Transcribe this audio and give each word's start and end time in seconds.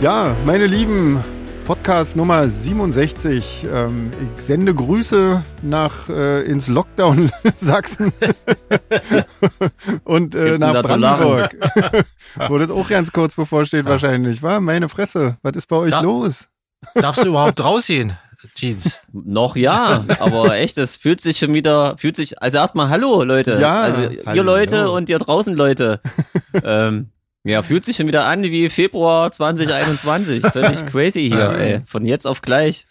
Ja, 0.00 0.34
meine 0.46 0.66
Lieben, 0.66 1.22
Podcast 1.66 2.16
Nummer 2.16 2.48
67. 2.48 3.66
Ähm, 3.70 4.10
ich 4.34 4.42
sende 4.42 4.74
Grüße 4.74 5.44
nach 5.62 6.08
äh, 6.08 6.42
ins 6.44 6.68
Lockdown 6.68 7.30
Sachsen 7.54 8.10
und 10.04 10.34
äh, 10.34 10.56
nach 10.56 10.82
Brandenburg. 10.82 11.54
Wo 12.48 12.56
das 12.56 12.70
auch 12.70 12.88
ganz 12.88 13.12
kurz 13.12 13.34
bevorsteht 13.34 13.84
ja. 13.84 13.90
wahrscheinlich. 13.90 14.42
War 14.42 14.60
meine 14.60 14.88
Fresse. 14.88 15.36
Was 15.42 15.52
ist 15.56 15.66
bei 15.66 15.76
euch 15.76 15.90
da, 15.90 16.00
los? 16.00 16.48
Darfst 16.94 17.22
du 17.22 17.28
überhaupt 17.28 17.62
rausgehen? 17.62 18.16
Jeans. 18.54 18.96
Noch 19.12 19.54
ja, 19.54 20.06
aber 20.18 20.56
echt, 20.56 20.78
es 20.78 20.96
fühlt 20.96 21.20
sich 21.20 21.36
schon 21.36 21.52
wieder, 21.52 21.98
fühlt 21.98 22.16
sich, 22.16 22.40
also 22.40 22.56
erstmal 22.56 22.88
Hallo 22.88 23.22
Leute. 23.22 23.58
Ja. 23.60 23.82
Also 23.82 23.98
hallo. 23.98 24.34
ihr 24.34 24.42
Leute 24.44 24.90
und 24.90 25.10
ihr 25.10 25.18
draußen 25.18 25.54
Leute. 25.54 26.00
ähm, 26.64 27.10
ja, 27.44 27.62
fühlt 27.62 27.84
sich 27.84 27.96
schon 27.96 28.06
wieder 28.06 28.26
an 28.26 28.42
wie 28.42 28.68
Februar 28.68 29.32
2021. 29.32 30.42
Völlig 30.46 30.86
crazy 30.86 31.28
hier, 31.28 31.50
ey. 31.50 31.80
Von 31.86 32.06
jetzt 32.06 32.26
auf 32.26 32.42
gleich. 32.42 32.86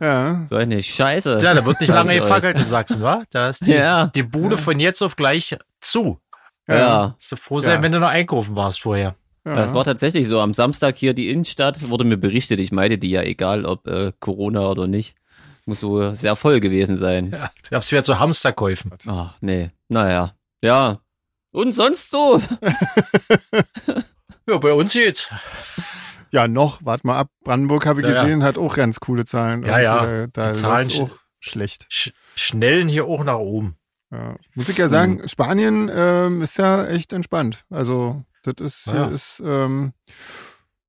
Ja. 0.00 0.46
So 0.48 0.56
eine 0.56 0.82
Scheiße. 0.82 1.38
Ja, 1.42 1.54
da 1.54 1.64
wird 1.64 1.80
nicht 1.80 1.92
lange 1.92 2.14
gefackelt 2.14 2.58
in 2.58 2.66
Sachsen, 2.66 3.02
wa? 3.02 3.24
Da 3.30 3.48
ist 3.48 3.66
die, 3.66 3.72
ja. 3.72 4.06
die 4.06 4.22
Bude 4.22 4.54
ja. 4.54 4.60
von 4.60 4.78
jetzt 4.78 5.02
auf 5.02 5.16
gleich 5.16 5.56
zu. 5.80 6.20
Ja. 6.68 6.76
ja. 6.76 7.14
Musst 7.16 7.32
du 7.32 7.36
froh 7.36 7.60
sein, 7.60 7.76
ja. 7.76 7.82
wenn 7.82 7.92
du 7.92 7.98
noch 7.98 8.08
einkaufen 8.08 8.54
warst 8.54 8.80
vorher. 8.80 9.16
Ja. 9.44 9.56
Das 9.56 9.74
war 9.74 9.84
tatsächlich 9.84 10.28
so. 10.28 10.40
Am 10.40 10.54
Samstag 10.54 10.96
hier 10.96 11.14
die 11.14 11.30
Innenstadt 11.30 11.88
wurde 11.88 12.04
mir 12.04 12.18
berichtet. 12.18 12.60
Ich 12.60 12.70
meide 12.70 12.98
die 12.98 13.10
ja, 13.10 13.22
egal 13.22 13.64
ob 13.64 13.86
äh, 13.88 14.12
Corona 14.20 14.68
oder 14.68 14.86
nicht. 14.86 15.16
Muss 15.64 15.80
so 15.80 16.14
sehr 16.14 16.36
voll 16.36 16.60
gewesen 16.60 16.96
sein. 16.96 17.30
Ja, 17.32 17.50
du 17.64 17.70
darfst 17.70 17.90
wieder 17.90 18.04
zu 18.04 18.18
Hamsterkäufen. 18.18 18.92
Ach, 19.06 19.34
nee. 19.40 19.70
Naja. 19.88 20.34
Ja, 20.62 21.00
und 21.58 21.72
sonst 21.72 22.10
so? 22.10 22.40
ja, 24.46 24.58
bei 24.58 24.72
uns 24.72 24.92
geht's. 24.92 25.28
Ja, 26.30 26.46
noch, 26.46 26.84
warte 26.84 27.06
mal 27.06 27.18
ab. 27.18 27.30
Brandenburg 27.42 27.84
habe 27.84 28.00
ich 28.00 28.06
ja, 28.06 28.22
gesehen, 28.22 28.40
ja. 28.40 28.46
hat 28.46 28.58
auch 28.58 28.76
ganz 28.76 29.00
coole 29.00 29.24
Zahlen. 29.24 29.64
Ja, 29.64 29.80
ja. 29.80 30.26
Da, 30.28 30.50
da 30.50 30.54
Zahlen 30.54 30.88
auch 31.00 31.10
schlecht. 31.40 31.86
Sch 31.88 32.12
schnellen 32.36 32.88
hier 32.88 33.06
auch 33.06 33.24
nach 33.24 33.38
oben. 33.38 33.76
Ja. 34.12 34.36
Muss 34.54 34.68
ich 34.68 34.78
ja 34.78 34.88
sagen, 34.88 35.16
mhm. 35.16 35.28
Spanien 35.28 35.90
ähm, 35.92 36.42
ist 36.42 36.58
ja 36.58 36.86
echt 36.86 37.12
entspannt. 37.12 37.64
Also, 37.70 38.22
das 38.44 38.54
ist, 38.64 38.86
ja. 38.86 38.92
hier 38.92 39.10
ist, 39.10 39.42
ähm, 39.44 39.92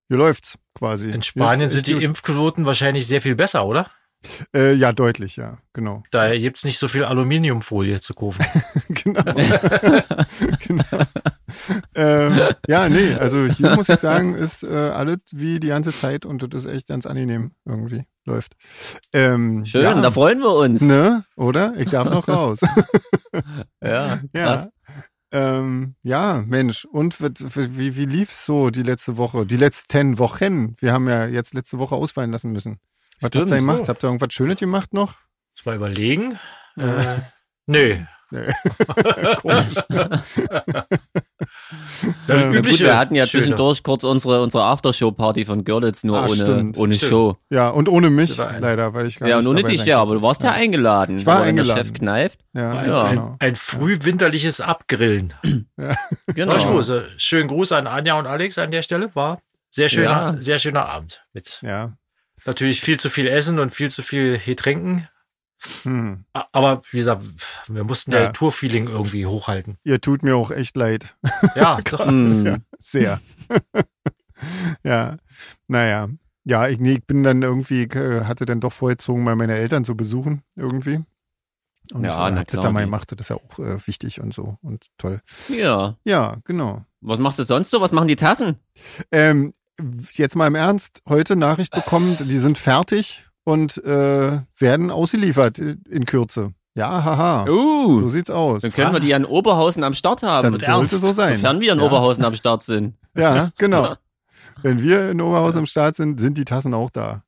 hier 0.07 0.17
läuft's 0.17 0.57
quasi. 0.75 1.09
In 1.09 1.23
Spanien 1.23 1.71
sind 1.71 1.87
die. 1.87 2.03
Impfquoten 2.03 2.65
wahrscheinlich 2.65 3.07
sehr 3.07 3.21
viel 3.21 3.35
besser, 3.35 3.65
oder? 3.65 3.89
Äh, 4.53 4.73
ja, 4.73 4.91
deutlich, 4.91 5.37
ja, 5.37 5.59
genau. 5.73 6.03
Da 6.11 6.35
gibt 6.35 6.57
es 6.57 6.65
nicht 6.65 6.77
so 6.77 6.87
viel 6.87 7.05
Aluminiumfolie 7.05 8.01
zu 8.01 8.13
kaufen. 8.13 8.45
genau. 8.89 9.23
genau. 10.67 11.03
ähm, 11.95 12.39
ja, 12.67 12.89
nee, 12.89 13.13
also 13.13 13.45
hier 13.45 13.75
muss 13.75 13.87
ich 13.87 13.99
sagen, 13.99 14.35
ist 14.35 14.63
äh, 14.63 14.75
alles 14.75 15.19
wie 15.31 15.59
die 15.59 15.67
ganze 15.67 15.93
Zeit 15.93 16.25
und 16.25 16.53
das 16.53 16.65
ist 16.65 16.71
echt 16.71 16.87
ganz 16.87 17.05
angenehm 17.05 17.51
irgendwie. 17.65 18.03
Läuft. 18.25 18.55
Ähm, 19.13 19.65
Schön, 19.65 19.83
ja, 19.83 19.99
da 19.99 20.11
freuen 20.11 20.39
wir 20.39 20.53
uns. 20.53 20.81
Ne, 20.81 21.23
oder? 21.35 21.73
Ich 21.77 21.89
darf 21.89 22.09
noch 22.09 22.27
raus. 22.27 22.59
ja, 23.83 24.19
krass. 24.33 24.65
Ja. 24.65 24.69
Ähm, 25.31 25.95
ja, 26.03 26.43
Mensch, 26.45 26.85
und 26.85 27.21
wie, 27.21 27.95
wie 27.95 28.05
lief's 28.05 28.45
so 28.45 28.69
die 28.71 28.83
letzte 28.83 29.17
Woche, 29.17 29.45
die 29.45 29.57
letzten 29.57 30.17
Wochen? 30.19 30.75
Wir 30.79 30.91
haben 30.91 31.07
ja 31.07 31.25
jetzt 31.25 31.53
letzte 31.53 31.79
Woche 31.79 31.95
ausfallen 31.95 32.31
lassen 32.31 32.51
müssen. 32.51 32.79
Was 33.21 33.27
Stimmt, 33.29 33.43
habt 33.43 33.51
ihr 33.51 33.57
gemacht? 33.57 33.85
So. 33.85 33.87
Habt 33.89 34.03
ihr 34.03 34.07
irgendwas 34.07 34.33
Schönes 34.33 34.59
gemacht 34.59 34.93
noch? 34.93 35.15
Mal 35.65 35.75
überlegen. 35.75 36.39
Äh, 36.79 37.17
nö. 37.67 37.97
Nee. 38.31 38.53
Komisch. 39.41 39.75
ja, 42.27 42.51
gut, 42.51 42.79
wir 42.79 42.97
hatten 42.97 43.15
ja 43.15 43.25
Schöne. 43.25 43.43
zwischendurch 43.43 43.81
kurz 43.81 44.03
unsere, 44.03 44.43
unsere 44.43 44.63
Aftershow-Party 44.65 45.45
von 45.45 45.65
Görlitz, 45.65 46.03
nur 46.03 46.19
ah, 46.19 46.25
ohne, 46.25 46.35
stimmt, 46.35 46.77
ohne 46.77 46.93
stimmt. 46.93 47.09
Show. 47.09 47.37
Ja, 47.49 47.69
und 47.69 47.89
ohne 47.89 48.11
mich, 48.11 48.37
leider, 48.37 48.93
weil 48.93 49.07
ich 49.07 49.19
gar 49.19 49.27
ja, 49.29 49.37
nicht 49.37 49.47
und 49.47 49.55
ohne 49.55 49.63
dich, 49.63 49.83
ja, 49.83 49.99
aber 49.99 50.13
du 50.15 50.21
warst 50.21 50.43
ja, 50.43 50.51
ja 50.51 50.55
eingeladen. 50.55 51.17
Ich 51.17 51.25
war 51.25 51.41
eingeladen. 51.41 51.75
Der 51.75 51.85
Chef 51.85 51.93
kneift. 51.93 52.39
Ja, 52.53 52.71
ein, 52.71 52.89
ja. 52.89 53.03
Ein, 53.03 53.35
ein 53.39 53.55
frühwinterliches 53.55 54.61
Abgrillen. 54.61 55.33
ja. 55.77 55.95
Genau. 56.27 56.83
Schönen 57.17 57.47
Gruß 57.47 57.71
an 57.71 57.87
Anja 57.87 58.17
und 58.19 58.27
Alex 58.27 58.59
an 58.59 58.69
der 58.69 58.83
Stelle. 58.83 59.09
War 59.15 59.41
sehr 59.71 59.89
schöner, 59.89 60.35
sehr 60.39 60.59
schöner 60.59 60.87
Abend 60.87 61.25
mit. 61.33 61.59
Ja. 61.63 61.97
Natürlich 62.49 62.81
viel 62.81 62.99
zu 62.99 63.11
viel 63.11 63.27
essen 63.27 63.59
und 63.59 63.69
viel 63.69 63.91
zu 63.91 64.01
viel 64.01 64.35
hier 64.35 64.55
trinken. 64.55 65.07
Hm. 65.83 66.25
Aber 66.33 66.81
wie 66.89 66.97
gesagt, 66.97 67.23
wir 67.67 67.83
mussten 67.83 68.11
ja, 68.11 68.21
ja 68.23 68.31
Tour-Feeling 68.31 68.87
irgendwie 68.87 69.27
hochhalten. 69.27 69.77
Ihr 69.83 70.01
tut 70.01 70.23
mir 70.23 70.35
auch 70.35 70.49
echt 70.49 70.75
leid. 70.75 71.15
Ja, 71.55 71.79
Krass, 71.85 72.11
ja 72.43 72.57
sehr. 72.79 73.21
ja, 74.83 75.17
naja. 75.67 76.09
Ja, 76.43 76.67
ich, 76.67 76.79
nee, 76.79 76.93
ich 76.93 77.05
bin 77.05 77.21
dann 77.21 77.43
irgendwie, 77.43 77.83
äh, 77.83 78.25
hatte 78.25 78.45
dann 78.45 78.61
doch 78.61 78.73
vorgezogen, 78.73 79.23
mal 79.23 79.35
meine 79.35 79.55
Eltern 79.55 79.85
zu 79.85 79.95
besuchen, 79.95 80.41
irgendwie. 80.55 81.03
Und 81.93 82.03
ja, 82.03 82.29
äh, 82.29 82.33
hab 82.33 82.47
das 82.47 82.61
da 82.61 82.71
mal 82.71 82.85
gemacht, 82.85 83.11
das 83.11 83.19
ist 83.19 83.29
ja 83.29 83.35
auch 83.35 83.59
äh, 83.59 83.85
wichtig 83.85 84.21
und 84.21 84.33
so 84.33 84.57
und 84.63 84.87
toll. 84.97 85.21
Ja. 85.49 85.97
Ja, 86.03 86.37
genau. 86.45 86.83
Was 87.01 87.19
machst 87.19 87.37
du 87.37 87.43
sonst 87.43 87.69
so? 87.69 87.79
Was 87.79 87.91
machen 87.91 88.07
die 88.07 88.15
Tassen? 88.15 88.57
Ähm, 89.11 89.53
jetzt 90.11 90.35
mal 90.35 90.47
im 90.47 90.55
Ernst, 90.55 91.01
heute 91.07 91.35
Nachricht 91.35 91.73
bekommen, 91.73 92.17
die 92.19 92.37
sind 92.37 92.57
fertig 92.57 93.23
und 93.43 93.77
äh, 93.83 94.41
werden 94.57 94.91
ausgeliefert 94.91 95.59
in 95.59 96.05
Kürze. 96.05 96.53
Ja, 96.75 97.03
haha. 97.03 97.49
Uh, 97.49 97.99
so 97.99 98.07
sieht's 98.07 98.29
aus. 98.29 98.61
Dann 98.61 98.71
können 98.71 98.93
wir 98.93 98.99
die 98.99 99.13
an 99.13 99.25
Oberhausen 99.25 99.83
am 99.83 99.93
Start 99.93 100.23
haben. 100.23 100.53
Das 100.53 100.65
sollte 100.65 100.97
so 100.97 101.11
sein. 101.11 101.35
Sofern 101.35 101.59
wir 101.59 101.73
an 101.73 101.79
ja. 101.79 101.85
Oberhausen 101.85 102.23
am 102.23 102.35
Start 102.35 102.63
sind. 102.63 102.95
Ja, 103.17 103.51
genau. 103.57 103.95
Wenn 104.63 104.81
wir 104.81 105.09
in 105.11 105.21
Oberhausen 105.21 105.59
am 105.59 105.65
Start 105.65 105.95
sind, 105.95 106.19
sind 106.19 106.37
die 106.37 106.45
Tassen 106.45 106.73
auch 106.73 106.89
da. 106.89 107.23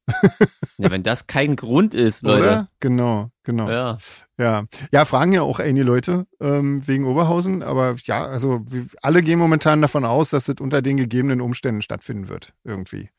ja, 0.78 0.92
wenn 0.92 1.04
das 1.04 1.28
kein 1.28 1.56
Grund 1.56 1.94
ist, 1.94 2.24
Leute. 2.24 2.42
Oder? 2.42 2.68
Genau, 2.80 3.30
genau. 3.44 3.70
Ja. 3.70 3.98
Ja, 4.38 4.64
ja 4.92 5.06
fragen 5.06 5.34
ja 5.34 5.42
auch 5.42 5.60
einige 5.60 5.86
Leute 5.86 6.26
ähm, 6.40 6.86
wegen 6.88 7.06
Oberhausen, 7.06 7.64
aber 7.64 7.96
ja, 8.04 8.26
also 8.26 8.66
alle 9.02 9.22
gehen 9.22 9.40
momentan 9.40 9.82
davon 9.82 10.06
aus, 10.06 10.32
dass 10.32 10.46
das 10.46 10.56
unter 10.60 10.82
den 10.82 10.98
gegebenen 10.98 11.42
Umständen 11.42 11.82
stattfinden 11.82 12.28
wird, 12.28 12.54
irgendwie. 12.64 13.10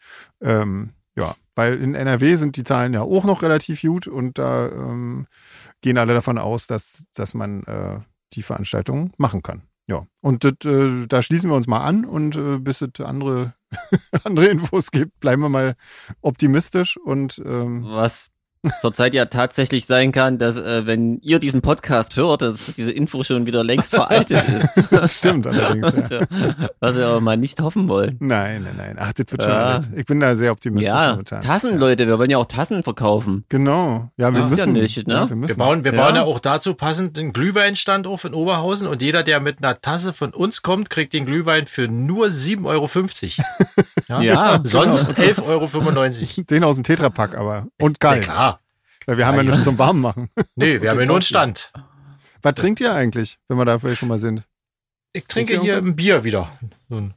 Ähm, 0.41 0.91
ja, 1.17 1.35
weil 1.55 1.81
in 1.81 1.95
NRW 1.95 2.37
sind 2.37 2.57
die 2.57 2.65
Zahlen 2.65 2.95
ja 2.95 3.03
auch 3.03 3.25
noch 3.25 3.43
relativ 3.43 3.83
gut 3.83 4.07
und 4.07 4.39
da 4.39 4.69
ähm, 4.69 5.27
gehen 5.83 5.99
alle 5.99 6.15
davon 6.15 6.39
aus, 6.39 6.67
dass, 6.67 7.05
dass 7.15 7.35
man 7.35 7.63
äh, 7.65 8.01
die 8.33 8.43
Veranstaltung 8.43 9.13
machen 9.19 9.43
kann. 9.43 9.63
Ja, 9.89 10.07
und 10.23 10.45
das, 10.45 10.53
äh, 10.65 11.07
da 11.07 11.23
schließen 11.23 11.51
wir 11.51 11.57
uns 11.57 11.67
mal 11.67 11.83
an 11.83 12.05
und 12.05 12.37
äh, 12.37 12.59
bis 12.59 12.81
es 12.81 13.01
andere, 13.05 13.55
andere 14.25 14.47
Infos 14.47 14.91
gibt, 14.91 15.21
bleiben 15.21 15.43
wir 15.43 15.49
mal 15.49 15.77
optimistisch 16.21 16.97
und 16.97 17.41
ähm, 17.45 17.85
was 17.85 18.31
zurzeit 18.81 19.13
ja 19.15 19.25
tatsächlich 19.25 19.87
sein 19.87 20.13
kann, 20.13 20.39
dass 20.39 20.57
äh, 20.57 20.87
wenn 20.87 21.19
ihr 21.19 21.39
diesen 21.39 21.63
Podcast 21.63 22.17
hört, 22.17 22.43
dass 22.43 22.75
diese 22.75 22.93
Info 22.93 23.25
schon 23.25 23.47
wieder 23.47 23.65
längst 23.65 23.95
veraltet 23.95 24.45
ist. 24.49 24.73
das 24.91 25.19
stimmt 25.19 25.47
allerdings. 25.47 25.93
was, 25.93 26.11
wir, 26.11 26.29
was 26.79 26.97
wir 26.97 27.07
aber 27.07 27.21
mal 27.21 27.37
nicht 27.37 27.61
hoffen 27.61 27.89
wollen. 27.89 28.17
Nein, 28.21 28.63
nein, 28.63 28.75
nein. 28.77 28.97
Ach, 28.99 29.13
das 29.13 29.27
wird 29.31 29.43
schon 29.43 29.51
ja. 29.51 29.81
Ich 29.97 30.07
bin 30.07 30.21
da 30.21 30.37
sehr 30.37 30.53
optimistisch. 30.53 30.93
Ja, 30.93 31.11
momentan. 31.11 31.41
Tassen, 31.41 31.73
ja. 31.73 31.77
Leute. 31.77 32.07
Wir 32.07 32.19
wollen 32.19 32.31
ja 32.31 32.39
auch 32.39 32.47
Tassen 32.47 32.83
verkaufen. 32.83 33.45
Genau. 33.49 34.11
Ja, 34.17 34.33
wir 34.33 34.41
das 34.41 34.51
müssen. 34.51 34.77
Ja 34.77 34.83
nicht, 34.83 35.09
ne? 35.09 35.15
ja, 35.15 35.29
wir, 35.29 35.37
müssen. 35.37 35.49
wir 35.49 35.57
bauen, 35.57 35.85
wir 35.85 35.93
bauen 35.93 36.15
ja 36.15 36.23
auch 36.23 36.39
dazu 36.41 36.75
passend 36.75 37.17
den 37.17 37.33
Glühweinstand 37.33 38.07
auf 38.07 38.25
in 38.25 38.35
Oberhausen 38.35 38.87
und 38.87 39.03
jeder, 39.03 39.23
der 39.23 39.41
mit 39.41 39.59
einer 39.59 39.81
Tasse 39.81 40.13
von 40.13 40.33
uns 40.33 40.63
kommt, 40.63 40.89
kriegt 40.91 41.13
den 41.13 41.27
Glühwein 41.27 41.67
für 41.67 41.89
nur 41.89 42.27
7,50 42.27 42.65
Euro. 42.67 42.89
ja, 44.09 44.23
ja 44.23 44.61
sonst 44.63 45.17
genau. 45.17 45.29
11,95 45.43 46.39
Euro. 46.39 46.45
Den 46.51 46.65
aus 46.65 46.77
dem 46.77 46.85
Tetrapack 46.85 47.37
aber. 47.37 47.67
Und 47.81 47.99
kalt. 47.99 48.27
Ja, 48.27 48.33
klar. 48.33 48.52
Weil 49.07 49.19
wir 49.19 49.27
haben 49.27 49.37
ja, 49.37 49.43
ja 49.43 49.51
nichts 49.51 49.65
zum 49.65 49.79
Warmmachen. 49.79 50.29
Nee, 50.57 50.81
wir 50.81 50.91
haben 50.91 51.01
ja 51.01 51.07
nur 51.07 51.17
einen 51.17 51.23
Stand. 51.23 51.73
Was 52.43 52.55
trinkt 52.55 52.81
ihr 52.81 52.93
eigentlich, 52.93 53.39
wenn 53.49 53.59
wir 53.59 53.65
da 53.65 53.79
vielleicht 53.79 54.01
schon 54.01 54.09
mal 54.09 54.19
sind? 54.19 54.43
Ich 55.15 55.27
trinke 55.27 55.61
hier 55.61 55.77
ein 55.77 55.95
Bier 55.95 56.25
wieder. 56.25 56.51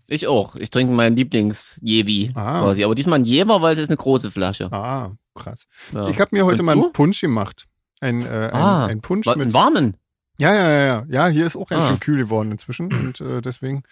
Ich 0.08 0.28
auch. 0.28 0.56
Ich 0.56 0.70
trinke 0.70 0.94
meinen 0.94 1.16
Lieblings-Jevi 1.16 2.32
ah. 2.36 2.62
quasi. 2.62 2.84
Aber 2.84 2.94
diesmal 2.94 3.20
ein 3.20 3.26
Jever, 3.26 3.62
weil 3.62 3.74
es 3.74 3.82
ist 3.82 3.90
eine 3.90 3.98
große 3.98 4.32
Flasche. 4.32 4.72
Ah, 4.72 5.14
krass. 5.34 5.66
Ja. 5.94 6.10
Ich 6.10 6.20
habe 6.20 6.36
mir 6.36 6.46
heute 6.46 6.62
Und 6.62 6.66
mal 6.66 6.72
einen 6.74 6.92
Punsch 6.92 7.22
gemacht. 7.22 7.66
Ein, 8.02 8.22
äh, 8.24 8.28
ein, 8.28 8.54
ah, 8.54 8.86
ein 8.86 9.02
Punsch 9.02 9.26
mit. 9.28 9.38
Einen 9.38 9.54
warmen? 9.54 9.98
Ja, 10.38 10.54
ja, 10.54 10.70
ja, 10.70 10.86
ja. 10.86 11.06
Ja, 11.08 11.28
hier 11.28 11.46
ist 11.46 11.56
auch 11.56 11.68
ganz 11.68 11.84
ah. 11.84 11.90
schön 11.90 12.00
kühl 12.02 12.18
geworden 12.18 12.52
inzwischen. 12.52 12.92
Und 12.94 13.22
äh, 13.22 13.42
deswegen 13.42 13.84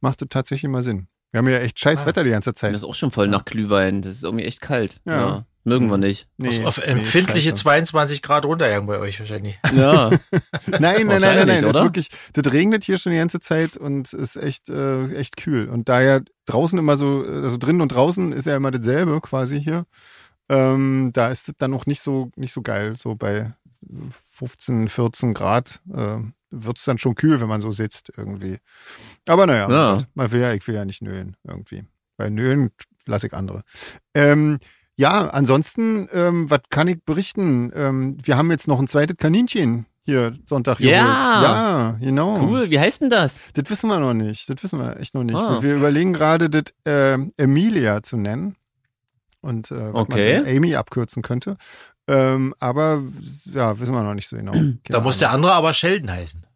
macht 0.00 0.22
es 0.22 0.28
tatsächlich 0.30 0.70
mal 0.70 0.82
Sinn. 0.82 1.08
Wir 1.30 1.38
haben 1.38 1.48
ja 1.48 1.58
echt 1.58 1.78
scheiß 1.78 2.02
ah. 2.02 2.06
Wetter 2.06 2.24
die 2.24 2.30
ganze 2.30 2.54
Zeit. 2.54 2.72
Das 2.72 2.82
ist 2.82 2.88
auch 2.88 2.94
schon 2.94 3.10
voll 3.10 3.28
nach 3.28 3.44
Glühwein. 3.44 4.00
Das 4.00 4.12
ist 4.12 4.24
irgendwie 4.24 4.46
echt 4.46 4.62
kalt. 4.62 5.00
Ja. 5.04 5.16
ja. 5.16 5.46
Mögen 5.64 5.88
wir 5.88 5.96
nicht. 5.96 6.28
Nee, 6.38 6.64
auf 6.64 6.78
empfindliche 6.78 7.50
nee, 7.50 7.54
22 7.54 8.20
Grad 8.20 8.44
runterjagen 8.44 8.86
bei 8.86 8.98
euch 8.98 9.20
wahrscheinlich. 9.20 9.58
Ja. 9.74 10.10
nein, 10.66 10.80
nein, 10.80 11.06
nein, 11.06 11.20
nein, 11.20 11.46
nein. 11.46 11.62
Das, 11.62 11.76
ist 11.76 11.82
wirklich, 11.82 12.08
das 12.32 12.52
regnet 12.52 12.84
hier 12.84 12.98
schon 12.98 13.12
die 13.12 13.18
ganze 13.18 13.40
Zeit 13.40 13.76
und 13.76 14.12
ist 14.12 14.36
echt, 14.36 14.68
äh, 14.70 15.12
echt 15.14 15.36
kühl. 15.36 15.68
Und 15.68 15.88
da 15.88 16.00
ja 16.00 16.20
draußen 16.46 16.78
immer 16.78 16.96
so, 16.96 17.24
also 17.24 17.56
drinnen 17.58 17.80
und 17.80 17.92
draußen 17.92 18.32
ist 18.32 18.46
ja 18.46 18.56
immer 18.56 18.70
dasselbe 18.70 19.20
quasi 19.20 19.62
hier. 19.62 19.86
Ähm, 20.48 21.10
da 21.12 21.30
ist 21.30 21.48
es 21.48 21.54
dann 21.58 21.74
auch 21.74 21.86
nicht 21.86 22.00
so, 22.00 22.30
nicht 22.36 22.52
so 22.52 22.62
geil. 22.62 22.96
So 22.96 23.14
bei 23.14 23.54
15, 24.30 24.88
14 24.88 25.32
Grad 25.32 25.80
äh, 25.92 26.18
wird 26.50 26.78
es 26.78 26.84
dann 26.84 26.98
schon 26.98 27.14
kühl, 27.14 27.40
wenn 27.40 27.48
man 27.48 27.60
so 27.60 27.72
sitzt 27.72 28.12
irgendwie. 28.16 28.58
Aber 29.26 29.46
naja, 29.46 29.70
ja. 29.70 29.98
man 30.14 30.30
will 30.30 30.40
ja, 30.40 30.52
ich 30.52 30.66
will 30.66 30.74
ja 30.74 30.84
nicht 30.84 31.02
nölen 31.02 31.36
irgendwie. 31.44 31.84
Weil 32.16 32.30
Nölen 32.30 32.70
lasse 33.06 33.26
ich 33.28 33.32
andere. 33.32 33.62
Ähm, 34.14 34.58
ja, 35.02 35.28
ansonsten, 35.30 36.08
ähm, 36.12 36.48
was 36.48 36.60
kann 36.70 36.86
ich 36.86 37.02
berichten? 37.04 37.72
Ähm, 37.74 38.16
wir 38.22 38.36
haben 38.36 38.50
jetzt 38.52 38.68
noch 38.68 38.78
ein 38.78 38.86
zweites 38.86 39.16
Kaninchen 39.16 39.86
hier 40.04 40.32
Sonntag 40.46 40.78
Ja. 40.80 41.02
geholt. 41.02 41.42
Ja, 41.44 41.96
genau. 42.00 42.40
Cool, 42.40 42.70
wie 42.70 42.78
heißt 42.78 43.02
denn 43.02 43.10
das? 43.10 43.40
Das 43.54 43.68
wissen 43.68 43.88
wir 43.88 43.98
noch 43.98 44.14
nicht. 44.14 44.48
Das 44.48 44.62
wissen 44.62 44.78
wir 44.78 44.96
echt 44.98 45.14
noch 45.14 45.24
nicht. 45.24 45.36
Ah. 45.38 45.60
Wir 45.60 45.74
überlegen 45.74 46.12
gerade, 46.12 46.48
das 46.48 46.64
äh, 46.84 47.18
Emilia 47.36 48.02
zu 48.02 48.16
nennen. 48.16 48.54
Und 49.40 49.72
äh, 49.72 49.90
Okay. 49.92 50.38
man 50.40 50.46
Amy 50.56 50.76
abkürzen 50.76 51.20
könnte. 51.22 51.56
Ähm, 52.06 52.54
aber 52.60 53.02
ja, 53.52 53.78
wissen 53.80 53.92
wir 53.94 54.02
noch 54.04 54.14
nicht 54.14 54.28
so 54.28 54.36
genau. 54.36 54.52
Keine 54.52 54.78
Da 54.84 55.00
muss 55.00 55.18
der 55.18 55.30
andere 55.30 55.52
aber 55.52 55.74
Sheldon 55.74 56.10
heißen. 56.12 56.46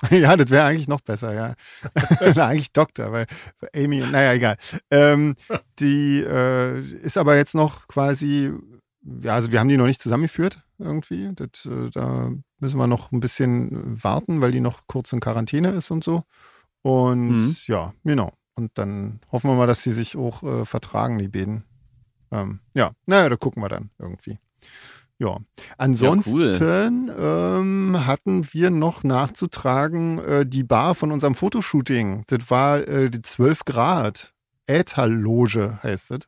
ja, 0.10 0.36
das 0.36 0.50
wäre 0.50 0.64
eigentlich 0.66 0.88
noch 0.88 1.00
besser, 1.00 1.34
ja. 1.34 1.54
Na, 2.34 2.46
eigentlich 2.48 2.72
Doktor, 2.72 3.12
weil 3.12 3.26
Amy, 3.74 3.98
naja, 4.00 4.32
egal. 4.32 4.56
Ähm, 4.90 5.36
die 5.78 6.20
äh, 6.20 6.80
ist 6.80 7.18
aber 7.18 7.36
jetzt 7.36 7.54
noch 7.54 7.88
quasi, 7.88 8.52
ja, 9.22 9.34
also 9.34 9.52
wir 9.52 9.60
haben 9.60 9.68
die 9.68 9.76
noch 9.76 9.86
nicht 9.86 10.00
zusammengeführt 10.00 10.62
irgendwie. 10.78 11.30
Das, 11.34 11.66
äh, 11.66 11.90
da 11.90 12.30
müssen 12.58 12.78
wir 12.78 12.86
noch 12.86 13.12
ein 13.12 13.20
bisschen 13.20 14.02
warten, 14.02 14.40
weil 14.40 14.52
die 14.52 14.60
noch 14.60 14.86
kurz 14.86 15.12
in 15.12 15.20
Quarantäne 15.20 15.70
ist 15.70 15.90
und 15.90 16.02
so. 16.04 16.24
Und 16.82 17.28
Mhm. 17.38 17.56
ja, 17.66 17.92
genau. 18.04 18.32
Und 18.54 18.72
dann 18.76 19.20
hoffen 19.30 19.50
wir 19.50 19.54
mal, 19.56 19.66
dass 19.66 19.82
sie 19.82 19.92
sich 19.92 20.16
auch 20.16 20.42
äh, 20.42 20.64
vertragen, 20.64 21.18
die 21.18 21.28
beiden. 21.28 21.64
Ähm, 22.30 22.60
ja, 22.74 22.90
naja, 23.06 23.28
da 23.28 23.36
gucken 23.36 23.62
wir 23.62 23.68
dann 23.68 23.90
irgendwie. 23.98 24.38
Ja. 25.22 25.36
Ansonsten 25.78 27.10
ähm, 27.18 28.06
hatten 28.06 28.46
wir 28.52 28.70
noch 28.70 29.04
nachzutragen 29.04 30.18
äh, 30.18 30.46
die 30.46 30.64
Bar 30.64 30.94
von 30.94 31.12
unserem 31.12 31.34
Fotoshooting. 31.34 32.24
Das 32.26 32.50
war 32.50 32.78
äh, 32.88 33.08
die 33.10 33.22
12 33.22 33.64
Grad. 33.64 34.32
Ätherloge 34.66 35.78
heißt 35.82 36.10
das. 36.12 36.20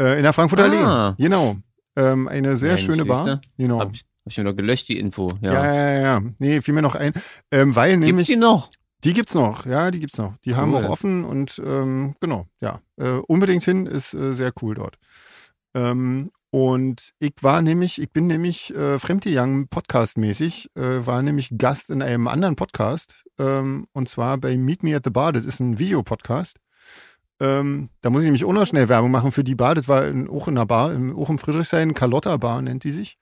Äh, 0.00 0.16
in 0.18 0.22
der 0.24 0.32
Frankfurter 0.32 0.64
Ah. 0.70 1.06
Allee. 1.08 1.14
Genau. 1.18 1.56
Ähm, 1.96 2.28
eine 2.28 2.56
sehr 2.56 2.74
Mensch, 2.74 2.84
schöne 2.84 3.04
Bar. 3.04 3.40
Genau. 3.56 3.80
Hab 3.80 3.92
ich, 3.92 4.00
hab 4.00 4.30
ich 4.32 4.38
mir 4.38 4.44
noch 4.44 4.56
gelöscht, 4.56 4.88
die 4.88 4.98
Info. 4.98 5.32
Ja, 5.40 5.52
Ja. 5.52 5.64
ja, 5.74 5.90
ja. 5.90 6.00
ja. 6.00 6.22
Nee, 6.38 6.60
fiel 6.60 6.74
mir 6.74 6.82
noch 6.82 6.94
ein. 6.94 7.12
Ähm, 7.50 7.74
weil 7.74 7.92
Gibt's 7.92 8.06
nämlich. 8.06 8.26
die 8.26 8.36
noch? 8.36 8.70
Die 9.04 9.12
gibt's 9.12 9.34
noch, 9.34 9.64
ja, 9.64 9.90
die 9.92 10.00
gibt's 10.00 10.18
noch. 10.18 10.36
Die 10.44 10.56
haben 10.56 10.74
Cool. 10.74 10.84
auch 10.84 10.88
offen 10.90 11.24
und 11.24 11.62
ähm, 11.64 12.14
genau, 12.20 12.46
ja. 12.60 12.80
Äh, 12.96 13.10
unbedingt 13.28 13.62
hin, 13.62 13.86
ist 13.86 14.12
äh, 14.12 14.34
sehr 14.34 14.52
cool 14.60 14.74
dort. 14.74 14.96
Ähm, 15.74 16.30
und 16.50 17.12
ich 17.18 17.34
war 17.42 17.60
nämlich, 17.60 18.00
ich 18.00 18.10
bin 18.10 18.26
nämlich 18.26 18.74
äh, 18.74 18.98
Fremdgegangen 18.98 19.68
Podcast-mäßig, 19.68 20.70
äh, 20.76 21.06
war 21.06 21.22
nämlich 21.22 21.50
Gast 21.58 21.90
in 21.90 22.00
einem 22.00 22.26
anderen 22.26 22.56
Podcast 22.56 23.22
ähm, 23.38 23.86
und 23.92 24.08
zwar 24.08 24.38
bei 24.38 24.56
Meet 24.56 24.82
Me 24.82 24.96
at 24.96 25.04
the 25.04 25.10
Bar. 25.10 25.32
Das 25.32 25.44
ist 25.44 25.60
ein 25.60 25.78
Videopodcast. 25.78 26.56
Ähm, 27.40 27.90
da 28.00 28.10
muss 28.10 28.22
ich 28.22 28.26
nämlich 28.26 28.44
auch 28.44 28.52
noch 28.52 28.66
schnell 28.66 28.88
Werbung 28.88 29.10
machen 29.10 29.30
für 29.30 29.44
die 29.44 29.54
Bar. 29.54 29.74
Das 29.74 29.88
war 29.88 30.06
in, 30.06 30.28
auch 30.28 30.48
in 30.48 30.56
einer 30.56 30.66
Bar, 30.66 30.92
im, 30.92 31.16
auch 31.16 31.28
im 31.28 31.38
Friedrichshain, 31.38 31.92
Carlotta 31.94 32.36
Bar 32.38 32.62
nennt 32.62 32.84
die 32.84 32.92
sich. 32.92 33.18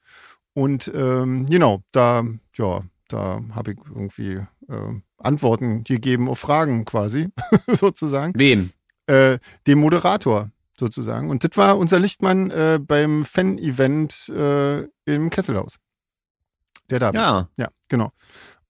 Und 0.55 0.91
ähm, 0.95 1.47
genau, 1.47 1.83
da, 1.93 2.25
ja, 2.57 2.83
da 3.09 3.41
habe 3.55 3.73
ich 3.73 3.79
irgendwie 3.89 4.41
äh, 4.69 5.01
Antworten 5.19 5.85
gegeben 5.85 6.29
auf 6.29 6.39
Fragen 6.39 6.85
quasi, 6.85 7.29
sozusagen. 7.67 8.33
Wem? 8.39 8.71
Äh, 9.07 9.39
dem 9.67 9.81
Moderator 9.81 10.51
sozusagen. 10.79 11.31
Und 11.31 11.45
das 11.45 11.57
war 11.57 11.79
unser 11.79 11.99
Lichtmann 11.99 12.51
äh, 12.51 12.79
beim 12.81 13.25
Fan-Event 13.25 14.29
äh, 14.29 14.83
im 15.05 15.31
Kesselhaus. 15.31 15.77
Der 16.91 16.99
da. 16.99 17.11
Ja. 17.13 17.49
Ja, 17.57 17.69
genau. 17.89 18.13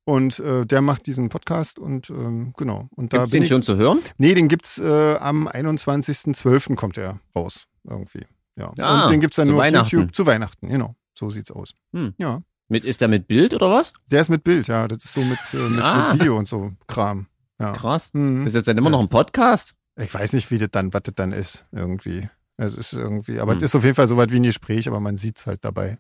Und 0.05 0.39
äh, 0.39 0.65
der 0.65 0.83
macht 0.83 1.07
diesen 1.07 1.29
Podcast 1.29 1.79
und 1.81 2.11
ähm, 2.11 2.55
genau. 2.57 2.89
Und 2.95 3.13
da 3.13 3.19
Gibt's 3.19 3.33
bin 3.33 3.41
den 3.41 3.45
ich, 3.45 3.49
schon 3.49 3.63
zu 3.65 3.77
hören? 3.77 3.99
Nee, 4.19 4.35
den 4.35 4.47
gibt's 4.49 4.79
äh, 4.79 5.17
am 5.17 5.49
21.12. 5.49 6.77
kommt 6.77 6.97
er 6.97 7.19
raus 7.35 7.67
irgendwie. 7.83 8.25
Ja. 8.57 8.73
Ah, 8.79 9.05
und 9.05 9.11
den 9.13 9.21
gibt's 9.21 9.37
dann 9.37 9.49
zu 9.49 9.55
nur 9.55 9.63
auf. 9.63 9.89
YouTube 9.89 10.15
zu 10.15 10.25
Weihnachten, 10.25 10.69
genau. 10.69 10.95
So 11.19 11.29
sieht's 11.31 11.51
aus. 11.51 11.75
Hm. 11.93 12.15
Ja. 12.19 12.41
Mit, 12.69 12.85
ist 12.85 13.01
der 13.01 13.09
mit 13.09 13.29
Bild 13.29 13.55
oder 13.55 13.71
was? 13.71 13.93
Der 14.11 14.21
ist 14.21 14.29
mit 14.29 14.45
Bild, 14.45 14.67
ja. 14.69 14.89
Das 14.89 15.05
ist 15.05 15.13
so 15.13 15.21
mit, 15.23 15.39
äh, 15.53 15.57
mit, 15.57 15.83
Ah. 15.83 16.13
mit 16.13 16.21
Video 16.21 16.37
und 16.39 16.49
so 16.49 16.73
Kram. 16.87 17.27
Ja. 17.61 17.73
Krass. 17.73 18.11
Mhm. 18.13 18.47
Ist 18.47 18.55
das 18.57 18.65
dann 18.65 18.77
immer 18.77 18.91
noch 18.91 19.01
ein 19.01 19.09
Podcast? 19.09 19.75
Ich 19.97 20.13
weiß 20.13 20.33
nicht, 20.35 20.51
wie 20.51 20.59
das 20.59 20.69
dann, 20.71 20.93
was 20.93 21.03
das 21.05 21.15
dann 21.15 21.33
ist, 21.33 21.65
irgendwie. 21.73 22.29
Es 22.59 22.75
ist 22.77 22.93
irgendwie, 22.93 23.41
aber 23.41 23.53
Hm. 23.53 23.59
es 23.59 23.65
ist 23.65 23.75
auf 23.75 23.85
jeden 23.85 23.95
Fall 23.97 24.09
so 24.09 24.17
weit 24.17 24.31
wie 24.33 24.37
ein 24.41 24.43
Gespräch, 24.45 24.89
aber 24.89 25.01
man 25.01 25.17
sieht's 25.17 25.47
halt 25.47 25.65
dabei. 25.65 25.99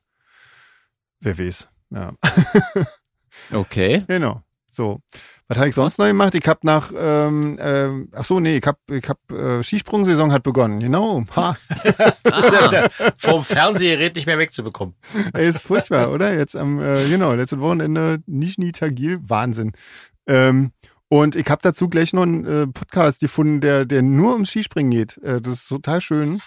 Wer 1.20 1.38
weiß. 1.38 1.68
Ja. 1.90 2.12
Okay. 3.52 4.02
Genau. 4.08 4.42
So. 4.70 5.00
Was 5.48 5.58
habe 5.58 5.68
ich 5.68 5.74
sonst 5.74 5.98
noch 5.98 6.06
gemacht? 6.06 6.34
Ich 6.34 6.46
habe 6.48 6.60
nach, 6.62 6.90
ähm, 6.96 7.58
ähm, 7.60 8.08
ach 8.14 8.24
so, 8.24 8.40
nee, 8.40 8.56
ich 8.56 8.66
habe, 8.66 8.78
ich 8.90 9.06
hab, 9.08 9.18
äh, 9.30 9.62
Skisprungsaison 9.62 10.32
hat 10.32 10.42
begonnen. 10.42 10.80
Genau. 10.80 11.22
Ha. 11.36 11.56
Das 12.22 12.46
ist 12.46 12.52
ja 12.52 12.68
der, 12.68 12.90
vom 13.18 13.44
Fernsehgerät 13.44 14.16
nicht 14.16 14.26
mehr 14.26 14.38
wegzubekommen. 14.38 14.94
Ey, 15.34 15.48
ist 15.48 15.62
furchtbar, 15.62 16.12
oder? 16.12 16.34
Jetzt 16.34 16.56
am, 16.56 16.80
äh, 16.82 17.06
genau, 17.08 17.32
letztes 17.34 17.60
Wochenende 17.60 18.22
Nizhny 18.26 18.72
Tagil. 18.72 19.18
Wahnsinn. 19.20 19.72
Ähm, 20.26 20.72
und 21.08 21.36
ich 21.36 21.48
habe 21.48 21.60
dazu 21.62 21.88
gleich 21.88 22.12
noch 22.12 22.22
einen 22.22 22.44
äh, 22.44 22.66
Podcast 22.66 23.20
gefunden, 23.20 23.60
der, 23.60 23.84
der 23.84 24.02
nur 24.02 24.32
ums 24.32 24.50
Skispringen 24.50 24.90
geht. 24.90 25.18
Äh, 25.18 25.40
das 25.40 25.54
ist 25.54 25.68
total 25.68 26.00
schön. 26.00 26.40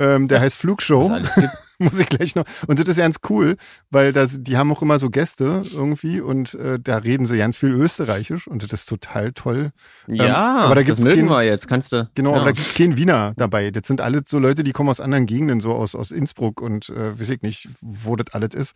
Ähm, 0.00 0.26
der 0.26 0.40
heißt 0.40 0.56
Flugshow. 0.56 1.08
Muss 1.78 2.00
ich 2.00 2.08
gleich 2.08 2.34
noch. 2.34 2.44
Und 2.66 2.80
das 2.80 2.88
ist 2.88 2.96
ganz 2.96 3.18
cool, 3.28 3.56
weil 3.90 4.12
das, 4.12 4.38
die 4.42 4.56
haben 4.56 4.72
auch 4.72 4.80
immer 4.82 4.98
so 4.98 5.10
Gäste 5.10 5.62
irgendwie 5.74 6.20
und 6.20 6.54
äh, 6.54 6.80
da 6.82 6.96
reden 6.96 7.26
sie 7.26 7.36
ganz 7.36 7.58
viel 7.58 7.68
Österreichisch 7.70 8.48
und 8.48 8.62
das 8.64 8.72
ist 8.72 8.88
total 8.88 9.32
toll. 9.32 9.70
Ja, 10.08 10.56
aber 10.56 10.74
da 10.74 10.80
das 10.80 10.86
gibt's 10.86 11.02
mögen 11.02 11.28
keinen- 11.28 11.28
wir 11.28 11.42
jetzt. 11.44 11.68
Kannst 11.68 11.92
du. 11.92 12.08
Genau, 12.14 12.30
ja. 12.30 12.36
aber 12.36 12.46
da 12.46 12.52
gibt's 12.52 12.74
keinen 12.74 12.96
Wiener 12.96 13.34
dabei. 13.36 13.70
Das 13.70 13.86
sind 13.86 14.00
alle 14.00 14.22
so 14.26 14.38
Leute, 14.38 14.64
die 14.64 14.72
kommen 14.72 14.88
aus 14.88 15.00
anderen 15.00 15.26
Gegenden, 15.26 15.60
so 15.60 15.74
aus, 15.74 15.94
aus 15.94 16.10
Innsbruck 16.10 16.60
und 16.62 16.88
äh, 16.88 17.20
weiß 17.20 17.28
ich 17.30 17.42
nicht, 17.42 17.68
wo 17.82 18.16
das 18.16 18.34
alles 18.34 18.54
ist. 18.54 18.74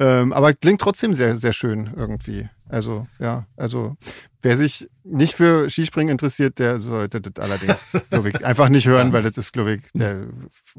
Ähm, 0.00 0.32
aber 0.32 0.52
klingt 0.52 0.80
trotzdem 0.80 1.14
sehr, 1.14 1.36
sehr 1.36 1.52
schön 1.52 1.94
irgendwie. 1.96 2.50
Also, 2.72 3.06
ja, 3.18 3.46
also 3.56 3.96
wer 4.40 4.56
sich 4.56 4.88
nicht 5.04 5.34
für 5.34 5.68
Skispringen 5.68 6.12
interessiert, 6.12 6.58
der 6.58 6.78
sollte 6.78 7.20
das 7.20 7.44
allerdings, 7.44 7.86
glaube 8.10 8.30
ich, 8.30 8.44
einfach 8.44 8.70
nicht 8.70 8.86
hören, 8.86 9.12
weil 9.12 9.22
das 9.22 9.36
ist, 9.36 9.52
glaube 9.52 9.74
ich, 9.74 9.82
der, 9.92 10.22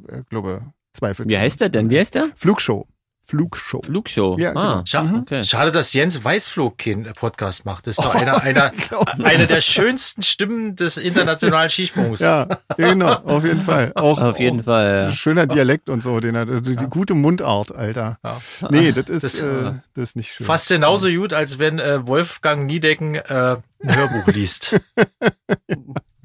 äh, 0.08 0.24
glaube, 0.28 0.74
Zweifel. 0.94 1.28
Wie 1.28 1.38
heißt 1.38 1.62
der 1.62 1.70
denn? 1.70 1.90
Wie 1.90 2.00
heißt 2.00 2.16
der? 2.16 2.30
Flugshow. 2.36 2.88
Flugshow. 3.26 3.82
Flugshow. 3.82 4.38
Ja, 4.38 4.50
ah, 4.50 4.54
genau. 4.54 4.82
Scha 4.86 5.04
Mhm. 5.04 5.20
okay. 5.22 5.44
Schade, 5.46 5.72
dass 5.72 5.94
Jens 5.94 6.24
Weißflog 6.24 6.78
keinen 6.78 7.06
Podcast 7.14 7.66
macht. 7.66 7.88
Das 7.88 7.98
ist 7.98 8.04
doch 8.04 8.14
einer, 8.16 8.42
einer, 8.44 8.72
mir. 9.18 9.26
eine 9.26 9.48
der 9.48 9.62
schönsten 9.62 10.22
Stimmen 10.24 10.76
des 10.76 10.98
internationalen 10.98 11.70
Skisprungs. 11.70 12.20
Ja, 12.20 12.48
genau, 12.78 13.14
auf 13.24 13.46
jeden 13.46 13.62
Fall. 13.62 13.92
Auch, 13.96 14.20
Auf 14.22 14.40
jeden 14.40 14.60
auch 14.60 14.66
Fall. 14.66 15.08
Ja. 15.08 15.12
Schöner 15.12 15.48
Dialekt 15.48 15.90
und 15.90 16.04
so, 16.04 16.20
den 16.20 16.36
hat, 16.36 16.50
also 16.50 16.64
die, 16.64 16.76
die 16.76 16.88
gute 16.88 17.14
Mundart, 17.14 17.74
Alter. 17.74 18.18
Ja. 18.24 18.42
Nee, 18.70 18.92
das 18.92 19.08
ist, 19.10 19.24
Das- 19.24 19.40
äh, 19.40 19.72
das 19.94 20.10
ist 20.10 20.16
nicht 20.18 20.32
schön. 20.34 20.46
Fast 20.46 20.68
genauso 20.68 21.08
gut, 21.10 21.32
als 21.34 21.60
wenn 21.60 21.80
äh, 21.80 22.06
Wolfgang 22.06 22.66
Niedecken 22.66 23.16
äh, 23.16 23.22
ein 23.24 23.62
Hörbuch 23.96 24.28
liest. 24.34 24.76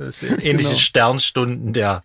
Das 0.01 0.21
sind 0.21 0.45
ähnliche 0.45 0.69
Genau. 0.71 0.79
Sternstunden 0.81 1.73
der, 1.73 2.05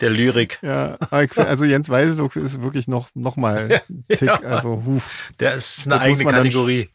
der 0.00 0.10
Lyrik. 0.10 0.58
Ja, 0.62 0.96
also 1.10 1.64
Jens 1.64 1.88
Weißelog 1.88 2.36
ist 2.36 2.62
wirklich 2.62 2.88
noch, 2.88 3.08
noch 3.14 3.36
mal 3.36 3.82
Tick, 4.08 4.22
Ja. 4.22 4.40
also 4.40 4.82
huf, 4.84 5.10
Der 5.40 5.54
ist 5.54 5.86
Das 5.86 5.86
eine 6.00 6.10
muss 6.10 6.18
eigene 6.20 6.32
dann 6.32 6.42
Kategorie. 6.44 6.88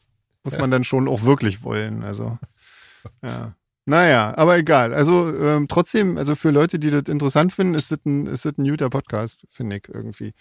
muss 0.43 0.57
man 0.57 0.71
dann 0.71 0.83
schon 0.83 1.07
auch 1.07 1.23
wirklich 1.23 1.63
wollen, 1.63 2.03
also, 2.03 2.37
ja. 3.23 3.53
Naja, 3.85 4.33
aber 4.37 4.55
egal. 4.57 4.93
Also 4.93 5.35
ähm, 5.35 5.67
trotzdem, 5.67 6.17
also 6.19 6.35
für 6.35 6.51
Leute, 6.51 6.77
die 6.77 6.91
das 6.91 7.03
interessant 7.07 7.53
finden, 7.53 7.73
ist 7.73 7.91
das 7.91 7.97
ein, 8.05 8.27
ist 8.27 8.45
das 8.45 8.53
ein 8.59 8.67
guter 8.67 8.89
Podcast, 8.91 9.47
finde 9.49 9.77
ich 9.77 9.89
irgendwie. 9.91 10.33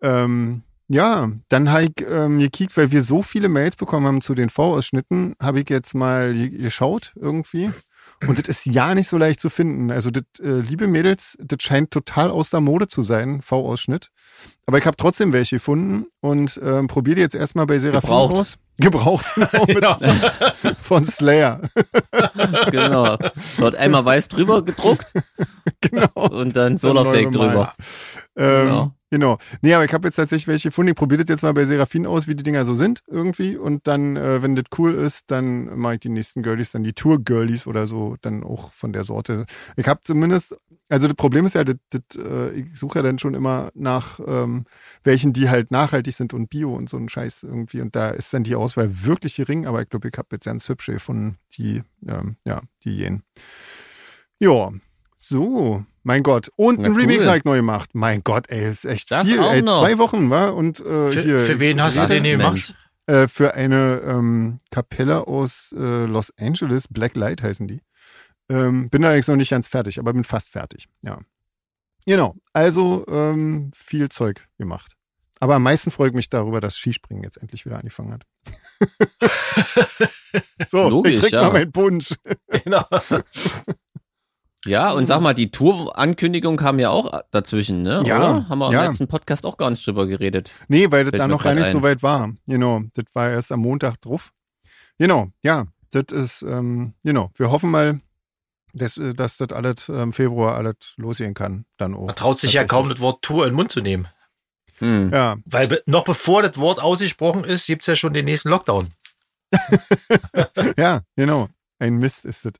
Ähm, 0.00 0.62
ja, 0.86 1.28
dann 1.48 1.72
habe 1.72 1.84
ich 1.84 2.06
ähm, 2.08 2.38
gekickt, 2.38 2.76
weil 2.76 2.92
wir 2.92 3.02
so 3.02 3.22
viele 3.22 3.48
Mails 3.48 3.74
bekommen 3.74 4.06
haben 4.06 4.20
zu 4.20 4.34
den 4.34 4.48
V-Ausschnitten, 4.48 5.34
habe 5.42 5.60
ich 5.60 5.68
jetzt 5.70 5.94
mal 5.94 6.32
ge- 6.32 6.50
geschaut 6.50 7.12
irgendwie. 7.16 7.72
Und 8.26 8.38
das 8.38 8.48
ist 8.48 8.66
ja 8.66 8.94
nicht 8.94 9.08
so 9.08 9.16
leicht 9.16 9.40
zu 9.40 9.48
finden. 9.48 9.90
Also, 9.90 10.10
das, 10.10 10.24
äh, 10.40 10.60
liebe 10.60 10.86
Mädels, 10.86 11.36
das 11.40 11.62
scheint 11.62 11.90
total 11.90 12.30
aus 12.30 12.50
der 12.50 12.60
Mode 12.60 12.88
zu 12.88 13.02
sein, 13.02 13.42
V-Ausschnitt. 13.42 14.10
Aber 14.66 14.78
ich 14.78 14.86
habe 14.86 14.96
trotzdem 14.96 15.32
welche 15.32 15.56
gefunden 15.56 16.06
und 16.20 16.60
ähm, 16.62 16.86
probiere 16.88 17.16
die 17.16 17.20
jetzt 17.22 17.34
erstmal 17.34 17.66
bei 17.66 17.78
Seraphim 17.78 18.10
aus. 18.10 18.58
Gebraucht, 18.80 19.34
genau, 19.66 19.66
mit, 19.66 19.82
Ja. 19.82 19.98
von 20.82 21.04
Slayer. 21.06 21.60
Genau. 22.70 23.18
Dort 23.58 23.74
einmal 23.76 24.04
weiß 24.04 24.28
drüber 24.28 24.62
gedruckt 24.64 25.12
genau. 25.80 26.10
und 26.14 26.56
dann 26.56 26.78
Solarfake 26.78 27.32
drüber. 27.32 27.74
Ähm, 28.36 28.66
Genau. 28.66 28.92
genau. 29.10 29.38
Nee, 29.62 29.74
aber 29.74 29.84
ich 29.84 29.92
habe 29.92 30.06
jetzt 30.06 30.14
tatsächlich 30.14 30.46
welche 30.46 30.68
gefunden. 30.68 30.90
Ich 30.90 30.94
probiere 30.94 31.22
das 31.24 31.28
jetzt 31.28 31.42
mal 31.42 31.52
bei 31.54 31.64
Seraphin 31.64 32.06
aus, 32.06 32.28
wie 32.28 32.36
die 32.36 32.44
Dinger 32.44 32.64
so 32.64 32.74
sind 32.74 33.02
irgendwie. 33.08 33.56
Und 33.56 33.88
dann, 33.88 34.16
äh, 34.16 34.42
wenn 34.42 34.54
das 34.54 34.66
cool 34.78 34.94
ist, 34.94 35.30
dann 35.32 35.76
mache 35.76 35.94
ich 35.94 36.00
die 36.00 36.08
nächsten 36.08 36.42
Girlies, 36.44 36.70
dann 36.70 36.84
die 36.84 36.92
Tour-Girlies 36.92 37.66
oder 37.66 37.88
so, 37.88 38.14
dann 38.22 38.44
auch 38.44 38.72
von 38.72 38.92
der 38.92 39.02
Sorte. 39.02 39.44
Ich 39.76 39.88
habe 39.88 40.00
zumindest, 40.04 40.56
also 40.88 41.08
das 41.08 41.16
Problem 41.16 41.46
ist 41.46 41.54
ja, 41.56 41.64
das, 41.64 41.76
das, 41.90 42.02
äh, 42.16 42.50
ich 42.52 42.78
suche 42.78 43.00
ja 43.00 43.02
dann 43.02 43.18
schon 43.18 43.34
immer 43.34 43.70
nach 43.74 44.20
ähm, 44.24 44.66
welchen, 45.02 45.32
die 45.32 45.48
halt 45.50 45.72
nachhaltig 45.72 46.14
sind 46.14 46.32
und 46.32 46.48
Bio 46.48 46.74
und 46.76 46.88
so 46.88 46.96
ein 46.96 47.08
Scheiß 47.08 47.42
irgendwie. 47.42 47.80
Und 47.80 47.96
da 47.96 48.10
ist 48.10 48.32
dann 48.32 48.44
die 48.44 48.54
Auswahl 48.54 48.67
wirklich 48.76 49.36
gering, 49.36 49.66
aber 49.66 49.82
ich 49.82 49.88
glaube, 49.88 50.08
ich 50.08 50.18
habe 50.18 50.28
jetzt 50.32 50.44
ganz 50.44 50.68
hübsche 50.68 50.92
gefunden, 50.92 51.38
die, 51.56 51.82
ähm, 52.06 52.36
ja, 52.44 52.60
die 52.84 52.96
jenen. 52.96 53.22
Ja, 54.38 54.70
So, 55.16 55.84
mein 56.04 56.22
Gott. 56.22 56.50
Und 56.56 56.78
Na, 56.80 56.86
ein 56.86 56.94
Remix 56.94 57.24
cool. 57.24 57.28
habe 57.28 57.38
ich 57.38 57.44
neu 57.44 57.56
gemacht. 57.56 57.90
Mein 57.94 58.22
Gott, 58.22 58.48
ey, 58.50 58.70
ist 58.70 58.84
echt 58.84 59.10
Das 59.10 59.26
viel. 59.26 59.40
Ey, 59.40 59.64
zwei 59.64 59.98
Wochen, 59.98 60.30
war 60.30 60.54
Und 60.54 60.80
äh, 60.80 61.10
Für, 61.10 61.20
hier. 61.22 61.38
für 61.40 61.58
wen 61.58 61.82
hast 61.82 62.00
du 62.00 62.06
den 62.06 62.22
gemacht? 62.22 62.74
Äh, 63.06 63.26
für 63.26 63.54
eine 63.54 64.02
ähm, 64.04 64.58
Kapelle 64.70 65.26
aus 65.26 65.74
äh, 65.76 66.04
Los 66.04 66.32
Angeles, 66.38 66.86
Black 66.88 67.16
Light 67.16 67.42
heißen 67.42 67.66
die. 67.66 67.80
Ähm, 68.50 68.90
bin 68.90 69.04
allerdings 69.04 69.28
noch 69.28 69.36
nicht 69.36 69.50
ganz 69.50 69.66
fertig, 69.66 69.98
aber 69.98 70.12
bin 70.12 70.24
fast 70.24 70.50
fertig. 70.50 70.88
Ja. 71.02 71.18
Genau. 72.06 72.36
Also 72.52 73.04
ähm, 73.08 73.70
viel 73.74 74.08
Zeug 74.08 74.46
gemacht. 74.58 74.94
Aber 75.40 75.54
am 75.56 75.62
meisten 75.62 75.90
freue 75.90 76.08
ich 76.08 76.14
mich 76.14 76.30
darüber, 76.30 76.60
dass 76.60 76.76
Skispringen 76.76 77.22
jetzt 77.22 77.36
endlich 77.36 77.64
wieder 77.64 77.76
angefangen 77.76 78.12
hat. 78.12 78.26
so, 80.68 80.88
Logisch, 80.88 81.14
ich 81.14 81.20
trinke 81.20 81.36
ja. 81.36 81.42
mal 81.44 81.52
meinen 81.52 81.72
Punsch. 81.72 82.14
Genau. 82.64 82.84
Ja, 84.66 84.90
und 84.90 85.06
sag 85.06 85.20
mal, 85.20 85.34
die 85.34 85.50
Tour-Ankündigung 85.50 86.56
kam 86.56 86.78
ja 86.78 86.90
auch 86.90 87.22
dazwischen, 87.30 87.84
ne? 87.84 88.02
Ja, 88.04 88.16
Oder? 88.16 88.48
Haben 88.48 88.58
wir 88.58 88.72
ja. 88.72 88.80
im 88.80 88.86
letzten 88.88 89.06
Podcast 89.06 89.46
auch 89.46 89.56
gar 89.56 89.70
nicht 89.70 89.86
drüber 89.86 90.06
geredet. 90.06 90.50
Nee, 90.66 90.90
weil 90.90 91.04
das 91.04 91.16
da 91.16 91.28
noch 91.28 91.42
gar 91.42 91.54
nicht 91.54 91.70
so 91.70 91.78
ein. 91.78 91.82
weit 91.84 92.02
war. 92.02 92.32
Genau, 92.46 92.82
das 92.94 93.04
war 93.14 93.30
erst 93.30 93.52
am 93.52 93.60
Montag 93.60 94.00
drauf. 94.00 94.32
Genau, 94.98 95.28
ja, 95.42 95.66
das 95.92 96.06
ist, 96.10 96.42
ähm, 96.42 96.94
genau, 97.04 97.30
wir 97.36 97.50
hoffen 97.50 97.70
mal, 97.70 98.00
dass, 98.74 98.98
äh, 98.98 99.14
dass 99.14 99.36
das 99.36 99.52
alles 99.52 99.88
im 99.88 100.12
Februar 100.12 100.56
alles 100.56 100.94
losgehen 100.96 101.34
kann. 101.34 101.64
Dann 101.76 101.94
auch. 101.94 102.06
Man 102.06 102.16
traut 102.16 102.38
sich 102.38 102.52
ja 102.52 102.64
kaum 102.64 102.88
das 102.88 103.00
Wort 103.00 103.22
Tour 103.22 103.44
in 103.44 103.52
den 103.52 103.56
Mund 103.56 103.72
zu 103.72 103.80
nehmen. 103.80 104.08
Hm. 104.78 105.10
Ja, 105.12 105.36
Weil 105.44 105.68
be 105.68 105.82
noch 105.86 106.04
bevor 106.04 106.42
das 106.42 106.56
Wort 106.58 106.80
ausgesprochen 106.80 107.44
ist, 107.44 107.66
gibt's 107.66 107.86
ja 107.86 107.96
schon 107.96 108.12
den 108.12 108.24
nächsten 108.24 108.48
Lockdown. 108.48 108.92
ja, 110.76 111.02
genau. 111.16 111.48
Ein 111.78 111.96
Mist 111.96 112.24
ist 112.24 112.44
das. 112.44 112.54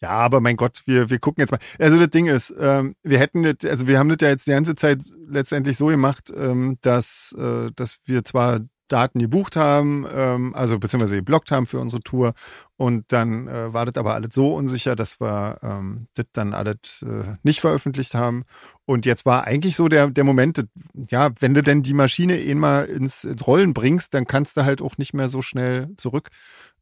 Ja, 0.00 0.10
aber 0.10 0.40
mein 0.40 0.56
Gott, 0.56 0.82
wir, 0.84 1.10
wir 1.10 1.18
gucken 1.20 1.42
jetzt 1.42 1.52
mal. 1.52 1.60
Also 1.78 1.98
das 1.98 2.10
Ding 2.10 2.26
ist, 2.26 2.52
ähm, 2.58 2.96
wir 3.04 3.20
hätten 3.20 3.44
das, 3.44 3.70
also 3.70 3.86
wir 3.86 3.98
haben 3.98 4.08
das 4.08 4.18
ja 4.20 4.28
jetzt 4.28 4.46
die 4.46 4.50
ganze 4.50 4.74
Zeit 4.74 5.02
letztendlich 5.28 5.76
so 5.76 5.86
gemacht, 5.86 6.32
ähm, 6.36 6.76
dass, 6.82 7.34
äh, 7.38 7.68
dass 7.76 7.98
wir 8.04 8.24
zwar 8.24 8.60
Daten 8.92 9.18
gebucht 9.18 9.56
haben, 9.56 10.06
ähm, 10.14 10.54
also 10.54 10.78
beziehungsweise 10.78 11.16
geblockt 11.16 11.50
haben 11.50 11.66
für 11.66 11.80
unsere 11.80 12.02
Tour 12.02 12.34
und 12.76 13.10
dann 13.12 13.48
äh, 13.48 13.72
war 13.72 13.86
das 13.86 13.96
aber 13.96 14.14
alles 14.14 14.34
so 14.34 14.54
unsicher, 14.54 14.96
dass 14.96 15.20
wir 15.20 15.58
ähm, 15.62 16.08
das 16.14 16.26
dann 16.32 16.52
alles 16.52 17.02
äh, 17.02 17.36
nicht 17.42 17.60
veröffentlicht 17.60 18.14
haben. 18.14 18.44
Und 18.84 19.06
jetzt 19.06 19.24
war 19.24 19.44
eigentlich 19.44 19.76
so 19.76 19.88
der, 19.88 20.10
der 20.10 20.24
Moment, 20.24 20.58
das, 20.58 20.64
ja, 20.94 21.30
wenn 21.40 21.54
du 21.54 21.62
denn 21.62 21.82
die 21.82 21.94
Maschine 21.94 22.40
eh 22.40 22.54
mal 22.54 22.84
ins, 22.84 23.24
ins 23.24 23.46
Rollen 23.46 23.72
bringst, 23.72 24.14
dann 24.14 24.26
kannst 24.26 24.56
du 24.56 24.64
halt 24.64 24.82
auch 24.82 24.98
nicht 24.98 25.14
mehr 25.14 25.28
so 25.28 25.42
schnell 25.42 25.90
zurück. 25.96 26.30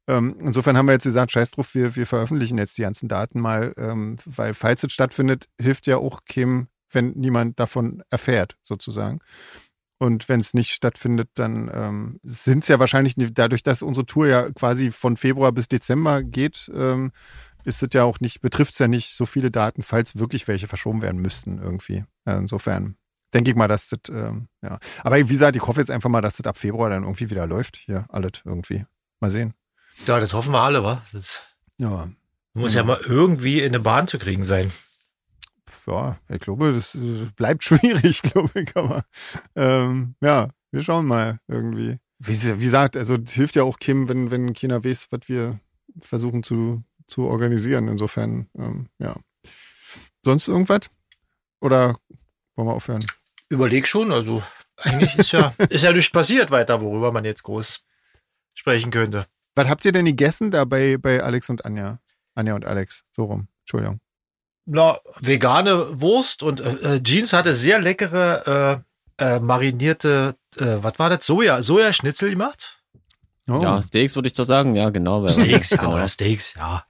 Ähm, 0.08 0.36
insofern 0.40 0.76
haben 0.76 0.86
wir 0.86 0.94
jetzt 0.94 1.04
gesagt, 1.04 1.32
scheiß 1.32 1.52
drauf, 1.52 1.74
wir, 1.74 1.94
wir 1.94 2.06
veröffentlichen 2.06 2.58
jetzt 2.58 2.78
die 2.78 2.82
ganzen 2.82 3.08
Daten 3.08 3.38
mal, 3.40 3.74
ähm, 3.76 4.16
weil 4.24 4.54
falls 4.54 4.82
es 4.82 4.92
stattfindet, 4.92 5.48
hilft 5.60 5.86
ja 5.86 5.98
auch 5.98 6.20
keinem, 6.24 6.68
wenn 6.90 7.10
niemand 7.10 7.60
davon 7.60 8.02
erfährt, 8.10 8.56
sozusagen. 8.62 9.20
Und 10.02 10.30
wenn 10.30 10.40
es 10.40 10.54
nicht 10.54 10.70
stattfindet, 10.70 11.28
dann 11.34 11.70
ähm, 11.74 12.20
sind 12.22 12.62
es 12.62 12.68
ja 12.68 12.78
wahrscheinlich, 12.80 13.16
dadurch, 13.18 13.62
dass 13.62 13.82
unsere 13.82 14.06
Tour 14.06 14.26
ja 14.28 14.50
quasi 14.50 14.92
von 14.92 15.18
Februar 15.18 15.52
bis 15.52 15.68
Dezember 15.68 16.22
geht, 16.22 16.70
ähm, 16.74 17.12
ist 17.64 17.82
es 17.82 17.90
ja 17.92 18.04
auch 18.04 18.18
nicht, 18.18 18.40
betrifft 18.40 18.72
es 18.72 18.78
ja 18.78 18.88
nicht 18.88 19.14
so 19.14 19.26
viele 19.26 19.50
Daten, 19.50 19.82
falls 19.82 20.16
wirklich 20.16 20.48
welche 20.48 20.68
verschoben 20.68 21.02
werden 21.02 21.20
müssten 21.20 21.58
irgendwie. 21.58 22.04
Äh, 22.24 22.38
insofern 22.38 22.96
denke 23.34 23.50
ich 23.50 23.56
mal, 23.58 23.68
dass 23.68 23.90
das, 23.90 24.00
ähm, 24.10 24.48
ja. 24.62 24.78
Aber 25.04 25.18
wie 25.18 25.24
gesagt, 25.24 25.54
ich 25.56 25.66
hoffe 25.66 25.80
jetzt 25.80 25.90
einfach 25.90 26.08
mal, 26.08 26.22
dass 26.22 26.36
das 26.36 26.46
ab 26.46 26.56
Februar 26.56 26.88
dann 26.88 27.02
irgendwie 27.02 27.28
wieder 27.28 27.46
läuft. 27.46 27.76
Hier, 27.76 28.06
alles 28.08 28.40
irgendwie. 28.46 28.86
Mal 29.20 29.30
sehen. 29.30 29.52
Ja, 30.06 30.18
das 30.18 30.32
hoffen 30.32 30.52
wir 30.52 30.60
alle, 30.62 30.82
wa? 30.82 31.02
Das 31.12 31.40
Ja, 31.78 32.08
muss 32.54 32.72
Ja. 32.72 32.80
ja 32.80 32.86
mal 32.86 33.00
irgendwie 33.04 33.60
in 33.60 33.66
eine 33.66 33.80
Bahn 33.80 34.08
zu 34.08 34.18
kriegen 34.18 34.46
sein. 34.46 34.72
Ja, 35.90 36.18
ich 36.28 36.40
glaube, 36.40 36.72
das 36.72 36.94
äh, 36.94 37.26
bleibt 37.36 37.64
schwierig, 37.64 38.22
glaube 38.22 38.60
ich, 38.60 38.76
aber 38.76 39.04
ähm, 39.56 40.14
ja, 40.20 40.48
wir 40.70 40.82
schauen 40.82 41.06
mal 41.06 41.40
irgendwie. 41.48 41.98
Wie, 42.18 42.60
wie 42.60 42.64
gesagt, 42.64 42.96
also 42.96 43.16
hilft 43.16 43.56
ja 43.56 43.62
auch 43.62 43.78
Kim, 43.78 44.08
wenn, 44.08 44.30
wenn 44.30 44.52
China 44.52 44.84
weiß, 44.84 45.08
was 45.10 45.20
wir 45.26 45.58
versuchen 46.00 46.42
zu, 46.42 46.84
zu 47.06 47.22
organisieren. 47.22 47.88
Insofern, 47.88 48.46
ähm, 48.58 48.88
ja. 48.98 49.16
Sonst 50.22 50.48
irgendwas? 50.48 50.90
Oder 51.60 51.96
wollen 52.56 52.68
wir 52.68 52.74
aufhören? 52.74 53.04
Überleg 53.48 53.88
schon, 53.88 54.12
also 54.12 54.42
eigentlich 54.76 55.16
ist 55.16 55.32
ja, 55.32 55.54
ist 55.70 55.82
ja 55.82 55.92
nichts 55.92 56.12
passiert 56.12 56.50
weiter, 56.50 56.80
worüber 56.80 57.10
man 57.10 57.24
jetzt 57.24 57.42
groß 57.42 57.82
sprechen 58.54 58.90
könnte. 58.90 59.26
Was 59.54 59.68
habt 59.68 59.84
ihr 59.84 59.92
denn 59.92 60.04
gegessen 60.04 60.50
da 60.50 60.64
bei, 60.64 60.96
bei 60.98 61.22
Alex 61.22 61.50
und 61.50 61.64
Anja? 61.64 62.00
Anja 62.34 62.54
und 62.54 62.66
Alex, 62.66 63.02
so 63.10 63.24
rum. 63.24 63.48
Entschuldigung. 63.62 64.00
Na, 64.72 64.98
vegane 65.20 66.00
Wurst 66.00 66.42
und 66.44 66.60
äh, 66.60 66.96
äh, 66.96 67.02
Jeans 67.02 67.32
hatte 67.32 67.54
sehr 67.54 67.80
leckere 67.80 68.82
äh, 69.18 69.24
äh, 69.24 69.40
marinierte, 69.40 70.36
äh, 70.58 70.76
was 70.80 70.96
war 70.98 71.10
das? 71.10 71.26
Soja, 71.26 71.60
Sojaschnitzel 71.62 72.30
gemacht? 72.30 72.78
Oh, 73.48 73.60
Ja, 73.62 73.82
Steaks 73.82 74.14
würde 74.14 74.28
ich 74.28 74.34
doch 74.34 74.44
sagen, 74.44 74.76
ja, 74.76 74.90
genau. 74.90 75.24
weil- 75.24 75.30
Steaks, 75.30 75.70
ja, 75.70 75.76
genau. 75.78 75.94
oder 75.96 76.06
Steaks, 76.06 76.54
ja. 76.54 76.84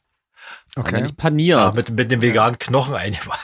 Okay. 0.77 1.01
nicht 1.03 1.17
Panier. 1.17 1.57
ja 1.57 1.73
mit, 1.75 1.91
mit 1.91 2.11
dem 2.11 2.21
veganen 2.21 2.59
Knochen 2.59 2.95
eingebracht. 2.95 3.41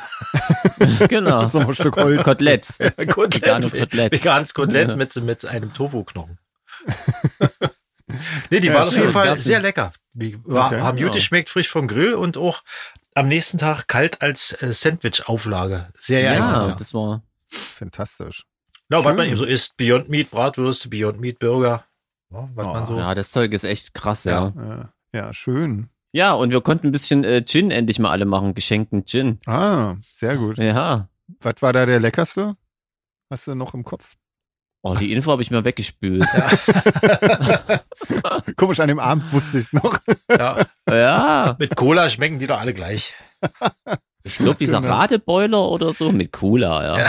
genau. 1.08 1.48
So 1.48 1.58
ein 1.60 1.74
Stück 1.74 1.96
Holz. 1.96 2.22
Koteletts. 2.22 2.78
Kotelett, 2.78 3.34
Vegane 3.42 3.70
Koteletts. 3.70 4.12
Veganes 4.18 4.54
Kotelett 4.54 4.88
Ja. 4.90 4.96
mit, 4.96 5.16
mit 5.16 5.44
einem 5.46 5.72
Tofu-Knochen. 5.72 6.38
nee, 8.50 8.60
die 8.60 8.68
Ja, 8.68 8.74
waren 8.74 8.88
auf 8.88 8.94
jeden 8.96 9.10
Fall 9.12 9.36
sehr 9.38 9.60
lecker. 9.60 9.92
Die 10.12 10.38
war, 10.44 10.66
Okay, 10.66 10.80
haben 10.80 10.96
gut 10.98 11.06
ja. 11.06 11.12
geschmeckt, 11.14 11.48
frisch 11.48 11.68
vom 11.68 11.88
Grill 11.88 12.14
und 12.14 12.36
auch 12.36 12.62
am 13.16 13.28
nächsten 13.28 13.58
Tag 13.58 13.86
kalt 13.88 14.22
als 14.22 14.52
äh, 14.62 14.72
Sandwich-Auflage. 14.72 15.88
Sehr 15.98 16.20
Ja, 16.20 16.32
ja. 16.34 16.72
das 16.78 16.94
war. 16.94 17.22
Fantastisch. 17.48 18.44
Ja, 18.90 19.04
was 19.04 19.16
man 19.16 19.26
eben 19.26 19.36
so 19.36 19.44
isst, 19.44 19.76
Beyond 19.76 20.08
Meat, 20.08 20.30
Bratwürste, 20.30 20.88
Beyond 20.88 21.20
Meat 21.20 21.38
Burger. 21.38 21.84
Ja, 22.30 22.48
was 22.54 22.66
Oh, 22.66 22.72
man 22.72 22.86
so. 22.86 22.98
Ja, 22.98 23.14
das 23.14 23.30
Zeug 23.32 23.52
ist 23.52 23.64
echt 23.64 23.94
krass, 23.94 24.24
ja. 24.24 24.52
Ja, 24.56 24.88
ja 25.12 25.34
schön. 25.34 25.88
Ja, 26.12 26.32
und 26.32 26.50
wir 26.50 26.60
konnten 26.60 26.88
ein 26.88 26.92
bisschen 26.92 27.24
äh, 27.24 27.44
Gin 27.44 27.70
endlich 27.70 27.98
mal 27.98 28.10
alle 28.10 28.24
machen, 28.24 28.54
geschenkten 28.54 29.04
Gin. 29.06 29.38
Ah, 29.46 29.96
sehr 30.12 30.36
gut. 30.36 30.58
Ja. 30.58 31.08
Was 31.40 31.60
war 31.60 31.72
da 31.72 31.84
der 31.86 32.00
leckerste? 32.00 32.56
Hast 33.30 33.46
du 33.48 33.54
noch 33.54 33.74
im 33.74 33.82
Kopf? 33.84 34.14
Oh, 34.88 34.94
die 34.94 35.12
Info 35.12 35.32
habe 35.32 35.42
ich 35.42 35.50
mir 35.50 35.64
weggespült. 35.64 36.24
Komisch, 38.56 38.80
an 38.80 38.88
dem 38.88 39.00
Abend 39.00 39.30
wusste 39.32 39.58
ich 39.58 39.64
es 39.66 39.72
noch. 39.72 39.98
Ja, 40.30 40.58
ja. 40.88 41.56
mit 41.58 41.74
Cola 41.76 42.08
schmecken 42.08 42.38
die 42.38 42.46
doch 42.46 42.60
alle 42.60 42.72
gleich. 42.72 43.14
Ich 44.22 44.36
glaube, 44.38 44.56
dieser 44.58 44.80
Genau. 44.80 44.94
Radeboiler 44.94 45.68
oder 45.68 45.92
so 45.92 46.10
mit 46.12 46.32
Cola, 46.32 46.98
ja. 46.98 47.06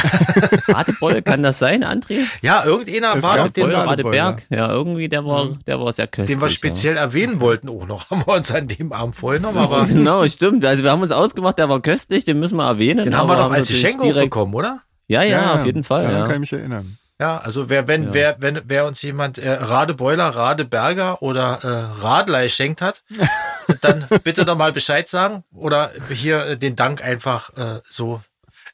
Radeboiler, 0.68 1.22
kann 1.22 1.42
das 1.44 1.60
sein, 1.60 1.84
André? 1.84 2.20
Ja, 2.42 2.64
irgendeiner 2.64 3.22
war 3.24 3.48
Boiler, 3.50 3.86
Radeboiler. 3.86 4.24
Radeberg. 4.26 4.44
Ja, 4.50 4.72
irgendwie, 4.72 5.10
der 5.10 5.26
war, 5.26 5.46
Mhm. 5.46 5.60
der 5.66 5.80
war 5.80 5.92
sehr 5.94 6.08
köstlich. 6.08 6.38
den 6.38 6.42
wir 6.44 6.50
speziell 6.50 6.98
erwähnen 6.98 7.42
wollten 7.42 7.70
auch 7.70 7.88
noch. 7.88 8.10
Haben 8.12 8.24
wir 8.26 8.34
uns 8.36 8.52
an 8.52 8.68
dem 8.68 8.92
Abend 8.94 9.16
vorgenommen, 9.16 9.58
Ja. 9.58 9.64
aber 9.64 9.86
Genau, 9.86 10.28
stimmt. 10.28 10.64
Also 10.66 10.84
wir 10.84 10.92
haben 10.92 11.02
uns 11.02 11.12
ausgemacht, 11.12 11.58
der 11.58 11.70
war 11.70 11.82
köstlich, 11.82 12.26
den 12.26 12.40
müssen 12.40 12.58
wir 12.58 12.68
erwähnen. 12.68 13.06
den 13.06 13.18
haben 13.18 13.30
wir 13.30 13.36
doch 13.36 13.52
als 13.52 13.68
Geschenk 13.68 14.02
direkt- 14.02 14.26
bekommen, 14.32 14.54
oder? 14.54 14.82
Ja, 15.08 15.24
ja, 15.24 15.54
auf 15.56 15.66
jeden 15.66 15.84
Fall, 15.84 16.02
Daran 16.04 16.18
ja. 16.20 16.26
kann 16.26 16.36
ich 16.36 16.40
mich 16.52 16.54
erinnern. 16.54 16.98
Ja, 17.20 17.40
also 17.40 17.70
wer, 17.70 17.88
wenn, 17.88 18.04
Ja. 18.04 18.14
wer, 18.14 18.36
wenn, 18.40 18.62
wer 18.66 18.86
uns 18.86 19.02
jemand 19.02 19.40
äh, 19.40 19.50
Radeboiler, 19.50 20.30
Radeberger 20.30 21.22
oder 21.24 21.60
äh, 21.64 22.02
Radlei 22.02 22.48
schenkt 22.48 22.82
hat, 22.82 23.04
dann 23.82 24.06
bitte 24.24 24.46
doch 24.46 24.56
mal 24.58 24.72
Bescheid 24.72 25.08
sagen 25.08 25.44
oder 25.52 25.92
hier 26.12 26.46
äh, 26.46 26.58
den 26.58 26.76
Dank 26.76 27.04
einfach 27.04 27.56
äh, 27.58 27.82
so 27.90 28.22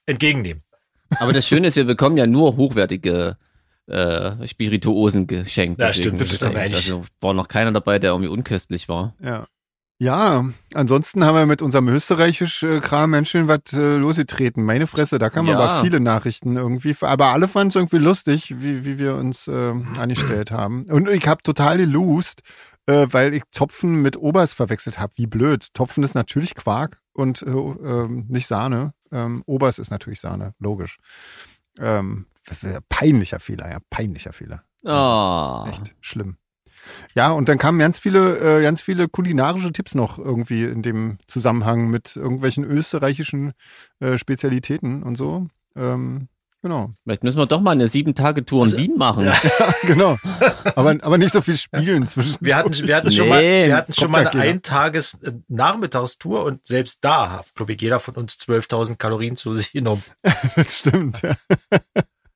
entgegennehmen. 0.05 0.61
Aber 1.19 1.31
das 1.31 1.47
Schöne 1.47 1.67
ist, 1.67 1.75
wir 1.77 1.85
bekommen 1.85 2.17
ja 2.17 2.27
nur 2.27 2.57
hochwertige 2.57 3.37
äh, 3.87 4.47
Spirituosen 4.47 5.27
geschenkt. 5.27 5.81
Ja, 5.81 5.93
stimmt, 5.93 6.19
das 6.19 6.35
stimmt 6.35 6.55
eigentlich. 6.55 6.75
Also 6.75 7.05
war 7.21 7.33
noch 7.33 7.47
keiner 7.47 7.71
dabei, 7.71 7.99
der 7.99 8.11
irgendwie 8.11 8.29
unköstlich 8.29 8.89
war. 8.89 9.13
Ja. 9.21 9.45
Ja, 10.03 10.43
ansonsten 10.73 11.23
haben 11.23 11.35
wir 11.35 11.45
mit 11.45 11.61
unserem 11.61 11.87
österreichisch 11.87 12.61
äh, 12.63 12.81
Kram-Menschen 12.81 13.47
was 13.47 13.71
äh, 13.71 13.95
losgetreten. 13.95 14.65
Meine 14.65 14.85
Fresse, 14.85 15.17
da 15.17 15.29
kamen 15.29 15.47
Ja. 15.47 15.57
aber 15.57 15.81
viele 15.81 16.01
Nachrichten 16.01 16.57
irgendwie. 16.57 16.93
Aber 16.99 17.27
alle 17.27 17.47
fanden 17.47 17.69
es 17.69 17.75
irgendwie 17.75 17.99
lustig, 17.99 18.53
wie, 18.61 18.83
wie 18.83 18.99
wir 18.99 19.15
uns 19.15 19.47
äh, 19.47 19.73
angestellt 19.97 20.51
haben. 20.51 20.83
Und 20.91 21.07
ich 21.07 21.25
habe 21.25 21.41
total 21.41 21.77
gelost, 21.77 22.41
äh, 22.85 23.07
weil 23.11 23.33
ich 23.33 23.43
Topfen 23.53 24.01
mit 24.01 24.17
Obers 24.17 24.51
verwechselt 24.51 24.99
habe. 24.99 25.13
Wie 25.15 25.25
blöd. 25.27 25.73
Topfen 25.73 26.03
ist 26.03 26.15
natürlich 26.15 26.53
Quark 26.55 26.99
und 27.13 27.41
äh, 27.43 27.49
ähm, 27.51 28.25
nicht 28.27 28.47
Sahne. 28.47 28.93
Ähm, 29.09 29.41
Obers 29.45 29.79
ist 29.79 29.89
natürlich 29.89 30.19
Sahne, 30.19 30.53
logisch. 30.59 30.97
Ähm, 31.79 32.25
peinlicher 32.89 33.39
Fehler, 33.39 33.71
ja, 33.71 33.77
peinlicher 33.89 34.33
Fehler. 34.33 34.63
Ah. 34.85 35.65
Echt 35.69 35.95
schlimm. 36.01 36.35
Ja, 37.15 37.31
und 37.31 37.49
dann 37.49 37.57
kamen 37.57 37.79
ganz 37.79 37.99
viele, 37.99 38.59
äh, 38.59 38.61
ganz 38.61 38.81
viele 38.81 39.07
kulinarische 39.07 39.71
Tipps 39.71 39.95
noch 39.95 40.17
irgendwie 40.17 40.63
in 40.63 40.81
dem 40.81 41.17
Zusammenhang 41.27 41.89
mit 41.89 42.15
irgendwelchen 42.15 42.63
österreichischen 42.63 43.53
äh, 43.99 44.17
Spezialitäten 44.17 45.03
und 45.03 45.15
so. 45.17 45.47
Ähm, 45.75 46.27
Genau. 46.63 46.91
Vielleicht 47.03 47.25
müssen 47.25 47.37
wir 47.37 47.45
doch 47.45 47.59
mal 47.59 47.71
eine 47.71 47.89
sieben 47.89 48.15
Tage 48.15 48.45
Tour 48.45 48.59
in 48.59 48.63
Also, 48.67 48.77
Wien 48.77 48.95
machen. 48.97 49.25
ja. 49.25 49.33
genau. 49.81 50.17
Aber, 50.75 50.95
aber 51.01 51.17
nicht 51.17 51.33
so 51.33 51.41
viel 51.41 51.57
spielen 51.57 52.07
zwischen. 52.07 52.37
Wir 52.39 52.55
hatten, 52.55 52.73
wir 52.87 52.95
hatten 52.95 53.11
schon 53.11 53.27
mal, 53.27 53.41
Nee, 53.41 53.67
wir 53.67 53.75
hatten 53.75 53.91
schon 53.91 54.09
mal 54.09 54.19
eine 54.19 54.29
Cocktailkiller. 54.29 54.53
Eintages-Nachmittagstour 54.53 56.45
und 56.45 56.65
selbst 56.65 56.99
da 57.01 57.31
hat, 57.31 57.53
glaube 57.53 57.73
ich, 57.73 57.81
jeder 57.81 57.99
von 57.99 58.15
uns 58.15 58.35
12.000 58.35 58.95
Kalorien 58.95 59.35
zu 59.35 59.53
sich 59.55 59.73
genommen. 59.73 60.03
Das 60.55 60.79
stimmt, 60.79 61.21
ja. 61.21 61.35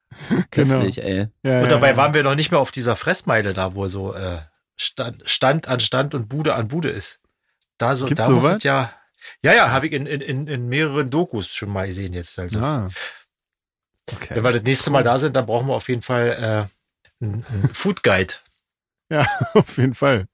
Köstlich, 0.52 1.04
ey. 1.04 1.28
ja 1.44 1.62
Und 1.62 1.70
dabei 1.72 1.90
ja, 1.92 1.98
waren 1.98 2.14
wir 2.14 2.24
noch 2.24 2.36
nicht 2.36 2.52
mehr 2.52 2.60
auf 2.60 2.72
dieser 2.72 2.96
Fressmeile 2.96 3.54
da, 3.54 3.76
wo 3.76 3.88
so 3.88 4.14
äh, 4.14 4.40
Stand, 4.76 5.28
Stand 5.28 5.68
an 5.68 5.80
Stand 5.80 6.14
und 6.16 6.30
Bude 6.30 6.56
an 6.56 6.68
Bude 6.68 6.90
ist. 6.90 7.20
Da 7.78 7.96
so, 7.96 8.06
Gibt's 8.06 8.26
da 8.26 8.32
muss 8.32 8.44
sowas? 8.44 8.58
es 8.58 8.64
ja, 8.64 8.94
ja, 9.44 9.54
ja, 9.54 9.72
habe 9.72 9.88
ich 9.88 9.92
in, 9.92 10.06
in, 10.06 10.22
in, 10.22 10.48
in 10.48 10.68
mehreren 10.70 11.10
Dokus 11.10 11.48
schon 11.50 11.70
mal 11.70 11.88
gesehen 11.88 12.14
jetzt. 12.14 12.38
Also, 12.40 12.60
Ah. 12.60 12.90
Okay. 14.12 14.36
wenn 14.36 14.44
wir 14.44 14.54
das 14.54 14.64
nächste 14.64 14.90
Mal 14.90 15.04
da 15.04 15.20
sind, 15.20 15.36
dann 15.36 15.46
brauchen 15.46 15.68
wir 15.68 15.74
auf 15.76 15.90
jeden 15.90 16.02
Fall 16.02 16.70
äh, 17.20 17.24
einen, 17.26 17.46
einen 17.52 17.70
Food 17.74 18.04
Guide. 18.04 18.36
Ja, 19.12 19.26
auf 19.54 19.78
jeden 19.78 19.94
Fall. 19.96 20.28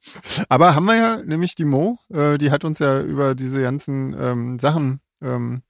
Aber 0.50 0.76
haben 0.76 0.86
wir 0.86 0.96
ja 0.96 1.18
nämlich 1.18 1.56
die 1.56 1.66
Mo, 1.66 1.98
äh, 2.14 2.38
die 2.38 2.52
hat 2.52 2.66
uns 2.66 2.80
ja 2.80 3.00
über 3.02 3.34
diese 3.36 3.62
ganzen 3.62 4.16
ähm, 4.20 4.60
Sachen 4.60 5.02
ähm, 5.24 5.64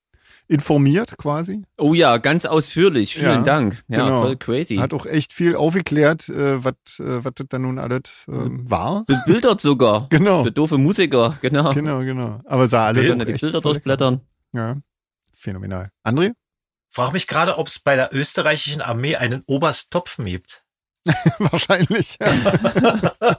informiert 0.47 1.17
quasi. 1.17 1.63
Oh 1.77 1.93
ja, 1.93 2.17
ganz 2.17 2.45
ausführlich. 2.45 3.15
Vielen 3.15 3.25
Ja, 3.25 3.41
Dank. 3.43 3.83
Ja, 3.87 4.03
genau. 4.05 4.21
voll 4.23 4.35
crazy. 4.37 4.77
Hat 4.77 4.93
auch 4.93 5.05
echt 5.05 5.33
viel 5.33 5.55
aufgeklärt, 5.55 6.29
äh, 6.29 6.63
was 6.63 6.73
äh, 6.99 7.23
was 7.23 7.33
das 7.35 7.47
dann 7.49 7.63
nun 7.63 7.79
alles 7.79 8.25
ähm, 8.27 8.69
war. 8.69 9.03
Bebildert 9.05 9.61
sogar. 9.61 10.07
Genau, 10.13 10.43
Für 10.43 10.51
doofe 10.51 10.77
Musiker, 10.77 11.37
genau. 11.41 11.73
genau, 11.73 11.99
genau. 11.99 12.41
Aber 12.45 12.67
sah 12.67 12.87
alle 12.87 13.03
können 13.05 13.25
die 13.25 13.33
Bilder 13.33 13.61
durchblättern. 13.61 14.21
Ja, 14.53 14.77
phänomenal. 15.33 15.89
André? 16.03 16.33
Frag 16.89 17.13
mich 17.13 17.27
gerade, 17.27 17.57
ob 17.57 17.67
es 17.67 17.79
bei 17.79 17.95
der 17.95 18.13
österreichischen 18.13 18.81
Armee 18.81 19.15
einen 19.15 19.41
Oberst 19.47 19.89
Topfen 19.91 20.25
gibt. 20.25 20.62
Wahrscheinlich. 21.39 22.17
Ja. 23.29 23.37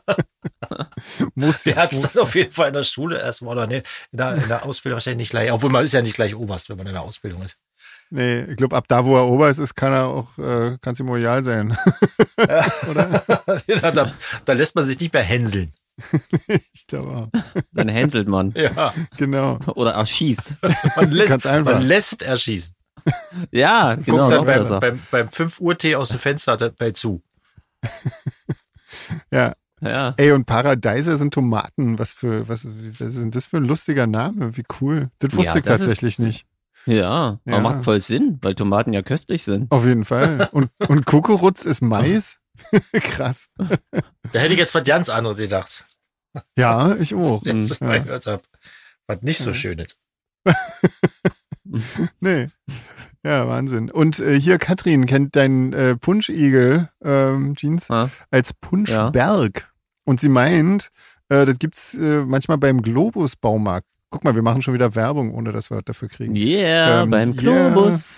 Muss 1.35 1.63
Der 1.63 1.75
ja. 1.75 1.83
hat 1.83 1.93
es 1.93 2.01
dann 2.01 2.23
auf 2.23 2.35
jeden 2.35 2.51
Fall 2.51 2.69
in 2.69 2.75
der 2.75 2.85
Schule 2.85 3.19
erstmal 3.21 3.57
oder 3.57 3.67
nee, 3.67 3.83
in 4.13 4.19
der, 4.19 4.35
in 4.37 4.49
der 4.49 4.65
Ausbildung 4.65 4.97
wahrscheinlich 4.97 5.19
nicht 5.25 5.31
gleich. 5.31 5.53
Obwohl 5.53 5.71
man 5.71 5.85
ist 5.85 5.93
ja 5.93 6.03
nicht 6.03 6.15
gleich 6.15 6.35
Oberst, 6.35 6.69
wenn 6.69 6.77
man 6.77 6.87
in 6.87 6.93
der 6.93 7.03
Ausbildung 7.03 7.43
ist. 7.43 7.57
Nee, 8.11 8.43
ich 8.45 8.57
glaube, 8.57 8.77
ab 8.77 8.87
da, 8.89 9.05
wo 9.05 9.17
er 9.17 9.27
Oberst 9.27 9.59
ist, 9.61 9.75
kann 9.75 9.93
er 9.93 10.07
auch, 10.07 10.37
äh, 10.39 10.77
kann 10.81 10.93
es 10.93 11.01
ihm 11.01 11.09
royal 11.09 11.43
sein. 11.43 11.77
da, 12.37 13.91
da, 13.91 14.13
da 14.45 14.53
lässt 14.53 14.75
man 14.75 14.85
sich 14.85 14.99
nicht 15.01 15.13
mehr 15.13 15.23
hänseln. 15.23 15.73
ich 16.49 16.87
glaube 16.87 17.09
auch. 17.09 17.29
Dann 17.73 17.89
hänselt 17.89 18.29
man. 18.29 18.53
Ja, 18.57 18.95
Genau. 19.17 19.59
Oder 19.75 19.93
erschießt. 19.93 20.57
man 20.97 21.11
lässt, 21.11 21.29
Ganz 21.29 21.47
einfach. 21.47 21.75
man 21.75 21.83
lässt 21.83 22.23
erschießen. 22.23 22.75
Ja, 23.51 23.95
genau. 23.97 24.19
Guckt 24.19 24.33
dann 24.33 24.45
beim, 24.45 24.61
besser. 24.61 24.81
beim, 24.81 25.01
beim 25.11 25.29
5 25.29 25.61
Uhr 25.61 25.77
Tee 25.77 25.95
aus 25.97 26.09
dem 26.09 26.19
Fenster 26.19 26.57
dabei 26.57 26.91
zu. 26.93 27.23
Ja. 29.31 29.55
Ja. 29.81 30.15
Ey, 30.17 30.33
und 30.33 30.47
Paradiser 30.47 31.17
sind 31.17 31.35
Tomaten. 31.35 31.99
Was 31.99 32.15
für, 32.15 32.49
was, 32.49 32.65
was 32.67 33.15
ist 33.15 33.21
denn 33.23 33.31
das 33.33 33.45
für 33.45 33.57
ein 33.59 33.65
lustiger 33.65 34.07
Name? 34.07 34.57
Wie 34.57 34.65
cool. 34.81 35.11
Das 35.19 35.35
wusste 35.35 35.53
Ja, 35.53 35.57
ich 35.57 35.63
das 35.65 35.81
ist- 35.81 35.87
tatsächlich 35.87 36.19
nicht. 36.19 36.47
Ja, 36.87 37.41
aber 37.47 37.57
Ja. 37.57 37.61
macht 37.61 37.85
voll 37.85 37.99
Sinn, 38.01 38.39
weil 38.43 38.55
Tomaten 38.55 38.93
ja 38.93 39.03
köstlich 39.03 39.43
sind. 39.45 39.71
Auf 39.71 39.85
jeden 39.87 40.05
Fall. 40.05 40.49
Und, 40.53 40.71
und 40.89 41.07
Kukuruz 41.07 41.65
ist 41.65 41.81
Mais? 41.81 42.39
Krass. 42.93 43.49
Da 43.59 44.39
hätte 44.39 44.53
ich 44.55 44.59
jetzt 44.59 44.75
was 44.75 44.85
ganz 44.85 45.09
anderes 45.09 45.39
gedacht. 45.39 45.85
Ja, 46.57 46.95
ich 46.97 47.15
auch. 47.15 47.45
Jetzt 47.45 47.81
Ja. 47.81 47.87
mal 47.87 48.03
gehört 48.03 48.27
hab. 48.27 48.43
Was 49.07 49.23
nicht 49.23 49.39
so 49.39 49.51
Ja. 49.51 49.55
schön 49.55 49.79
ist. 49.81 49.99
Nee. 52.21 52.49
Ja, 53.25 53.49
Wahnsinn. 53.49 53.91
Und 53.91 54.21
äh, 54.21 54.39
hier, 54.39 54.59
Katrin 54.59 55.07
kennt 55.07 55.35
deinen 55.37 55.73
äh, 55.73 55.97
Punschigel, 55.97 56.91
ähm, 57.03 57.55
Jeans, 57.57 57.89
Ja. 57.89 58.11
als 58.31 58.53
Punschberg. 58.53 59.73
Und 60.05 60.21
sie 60.21 60.29
meint, 60.29 60.91
äh, 61.31 61.47
das 61.47 61.59
gibt's 61.59 61.95
äh, 61.95 62.23
manchmal 62.27 62.59
beim 62.59 62.83
Globus-Baumarkt. 62.83 63.87
Guck 64.11 64.23
mal, 64.25 64.35
wir 64.35 64.43
machen 64.43 64.61
schon 64.63 64.75
wieder 64.75 64.95
Werbung, 64.95 65.33
ohne 65.35 65.51
dass 65.53 65.71
wir 65.71 65.79
was 65.79 65.85
dafür 65.85 66.09
kriegen. 66.09 66.37
Yeah, 66.37 67.03
Ähm, 67.03 67.11
beim 67.11 67.33
yeah. 67.33 67.41
Globus 67.71 68.17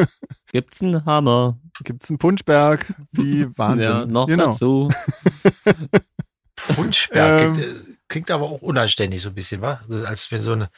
gibt's 0.52 0.80
einen 0.82 1.04
Hammer. 1.04 1.58
Gibt's 1.82 2.08
einen 2.08 2.18
Punschberg? 2.18 2.86
Wie 3.12 3.46
Wahnsinn. 3.58 3.90
Ja, 3.90 4.06
noch 4.06 4.26
genau. 4.28 4.46
dazu. 4.46 4.88
Punschberg 6.74 7.42
Ähm. 7.42 7.52
klingt, 7.54 7.68
äh, 7.68 7.74
klingt 8.08 8.30
aber 8.30 8.44
auch 8.44 8.62
unanständig 8.62 9.22
so 9.22 9.30
ein 9.30 9.34
bisschen, 9.34 9.60
wa? 9.60 9.80
Also 9.88 10.04
Als 10.06 10.30
wenn 10.30 10.40
so 10.40 10.52
eine, 10.52 10.68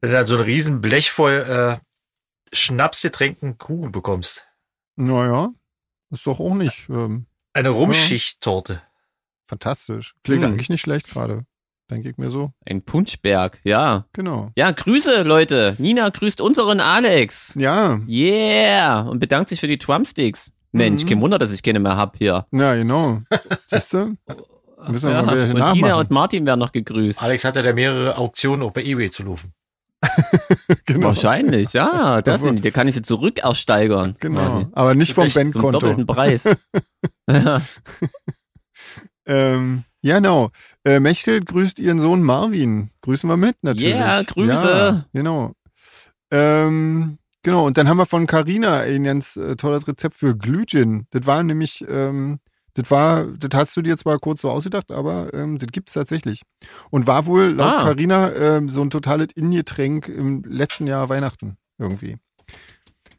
dann 0.00 0.26
so 0.26 0.36
ein 0.36 0.42
riesen 0.42 0.80
Blech 0.80 1.10
voll 1.10 1.44
äh, 1.48 1.76
Schnapsgetränkten 2.54 3.58
Kuchen 3.58 3.92
bekommst. 3.92 4.44
Naja, 4.96 5.50
ist 6.10 6.26
doch 6.26 6.40
auch 6.40 6.54
nicht 6.54 6.88
ähm, 6.88 7.26
Eine 7.52 7.70
Rumschichttorte. 7.70 8.82
fantastisch. 9.46 10.14
Klingt 10.24 10.42
Hm. 10.42 10.52
eigentlich 10.52 10.68
nicht 10.70 10.80
schlecht 10.82 11.08
gerade. 11.10 11.44
Denke 11.90 12.08
ich 12.10 12.18
mir 12.18 12.30
so. 12.30 12.52
Ein 12.68 12.82
Punschberg, 12.82 13.58
ja. 13.64 14.06
Genau. 14.12 14.50
Ja, 14.56 14.70
Grüße, 14.70 15.22
Leute. 15.22 15.74
Nina 15.78 16.08
grüßt 16.08 16.40
unseren 16.40 16.78
Alex. 16.80 17.54
Ja, 17.56 17.98
Yeah. 18.08 19.00
Und 19.00 19.18
bedankt 19.18 19.48
sich 19.48 19.58
für 19.58 19.66
die 19.66 19.78
Trumpsticks. 19.78 20.52
Mensch, 20.70 21.02
Mhm. 21.02 21.08
kein 21.08 21.20
Wunder, 21.20 21.38
dass 21.40 21.52
ich 21.52 21.64
keine 21.64 21.80
mehr 21.80 21.96
hab 21.96 22.16
hier. 22.16 22.46
ja, 22.52 22.74
genau. 22.76 23.22
Siehst 23.66 23.92
du? 23.92 24.14
Müssen 24.88 25.08
wir 25.08 25.16
Ja, 25.16 25.22
mal 25.22 25.34
wieder 25.36 25.46
und 25.48 25.54
nachmachen. 25.58 25.74
Tina 25.74 25.94
und 25.96 26.10
Martin 26.12 26.46
werden 26.46 26.60
noch 26.60 26.70
gegrüßt. 26.72 27.20
Alex 27.24 27.44
hatte 27.44 27.60
ja 27.60 27.72
mehrere 27.72 28.16
Auktionen 28.16 28.62
auch 28.62 28.70
bei 28.70 28.82
eBay 28.84 29.10
zu 29.10 29.24
laufen. 29.24 29.52
genau. 30.86 31.08
Wahrscheinlich, 31.08 31.72
ja. 31.72 32.22
Das 32.22 32.42
sind. 32.42 32.64
Da 32.64 32.70
kann 32.70 32.88
ich 32.88 32.94
sie 32.94 33.02
zurückersteigern. 33.02 34.16
Genau. 34.18 34.40
quasi. 34.40 34.66
Aber 34.72 34.94
nicht 34.94 35.12
vom 35.12 35.30
Vielleicht 35.30 35.52
Zum 35.52 35.62
Bandkonto. 35.62 35.78
doppelten 35.78 36.06
Preis. 36.06 36.44
ja. 37.30 37.60
Ähm, 39.26 39.84
ja, 40.02 40.16
genau. 40.16 40.50
Äh, 40.84 40.98
Mechthild 40.98 41.46
grüßt 41.46 41.78
ihren 41.78 42.00
Sohn 42.00 42.22
Marvin. 42.22 42.90
Grüßen 43.02 43.28
wir 43.28 43.36
mit, 43.36 43.56
natürlich. 43.62 43.94
Yeah, 43.94 44.22
Grüße. 44.24 44.68
Ja, 44.68 45.04
genau. 45.12 45.52
Ähm, 46.32 47.18
genau, 47.42 47.66
und 47.66 47.76
dann 47.76 47.88
haben 47.88 47.98
wir 47.98 48.06
von 48.06 48.26
Carina 48.26 48.80
ein 48.80 49.04
ganz 49.04 49.36
äh, 49.36 49.54
tolles 49.54 49.86
Rezept 49.86 50.16
für 50.16 50.36
Glühgin. 50.36 51.06
Das 51.10 51.26
war 51.26 51.42
nämlich, 51.44 51.84
ähm, 51.88 52.40
das 52.80 52.90
war, 52.90 53.26
das 53.38 53.50
hast 53.54 53.76
du 53.76 53.82
dir 53.82 53.96
zwar 53.96 54.18
kurz 54.18 54.40
so 54.42 54.50
ausgedacht, 54.50 54.90
aber 54.92 55.32
ähm, 55.34 55.58
das 55.58 55.68
gibt's 55.72 55.92
tatsächlich. 55.94 56.42
Und 56.90 57.06
war 57.06 57.26
wohl 57.26 57.46
laut 57.54 57.74
Ah. 57.76 57.82
Carina 57.84 58.32
ähm, 58.34 58.68
so 58.68 58.80
ein 58.82 58.90
totales 58.90 59.28
Ingetränk 59.34 60.08
im 60.08 60.42
letzten 60.46 60.86
Jahr 60.86 61.08
Weihnachten 61.08 61.56
irgendwie. 61.78 62.16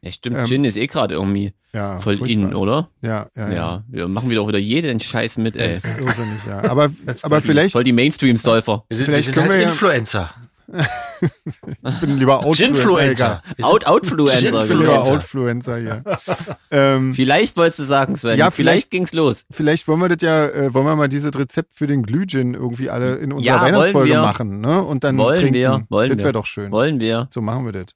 ja, 0.02 0.10
stimmt. 0.12 0.36
Ähm, 0.38 0.46
Gin 0.46 0.64
ist 0.64 0.76
eh 0.76 0.86
gerade 0.86 1.14
irgendwie 1.14 1.52
Ja, 1.72 1.98
voll 2.00 2.16
furchtbar. 2.16 2.48
in, 2.50 2.54
oder? 2.54 2.88
Ja, 3.02 3.28
ja, 3.36 3.48
Ja, 3.48 3.54
ja. 3.54 3.84
wir 3.88 4.08
machen 4.08 4.28
wieder 4.30 4.42
auch 4.42 4.48
wieder 4.48 4.58
jeden 4.58 5.00
Scheiß 5.00 5.38
mit, 5.38 5.56
ey. 5.56 5.68
Das 5.68 5.76
ist 5.84 5.98
irrsinnig, 5.98 6.44
ja. 6.46 6.64
Aber, 6.70 6.90
aber 7.22 7.40
vielleicht, 7.40 7.72
Voll 7.72 7.84
die 7.84 7.92
Mainstream-Säufer. 7.92 8.84
Wir 8.88 8.96
sind, 8.96 9.06
Vielleicht 9.06 9.28
wir 9.28 9.34
sind 9.34 9.42
halt 9.44 9.52
wir 9.52 9.60
ja- 9.62 9.68
Influencer. 9.68 10.30
Ich 10.68 12.00
bin 12.00 12.18
lieber 12.18 12.40
Outfluencer. 12.44 13.42
Out 13.62 13.86
Outfluencer. 13.86 14.34
Ich 14.38 14.50
bin 14.50 14.54
Influencer. 14.60 14.78
lieber. 14.78 15.02
Outfluencer 15.14 15.76
hier. 15.78 16.02
ähm, 16.70 17.14
Vielleicht 17.14 17.56
wolltest 17.56 17.78
du 17.80 17.84
sagen, 17.84 18.16
Sven. 18.16 18.38
Ja, 18.38 18.50
vielleicht, 18.50 18.56
vielleicht- 18.84 18.90
ging's 18.90 19.12
los. 19.12 19.44
vielleicht 19.50 19.86
wollen 19.88 20.00
wir 20.00 20.08
das 20.08 20.22
ja, 20.22 20.46
äh, 20.48 20.72
wollen 20.74 20.86
wir 20.86 20.96
mal 20.96 21.08
dieses 21.08 21.34
Rezept 21.38 21.72
für 21.74 21.86
den 21.86 22.02
Glühgin 22.02 22.54
irgendwie 22.54 22.90
alle 22.90 23.16
in 23.16 23.32
unserer 23.32 23.56
Ja, 23.56 23.62
Weihnachtsfolge 23.62 24.14
machen, 24.18 24.60
ne? 24.60 24.82
Und 24.82 25.04
dann 25.04 25.16
Wollen 25.18 25.34
trinken. 25.36 25.54
wir, 25.54 25.84
wollen 25.88 26.08
das 26.08 26.18
wir. 26.18 26.24
wäre 26.24 26.32
doch 26.32 26.46
schön. 26.46 26.70
Wollen 26.70 27.00
wir. 27.00 27.28
So 27.32 27.40
machen 27.40 27.64
wir 27.64 27.72
das. 27.72 27.86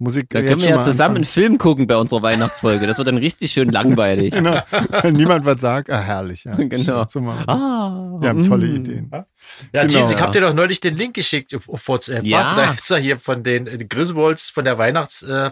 Musik. 0.00 0.30
Da 0.30 0.38
jetzt 0.40 0.48
können 0.48 0.62
wir 0.62 0.68
ja 0.70 0.80
zusammen 0.80 1.16
einen 1.16 1.24
anfangen. 1.24 1.24
Film 1.32 1.58
gucken 1.58 1.86
bei 1.86 1.96
unserer 1.96 2.22
Weihnachtsfolge. 2.22 2.86
Das 2.86 2.96
wird 2.98 3.06
dann 3.06 3.18
richtig 3.18 3.52
schön 3.52 3.68
langweilig. 3.68 4.32
Genau. 4.34 4.62
Wenn 5.02 5.14
niemand 5.14 5.44
was 5.44 5.60
sagt, 5.60 5.90
ah, 5.90 6.00
herrlich. 6.00 6.44
Ja. 6.44 6.54
Genau. 6.70 7.02
Ah, 7.46 8.16
Wir 8.20 8.28
haben 8.30 8.42
tolle 8.42 8.66
mm. 8.66 8.76
Ideen. 8.76 9.10
Ja, 9.12 9.24
Genau. 9.72 9.86
Jeans, 9.92 10.10
ich 10.10 10.16
Ja. 10.18 10.22
hab 10.24 10.32
dir 10.32 10.40
doch 10.40 10.54
neulich 10.54 10.80
den 10.80 10.96
Link 10.96 11.14
geschickt 11.14 11.54
auf, 11.54 11.86
WhatsApp. 11.88 12.24
Ja. 12.24 12.54
Da 12.54 12.66
gibt's 12.70 12.88
ja 12.88 12.96
hier 12.96 13.18
von 13.18 13.42
den 13.42 13.66
äh, 13.66 13.84
Griswolds, 13.84 14.48
von 14.50 14.64
der 14.64 14.78
Weihnachts, 14.78 15.22
äh, 15.22 15.50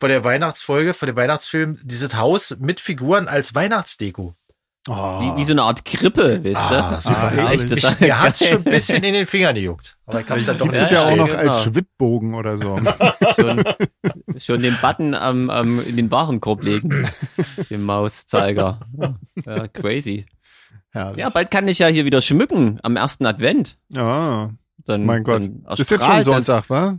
von 0.00 0.08
der 0.08 0.24
Weihnachtsfolge, 0.24 0.92
von 0.92 1.06
dem 1.06 1.16
Weihnachtsfilm, 1.16 1.78
dieses 1.82 2.16
Haus 2.16 2.56
mit 2.58 2.80
Figuren 2.80 3.28
als 3.28 3.54
Weihnachtsdeko. 3.54 4.34
Oh. 4.86 4.92
Wie, 5.20 5.36
wie 5.38 5.44
so 5.44 5.52
eine 5.52 5.62
Art 5.62 5.82
Krippe, 5.86 6.44
wisst 6.44 6.70
ihr? 6.70 6.84
Ah, 6.84 7.00
super. 7.00 7.16
das 7.22 7.32
ist 7.32 7.72
echt 7.72 7.82
total 7.82 7.96
Mir 8.06 8.20
hat's 8.20 8.40
geil. 8.40 8.48
schon 8.50 8.58
ein 8.58 8.64
bisschen 8.64 9.02
in 9.02 9.14
den 9.14 9.24
Fingern 9.26 9.54
gejuckt. 9.54 9.96
Aber 10.04 10.20
ich 10.20 10.28
hab's 10.28 10.44
dann 10.44 10.58
doch 10.58 10.68
Gibt 10.68 10.76
es 10.78 10.90
ja 10.90 11.04
auch 11.06 11.16
noch 11.16 11.32
als. 11.32 11.62
Schwibbogen 11.62 12.34
oder 12.34 12.58
so. 12.58 12.78
schon, 13.40 13.64
schon 14.36 14.60
den 14.62 14.76
Button 14.82 15.14
am, 15.14 15.48
am, 15.48 15.80
in 15.80 15.96
den 15.96 16.10
Warenkorb 16.10 16.62
legen. 16.62 17.08
Den 17.70 17.82
Mauszeiger. 17.82 18.80
Ja, 19.46 19.68
crazy. 19.68 20.26
Herrlich. 20.90 21.16
Ja, 21.18 21.30
bald 21.30 21.50
kann 21.50 21.66
ich 21.66 21.78
ja 21.78 21.86
hier 21.86 22.04
wieder 22.04 22.20
schmücken 22.20 22.78
am 22.82 22.96
ersten 22.96 23.24
Advent. 23.24 23.78
Ja, 23.88 24.50
Dann, 24.84 25.06
mein 25.06 25.24
Gott. 25.24 25.44
Dann 25.46 25.64
Das 25.64 25.80
ist 25.80 25.90
jetzt 25.90 26.04
schon 26.04 26.12
erstrahlt 26.14 26.38
das- 26.38 26.46
Sonntag, 26.46 26.70
wa? 26.70 26.98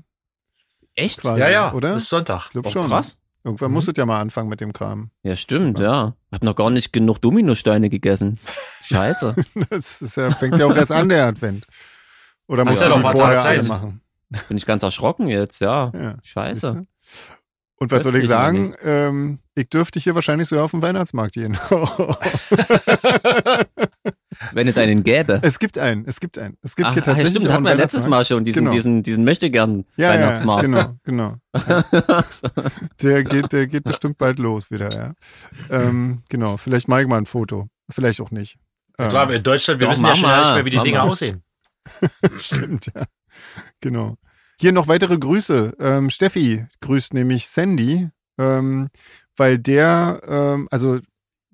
Echt? 0.95 1.21
Quasi, 1.21 1.39
Ja, 1.39 1.49
ja, 1.49 1.73
oder? 1.73 1.93
bis 1.93 2.09
Sonntag. 2.09 2.45
Ich 2.47 2.51
glaub 2.51 2.65
Oh, 2.65 2.69
schon. 2.71 2.87
krass. 2.87 3.15
Irgendwann 3.45 3.71
muss 3.71 3.87
es 3.87 3.93
ja 3.95 4.07
mal 4.07 4.19
anfangen 4.19 4.49
mit 4.49 4.59
dem 4.59 4.73
Kram. 4.73 5.11
Ja, 5.21 5.35
stimmt, 5.35 5.77
ja. 5.77 6.15
Hab 6.31 6.43
noch 6.43 6.55
gar 6.55 6.71
nicht 6.71 6.91
genug 6.91 7.21
Dominosteine 7.21 7.91
gegessen. 7.91 8.39
Scheiße. 8.81 9.35
Das 9.69 10.01
ist 10.01 10.17
ja, 10.17 10.31
fängt 10.31 10.57
ja 10.57 10.65
auch 10.65 10.75
erst 10.75 10.91
an, 10.91 11.09
der 11.09 11.27
Advent. 11.27 11.67
Oder 12.47 12.65
musst 12.65 12.81
ja 12.81 12.97
paar 12.97 13.11
vorher 13.11 13.45
alle 13.45 13.63
machen? 13.63 14.01
Bin 14.47 14.57
ich 14.57 14.65
ganz 14.65 14.81
erschrocken 14.81 15.27
jetzt, 15.27 15.61
ja. 15.61 15.91
Ja. 15.93 16.17
Scheiße. 16.23 16.71
Siehste? 16.71 16.87
Und 17.77 17.91
was 17.91 17.99
Das 17.99 18.03
soll 18.05 18.15
ich 18.15 18.27
sagen? 18.27 18.73
Ähm, 18.81 19.37
ich 19.53 19.69
dürfte 19.69 19.99
hier 19.99 20.15
wahrscheinlich 20.15 20.47
sogar 20.47 20.65
auf 20.65 20.71
den 20.71 20.81
Weihnachtsmarkt 20.81 21.35
gehen. 21.35 21.55
Wenn 24.53 24.67
es 24.67 24.77
einen 24.77 25.03
gäbe. 25.03 25.39
es 25.43 25.59
gibt 25.59 25.77
einen, 25.77 26.05
es 26.07 26.19
gibt 26.19 26.37
einen. 26.37 26.57
Es 26.61 26.75
gibt 26.75 26.87
Ach, 26.89 26.93
hier 26.93 27.01
ja, 27.01 27.05
tatsächlich 27.05 27.31
stimmt, 27.31 27.45
das 27.45 27.53
hatten 27.53 27.63
wir 27.65 27.75
letztes. 27.75 28.07
Mal 28.07 28.25
schon, 28.25 28.45
diesen, 28.45 28.63
Genau. 28.65 28.71
diesen, 28.71 29.03
diesen 29.03 29.23
möchte 29.23 29.49
gern 29.49 29.85
Ja, 29.97 30.13
ja, 30.13 30.21
Weihnachtsmarkt. 30.21 30.63
genau, 30.63 30.95
genau. 31.03 31.35
der, 33.01 33.23
geht, 33.23 33.51
der 33.51 33.67
geht 33.67 33.83
bestimmt 33.83 34.17
bald 34.17 34.39
los 34.39 34.69
wieder, 34.71 34.91
ja. 34.93 35.13
Ähm, 35.69 36.21
genau, 36.29 36.57
vielleicht 36.57 36.87
mache 36.87 37.01
ich 37.03 37.07
mal 37.07 37.17
ein 37.17 37.25
Foto. 37.25 37.67
Vielleicht 37.89 38.21
auch 38.21 38.31
nicht. 38.31 38.57
Ähm, 38.97 39.09
Klar, 39.09 39.31
in 39.31 39.43
Deutschland, 39.43 39.79
wir 39.79 39.87
Doch, 39.87 39.91
wissen 39.93 40.03
ja 40.05 40.09
mach 40.11 40.15
schon 40.17 40.29
gar 40.29 40.39
nicht 40.41 40.53
mehr, 40.55 40.65
wie 40.65 40.69
die 40.69 40.77
mach 40.77 40.83
Dinge 40.83 41.01
aussehen. 41.03 41.43
Stimmt, 42.37 42.91
ja. 42.95 43.03
Genau. 43.81 44.15
Hier 44.59 44.71
noch 44.71 44.87
weitere 44.87 45.17
Grüße. 45.17 45.73
Ähm, 45.79 46.09
Steffi 46.09 46.65
grüßt 46.81 47.13
nämlich 47.13 47.47
Sandy, 47.47 48.09
ähm, 48.39 48.89
weil 49.37 49.59
der, 49.59 50.21
ähm, 50.27 50.67
also 50.71 50.99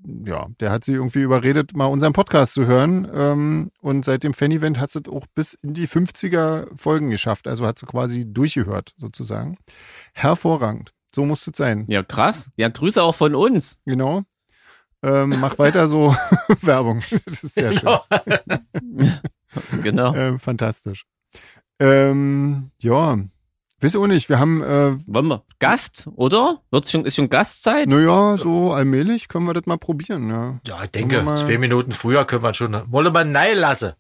ja, 0.04 0.48
der 0.60 0.72
hat 0.72 0.84
sie 0.84 0.94
irgendwie 0.94 1.22
überredet, 1.22 1.76
mal 1.76 1.86
unseren 1.86 2.14
Podcast 2.14 2.54
zu 2.54 2.66
hören. 2.66 3.10
Ähm, 3.14 3.72
und 3.82 4.06
seit 4.06 4.24
dem 4.24 4.34
Fan-Event 4.34 4.80
hat 4.80 4.92
sie 4.92 5.00
es 5.00 5.12
auch 5.12 5.26
bis 5.36 5.54
in 5.56 5.74
die 5.74 5.88
50er 5.88 6.68
Folgen 6.76 7.10
geschafft. 7.10 7.48
Also 7.48 7.66
hat 7.66 7.80
sie 7.80 7.86
quasi 7.86 8.26
durchgehört, 8.26 8.94
sozusagen. 8.98 9.58
Hervorragend. 10.14 10.94
So 11.14 11.26
muss 11.26 11.46
es 11.46 11.58
sein. 11.58 11.86
Ja, 11.90 12.04
krass. 12.04 12.50
Ja, 12.56 12.70
Grüße 12.70 13.02
auch 13.02 13.16
von 13.16 13.36
uns. 13.36 13.80
Genau. 13.86 14.24
Ähm, 15.04 15.36
mach 15.40 15.58
weiter 15.60 15.88
so 15.88 16.16
Werbung. 16.62 17.02
Das 17.26 17.44
ist 17.44 17.56
sehr 17.56 17.72
schön. 17.72 17.98
Genau. 19.84 20.14
Ähm, 20.16 20.40
fantastisch. 20.40 21.06
Ja, 22.80 23.18
wisst 23.82 23.96
ihr 23.96 24.02
auch 24.02 24.08
nicht, 24.08 24.30
wir 24.30 24.40
haben, 24.40 24.62
äh, 24.62 24.98
Wollen 25.08 25.28
wir? 25.28 25.44
Gast, 25.60 26.08
oder? 26.16 26.62
Wird's 26.72 26.92
schon, 26.92 27.06
ist 27.06 27.16
schon 27.16 27.30
Gastzeit? 27.30 27.88
naja, 27.90 28.38
so 28.38 28.72
allmählich 28.74 29.28
können 29.28 29.46
wir 29.46 29.54
das 29.54 29.66
mal 29.66 29.78
probieren, 29.78 30.30
ja. 30.30 30.60
Ja, 30.66 30.84
ich 30.84 30.92
denke, 30.92 31.16
Wollen 31.18 31.26
wir 31.26 31.32
mal- 31.32 31.38
zwei 31.38 31.58
Minuten 31.58 31.92
früher 31.92 32.26
können 32.26 32.44
wir 32.44 32.54
schon. 32.54 32.76
Wolle 32.92 33.12
man 33.12 33.32
nein 33.32 33.58
lassen. 33.58 33.94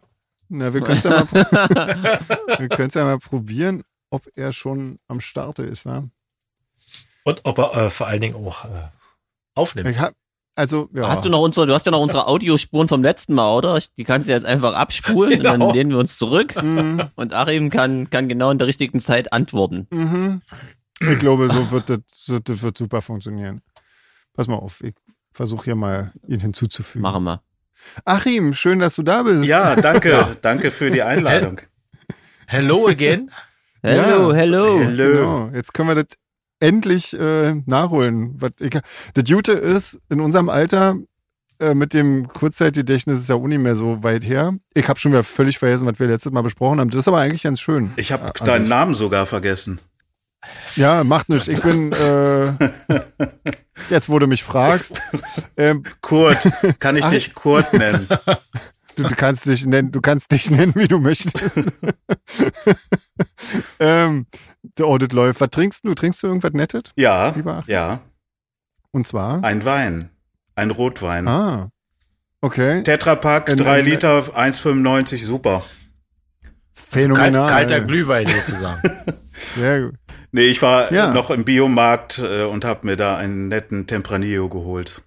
Na, 0.49 0.73
wir 0.73 0.81
können 0.81 0.97
es 0.97 1.03
ja, 1.05 1.23
wir 1.31 2.89
ja 2.95 3.03
mal 3.05 3.19
probieren, 3.19 3.83
ob 4.09 4.27
er 4.35 4.51
schon 4.53 4.99
am 5.07 5.21
Starte 5.21 5.63
ist, 5.63 5.85
wa? 5.85 6.03
Und 7.23 7.41
ob 7.45 7.57
er 7.57 7.75
äh, 7.75 7.89
vor 7.89 8.07
allen 8.07 8.19
Dingen 8.21 8.35
auch 8.35 8.65
äh, 8.65 8.89
aufnimmt. 9.55 9.89
Ich 9.89 9.99
hab, 9.99 10.13
also, 10.55 10.89
ja. 10.93 11.07
Hast 11.07 11.25
du 11.25 11.29
noch 11.29 11.39
unsere, 11.41 11.65
du 11.67 11.73
hast 11.73 11.85
ja 11.85 11.91
noch 11.91 12.01
unsere 12.01 12.27
Audiospuren 12.27 12.87
vom 12.87 13.01
letzten 13.03 13.33
Mal, 13.33 13.55
oder? 13.55 13.79
Die 13.97 14.03
kannst 14.03 14.27
du 14.27 14.33
jetzt 14.33 14.45
einfach 14.45 14.73
abspulen 14.73 15.33
und 15.39 15.43
Genau. 15.43 15.67
dann 15.67 15.75
lehnen 15.75 15.89
wir 15.91 15.97
uns 15.97 16.17
zurück 16.17 16.55
Mhm, 16.61 17.09
und 17.15 17.33
Achim 17.33 17.69
kann, 17.69 18.09
kann 18.09 18.27
genau 18.29 18.51
in 18.51 18.57
der 18.57 18.67
richtigen 18.67 18.99
Zeit 18.99 19.31
antworten. 19.33 19.87
mhm. 19.91 20.41
Ich 20.99 21.17
glaube, 21.17 21.49
so 21.49 21.71
wird 21.71 21.89
das, 21.89 21.99
so, 22.13 22.37
das 22.39 22.61
wird 22.61 22.77
super 22.77 23.01
funktionieren. 23.01 23.61
Pass 24.33 24.47
mal 24.47 24.57
auf, 24.57 24.81
ich 24.83 24.93
versuche 25.33 25.63
hier 25.65 25.75
mal 25.75 26.11
ihn 26.27 26.39
hinzuzufügen. 26.39 27.01
Machen 27.01 27.23
wir. 27.23 27.41
Achim, 28.05 28.53
schön, 28.53 28.77
dass 28.77 28.95
du 28.97 29.01
da 29.01 29.23
bist. 29.23 29.45
Ja, 29.45 29.75
danke. 29.75 30.37
Danke 30.43 30.69
für 30.69 30.91
die 30.91 31.01
Einladung. 31.01 31.59
Hello 32.45 32.87
again. 32.87 33.31
Hello, 33.81 34.29
Ja. 34.31 34.35
hello. 34.37 34.79
Hello. 34.79 35.11
Genau, 35.15 35.49
jetzt 35.55 35.73
können 35.73 35.89
wir 35.89 35.95
das 35.95 36.05
endlich 36.61 37.17
äh, 37.17 37.55
nachholen. 37.65 38.35
Was 38.39 38.51
ich, 38.61 38.71
das 39.13 39.23
Gute 39.25 39.51
ist, 39.53 39.99
in 40.09 40.21
unserem 40.21 40.49
Alter 40.49 40.95
äh, 41.59 41.75
mit 41.75 41.93
dem 41.93 42.27
Kurzzeitgedächtnis 42.27 43.19
ist 43.19 43.29
ja 43.29 43.35
auch 43.35 43.45
nicht 43.45 43.61
mehr 43.61 43.75
so 43.75 44.03
weit 44.03 44.25
her. 44.25 44.55
Ich 44.73 44.87
habe 44.87 44.99
schon 44.99 45.11
wieder 45.11 45.23
völlig 45.23 45.59
vergessen, 45.59 45.85
was 45.85 45.99
wir 45.99 46.07
letztes 46.07 46.31
Mal 46.31 46.41
besprochen 46.41 46.79
haben. 46.79 46.89
Das 46.89 46.99
ist 46.99 47.07
aber 47.07 47.19
eigentlich 47.19 47.43
ganz 47.43 47.59
schön. 47.61 47.91
Ich 47.97 48.11
habe 48.11 48.25
An 48.39 48.45
deinen 48.45 48.61
sich. 48.61 48.69
Namen 48.69 48.93
sogar 48.95 49.25
vergessen. 49.25 49.79
Ja, 50.75 51.03
macht 51.03 51.29
nichts. 51.29 51.47
Ich 51.47 51.61
bin, 51.61 51.91
äh, 51.91 52.47
jetzt 53.89 54.09
wo 54.09 54.17
du 54.17 54.25
mich 54.25 54.43
fragst, 54.43 55.01
ähm, 55.57 55.83
Kurt, 56.01 56.49
kann 56.79 56.95
ich 56.97 57.05
Ach. 57.05 57.11
dich 57.11 57.35
Kurt 57.35 57.73
nennen? 57.73 58.07
du, 58.95 59.03
du 59.03 59.15
kannst 59.15 59.45
dich 59.47 59.65
nennen, 59.67 59.91
du 59.91 60.01
kannst 60.01 60.31
dich 60.31 60.49
nennen, 60.49 60.73
wie 60.75 60.87
du 60.87 60.97
möchtest. 60.97 61.61
ähm, 63.79 64.25
der 64.63 64.85
Audit 64.85 65.13
läuft. 65.13 65.41
Was 65.41 65.49
trinkst 65.49 65.85
du? 65.85 65.93
Trinkst 65.93 66.21
du 66.23 66.27
irgendwas 66.27 66.53
Nettes? 66.53 66.83
Ja, 66.95 67.29
Lieber 67.29 67.57
Achim? 67.57 67.73
ja. 67.73 67.99
Und 68.91 69.07
zwar? 69.07 69.43
Ein 69.43 69.63
Wein. 69.65 70.09
Ein 70.55 70.69
Rotwein. 70.71 71.27
Ah. 71.27 71.69
Okay. 72.41 72.83
Tetrapack, 72.83 73.49
Ein- 73.49 73.57
3 73.57 73.79
ein- 73.79 73.85
Liter, 73.85 74.19
1,95, 74.35 75.25
super. 75.25 75.63
Phänomenal. 76.73 77.47
Kal 77.49 77.67
kalter 77.67 77.81
Glühwein 77.81 78.25
sozusagen. 78.27 78.81
Sehr 79.55 79.81
gut. 79.83 79.95
Nee, 80.31 80.43
ich 80.45 80.61
war 80.61 80.91
Ja. 80.93 81.13
noch 81.13 81.29
im 81.29 81.43
Biomarkt 81.45 82.19
äh, 82.19 82.43
und 82.43 82.65
habe 82.65 82.85
mir 82.87 82.97
da 82.97 83.17
einen 83.17 83.47
netten 83.49 83.87
Tempranillo 83.87 84.49
geholt. 84.49 85.01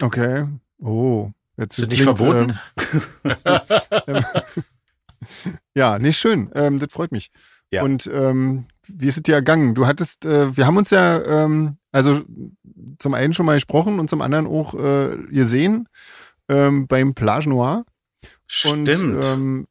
Okay. 0.00 0.46
Oh. 0.80 1.30
Jetzt 1.56 1.78
Ist 1.78 1.88
nicht 1.88 2.02
klingt, 2.02 2.18
verboten? 2.18 2.58
Ähm, 3.24 4.24
ja, 5.74 5.98
nicht 5.98 6.18
schön. 6.18 6.50
Ähm, 6.54 6.78
das 6.78 6.92
freut 6.92 7.12
mich. 7.12 7.30
Ja. 7.70 7.82
Und 7.82 8.06
ähm, 8.12 8.66
wie 8.88 9.06
ist 9.06 9.16
es 9.16 9.22
dir 9.22 9.34
ergangen? 9.34 9.74
Du 9.74 9.86
hattest, 9.86 10.24
äh, 10.24 10.56
wir 10.56 10.66
haben 10.66 10.76
uns 10.76 10.90
ja 10.90 11.22
ähm, 11.22 11.78
also 11.92 12.22
zum 12.98 13.14
einen 13.14 13.34
schon 13.34 13.46
mal 13.46 13.54
gesprochen 13.54 13.98
und 13.98 14.10
zum 14.10 14.20
anderen 14.20 14.46
auch 14.46 14.74
äh, 14.74 15.16
gesehen 15.30 15.88
ähm, 16.48 16.86
beim 16.86 17.14
Plage 17.14 17.48
Noir. 17.48 17.84
Und, 18.64 18.88
Stimmt. 18.88 19.24
ähm, 19.24 19.66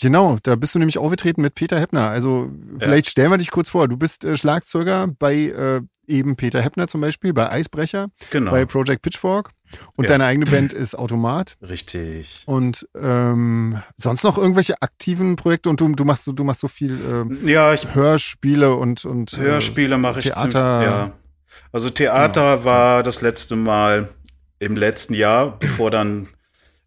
genau, 0.00 0.38
da 0.42 0.56
bist 0.56 0.74
du 0.74 0.78
nämlich 0.78 0.98
aufgetreten 0.98 1.42
mit 1.42 1.54
Peter 1.54 1.78
Heppner. 1.78 2.08
Also 2.08 2.50
vielleicht 2.78 3.08
stellen 3.08 3.30
wir 3.30 3.38
dich 3.38 3.50
kurz 3.50 3.70
vor. 3.70 3.88
Du 3.88 3.96
bist 3.96 4.24
äh, 4.24 4.36
Schlagzeuger 4.36 5.08
bei 5.18 5.34
äh, 5.34 5.80
eben 6.06 6.36
Peter 6.36 6.60
Heppner 6.60 6.88
zum 6.88 7.00
Beispiel, 7.00 7.32
bei 7.32 7.50
Eisbrecher, 7.50 8.08
genau. 8.30 8.50
bei 8.50 8.64
Project 8.64 9.02
Pitchfork. 9.02 9.50
Und 9.96 10.04
Ja. 10.04 10.08
deine 10.10 10.24
eigene 10.26 10.46
Band 10.46 10.72
ist 10.72 10.94
Automat. 10.94 11.56
Richtig. 11.62 12.42
Und 12.46 12.86
ähm, 12.94 13.82
sonst 13.96 14.24
noch 14.24 14.38
irgendwelche 14.38 14.80
aktiven 14.82 15.36
Projekte 15.36 15.68
und 15.70 15.80
du, 15.80 15.88
du 15.94 16.04
machst 16.04 16.24
so, 16.24 16.32
du 16.32 16.44
machst 16.44 16.60
so 16.60 16.68
viel 16.68 16.98
ähm, 17.10 17.38
Ja, 17.46 17.72
ich 17.72 17.94
Hörspiele 17.94 18.74
und, 18.74 19.04
und 19.04 19.32
äh, 19.34 19.38
Hörspiele 19.38 19.98
mache 19.98 20.18
ich 20.18 20.24
Theater. 20.26 20.42
ziemlich- 20.80 20.90
Ja. 20.90 21.12
Also 21.70 21.90
Theater 21.90 22.64
war 22.64 23.02
das 23.02 23.20
letzte 23.20 23.56
Mal 23.56 24.08
im 24.58 24.76
letzten 24.76 25.14
Jahr, 25.14 25.58
bevor 25.58 25.90
dann, 25.90 26.28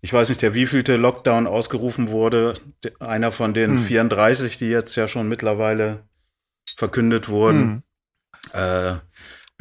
ich 0.02 0.14
weiß 0.14 0.30
nicht, 0.30 0.42
der 0.42 0.54
wievielte 0.54 0.96
Lockdown 0.96 1.48
ausgerufen 1.48 2.10
wurde. 2.12 2.54
De- 2.84 2.94
Einer 3.00 3.32
von 3.32 3.54
den 3.54 3.78
Hm. 3.78 3.84
34, 3.84 4.58
die 4.58 4.68
jetzt 4.68 4.96
ja 4.96 5.08
schon 5.08 5.28
mittlerweile 5.28 6.04
verkündet 6.76 7.30
wurden. 7.30 7.84
Hm. 8.52 8.60
Äh, 8.62 8.88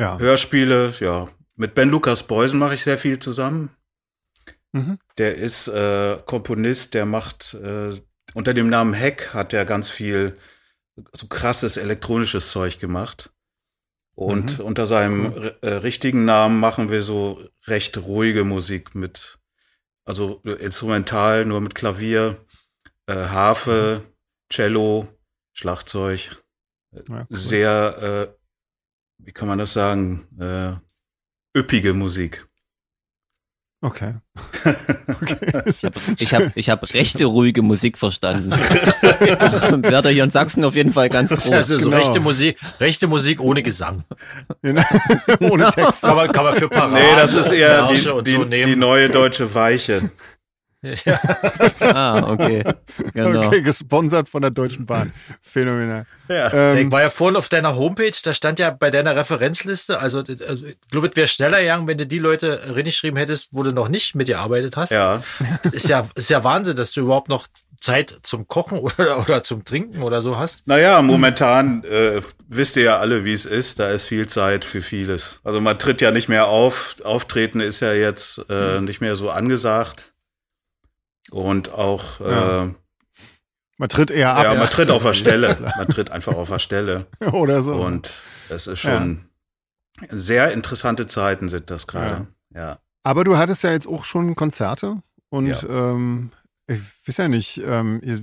ja. 0.02 0.18
Hörspiele, 0.18 0.92
ja. 1.00 1.28
Mit 1.56 1.74
Ben 1.74 1.88
Lukas 1.90 2.26
Beusen 2.26 2.58
mache 2.58 2.74
ich 2.74 2.82
sehr 2.82 2.98
viel 2.98 3.18
zusammen. 3.18 3.70
Mhm. 4.72 4.98
Der 5.18 5.36
ist 5.36 5.68
äh, 5.68 6.18
Komponist, 6.26 6.94
der 6.94 7.06
macht 7.06 7.54
äh, 7.54 7.92
unter 8.34 8.54
dem 8.54 8.68
Namen 8.68 8.94
Heck 8.94 9.32
hat 9.32 9.52
er 9.52 9.64
ganz 9.64 9.88
viel 9.88 10.36
so 11.12 11.26
krasses 11.28 11.76
elektronisches 11.76 12.50
Zeug 12.50 12.80
gemacht. 12.80 13.32
Und 14.16 14.58
Mhm. 14.58 14.64
unter 14.64 14.86
seinem 14.86 15.32
äh, 15.60 15.68
richtigen 15.68 16.24
Namen 16.24 16.60
machen 16.60 16.90
wir 16.90 17.02
so 17.02 17.42
recht 17.66 17.96
ruhige 17.98 18.44
Musik 18.44 18.94
mit, 18.94 19.38
also 20.04 20.40
instrumental, 20.42 21.44
nur 21.44 21.60
mit 21.60 21.74
Klavier, 21.74 22.44
äh, 23.06 23.14
Harfe, 23.14 24.02
Cello, 24.52 25.08
Schlagzeug. 25.52 26.44
Ja, 26.92 27.02
cool. 27.10 27.26
Sehr, 27.30 28.28
äh, 28.30 28.38
wie 29.18 29.32
kann 29.32 29.48
man 29.48 29.58
das 29.58 29.72
sagen, 29.72 30.28
äh, 30.38 30.74
üppige 31.56 31.94
Musik. 31.94 32.46
Okay. 33.84 34.14
Ich 35.66 35.84
habe 35.84 36.00
ich 36.18 36.34
hab, 36.34 36.56
ich 36.56 36.70
hab 36.70 36.94
rechte, 36.94 37.24
ruhige 37.26 37.62
Musik 37.62 37.98
verstanden. 37.98 38.50
Werder 39.82 40.10
hier 40.10 40.24
in 40.24 40.30
Sachsen 40.30 40.64
auf 40.64 40.74
jeden 40.74 40.92
Fall 40.92 41.08
ganz 41.08 41.30
groß. 41.30 41.50
Also 41.50 41.78
so 41.78 41.84
genau. 41.84 41.98
rechte 41.98 42.20
Musik, 42.20 42.58
rechte 42.80 43.06
Musik 43.06 43.40
ohne 43.40 43.62
Gesang. 43.62 44.04
Genau. 44.62 44.82
Ohne 45.40 45.70
Text. 45.70 46.02
Kann 46.02 46.16
man, 46.16 46.32
kann 46.32 46.44
man 46.44 46.54
für 46.54 46.68
Paraden, 46.68 46.94
Nee, 46.94 47.14
das 47.16 47.34
ist 47.34 47.50
eher 47.52 47.86
die, 47.88 47.94
die, 47.94 48.00
so 48.00 48.44
die 48.44 48.76
neue 48.76 49.08
deutsche 49.08 49.54
Weiche. 49.54 50.10
Ah, 51.80 52.32
okay. 52.32 52.62
Genau. 53.12 53.46
Okay, 53.46 53.62
gesponsert 53.62 54.28
von 54.28 54.42
der 54.42 54.50
Deutschen 54.50 54.86
Bahn. 54.86 55.12
Phänomenal. 55.42 56.06
Ja. 56.28 56.52
Ähm, 56.52 56.86
Ich 56.86 56.92
war 56.92 57.02
ja 57.02 57.10
vorhin 57.10 57.36
auf 57.36 57.48
deiner 57.48 57.76
Homepage, 57.76 58.12
da 58.22 58.34
stand 58.34 58.58
ja 58.58 58.70
bei 58.70 58.90
deiner 58.90 59.16
Referenzliste, 59.16 60.00
also, 60.00 60.18
also 60.20 60.66
ich 60.66 60.76
glaube, 60.90 61.08
es 61.08 61.16
wäre 61.16 61.28
schneller 61.28 61.60
gegangen, 61.60 61.86
wenn 61.86 61.98
du 61.98 62.06
die 62.06 62.18
Leute 62.18 62.60
reingeschrieben 62.74 63.18
hättest, 63.18 63.48
wo 63.52 63.62
du 63.62 63.72
noch 63.72 63.88
nicht 63.88 64.14
mitgearbeitet 64.14 64.76
hast. 64.76 64.90
Ja, 64.92 65.22
Ist 65.72 65.88
ja, 65.88 66.08
ist 66.14 66.30
ja 66.30 66.42
Wahnsinn, 66.44 66.76
dass 66.76 66.92
du 66.92 67.00
überhaupt 67.02 67.28
noch 67.28 67.46
Zeit 67.80 68.14
zum 68.22 68.48
Kochen 68.48 68.78
oder, 68.98 69.20
oder 69.20 69.42
zum 69.42 69.64
Trinken 69.64 70.02
oder 70.02 70.22
so 70.22 70.38
hast. 70.38 70.66
naja, 70.66 71.02
momentan 71.02 71.84
äh, 71.84 72.22
wisst 72.48 72.76
ihr 72.76 72.84
ja 72.84 72.98
alle, 72.98 73.24
wie 73.26 73.32
es 73.34 73.44
ist. 73.44 73.78
Da 73.78 73.90
ist 73.90 74.06
viel 74.06 74.26
Zeit 74.26 74.64
für 74.64 74.80
vieles. 74.80 75.40
Also 75.44 75.60
man 75.60 75.78
tritt 75.78 76.00
ja 76.00 76.10
nicht 76.10 76.28
mehr 76.28 76.46
auf. 76.46 76.96
Auftreten 77.04 77.60
ist 77.60 77.80
ja 77.80 77.92
jetzt 77.92 78.40
äh, 78.48 78.80
nicht 78.80 79.00
mehr 79.02 79.16
so 79.16 79.28
angesagt. 79.30 80.12
Und 81.34 81.72
auch, 81.72 82.20
Ja. 82.20 82.64
äh, 82.66 82.70
man 83.78 83.88
tritt 83.88 84.12
eher 84.12 84.36
ab 84.36 84.44
ja, 84.44 84.54
man 84.54 84.70
tritt 84.70 84.88
auf 84.88 85.02
der 85.02 85.12
Stelle. 85.14 85.56
Man 85.76 85.88
tritt 85.88 86.10
einfach 86.10 86.34
auf 86.34 86.48
der 86.48 86.60
Stelle. 86.60 87.06
oder 87.32 87.64
so. 87.64 87.74
Und 87.74 88.08
es 88.50 88.68
ist 88.68 88.78
schon, 88.80 89.24
sehr 90.10 90.52
interessante 90.52 91.08
Zeiten 91.08 91.48
sind 91.48 91.70
das 91.70 91.88
gerade. 91.88 92.28
Ja. 92.54 92.78
Aber 93.02 93.24
du 93.24 93.36
hattest 93.36 93.64
ja 93.64 93.72
jetzt 93.72 93.88
auch 93.88 94.04
schon 94.04 94.36
Konzerte 94.36 95.02
und 95.28 95.46
Ja. 95.48 95.62
ähm, 95.64 96.30
ich 96.68 96.80
weiß 97.06 97.16
ja 97.16 97.28
nicht, 97.28 97.60
ähm, 97.66 98.00
ihr, 98.04 98.22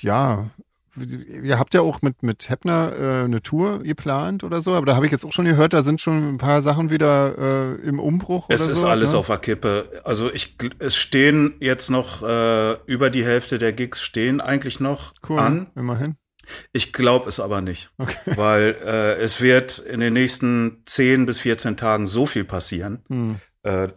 ja, 0.00 0.48
ihr 0.96 1.58
habt 1.58 1.74
ja 1.74 1.80
auch 1.82 2.02
mit, 2.02 2.22
mit 2.22 2.48
Heppner 2.48 2.92
äh, 2.98 3.24
eine 3.24 3.42
Tour 3.42 3.82
geplant 3.82 4.44
oder 4.44 4.60
so, 4.60 4.74
aber 4.74 4.86
da 4.86 4.96
habe 4.96 5.06
ich 5.06 5.12
jetzt 5.12 5.24
auch 5.24 5.32
schon 5.32 5.44
gehört, 5.44 5.72
da 5.72 5.82
sind 5.82 6.00
schon 6.00 6.34
ein 6.34 6.38
paar 6.38 6.62
Sachen 6.62 6.90
wieder 6.90 7.38
äh, 7.38 7.88
im 7.88 7.98
Umbruch 8.00 8.46
Es 8.48 8.66
ist 8.66 8.80
so. 8.80 8.88
alles 8.88 9.12
ne? 9.12 9.18
auf 9.18 9.26
der 9.28 9.38
Kippe. 9.38 10.02
Also 10.04 10.32
ich, 10.32 10.56
es 10.78 10.96
stehen 10.96 11.54
jetzt 11.60 11.90
noch 11.90 12.22
äh, 12.22 12.72
über 12.86 13.10
die 13.10 13.24
Hälfte 13.24 13.58
der 13.58 13.72
Gigs 13.72 14.00
stehen 14.02 14.40
eigentlich 14.40 14.80
noch 14.80 15.12
cool, 15.28 15.38
an. 15.38 15.66
immerhin. 15.76 16.16
Ich 16.72 16.92
glaube 16.92 17.28
es 17.28 17.38
aber 17.38 17.60
nicht, 17.60 17.90
Okay. 17.98 18.32
weil 18.36 18.76
äh, 18.84 19.14
es 19.22 19.40
wird 19.40 19.78
in 19.78 20.00
den 20.00 20.14
nächsten 20.14 20.82
10 20.86 21.26
bis 21.26 21.38
14 21.38 21.76
Tagen 21.76 22.06
so 22.08 22.26
viel 22.26 22.44
passieren. 22.44 23.04
Hm. 23.08 23.36
Äh, 23.62 23.88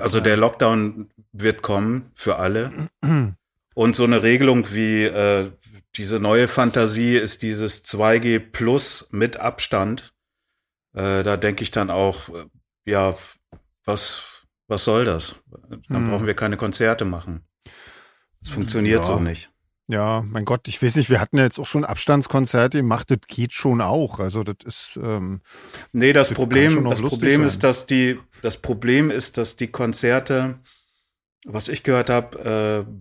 also 0.00 0.20
der 0.20 0.36
Lockdown 0.36 1.10
wird 1.32 1.62
kommen 1.62 2.10
für 2.14 2.36
alle. 2.38 2.70
Und 3.74 3.96
so 3.96 4.04
eine 4.04 4.22
Regelung 4.22 4.66
wie 4.72 5.04
äh, 5.04 5.50
diese 5.96 6.18
neue 6.20 6.48
Fantasie 6.48 7.16
ist 7.16 7.42
dieses 7.42 7.84
2G 7.84 8.38
plus 8.38 9.08
mit 9.10 9.36
Abstand. 9.36 10.12
Äh, 10.94 11.22
da 11.22 11.36
denke 11.36 11.62
ich 11.62 11.70
dann 11.70 11.90
auch, 11.90 12.28
äh, 12.30 12.46
ja, 12.84 13.16
was, 13.84 14.22
was 14.68 14.84
soll 14.84 15.04
das? 15.04 15.36
Dann 15.88 16.04
Hm. 16.04 16.10
brauchen 16.10 16.26
wir 16.26 16.34
keine 16.34 16.56
Konzerte 16.56 17.04
machen. 17.04 17.46
Das 18.40 18.50
funktioniert 18.52 19.00
Ja. 19.00 19.04
so 19.04 19.18
nicht. 19.20 19.50
Ja, 19.88 20.22
mein 20.26 20.44
Gott, 20.44 20.68
ich 20.68 20.80
weiß 20.82 20.94
nicht, 20.96 21.10
wir 21.10 21.20
hatten 21.20 21.36
ja 21.36 21.42
jetzt 21.44 21.58
auch 21.58 21.66
schon 21.66 21.84
Abstandskonzerte 21.84 22.78
gemacht, 22.78 23.10
das 23.10 23.18
geht 23.26 23.52
schon 23.52 23.80
auch. 23.80 24.20
Also 24.20 24.42
das 24.42 24.56
ist, 24.64 24.98
ähm, 25.02 25.42
Nee, 25.92 26.12
das 26.12 26.28
Das 26.28 26.36
Problem, 26.36 26.84
das 26.88 27.02
Problem 27.02 27.40
sein. 27.40 27.46
ist, 27.48 27.64
dass 27.64 27.86
die, 27.86 28.18
das 28.40 28.56
Problem 28.56 29.10
ist, 29.10 29.36
dass 29.36 29.56
die 29.56 29.68
Konzerte, 29.68 30.58
was 31.44 31.68
ich 31.68 31.82
gehört 31.82 32.08
habe, 32.10 32.86
äh, 32.88 32.92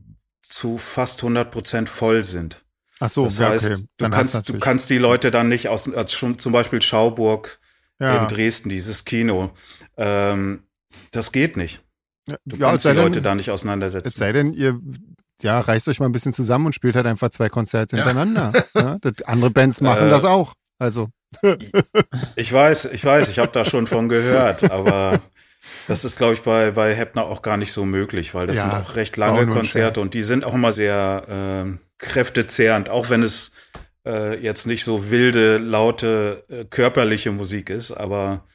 zu 0.42 0.78
fast 0.78 1.22
100 1.24 1.52
Prozent 1.52 1.88
voll 1.88 2.26
sind. 2.26 2.66
Ach 3.02 3.10
so, 3.10 3.26
Das 3.26 3.38
ja, 3.38 3.50
heißt, 3.50 3.72
okay. 3.72 3.86
du 3.98 4.10
kannst, 4.10 4.50
du 4.50 4.60
kannst 4.60 4.90
die 4.90 4.98
Leute 4.98 5.32
dann 5.32 5.50
nicht 5.50 5.68
aus, 5.70 5.94
als 5.94 6.14
schon 6.14 6.40
zum 6.40 6.54
Beispiel 6.54 6.82
Schauburg 6.82 7.60
ja, 8.00 8.24
in 8.24 8.28
Dresden, 8.28 8.70
dieses 8.70 9.06
Kino, 9.06 9.52
ähm, 9.98 10.64
das 11.12 11.32
geht 11.32 11.58
nicht. 11.58 11.84
Du 12.46 12.56
ja, 12.58 12.74
es 12.76 12.84
kannst 12.84 12.86
die 12.86 12.90
Leute 12.94 13.12
denn, 13.16 13.24
da 13.24 13.36
nicht 13.36 13.48
Es 13.48 13.54
auseinandersetzen. 13.54 14.20
sei 14.20 14.32
denn, 14.32 14.54
ihr 14.54 14.80
ja, 15.42 15.60
reißt 15.60 15.88
euch 15.88 16.00
mal 16.00 16.06
ein 16.06 16.12
bisschen 16.12 16.34
zusammen 16.34 16.68
und 16.68 16.74
spielt 16.76 16.96
halt 16.96 17.08
einfach 17.08 17.30
zwei 17.30 17.50
Konzerte 17.50 17.96
hintereinander. 17.96 18.54
Ja, 18.76 18.98
das, 19.02 19.22
andere 19.26 19.50
Bands 19.52 19.82
machen 19.82 20.08
Äh, 20.08 20.10
das 20.10 20.24
auch. 20.26 20.54
Also, 20.80 21.10
Ich 22.36 22.52
weiß, 22.52 22.86
ich 22.86 23.04
weiß, 23.06 23.30
ich 23.30 23.40
habe 23.40 23.52
da 23.52 23.66
schon 23.66 23.88
von 23.88 24.10
gehört, 24.10 24.70
aber 24.70 25.20
das 25.88 26.04
ist, 26.06 26.18
glaube 26.18 26.34
ich, 26.34 26.42
bei, 26.42 26.72
bei 26.72 26.94
Heppner 26.96 27.24
auch 27.26 27.42
gar 27.42 27.58
nicht 27.58 27.72
so 27.72 27.86
möglich, 27.86 28.34
weil 28.36 28.48
das 28.48 28.58
Ja, 28.58 28.64
sind 28.64 28.74
auch 28.74 28.96
recht 28.96 29.18
lange 29.18 29.48
Konzerte 29.48 30.02
und 30.02 30.14
die 30.14 30.24
sind 30.24 30.44
auch 30.44 30.54
immer 30.54 30.72
sehr 30.72 31.26
ähm, 31.30 31.80
kräftezehrend, 32.02 32.90
auch 32.90 33.10
wenn 33.10 33.24
es 33.24 33.52
äh, 34.06 34.38
jetzt 34.42 34.68
nicht 34.68 34.84
so 34.84 35.10
wilde, 35.10 35.58
laute, 35.58 36.44
äh, 36.50 36.66
körperliche 36.66 37.32
Musik 37.32 37.70
ist, 37.70 37.92
aber 37.92 38.46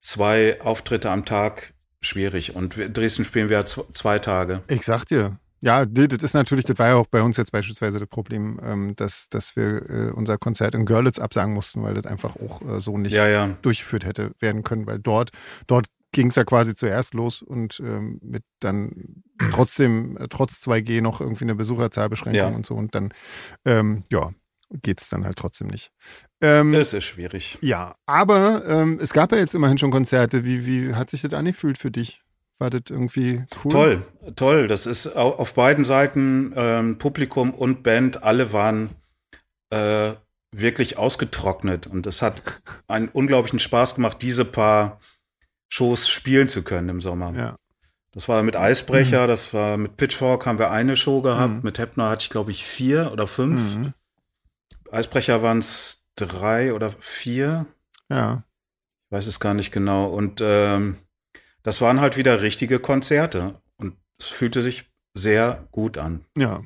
zwei 0.00 0.60
Auftritte 0.60 1.10
am 1.10 1.24
Tag 1.24 1.72
schwierig. 2.02 2.54
Und 2.56 2.74
Dresden 2.76 3.24
spielen 3.24 3.48
wir 3.48 3.58
ja 3.58 3.64
zw- 3.64 3.92
zwei 3.92 4.18
Tage. 4.18 4.62
ich 4.68 4.82
sag 4.82 5.04
dir, 5.04 5.38
ja, 5.62 5.84
das 5.84 6.22
ist 6.22 6.32
natürlich, 6.34 6.64
das 6.64 6.78
war 6.78 6.88
ja 6.88 6.94
auch 6.94 7.06
bei 7.06 7.20
uns 7.22 7.36
jetzt 7.36 7.52
beispielsweise 7.52 7.98
das 7.98 8.08
Problem, 8.08 8.58
ähm, 8.64 8.94
dass, 8.96 9.28
dass 9.28 9.56
wir 9.56 9.82
äh, 9.90 10.10
unser 10.10 10.38
Konzert 10.38 10.74
in 10.74 10.86
Görlitz 10.86 11.18
absagen 11.18 11.52
mussten, 11.52 11.82
weil 11.82 11.92
das 11.94 12.06
einfach 12.06 12.34
auch 12.36 12.62
äh, 12.62 12.80
so 12.80 12.96
nicht 12.96 13.12
Ja, 13.12 13.28
ja. 13.28 13.56
durchgeführt 13.60 14.06
hätte 14.06 14.32
werden 14.40 14.64
können, 14.64 14.86
weil 14.86 14.98
dort, 14.98 15.30
dort 15.66 15.86
ging 16.12 16.28
es 16.28 16.34
ja 16.36 16.44
quasi 16.44 16.74
zuerst 16.74 17.14
los 17.14 17.40
und 17.42 17.80
ähm, 17.80 18.18
mit 18.22 18.42
dann 18.60 19.22
trotzdem, 19.50 20.16
äh, 20.16 20.26
trotz 20.28 20.54
2G 20.66 21.00
noch 21.02 21.20
irgendwie 21.20 21.44
eine 21.44 21.54
Besucherzahlbeschränkung 21.54 22.34
Ja. 22.38 22.48
und 22.48 22.66
so 22.66 22.74
und 22.74 22.94
dann, 22.94 23.12
ähm, 23.64 24.04
ja, 24.10 24.30
geht's 24.82 25.08
dann 25.08 25.24
halt 25.24 25.36
trotzdem 25.38 25.68
nicht. 25.68 25.90
Ähm, 26.40 26.74
Es 26.74 26.92
ist 26.92 27.04
schwierig. 27.04 27.58
ja, 27.60 27.94
aber 28.06 28.64
ähm, 28.66 28.98
es 29.00 29.12
gab 29.12 29.32
ja 29.32 29.38
jetzt 29.38 29.54
immerhin 29.54 29.78
schon 29.78 29.90
Konzerte. 29.90 30.44
Wie, 30.44 30.66
wie 30.66 30.94
hat 30.94 31.10
sich 31.10 31.22
das 31.22 31.32
angefühlt 31.34 31.78
für 31.78 31.90
dich? 31.90 32.22
War 32.58 32.70
das 32.70 32.82
irgendwie 32.90 33.44
cool? 33.64 33.70
Toll, 33.72 34.02
toll. 34.36 34.68
Das 34.68 34.86
ist 34.86 35.16
au- 35.16 35.32
auf 35.36 35.54
beiden 35.54 35.84
Seiten 35.84 36.52
ähm, 36.56 36.98
Publikum 36.98 37.52
und 37.54 37.82
Band, 37.82 38.22
alle 38.22 38.52
waren 38.52 38.90
äh, 39.70 40.12
wirklich 40.52 40.98
ausgetrocknet 40.98 41.86
und 41.86 42.06
es 42.06 42.22
hat 42.22 42.42
einen 42.88 43.08
unglaublichen 43.08 43.58
Spaß 43.60 43.94
gemacht, 43.94 44.18
diese 44.20 44.44
paar 44.44 45.00
Shows 45.70 46.08
spielen 46.08 46.48
zu 46.48 46.62
können 46.62 46.88
im 46.88 47.00
Sommer. 47.00 47.32
Ja. 47.34 47.56
Das 48.12 48.28
war 48.28 48.42
mit 48.42 48.56
Eisbrecher, 48.56 49.26
das 49.28 49.54
war 49.54 49.76
mit 49.76 49.96
Pitchfork 49.96 50.44
haben 50.44 50.58
wir 50.58 50.70
eine 50.72 50.96
Show 50.96 51.22
gehabt, 51.22 51.52
Mhm. 51.54 51.60
mit 51.62 51.78
Heppner 51.78 52.10
hatte 52.10 52.24
ich 52.24 52.30
glaube 52.30 52.50
ich 52.50 52.64
vier 52.66 53.10
oder 53.12 53.26
fünf. 53.28 53.60
Mhm. 53.76 53.92
Eisbrecher 54.90 55.42
waren 55.42 55.60
es 55.60 56.06
drei 56.16 56.74
oder 56.74 56.90
vier, 56.98 57.66
Ja. 58.08 58.42
ich 59.06 59.12
weiß 59.16 59.26
es 59.26 59.38
gar 59.40 59.54
nicht 59.54 59.70
genau. 59.72 60.06
Und 60.06 60.40
ähm, 60.42 60.98
das 61.62 61.80
waren 61.80 62.00
halt 62.00 62.16
wieder 62.16 62.42
richtige 62.42 62.80
Konzerte 62.80 63.60
und 63.76 63.96
es 64.18 64.26
fühlte 64.26 64.60
sich 64.62 64.84
sehr 65.14 65.66
gut 65.70 65.96
an. 65.98 66.24
Ja. 66.36 66.62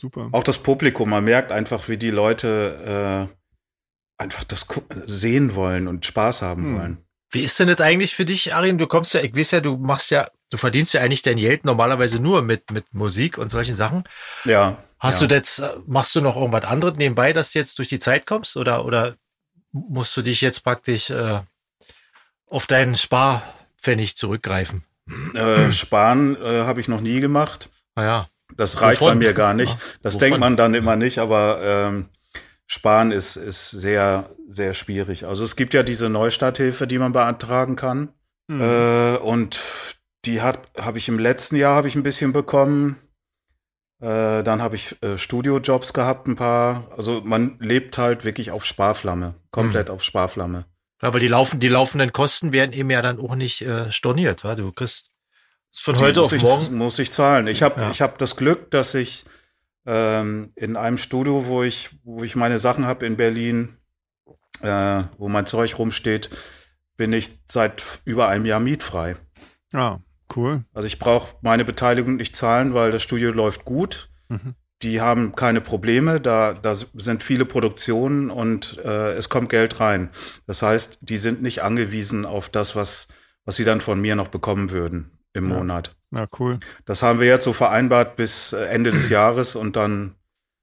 Super. 0.00 0.28
Auch 0.30 0.44
das 0.44 0.58
Publikum, 0.58 1.10
man 1.10 1.24
merkt 1.24 1.50
einfach, 1.50 1.88
wie 1.88 1.98
die 1.98 2.12
Leute 2.12 3.28
äh, 3.28 4.22
einfach 4.22 4.44
das 4.44 4.64
sehen 5.06 5.56
wollen 5.56 5.88
und 5.88 6.06
Spaß 6.06 6.42
haben 6.42 6.62
Hm. 6.64 6.78
wollen. 6.78 6.98
Wie 7.30 7.42
ist 7.42 7.58
denn 7.58 7.68
das 7.68 7.80
eigentlich 7.80 8.14
für 8.14 8.24
dich, 8.24 8.54
Arin? 8.54 8.78
Du 8.78 8.86
kommst 8.86 9.12
ja, 9.14 9.20
ich 9.20 9.36
weiß 9.36 9.50
ja, 9.50 9.60
du 9.60 9.76
machst 9.76 10.10
ja, 10.10 10.30
du 10.50 10.56
verdienst 10.56 10.94
ja 10.94 11.02
eigentlich 11.02 11.22
dein 11.22 11.36
Geld 11.36 11.64
normalerweise 11.64 12.20
nur 12.20 12.42
mit, 12.42 12.70
mit 12.70 12.94
Musik 12.94 13.36
und 13.36 13.50
solchen 13.50 13.76
Sachen. 13.76 14.04
Ja. 14.44 14.82
Hast 14.98 15.20
ja. 15.20 15.26
du 15.26 15.34
jetzt, 15.34 15.62
machst 15.86 16.14
du 16.16 16.20
noch 16.20 16.36
irgendwas 16.36 16.64
anderes 16.64 16.96
nebenbei, 16.96 17.32
dass 17.32 17.52
du 17.52 17.58
jetzt 17.58 17.78
durch 17.78 17.88
die 17.88 17.98
Zeit 17.98 18.26
kommst? 18.26 18.56
Oder, 18.56 18.84
oder 18.84 19.16
musst 19.72 20.16
du 20.16 20.22
dich 20.22 20.40
jetzt 20.40 20.64
praktisch 20.64 21.10
äh, 21.10 21.40
auf 22.48 22.66
deinen 22.66 22.94
Sparpfennig 22.94 24.16
zurückgreifen? 24.16 24.84
Äh, 25.34 25.72
Sparen 25.72 26.36
äh, 26.36 26.62
habe 26.62 26.80
ich 26.80 26.88
noch 26.88 27.00
nie 27.00 27.20
gemacht. 27.20 27.68
Naja, 27.94 28.28
Das 28.56 28.80
reicht 28.80 29.00
Wovon? 29.00 29.18
bei 29.18 29.26
mir 29.26 29.34
gar 29.34 29.54
nicht. 29.54 29.76
Das 30.02 30.14
Wovon? 30.14 30.20
denkt 30.20 30.40
man 30.40 30.56
dann 30.56 30.74
immer 30.74 30.96
nicht, 30.96 31.18
aber 31.18 31.60
ähm, 31.62 32.08
Sparen 32.70 33.10
ist, 33.12 33.36
ist 33.36 33.70
sehr, 33.70 34.28
sehr 34.46 34.74
schwierig. 34.74 35.24
Also 35.26 35.42
es 35.42 35.56
gibt 35.56 35.72
ja 35.72 35.82
diese 35.82 36.08
Neustarthilfe, 36.10 36.86
die 36.86 36.98
man 36.98 37.12
beantragen 37.12 37.76
kann. 37.76 38.10
Mhm. 38.46 38.60
Äh, 38.60 39.16
und 39.16 39.58
die 40.26 40.42
habe 40.42 40.60
ich 40.98 41.08
im 41.08 41.18
letzten 41.18 41.56
Jahr 41.56 41.74
habe 41.74 41.88
ich 41.88 41.94
ein 41.96 42.02
bisschen 42.02 42.32
bekommen. 42.34 42.96
Äh, 44.00 44.42
dann 44.44 44.60
habe 44.60 44.76
ich 44.76 45.02
äh, 45.02 45.16
Studiojobs 45.16 45.94
gehabt, 45.94 46.28
ein 46.28 46.36
paar. 46.36 46.86
Also 46.96 47.22
man 47.24 47.56
lebt 47.58 47.96
halt 47.96 48.24
wirklich 48.24 48.50
auf 48.50 48.64
Sparflamme, 48.66 49.34
komplett 49.50 49.88
auf 49.90 50.04
Sparflamme. 50.04 50.66
Ja, 51.02 51.12
weil 51.14 51.20
die, 51.20 51.28
laufen, 51.28 51.60
die 51.60 51.68
laufenden 51.68 52.12
Kosten 52.12 52.52
werden 52.52 52.72
eben 52.74 52.90
ja 52.90 53.00
dann 53.00 53.18
auch 53.18 53.34
nicht 53.34 53.62
äh, 53.62 53.90
storniert. 53.90 54.44
Wa? 54.44 54.54
Du 54.54 54.72
kriegst 54.72 55.10
von 55.72 55.96
Die 55.96 56.00
heute 56.02 56.20
auf 56.20 56.32
ich, 56.32 56.42
morgen. 56.42 56.76
muss 56.76 56.98
ich 56.98 57.12
zahlen. 57.12 57.46
Ich 57.46 57.62
habe 57.62 57.80
Ja. 57.80 57.90
ich 57.90 58.02
hab 58.02 58.18
das 58.18 58.36
Glück, 58.36 58.70
dass 58.70 58.94
ich 58.94 59.24
ähm, 59.88 60.52
in 60.54 60.76
einem 60.76 60.98
Studio, 60.98 61.46
wo 61.46 61.62
ich, 61.62 61.98
wo 62.04 62.22
ich 62.22 62.36
meine 62.36 62.58
Sachen 62.58 62.84
habe 62.86 63.06
in 63.06 63.16
Berlin, 63.16 63.78
äh, 64.60 65.04
wo 65.16 65.28
mein 65.28 65.46
Zeug 65.46 65.78
rumsteht, 65.78 66.28
bin 66.98 67.12
ich 67.14 67.30
seit 67.50 67.82
über 68.04 68.28
einem 68.28 68.44
Jahr 68.44 68.60
mietfrei. 68.60 69.16
Ja, 69.72 70.00
cool. 70.36 70.64
Also 70.74 70.86
ich 70.86 70.98
brauche 70.98 71.36
meine 71.40 71.64
Beteiligung 71.64 72.16
nicht 72.16 72.36
zahlen, 72.36 72.74
weil 72.74 72.90
das 72.90 73.02
Studio 73.02 73.30
läuft 73.30 73.64
gut. 73.64 74.10
Mhm. 74.28 74.54
Die 74.82 75.00
haben 75.00 75.34
keine 75.34 75.60
Probleme, 75.60 76.20
da, 76.20 76.52
da 76.52 76.74
sind 76.74 77.22
viele 77.22 77.46
Produktionen 77.46 78.30
und 78.30 78.78
äh, 78.84 79.14
es 79.14 79.28
kommt 79.28 79.48
Geld 79.48 79.80
rein. 79.80 80.10
Das 80.46 80.62
heißt, 80.62 80.98
die 81.00 81.16
sind 81.16 81.42
nicht 81.42 81.62
angewiesen 81.62 82.26
auf 82.26 82.48
das, 82.48 82.76
was, 82.76 83.08
was 83.44 83.56
sie 83.56 83.64
dann 83.64 83.80
von 83.80 84.00
mir 84.00 84.14
noch 84.16 84.28
bekommen 84.28 84.70
würden 84.70 85.18
im 85.32 85.50
Ja. 85.50 85.56
Monat. 85.56 85.96
Ja, 86.10 86.26
cool. 86.38 86.58
Das 86.86 87.02
haben 87.02 87.20
wir 87.20 87.26
jetzt 87.26 87.44
so 87.44 87.52
vereinbart 87.52 88.16
bis 88.16 88.52
äh, 88.52 88.64
Ende 88.66 88.90
des 88.90 89.08
Jahres 89.10 89.56
und 89.56 89.76
dann 89.76 90.14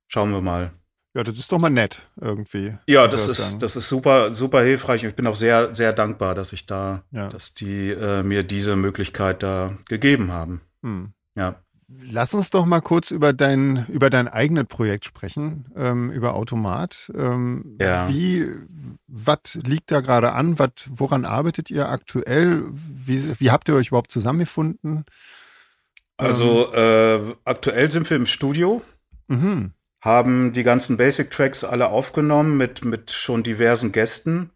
schauen 0.08 0.32
wir 0.32 0.42
mal. 0.42 0.72
Ja, 1.16 1.24
das 1.24 1.38
ist 1.38 1.50
doch 1.52 1.60
mal 1.60 1.70
nett 1.70 2.02
irgendwie. 2.20 2.76
Ja, 2.88 3.08
das 3.08 3.28
ist, 3.30 3.38
sagen. 3.38 3.60
das 3.60 3.78
ist 3.78 3.88
super, 3.88 4.34
super 4.34 4.62
hilfreich 4.64 5.04
und 5.04 5.10
ich 5.10 5.16
bin 5.16 5.28
auch 5.28 5.36
sehr, 5.36 5.74
sehr 5.74 5.94
dankbar, 5.94 6.36
dass 6.36 6.52
ich 6.52 6.66
da, 6.66 7.04
Ja. 7.12 7.30
dass 7.30 7.54
die 7.54 7.90
äh, 7.92 8.22
mir 8.22 8.44
diese 8.44 8.76
Möglichkeit 8.76 9.42
da 9.42 9.78
gegeben 9.88 10.34
haben. 10.34 10.60
Hm. 10.84 11.14
Ja. 11.36 11.56
Lass 11.88 12.34
uns 12.34 12.50
doch 12.50 12.66
mal 12.66 12.82
kurz 12.82 13.12
über 13.12 13.32
dein, 13.32 13.86
über 13.88 14.10
dein 14.10 14.28
eigenes 14.28 14.66
Projekt 14.66 15.06
sprechen, 15.06 15.68
ähm, 15.78 16.12
über 16.12 16.34
Automat. 16.34 17.10
Ähm, 17.16 17.78
Ja. 17.80 18.10
Wie, 18.10 18.50
was 19.08 19.54
liegt 19.54 19.92
da 19.92 20.02
gerade 20.02 20.34
an? 20.34 20.60
Wat, 20.60 20.86
woran 20.90 21.24
arbeitet 21.24 21.70
ihr 21.70 21.88
aktuell? 21.88 22.64
Wie, 22.74 23.40
wie 23.40 23.52
habt 23.52 23.70
ihr 23.70 23.76
euch 23.76 23.88
überhaupt 23.90 24.12
zusammengefunden? 24.12 25.06
Also 26.18 26.74
äh, 26.74 27.36
aktuell 27.44 27.92
sind 27.92 28.10
wir 28.10 28.18
im 28.18 28.26
Studio, 28.26 28.82
Mhm. 29.28 29.74
haben 30.02 30.54
die 30.54 30.64
ganzen 30.64 30.98
Basic 30.98 31.32
Tracks 31.32 31.64
alle 31.64 31.88
aufgenommen 31.88 32.58
mit, 32.58 32.86
mit 32.86 33.12
schon 33.12 33.42
diversen 33.44 33.92
Gästen. 33.92 34.52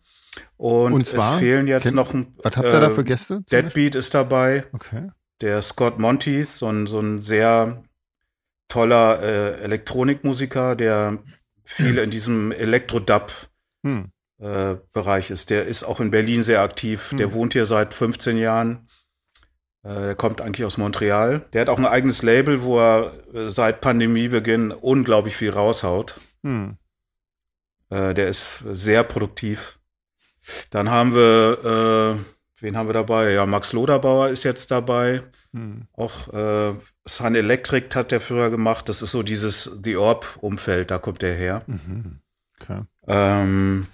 Und, 0.57 0.93
Und 0.93 1.05
zwar? 1.07 1.33
es 1.33 1.39
fehlen 1.39 1.67
jetzt 1.67 1.83
Kennt- 1.83 1.95
noch 1.95 2.13
ein. 2.13 2.35
Was 2.43 2.55
habt 2.55 2.67
ihr 2.67 2.79
da 2.79 2.87
äh, 2.87 2.89
für 2.91 3.03
Gäste? 3.03 3.27
zum 3.35 3.43
Beispiel? 3.45 3.61
Deadbeat 3.63 3.95
ist 3.95 4.13
dabei. 4.13 4.65
Okay. 4.73 5.07
Der 5.41 5.61
Scott 5.61 5.97
Monteith, 5.99 6.47
so 6.47 6.67
ein, 6.69 6.85
so 6.85 6.99
ein 6.99 7.21
sehr 7.21 7.83
toller 8.67 9.21
äh, 9.23 9.61
Elektronikmusiker, 9.61 10.75
der 10.75 11.17
viel 11.65 11.97
in 12.03 12.11
diesem 12.11 12.51
Elektro-Dub 12.51 13.31
Hm. 13.85 14.11
äh, 14.41 14.75
ist. 15.29 15.49
Der 15.49 15.65
ist 15.65 15.83
auch 15.83 15.99
in 16.01 16.11
Berlin 16.11 16.43
sehr 16.43 16.61
aktiv. 16.61 17.13
Der 17.17 17.27
Hm. 17.27 17.33
wohnt 17.33 17.53
hier 17.53 17.65
seit 17.65 17.93
15 17.93 18.37
Jahren. 18.37 18.88
Äh, 19.83 19.93
der 19.93 20.15
kommt 20.15 20.41
eigentlich 20.41 20.65
aus 20.65 20.77
Montreal. 20.77 21.41
Der 21.53 21.61
hat 21.61 21.69
auch 21.69 21.77
ein 21.77 21.85
eigenes 21.85 22.21
Label, 22.21 22.63
wo 22.63 22.79
er 22.79 23.13
äh, 23.33 23.49
seit 23.49 23.81
Pandemiebeginn 23.81 24.71
unglaublich 24.71 25.35
viel 25.35 25.51
raushaut. 25.51 26.19
Hm. 26.43 26.77
Äh, 27.89 28.13
der 28.13 28.27
ist 28.27 28.63
sehr 28.71 29.03
produktiv. 29.03 29.79
Dann 30.69 30.89
haben 30.89 31.13
wir, 31.13 32.17
äh, 32.19 32.61
wen 32.61 32.77
haben 32.77 32.89
wir 32.89 32.93
dabei? 32.93 33.31
Ja, 33.31 33.45
Max 33.45 33.73
Loderbauer 33.73 34.29
ist 34.29 34.43
jetzt 34.43 34.71
dabei. 34.71 35.23
Hm. 35.53 35.87
Auch 35.93 36.27
äh, 36.33 36.73
Sun 37.05 37.35
Electric 37.35 37.95
hat 37.95 38.11
der 38.11 38.21
früher 38.21 38.49
gemacht. 38.49 38.89
Das 38.89 39.01
ist 39.01 39.11
so 39.11 39.23
dieses 39.23 39.79
The 39.83 39.97
Orb-Umfeld, 39.97 40.91
da 40.91 40.99
kommt 40.99 41.21
der 41.21 41.35
her. 41.35 41.63
Mhm. 41.67 42.19
Okay. 42.61 42.83
Ähm, 43.07 43.87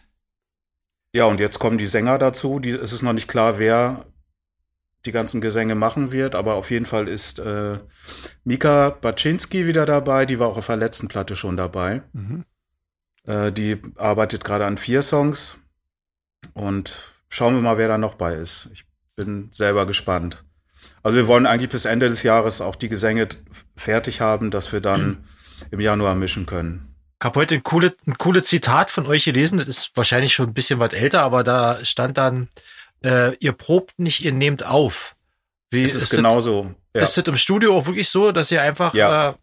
ja, 1.13 1.26
und 1.26 1.39
jetzt 1.39 1.60
kommen 1.60 1.78
die 1.78 1.88
Sänger 1.88 2.17
dazu. 2.17 2.60
Die, 2.60 2.71
es 2.71 2.91
ist 2.91 3.04
noch 3.04 3.13
nicht 3.13 3.30
klar, 3.30 3.58
wer 3.58 4.06
die 5.06 5.12
ganzen 5.12 5.41
Gesänge 5.41 5.76
machen 5.76 6.12
wird, 6.12 6.36
aber 6.36 6.56
auf 6.56 6.72
jeden 6.72 6.86
Fall 6.86 7.08
ist 7.08 7.39
äh, 7.39 7.80
Mika 8.44 8.89
Baczynski 8.89 9.68
wieder 9.68 9.86
dabei. 9.86 10.26
Die 10.26 10.39
war 10.39 10.48
auch 10.48 10.58
auf 10.58 10.68
der 10.68 10.78
letzten 10.78 11.08
Platte 11.08 11.36
schon 11.36 11.58
dabei. 11.58 12.02
Mhm. 12.13 12.46
Äh, 13.26 13.52
die 13.52 13.82
arbeitet 13.96 14.44
gerade 14.44 14.65
an 14.65 14.78
vier 14.78 15.02
Songs. 15.02 15.58
Und 16.54 16.94
schauen 17.30 17.56
wir 17.56 17.62
mal, 17.62 17.78
wer 17.78 17.88
da 17.88 17.98
noch 17.98 18.15
bei 18.15 18.36
ist. 18.36 18.70
Ich 18.74 18.86
bin 19.15 19.50
selber 19.52 19.86
gespannt. 19.86 20.44
Also 21.04 21.18
wir 21.18 21.28
wollen 21.28 21.46
eigentlich 21.46 21.70
bis 21.70 21.86
Ende 21.86 22.10
des 22.10 22.24
Jahres 22.24 22.62
auch 22.62 22.76
die 22.76 22.89
Gesänge 22.89 23.28
fertig 23.76 24.22
haben, 24.22 24.52
dass 24.52 24.74
wir 24.74 24.82
dann 24.82 25.26
im 25.72 25.80
Januar 25.80 26.15
mischen 26.15 26.46
können. 26.46 26.96
Ich 27.22 27.26
habe 27.26 27.39
heute 27.39 27.56
ein 27.56 27.63
cooles 27.63 27.94
ein 28.06 28.18
coole 28.18 28.44
Zitat 28.44 28.91
von 28.91 29.08
euch 29.08 29.26
gelesen. 29.26 29.58
Das 29.58 29.68
ist 29.68 29.91
wahrscheinlich 29.96 30.34
schon 30.34 30.50
ein 30.50 30.54
bisschen 30.54 30.80
was 30.80 30.94
älter, 30.94 31.22
aber 31.22 31.44
da 31.44 31.84
stand 31.84 32.18
dann, 32.18 32.50
äh, 33.06 33.36
ihr 33.39 33.52
probt 33.54 33.98
nicht, 34.00 34.24
ihr 34.26 34.32
nehmt 34.34 34.65
auf. 34.65 35.15
Wie 35.72 35.84
Es 35.84 35.96
ist 35.96 36.12
das- 36.12 36.18
genauso. 36.18 36.74
Ja. 36.96 37.02
Ist 37.02 37.18
das 37.18 37.26
im 37.28 37.38
Studio 37.38 37.76
auch 37.78 37.86
wirklich 37.86 38.10
so, 38.10 38.32
dass 38.32 38.52
ihr 38.52 38.62
einfach, 38.62 38.94
Ja. 38.94 39.30
äh, 39.32 39.34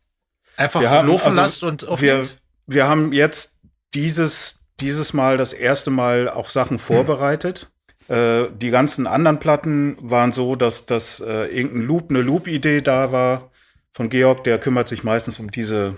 einfach 0.57 0.81
Wir 0.81 0.91
haben- 0.91 1.09
laufen 1.09 1.27
also 1.29 1.41
lasst 1.41 1.63
und 1.63 1.83
wir, 1.83 1.91
aufnehmt? 1.91 2.37
wir 2.67 2.89
haben 2.89 3.13
jetzt 3.13 3.61
dieses, 3.95 4.65
dieses 4.81 5.13
Mal 5.13 5.37
das 5.37 5.53
erste 5.53 5.91
Mal 5.91 6.29
auch 6.29 6.49
Sachen 6.49 6.79
vorbereitet. 6.79 7.71
Äh, 8.09 8.47
die 8.55 8.71
ganzen 8.71 9.07
anderen 9.07 9.39
Platten 9.39 9.97
waren 10.01 10.33
so, 10.33 10.57
dass 10.57 10.87
das 10.87 11.21
äh, 11.21 11.45
irgendein 11.47 11.83
Loop, 11.83 12.11
eine 12.11 12.21
Loop-Idee 12.23 12.81
da 12.81 13.13
war 13.13 13.51
von 13.93 14.09
Georg, 14.09 14.43
der 14.45 14.59
kümmert 14.59 14.89
sich 14.89 15.05
meistens 15.05 15.39
um 15.39 15.51
diese 15.51 15.97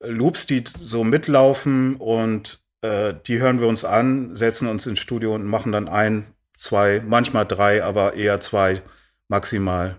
Loops, 0.00 0.46
die 0.46 0.64
so 0.66 1.02
mitlaufen 1.04 1.96
und 1.96 2.60
äh, 2.82 3.14
die 3.26 3.38
hören 3.38 3.60
wir 3.60 3.68
uns 3.68 3.84
an, 3.84 4.36
setzen 4.36 4.68
uns 4.68 4.84
ins 4.86 4.98
Studio 4.98 5.34
und 5.34 5.46
machen 5.46 5.72
dann 5.72 5.88
ein, 5.88 6.26
zwei, 6.56 7.02
manchmal 7.06 7.46
drei, 7.46 7.82
aber 7.84 8.14
eher 8.14 8.40
zwei 8.40 8.82
maximal 9.28 9.96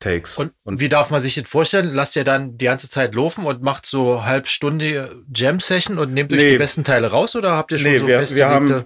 Takes. 0.00 0.36
Und, 0.38 0.52
wie 0.78 0.88
darf 0.88 1.10
man 1.10 1.20
sich 1.20 1.34
das 1.34 1.48
vorstellen? 1.48 1.92
Lasst 1.92 2.14
ihr 2.14 2.22
dann 2.22 2.56
die 2.56 2.66
ganze 2.66 2.88
Zeit 2.88 3.16
laufen 3.16 3.44
und 3.44 3.62
macht 3.62 3.84
so 3.84 4.24
halbstunde 4.24 5.24
Jam-Session 5.34 5.98
und 5.98 6.12
nehmt 6.14 6.32
euch 6.32 6.38
Nee. 6.40 6.50
die 6.52 6.58
besten 6.58 6.84
Teile 6.84 7.08
raus 7.08 7.34
oder 7.34 7.52
habt 7.56 7.72
ihr 7.72 7.78
schon 7.78 7.90
Nee, 7.90 7.98
so 7.98 8.06
wir- 8.06 8.30
wir 8.30 8.48
haben- 8.48 8.84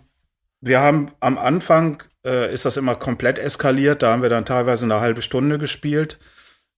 Wir 0.64 0.81
haben 0.81 1.11
am 1.20 1.37
Anfang 1.38 2.02
äh, 2.24 2.55
ist 2.55 2.64
das 2.64 2.76
immer 2.76 2.94
komplett 2.94 3.38
eskaliert. 3.40 4.02
Da 4.02 4.12
haben 4.12 4.22
wir 4.22 4.28
dann 4.28 4.44
teilweise 4.46 4.85
eine 4.85 5.00
halbe 5.00 5.20
Stunde 5.22 5.59
gespielt, 5.59 6.18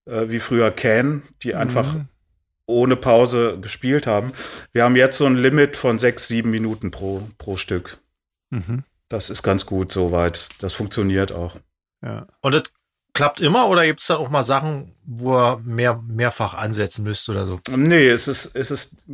äh, 0.07 0.23
wie 0.31 0.39
früher 0.39 0.71
Can, 0.71 1.23
die 1.43 1.55
einfach 1.55 1.93
Mhm. 1.95 2.09
ohne 2.67 2.97
Pause 2.97 3.59
gespielt 3.61 4.07
haben. 4.07 4.33
Wir 4.73 4.85
haben 4.85 4.97
jetzt 4.97 5.19
so 5.19 5.27
ein 5.27 5.37
Limit 5.37 5.77
von 5.77 5.99
sechs, 5.99 6.27
sieben 6.29 6.51
Minuten 6.51 6.91
pro, 6.91 7.29
pro 7.37 7.57
Stück. 7.59 7.99
Mhm. 8.51 8.85
Das 9.09 9.31
ist 9.31 9.43
ganz 9.43 9.67
gut 9.67 9.93
soweit. 9.93 10.49
Das 10.61 10.75
funktioniert 10.75 11.33
auch. 11.33 11.57
Ja. 12.03 12.27
Und 12.41 12.55
das 12.55 12.65
klappt 13.13 13.41
immer 13.41 13.69
oder 13.69 13.85
gibt 13.87 14.01
es 14.01 14.09
da 14.09 14.17
auch 14.17 14.29
mal 14.29 14.43
Sachen, 14.43 14.95
wo 15.05 15.37
ihr 15.37 15.61
mehr, 15.65 16.03
mehrfach 16.07 16.55
ansetzen 16.55 17.05
müsst 17.05 17.29
oder 17.29 17.47
so? 17.47 17.61
Nee, 17.71 18.09
es 18.09 18.29
ist, 18.29 18.55
es 18.55 18.71
ist, 18.71 19.05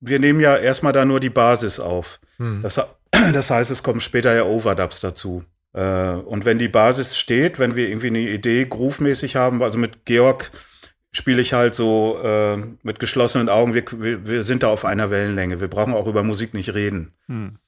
wir 0.00 0.18
nehmen 0.18 0.40
ja 0.40 0.56
erstmal 0.56 0.92
da 0.92 1.04
nur 1.04 1.20
die 1.20 1.30
Basis 1.30 1.80
auf. 1.80 2.20
Hm. 2.36 2.62
Das, 2.62 2.80
das 3.10 3.50
heißt, 3.50 3.70
es 3.70 3.82
kommen 3.82 4.00
später 4.00 4.34
ja 4.34 4.44
Overdubs 4.44 5.00
dazu. 5.00 5.44
Äh, 5.72 6.10
und 6.14 6.44
wenn 6.44 6.58
die 6.58 6.68
Basis 6.68 7.16
steht, 7.16 7.58
wenn 7.58 7.76
wir 7.76 7.88
irgendwie 7.88 8.08
eine 8.08 8.20
Idee 8.20 8.64
groove-mäßig 8.64 9.36
haben, 9.36 9.62
also 9.62 9.78
mit 9.78 10.04
Georg 10.04 10.50
spiele 11.12 11.40
ich 11.40 11.54
halt 11.54 11.74
so 11.74 12.18
äh, 12.22 12.56
mit 12.82 12.98
geschlossenen 12.98 13.48
Augen, 13.48 13.72
wir, 13.72 13.84
wir, 13.92 14.26
wir 14.26 14.42
sind 14.42 14.62
da 14.62 14.68
auf 14.68 14.84
einer 14.84 15.10
Wellenlänge. 15.10 15.60
Wir 15.60 15.68
brauchen 15.68 15.94
auch 15.94 16.06
über 16.06 16.22
Musik 16.22 16.52
nicht 16.52 16.74
reden. 16.74 17.12
Hm. 17.26 17.58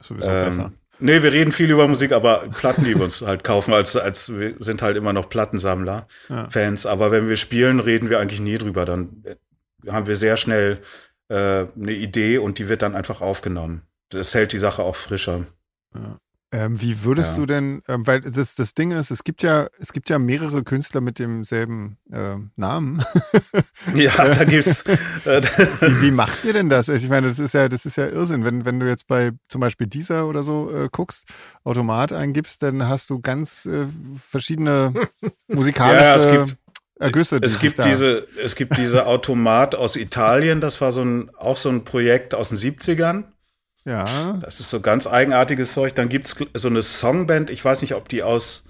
Sowieso 0.00 0.26
besser. 0.26 0.72
Nee, 0.98 1.22
wir 1.22 1.32
reden 1.32 1.52
viel 1.52 1.70
über 1.70 1.86
Musik, 1.86 2.12
aber 2.12 2.48
Platten, 2.48 2.84
die 2.84 2.94
wir 2.94 3.04
uns 3.04 3.20
halt 3.20 3.44
kaufen, 3.44 3.74
als, 3.74 3.96
als 3.96 4.38
wir 4.38 4.54
sind 4.60 4.82
halt 4.82 4.96
immer 4.96 5.12
noch 5.12 5.28
Plattensammler, 5.28 6.08
Ja. 6.28 6.48
Fans. 6.50 6.86
Aber 6.86 7.10
wenn 7.10 7.28
wir 7.28 7.36
spielen, 7.36 7.80
reden 7.80 8.08
wir 8.10 8.18
eigentlich 8.18 8.40
nie 8.40 8.58
drüber. 8.58 8.84
Dann 8.84 9.22
äh, 9.24 9.36
haben 9.90 10.06
wir 10.06 10.16
sehr 10.16 10.36
schnell 10.36 10.80
äh, 11.28 11.66
eine 11.76 11.92
Idee 11.92 12.38
und 12.38 12.58
die 12.58 12.68
wird 12.68 12.82
dann 12.82 12.94
einfach 12.94 13.20
aufgenommen. 13.20 13.82
Das 14.10 14.34
hält 14.34 14.52
die 14.52 14.58
Sache 14.58 14.82
auch 14.82 14.96
frischer. 14.96 15.46
Ähm, 16.52 16.80
wie 16.80 17.02
würdest 17.02 17.32
Ja. 17.32 17.36
du 17.38 17.46
denn, 17.46 17.82
ähm, 17.88 18.06
weil 18.06 18.20
das, 18.20 18.54
das 18.54 18.72
Ding 18.72 18.92
ist, 18.92 19.10
es 19.10 19.24
gibt 19.24 19.42
ja, 19.42 19.66
es 19.80 19.92
gibt 19.92 20.08
ja 20.08 20.18
mehrere 20.20 20.62
Künstler 20.62 21.00
mit 21.00 21.18
demselben 21.18 21.98
ähm, 22.12 22.52
Namen. 22.56 23.04
Ja, 23.94 24.28
da 24.28 24.44
gibt's. 24.44 24.84
Äh, 25.26 25.42
wie, 25.80 26.02
wie 26.02 26.10
macht 26.12 26.44
ihr 26.44 26.52
denn 26.52 26.68
das? 26.68 26.88
Ich 26.88 27.08
meine, 27.08 27.26
das 27.26 27.40
ist 27.40 27.52
ja, 27.54 27.68
das 27.68 27.84
ist 27.84 27.96
ja 27.96 28.06
Irrsinn. 28.06 28.44
Wenn, 28.44 28.64
wenn 28.64 28.78
du 28.78 28.86
jetzt 28.88 29.08
bei 29.08 29.32
zum 29.48 29.60
Beispiel 29.60 29.88
dieser 29.88 30.26
oder 30.28 30.44
so 30.44 30.70
äh, 30.72 30.88
guckst, 30.90 31.24
Automat 31.64 32.12
eingibst, 32.12 32.62
dann 32.62 32.88
hast 32.88 33.10
du 33.10 33.20
ganz 33.20 33.66
äh, 33.66 33.86
verschiedene 34.28 34.92
musikalische 35.48 36.04
Ja, 36.04 36.14
es 36.16 36.30
gibt- 36.46 36.58
Ergüsse. 36.98 37.38
es 37.42 37.58
gibt 37.58 37.84
diese, 37.84 38.26
es 38.42 38.54
gibt 38.54 38.76
diese 38.78 39.06
Automat 39.06 39.74
aus 39.74 39.96
Italien. 39.96 40.60
Das 40.62 40.80
war 40.80 40.92
so 40.92 41.02
ein, 41.02 41.28
auch 41.36 41.56
so 41.58 41.68
ein 41.68 41.84
Projekt 41.84 42.34
aus 42.34 42.48
den 42.50 42.56
70ern. 42.58 43.24
Ja. 43.86 44.34
Das 44.42 44.60
ist 44.60 44.68
so 44.68 44.80
ganz 44.80 45.06
eigenartiges 45.06 45.72
Zeug. 45.72 45.94
Dann 45.94 46.08
gibt's 46.08 46.36
so 46.54 46.68
eine 46.68 46.82
Songband. 46.82 47.50
Ich 47.50 47.64
weiß 47.64 47.80
nicht, 47.80 47.94
ob 47.94 48.08
die 48.08 48.22
aus 48.22 48.64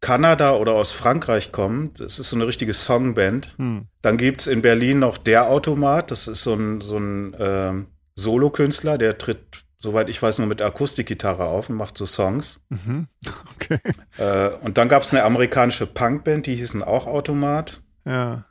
Kanada 0.00 0.56
oder 0.56 0.72
aus 0.72 0.92
Frankreich 0.92 1.52
kommen. 1.52 1.92
Das 1.96 2.18
ist 2.18 2.30
so 2.30 2.36
eine 2.36 2.46
richtige 2.46 2.72
Songband. 2.72 3.54
Hm. 3.58 3.86
Dann 4.00 4.16
gibt's 4.16 4.46
in 4.46 4.62
Berlin 4.62 4.98
noch 4.98 5.18
der 5.18 5.46
Automat. 5.46 6.10
Das 6.10 6.26
ist 6.26 6.42
so 6.42 6.54
ein, 6.54 6.80
so 6.80 6.96
ein 6.96 7.36
ähm, 7.38 7.86
Solokünstler, 8.16 8.98
der 8.98 9.18
tritt, 9.18 9.64
soweit 9.78 10.08
ich 10.08 10.20
weiß, 10.20 10.38
nur 10.38 10.48
mit 10.48 10.62
Akustikgitarre 10.62 11.44
auf 11.44 11.68
und 11.68 11.76
macht 11.76 11.96
so 11.96 12.06
Songs. 12.06 12.60
Mhm. 12.68 13.08
Okay. 13.54 13.78
Äh, 14.18 14.56
und 14.64 14.76
dann 14.76 14.88
gab's 14.88 15.14
eine 15.14 15.22
amerikanische 15.22 15.86
Punkband, 15.86 16.46
die 16.46 16.56
hießen 16.56 16.82
auch 16.82 17.06
Automat. 17.06 17.80
Ja. 18.04 18.44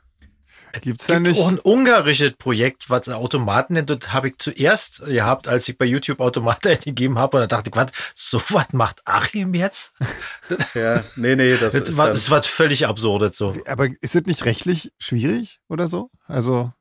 Gibt's 0.80 1.04
Es 1.04 1.08
da 1.08 1.14
gibt 1.14 1.26
nicht? 1.28 1.40
auch 1.40 1.48
ein 1.48 1.58
ungarisches 1.62 2.32
Projekt, 2.38 2.88
was 2.88 3.08
Automaten 3.08 3.74
nennt. 3.74 3.90
Das 3.90 4.12
habe 4.12 4.28
ich 4.28 4.38
zuerst 4.38 5.04
gehabt, 5.04 5.46
als 5.48 5.68
ich 5.68 5.76
bei 5.76 5.84
YouTube 5.84 6.20
Automaten 6.20 6.68
eingegeben 6.72 7.18
habe. 7.18 7.36
Und 7.36 7.42
da 7.42 7.46
dachte 7.58 7.70
ich, 7.70 7.76
was, 7.76 7.90
so 8.14 8.40
was 8.48 8.72
macht 8.72 9.00
Achim 9.04 9.54
jetzt? 9.54 9.92
Ja, 10.74 11.04
nee, 11.16 11.36
nee, 11.36 11.56
das 11.56 11.74
Das 11.74 11.88
ist 11.88 11.96
war, 11.96 12.06
dann, 12.06 12.14
das 12.14 12.30
war 12.30 12.42
völlig 12.42 12.86
absurd 12.86 13.34
so. 13.34 13.54
Aber 13.66 13.88
ist 14.00 14.16
es 14.16 14.24
nicht 14.24 14.44
rechtlich 14.44 14.92
schwierig 14.98 15.60
oder 15.68 15.86
so? 15.88 16.08
Also, 16.26 16.72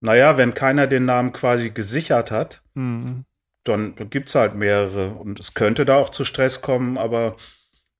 naja, 0.00 0.36
wenn 0.36 0.54
keiner 0.54 0.86
den 0.86 1.04
Namen 1.04 1.32
quasi 1.32 1.70
gesichert 1.70 2.30
hat, 2.30 2.62
hm. 2.74 3.24
dann 3.64 3.94
gibt's 4.10 4.34
halt 4.34 4.54
mehrere. 4.54 5.10
Und 5.10 5.40
es 5.40 5.54
könnte 5.54 5.84
da 5.84 5.96
auch 5.96 6.10
zu 6.10 6.24
Stress 6.24 6.60
kommen, 6.62 6.98
aber 6.98 7.36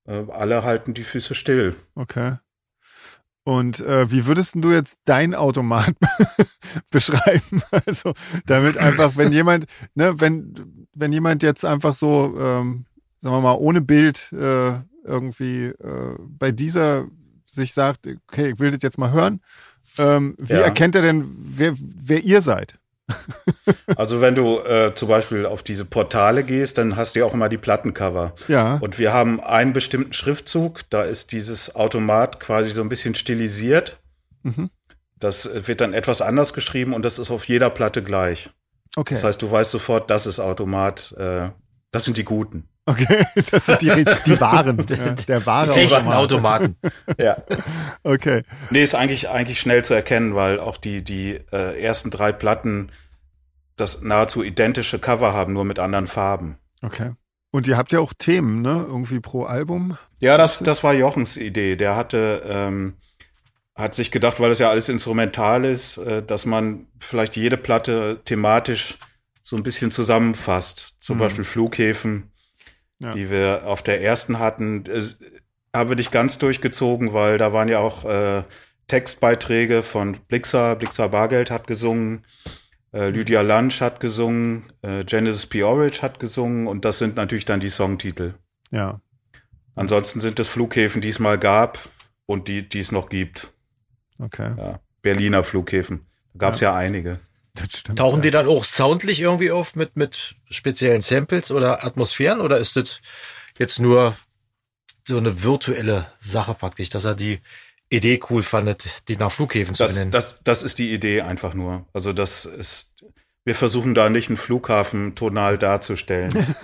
äh, 0.07 0.25
alle 0.31 0.63
halten 0.65 0.95
die 0.95 1.03
Füße 1.03 1.35
still. 1.35 1.77
Okay. 1.95 2.37
Und 3.49 3.81
äh, 3.81 4.11
wie 4.11 4.27
würdest 4.27 4.57
du 4.57 4.73
jetzt 4.73 4.99
dein 5.07 5.35
Automat 5.35 5.95
beschreiben? 6.91 7.63
Also 7.87 8.13
damit 8.45 8.77
einfach, 8.77 9.17
wenn 9.17 9.33
jemand, 9.33 9.65
ne, 9.95 10.21
wenn, 10.21 10.87
wenn 10.93 11.13
jemand 11.15 11.43
jetzt 11.43 11.65
einfach 11.65 11.95
so, 11.95 12.37
ähm, 12.39 12.85
sagen 13.21 13.35
wir 13.37 13.41
mal, 13.41 13.55
ohne 13.55 13.81
Bild 13.81 14.31
äh, 14.35 14.73
irgendwie 15.03 15.65
äh, 15.65 16.15
bei 16.21 16.53
dieser 16.53 17.07
sich 17.47 17.73
sagt, 17.73 18.07
okay, 18.31 18.51
ich 18.51 18.59
will 18.59 18.71
das 18.71 18.83
jetzt 18.83 18.99
mal 18.99 19.13
hören, 19.13 19.41
ähm, 19.97 20.35
wie 20.37 20.53
Ja. 20.53 20.61
erkennt 20.61 20.95
er 20.95 21.01
denn, 21.01 21.25
wer, 21.39 21.75
wer 21.79 22.23
ihr 22.23 22.43
seid? 22.43 22.79
Also 23.97 24.21
wenn 24.21 24.35
du 24.35 24.59
äh, 24.59 24.95
zum 24.95 25.09
Beispiel 25.09 25.47
auf 25.47 25.63
diese 25.63 25.85
Portale 25.85 26.45
gehst, 26.45 26.79
dann 26.79 26.97
hast 26.97 27.15
du 27.15 27.21
ja 27.21 27.27
auch 27.27 27.35
immer 27.35 27.49
die 27.49 27.57
Plattencover. 27.59 28.35
Ja. 28.49 28.77
Und 28.77 28.99
wir 28.99 29.13
haben 29.13 29.41
einen 29.41 29.73
bestimmten 29.73 30.13
Schriftzug, 30.13 30.81
da 30.91 31.03
ist 31.03 31.33
dieses 31.33 31.75
Automat 31.75 32.41
quasi 32.41 32.71
so 32.71 32.81
ein 32.83 32.89
bisschen 32.89 33.15
stilisiert. 33.15 33.99
Mhm. 34.43 34.71
Das 35.19 35.47
äh, 35.47 35.67
wird 35.67 35.81
dann 35.81 35.95
etwas 35.95 36.21
anders 36.21 36.53
geschrieben 36.53 36.93
und 36.95 37.05
das 37.05 37.19
ist 37.19 37.31
auf 37.31 37.49
jeder 37.49 37.71
Platte 37.71 38.03
gleich. 38.03 38.51
Okay. 38.97 39.15
Das 39.15 39.25
heißt, 39.25 39.43
du 39.43 39.51
weißt 39.51 39.71
sofort, 39.71 40.11
das 40.11 40.27
ist 40.27 40.41
Automat. 40.41 41.13
Äh, 41.19 41.51
Das 41.91 42.05
sind 42.05 42.17
die 42.17 42.25
guten. 42.25 42.69
Okay, 42.89 43.27
das 43.51 43.67
sind 43.67 43.83
die, 43.83 44.05
die 44.27 44.41
Wahren. 44.41 44.79
Ja, 44.89 45.11
der 45.13 45.45
wahre 45.47 45.73
Die 45.75 45.81
echten 45.81 46.09
Automat. 46.11 46.63
Automaten. 46.63 46.77
Ja. 47.19 47.37
Okay. 48.03 48.43
Nee, 48.71 48.83
ist 48.83 48.95
eigentlich, 48.95 49.29
eigentlich 49.29 49.61
schnell 49.61 49.85
zu 49.85 49.93
erkennen, 49.93 50.35
weil 50.35 50.59
auch 50.59 50.79
die, 50.79 51.03
die 51.05 51.39
äh, 51.53 51.79
ersten 51.83 52.11
drei 52.11 52.33
Platten 52.33 52.91
das 53.77 54.01
nahezu 54.03 54.43
identische 54.43 54.99
Cover 54.99 55.35
haben, 55.35 55.53
nur 55.53 55.65
mit 55.65 55.79
anderen 55.79 56.07
Farben. 56.07 56.57
Okay. 56.81 57.13
Und 57.51 57.67
ihr 57.67 57.77
habt 57.77 57.93
ja 57.93 58.01
auch 58.01 58.13
Themen, 58.17 58.63
ne? 58.63 58.85
Irgendwie 58.89 59.21
pro 59.21 59.45
Album. 59.45 59.99
Ja, 60.21 60.39
das, 60.39 60.59
das 60.61 60.83
war 60.85 60.95
Jochens 60.95 61.37
Idee. 61.37 61.77
Der 61.77 61.97
hatte, 61.97 62.43
ähm, 62.47 62.95
hat 63.75 63.95
sich 63.95 64.11
gedacht, 64.11 64.41
weil 64.41 64.49
das 64.49 64.59
ja 64.59 64.71
alles 64.71 64.89
instrumental 64.89 65.65
ist, 65.65 65.99
äh, 65.99 66.23
dass 66.23 66.47
man 66.47 66.87
vielleicht 67.01 67.37
jede 67.37 67.57
Platte 67.59 68.21
thematisch 68.25 68.99
so 69.43 69.57
ein 69.57 69.63
bisschen 69.63 69.91
zusammenfasst. 69.91 70.95
Zum 71.01 71.17
Mhm. 71.17 71.21
Beispiel 71.21 71.45
Flughäfen, 71.45 72.28
Ja. 73.01 73.13
die 73.13 73.31
wir 73.31 73.63
auf 73.65 73.83
der 73.83 74.03
ersten 74.03 74.39
hatten. 74.39 74.85
Wir 74.87 75.95
nicht 75.95 76.11
ganz 76.11 76.39
durchgezogen, 76.39 77.13
weil 77.13 77.39
da 77.39 77.53
waren 77.53 77.69
ja 77.69 77.79
auch 77.79 78.05
äh, 78.05 78.43
Textbeiträge 78.89 79.83
von 79.83 80.19
Blixer. 80.27 80.75
Blixer 80.75 81.09
Bargeld 81.09 81.51
hat 81.51 81.67
gesungen. 81.69 82.25
Äh, 82.93 83.11
Lydia 83.11 83.43
Lunch 83.43 83.81
hat 83.81 84.01
gesungen, 84.01 84.65
äh, 84.83 85.05
Genesis 85.05 85.47
P. 85.47 85.63
Orridge 85.63 86.01
hat 86.01 86.19
gesungen 86.19 86.67
und 86.67 86.85
das 86.85 86.99
sind 86.99 87.17
natürlich 87.17 87.45
dann 87.45 87.61
die 87.61 87.69
Songtitel. 87.69 88.35
Ja. 88.71 89.01
Ansonsten 89.75 90.21
sind 90.21 90.41
es 90.41 90.49
Flughäfen, 90.49 91.01
die 91.01 91.09
es 91.09 91.19
mal 91.19 91.39
gab 91.39 91.79
und 92.27 92.49
die, 92.49 92.69
die 92.69 92.81
es 92.81 92.91
noch 92.91 93.09
gibt. 93.11 93.53
Okay. 94.19 94.55
Ja. 94.57 94.81
Berliner 95.03 95.45
Flughäfen. 95.45 96.07
Da 96.33 96.47
gab 96.47 96.55
es 96.55 96.61
ja. 96.61 96.75
einige. 96.75 97.21
Das 97.61 97.79
stimmt. 97.81 97.99
Tauchen 97.99 98.19
ja. 98.19 98.23
die 98.23 98.31
dann 98.31 98.47
auch 98.49 98.65
soundlich 98.65 99.21
irgendwie 99.21 99.51
auf 99.51 99.77
mit, 99.77 99.97
mit 99.97 100.37
speziellen 100.51 101.01
Samples 101.03 101.51
oder 101.51 101.85
Atmosphären 101.85 102.41
oder 102.41 102.59
ist 102.59 102.77
das 102.77 103.01
jetzt 103.59 103.79
nur 103.81 104.17
so 105.07 105.17
eine 105.19 105.43
virtuelle 105.43 106.13
Sache 106.21 106.55
praktisch, 106.55 106.89
dass 106.91 107.05
er 107.05 107.15
die 107.15 107.41
Idee 107.91 108.21
cool 108.31 108.43
fandet, 108.43 108.85
die 109.09 109.17
nach 109.17 109.33
Flughäfen 109.33 109.75
zu 109.75 109.83
Das, 109.83 109.95
benennen? 109.95 110.13
das, 110.13 110.39
das 110.45 110.63
ist 110.63 110.79
die 110.79 110.93
Idee 110.93 111.23
einfach 111.23 111.55
nur. 111.55 111.87
Also 111.95 112.13
das 112.13 112.45
ist, 112.45 112.95
wir 113.45 113.55
versuchen 113.55 113.95
da 113.95 114.11
nicht 114.11 114.29
einen 114.29 114.37
Flughafen 114.37 115.15
tonal 115.15 115.59
darzustellen. 115.59 116.33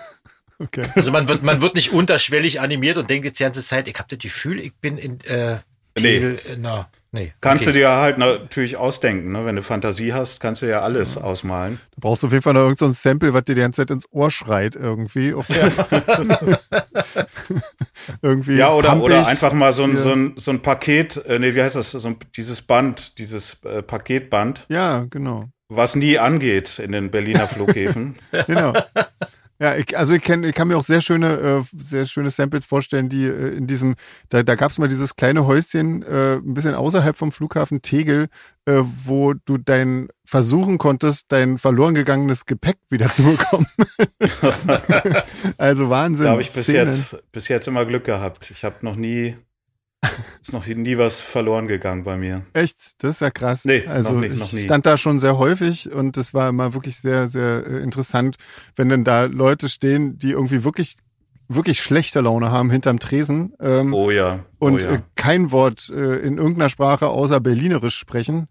Okay. 0.61 0.88
Also 0.95 1.11
man 1.11 1.26
wird, 1.26 1.42
man 1.42 1.61
wird 1.62 1.74
nicht 1.74 1.92
unterschwellig 1.92 2.61
animiert 2.61 2.97
und 2.97 3.11
denkt 3.11 3.24
jetzt 3.26 3.40
die 3.40 3.42
ganze 3.42 3.61
Zeit, 3.61 3.88
ich 3.88 3.97
habe 3.97 4.07
das 4.09 4.20
Gefühl, 4.20 4.61
ich 4.61 4.72
bin 4.76 4.99
in 4.99 5.20
äh, 5.22 5.57
Nee. 5.99 6.03
Tegel, 6.20 6.40
in 6.47 6.64
einer, 6.64 6.88
nee. 7.15 7.33
Kannst 7.41 7.67
okay. 7.67 7.73
du 7.73 7.79
dir 7.79 7.91
halt 7.91 8.19
natürlich 8.19 8.77
ausdenken, 8.77 9.33
ne? 9.33 9.47
Wenn 9.47 9.57
du 9.57 9.62
Fantasie 9.62 10.12
hast, 10.12 10.41
kannst 10.41 10.61
du 10.62 10.67
ja 10.67 10.83
alles 10.83 11.17
ausmalen. 11.17 11.81
Du 11.95 12.01
brauchst 12.03 12.25
auf 12.25 12.33
jeden 12.33 12.43
Fall 12.43 12.53
noch 12.53 12.61
irgendein 12.62 12.79
so 12.79 12.85
ein 12.87 12.93
Sample, 12.93 13.33
was 13.33 13.45
dir 13.45 13.55
die 13.55 13.62
ganze 13.62 13.81
Zeit 13.83 13.91
ins 13.91 14.07
Ohr 14.12 14.31
schreit 14.31 14.77
irgendwie. 14.77 15.33
Auf 15.33 15.47
irgendwie 18.23 18.57
Ja, 18.57 18.73
oder, 18.75 19.01
oder 19.03 19.27
einfach 19.27 19.53
mal 19.53 19.73
so 19.73 19.85
ein, 19.85 19.93
Ja. 19.93 19.97
so 19.97 20.12
ein, 20.12 20.33
so 20.37 20.51
ein 20.51 20.61
Paket, 20.61 21.17
äh, 21.27 21.39
nee, 21.39 21.55
wie 21.55 21.62
heißt 21.62 21.77
das, 21.77 21.93
so 21.93 22.09
ein, 22.09 22.17
dieses 22.37 22.62
Band, 22.62 23.19
dieses 23.19 23.59
äh, 23.65 23.83
Paketband, 23.83 24.67
Ja, 24.69 25.05
genau. 25.09 25.49
was 25.69 25.97
nie 25.97 26.19
angeht 26.19 26.79
in 26.79 26.93
den 26.93 27.11
Berliner 27.11 27.47
Flughäfen. 27.47 28.17
Genau. 28.47 28.73
Ja, 29.61 29.77
ich, 29.77 29.97
also 29.97 30.15
ich, 30.15 30.23
kenn, 30.23 30.43
ich 30.43 30.55
kann 30.55 30.69
mir 30.69 30.77
auch 30.77 30.85
sehr 30.85 31.01
schöne, 31.01 31.29
äh, 31.29 31.63
sehr 31.77 32.07
schöne 32.07 32.31
Samples 32.31 32.65
vorstellen, 32.65 33.09
die 33.09 33.25
äh, 33.25 33.57
in 33.57 33.69
diesem, 33.69 33.95
da, 34.29 34.43
da 34.43 34.57
gab 34.57 34.73
es 34.73 34.79
mal 34.79 34.89
dieses 34.89 35.15
kleine 35.15 35.47
Häuschen 35.47 36.03
äh, 36.03 36.37
ein 36.37 36.55
bisschen 36.55 36.75
außerhalb 36.75 37.17
vom 37.17 37.31
Flughafen 37.31 37.81
Tegel, 37.81 38.29
äh, 38.67 38.81
wo 38.83 39.33
du 39.33 39.57
dein 39.59 40.09
versuchen 40.25 40.79
konntest, 40.79 41.27
dein 41.29 41.59
verloren 41.59 41.95
gegangenes 41.95 42.47
Gepäck 42.47 42.79
wieder 42.91 43.13
zu 43.13 43.23
bekommen. 43.23 43.67
also 45.59 45.89
Wahnsinn. 45.89 46.27
Da 46.27 46.33
habe 46.33 46.43
ich 46.43 46.53
bis 46.53 46.65
Szenen. 46.65 46.91
jetzt, 46.91 47.31
bis 47.31 47.47
jetzt 47.47 47.69
immer 47.69 47.85
Glück 47.85 48.05
gehabt. 48.05 48.51
Ich 48.51 48.65
habe 48.65 48.77
noch 48.83 48.97
nie, 48.97 49.37
ist 50.43 50.53
noch 50.53 50.67
nie 50.67 50.99
was 50.99 51.21
verloren 51.21 51.67
gegangen 51.67 52.05
bei 52.05 52.17
mir. 52.17 52.43
Echt, 52.53 53.03
das 53.03 53.17
ist 53.17 53.21
ja 53.21 53.31
krass. 53.31 53.65
Nee, 53.65 53.87
also 53.87 54.13
noch 54.13 54.21
nicht, 54.21 54.35
ich 54.35 54.41
noch 54.41 54.53
nie. 54.53 54.63
stand 54.63 54.87
da 54.87 54.97
schon 54.97 55.21
sehr 55.21 55.39
häufig 55.39 55.93
und 55.93 56.17
das 56.17 56.35
war 56.35 56.49
immer 56.49 56.75
wirklich 56.75 56.97
sehr, 56.97 57.29
sehr 57.29 57.67
äh, 57.67 57.83
interessant, 57.83 58.37
wenn 58.77 58.89
dann 58.89 59.05
da 59.05 59.25
Leute 59.25 59.69
stehen, 59.69 60.19
die 60.19 60.31
irgendwie 60.31 60.65
wirklich, 60.65 60.97
wirklich 61.49 61.81
schlechte 61.81 62.21
Laune 62.21 62.51
haben 62.51 62.71
hinterm 62.71 62.99
Tresen 62.99 63.55
ähm, 63.61 63.93
Oh 63.93 64.11
ja. 64.11 64.45
und 64.59 64.85
oh 64.85 64.89
ja. 64.89 64.95
äh, 64.95 65.03
kein 65.17 65.51
Wort 65.51 65.91
äh, 65.91 66.19
in 66.19 66.39
irgendeiner 66.39 66.69
Sprache 66.69 67.09
außer 67.09 67.41
Berlinerisch 67.41 67.97
sprechen 67.97 68.49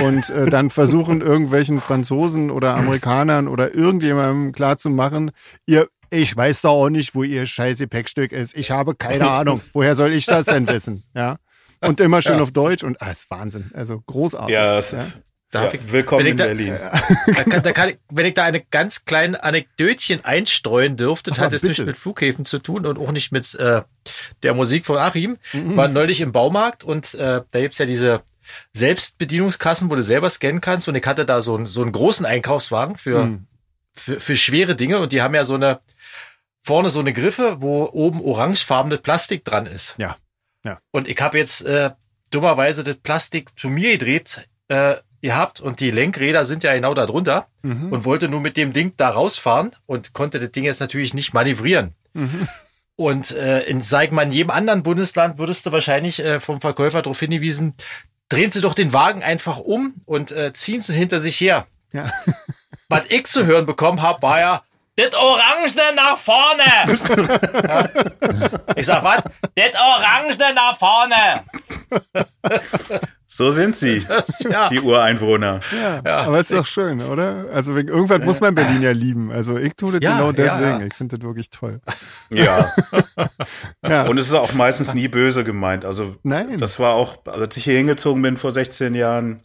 und 0.00 0.30
äh, 0.30 0.46
dann 0.46 0.70
versuchen 0.70 1.20
irgendwelchen 1.22 1.80
Franzosen 1.80 2.50
oder 2.50 2.76
Amerikanern 2.76 3.48
oder 3.48 3.74
irgendjemandem 3.74 4.52
klarzumachen, 4.52 5.32
ihr 5.66 5.88
ich 6.12 6.36
weiß 6.36 6.60
doch 6.62 6.72
auch 6.72 6.88
nicht, 6.90 7.14
wo 7.14 7.22
ihr 7.24 7.46
scheiß 7.46 7.78
Gepäckstück 7.78 8.32
ist. 8.32 8.54
Ich 8.54 8.70
habe 8.70 8.94
keine 8.94 9.28
Ahnung. 9.30 9.60
Woher 9.72 9.94
soll 9.94 10.12
ich 10.12 10.26
das 10.26 10.46
denn 10.46 10.68
wissen? 10.68 11.02
Ja. 11.14 11.36
Und 11.80 12.00
immer 12.00 12.22
schön 12.22 12.38
auf 12.40 12.52
Deutsch 12.52 12.84
und 12.84 13.00
ah, 13.02 13.10
ist 13.10 13.28
Wahnsinn. 13.30 13.70
Also 13.74 14.00
großartig. 14.06 14.54
ja, 14.54 14.78
es 14.78 14.92
ist, 14.92 15.18
ja, 15.52 15.70
ich- 15.72 15.90
willkommen 15.92 16.24
in 16.26 16.36
da- 16.36 16.44
Berlin. 16.46 16.76
Da 17.26 17.42
kann, 17.44 17.62
da 17.62 17.72
kann 17.72 17.88
ich, 17.90 17.98
wenn 18.10 18.26
ich 18.26 18.34
da 18.34 18.44
eine 18.44 18.60
ganz 18.60 19.04
kleine 19.04 19.42
Anekdötchen 19.42 20.24
einstreuen 20.24 20.96
dürfte, 20.96 21.30
das 21.30 21.38
hat 21.40 21.52
jetzt 21.52 21.62
bitte. 21.62 21.70
nichts 21.72 21.84
mit 21.86 21.96
Flughäfen 21.96 22.44
zu 22.44 22.58
tun 22.60 22.86
und 22.86 22.98
auch 22.98 23.10
nicht 23.12 23.32
mit 23.32 23.52
äh, 23.56 23.82
der 24.42 24.54
Musik 24.54 24.86
von 24.86 24.96
Achim. 24.98 25.38
Mhm. 25.52 25.76
War 25.76 25.88
neulich 25.88 26.20
im 26.20 26.30
Baumarkt 26.32 26.84
und 26.84 27.14
äh, 27.14 27.40
da 27.50 27.60
gibt's 27.60 27.78
ja 27.78 27.86
diese 27.86 28.22
Selbstbedienungskassen, 28.74 29.90
wo 29.90 29.94
du 29.94 30.02
selber 30.02 30.28
scannen 30.30 30.60
kannst. 30.60 30.88
Und 30.88 30.94
ich 30.96 31.06
hatte 31.06 31.24
da 31.24 31.40
so, 31.40 31.54
einen 31.56 31.66
so 31.66 31.82
einen 31.82 31.92
großen 31.92 32.26
Einkaufswagen 32.26 32.96
für, 32.96 33.24
Mhm. 33.24 33.46
für, 33.92 34.20
für 34.20 34.36
schwere 34.36 34.74
Dinge 34.76 34.98
und 34.98 35.12
die 35.12 35.22
haben 35.22 35.34
ja 35.34 35.44
so 35.44 35.54
eine 35.54 35.80
vorne 36.62 36.90
so 36.90 37.00
eine 37.00 37.12
Griffe, 37.12 37.60
wo 37.60 37.84
oben 37.92 38.22
orangefarbenes 38.22 39.00
Plastik 39.00 39.44
dran 39.44 39.66
ist. 39.66 39.94
Ja. 39.98 40.16
Ja. 40.64 40.78
Und 40.92 41.08
ich 41.08 41.20
habe 41.20 41.38
jetzt 41.38 41.62
äh, 41.64 41.90
dummerweise 42.30 42.84
das 42.84 42.96
Plastik 42.96 43.50
zu 43.58 43.68
mir 43.68 43.92
gedreht 43.98 44.48
äh, 44.68 44.96
gehabt 45.20 45.60
und 45.60 45.80
die 45.80 45.90
Lenkräder 45.90 46.44
sind 46.44 46.64
ja 46.64 46.72
genau 46.74 46.94
da 46.94 47.06
drunter 47.06 47.46
Mhm. 47.62 47.92
und 47.92 48.04
wollte 48.04 48.28
nur 48.28 48.40
mit 48.40 48.56
dem 48.56 48.72
Ding 48.72 48.92
da 48.96 49.10
rausfahren 49.10 49.70
und 49.86 50.12
konnte 50.14 50.40
das 50.40 50.50
Ding 50.50 50.64
jetzt 50.64 50.80
natürlich 50.80 51.14
nicht 51.14 51.32
manövrieren. 51.32 51.94
Mhm. 52.12 52.48
Und 52.96 53.30
äh, 53.32 53.62
in, 53.62 53.80
sag 53.82 54.10
mal, 54.12 54.22
in 54.22 54.32
jedem 54.32 54.50
anderen 54.50 54.82
Bundesland 54.82 55.38
würdest 55.38 55.64
du 55.66 55.72
wahrscheinlich 55.72 56.18
äh, 56.18 56.40
vom 56.40 56.60
Verkäufer 56.60 57.02
darauf 57.02 57.20
hingewiesen, 57.20 57.74
drehen 58.28 58.50
Sie 58.50 58.60
doch 58.60 58.74
den 58.74 58.92
Wagen 58.92 59.22
einfach 59.22 59.58
um 59.58 59.94
und 60.06 60.32
äh, 60.32 60.52
ziehen 60.52 60.80
Sie 60.82 60.92
hinter 60.92 61.20
sich 61.20 61.40
her. 61.40 61.66
Ja. 61.92 62.10
Was 62.88 63.06
ich 63.08 63.26
zu 63.26 63.46
hören 63.46 63.64
bekommen 63.66 64.02
habe, 64.02 64.22
war 64.22 64.40
ja, 64.40 64.62
das 64.96 65.14
Orange 65.14 65.74
nach 65.96 66.18
vorne. 66.18 66.62
ja. 67.68 67.88
Ich 68.76 68.86
sag, 68.86 69.02
was? 69.04 69.22
Das 69.54 69.80
Orange 69.80 70.38
nach 70.54 70.76
vorne. 70.78 71.44
So 73.26 73.50
sind 73.50 73.74
sie, 73.76 73.98
Das, 74.00 74.40
ja. 74.40 74.68
die 74.68 74.80
Ureinwohner. 74.80 75.60
Ja, 75.72 76.00
Ja. 76.04 76.18
aber 76.26 76.40
ist 76.40 76.52
doch 76.52 76.66
schön, 76.66 77.00
oder? 77.00 77.46
Also 77.52 77.74
wegen, 77.74 77.88
irgendwann 77.88 78.24
muss 78.24 78.40
man 78.42 78.54
Berlin 78.54 78.82
ja 78.82 78.90
lieben. 78.92 79.30
Also 79.32 79.56
ich 79.56 79.74
tue 79.74 79.92
das 79.92 80.00
Ja, 80.02 80.12
genau 80.16 80.26
ja, 80.26 80.32
deswegen. 80.32 80.80
ja. 80.80 80.86
Ich 80.86 80.94
finde 80.94 81.16
das 81.16 81.26
wirklich 81.26 81.48
toll. 81.50 81.80
Ja. 82.30 82.70
Ja. 83.86 84.04
Und 84.04 84.16
es 84.18 84.26
ist 84.28 84.34
auch 84.34 84.52
meistens 84.52 84.94
nie 84.94 85.08
böse 85.08 85.42
gemeint. 85.44 85.84
Also 85.84 86.16
Nein. 86.22 86.56
das 86.58 86.78
war 86.78 86.94
auch, 86.94 87.26
als 87.26 87.56
ich 87.56 87.64
hier 87.64 87.74
hingezogen 87.76 88.22
bin 88.22 88.36
vor 88.36 88.52
16 88.52 88.94
Jahren, 88.94 89.42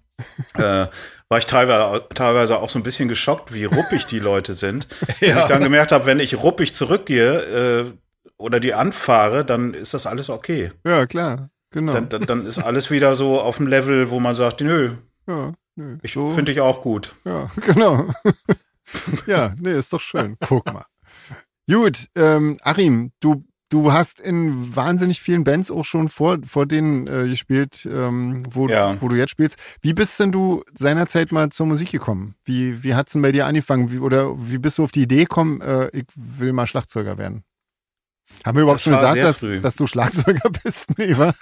äh, 0.55 0.87
war 1.29 1.37
ich 1.37 1.45
teilweise, 1.45 2.05
teilweise 2.13 2.59
auch 2.59 2.69
so 2.69 2.79
ein 2.79 2.83
bisschen 2.83 3.09
geschockt, 3.09 3.53
wie 3.53 3.65
ruppig 3.65 4.05
die 4.05 4.19
Leute 4.19 4.53
sind. 4.53 4.87
Ja. 5.19 5.39
ich 5.39 5.45
dann 5.45 5.63
gemerkt 5.63 5.91
habe, 5.91 6.05
wenn 6.05 6.19
ich 6.19 6.41
ruppig 6.41 6.75
zurückgehe 6.75 7.89
äh, 7.89 7.93
oder 8.37 8.59
die 8.59 8.73
anfahre, 8.73 9.43
dann 9.43 9.73
ist 9.73 9.93
das 9.93 10.05
alles 10.05 10.29
okay. 10.29 10.71
ja, 10.85 11.05
klar. 11.07 11.49
Genau. 11.71 11.93
Dann, 11.93 12.09
dann, 12.09 12.25
dann 12.25 12.45
ist 12.45 12.59
alles 12.59 12.91
wieder 12.91 13.15
so 13.15 13.41
auf 13.41 13.57
dem 13.57 13.67
Level, 13.67 14.09
wo 14.09 14.19
man 14.19 14.35
sagt, 14.35 14.61
nö, 14.61 14.91
ja, 15.27 15.51
nö, 15.75 15.97
ich 16.01 16.13
so, 16.13 16.29
finde 16.29 16.51
ich 16.51 16.61
auch 16.61 16.81
gut. 16.81 17.15
Ja, 17.25 17.49
genau. 17.61 18.07
ja, 19.25 19.53
nee, 19.59 19.73
ist 19.73 19.91
doch 19.91 19.99
schön. 19.99 20.37
Guck 20.47 20.65
mal. 20.65 20.85
Gut, 21.69 22.07
ähm, 22.15 22.57
Achim, 22.63 23.11
du, 23.19 23.43
du 23.69 23.91
hast 23.91 24.19
in 24.21 24.75
wahnsinnig 24.75 25.21
vielen 25.21 25.43
Bands 25.43 25.69
auch 25.71 25.83
schon 25.85 26.09
vor, 26.09 26.37
vor 26.45 26.65
denen 26.65 27.07
äh, 27.07 27.27
gespielt, 27.27 27.87
ähm, 27.91 28.43
wo, 28.49 28.67
Ja. 28.69 28.95
wo 29.01 29.07
du 29.09 29.15
jetzt 29.15 29.31
spielst. 29.31 29.57
Wie 29.81 29.93
bist 29.93 30.19
denn 30.19 30.31
du 30.31 30.63
seinerzeit 30.73 31.31
mal 31.31 31.49
zur 31.49 31.65
Musik 31.65 31.91
gekommen? 31.91 32.35
Wie, 32.45 32.83
wie 32.83 32.95
hat's 32.95 33.13
denn 33.13 33.21
bei 33.21 33.31
dir 33.31 33.45
angefangen? 33.45 33.91
Wie, 33.91 33.99
oder 33.99 34.33
wie 34.39 34.57
bist 34.57 34.77
du 34.77 34.83
auf 34.83 34.91
die 34.91 35.01
Idee 35.03 35.21
gekommen, 35.23 35.61
äh, 35.61 35.89
ich 35.95 36.05
will 36.15 36.53
mal 36.53 36.65
Schlagzeuger 36.67 37.17
werden? 37.17 37.43
Haben 38.45 38.57
wir 38.57 38.63
überhaupt 38.63 38.79
Das 38.79 38.83
schon 38.83 38.93
gesagt, 38.93 39.23
dass, 39.23 39.61
dass 39.61 39.75
du 39.77 39.87
Schlagzeuger 39.87 40.49
bist? 40.63 40.87
Nee, 40.97 41.17
wa? 41.17 41.33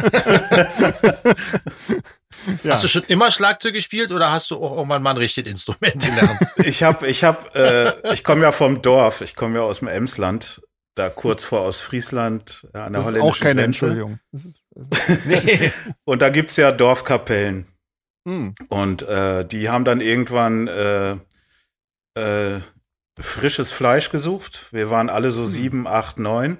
ja. 2.63 2.73
Hast 2.73 2.83
du 2.83 2.87
schon 2.87 3.03
immer 3.07 3.31
Schlagzeug 3.31 3.73
gespielt 3.73 4.11
oder 4.11 4.31
hast 4.31 4.51
du 4.51 4.57
auch 4.57 4.77
irgendwann 4.77 5.01
mal 5.01 5.11
ein 5.11 5.17
richtiges 5.17 5.49
Instrument 5.51 6.03
gelernt? 6.03 6.39
Ich 6.57 6.83
habe, 6.83 7.07
ich 7.07 7.23
habe, 7.23 7.53
äh, 8.03 8.13
ich 8.13 8.23
komme 8.23 8.43
ja 8.43 8.51
vom 8.51 8.81
Dorf, 8.81 9.21
ich 9.21 9.35
komme 9.35 9.57
ja 9.57 9.63
aus 9.63 9.79
dem 9.79 9.87
Emsland, 9.87 10.61
da 10.95 11.09
kurz 11.09 11.43
vor 11.43 11.61
Ostfriesland 11.61 12.67
äh, 12.73 12.77
an 12.77 12.93
der 12.93 13.01
das 13.01 13.07
ist 13.07 13.13
holländischen 13.13 13.21
auch 13.21 13.39
keine 13.39 13.61
Grenze. 13.61 13.85
Entschuldigung. 13.85 14.19
Das 14.31 14.45
ist, 14.45 14.65
also, 14.75 14.89
nee. 15.25 15.71
Und 16.05 16.21
da 16.21 16.29
gibt's 16.29 16.55
ja 16.55 16.71
Dorfkapellen. 16.71 17.67
hm. 18.27 18.55
Und 18.69 19.03
äh, 19.03 19.45
die 19.45 19.69
haben 19.69 19.85
dann 19.85 20.01
irgendwann 20.01 20.67
äh, 20.67 21.17
äh, 22.15 22.59
frisches 23.19 23.71
Fleisch 23.71 24.09
gesucht. 24.09 24.73
Wir 24.73 24.89
waren 24.89 25.09
alle 25.09 25.31
so 25.31 25.45
sieben, 25.45 25.87
acht, 25.87 26.17
neun. 26.17 26.57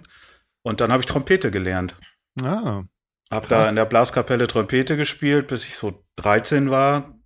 Und 0.63 0.81
dann 0.81 0.91
habe 0.91 1.01
ich 1.01 1.07
Trompete 1.07 1.51
gelernt. 1.51 1.95
Ah, 2.41 2.83
Hab 3.31 3.47
Krass. 3.47 3.49
da 3.49 3.69
in 3.69 3.75
der 3.75 3.85
Blaskapelle 3.85 4.47
Trompete 4.47 4.97
gespielt, 4.97 5.47
bis 5.47 5.63
ich 5.63 5.75
so 5.75 6.05
13 6.17 6.69
war. 6.69 7.17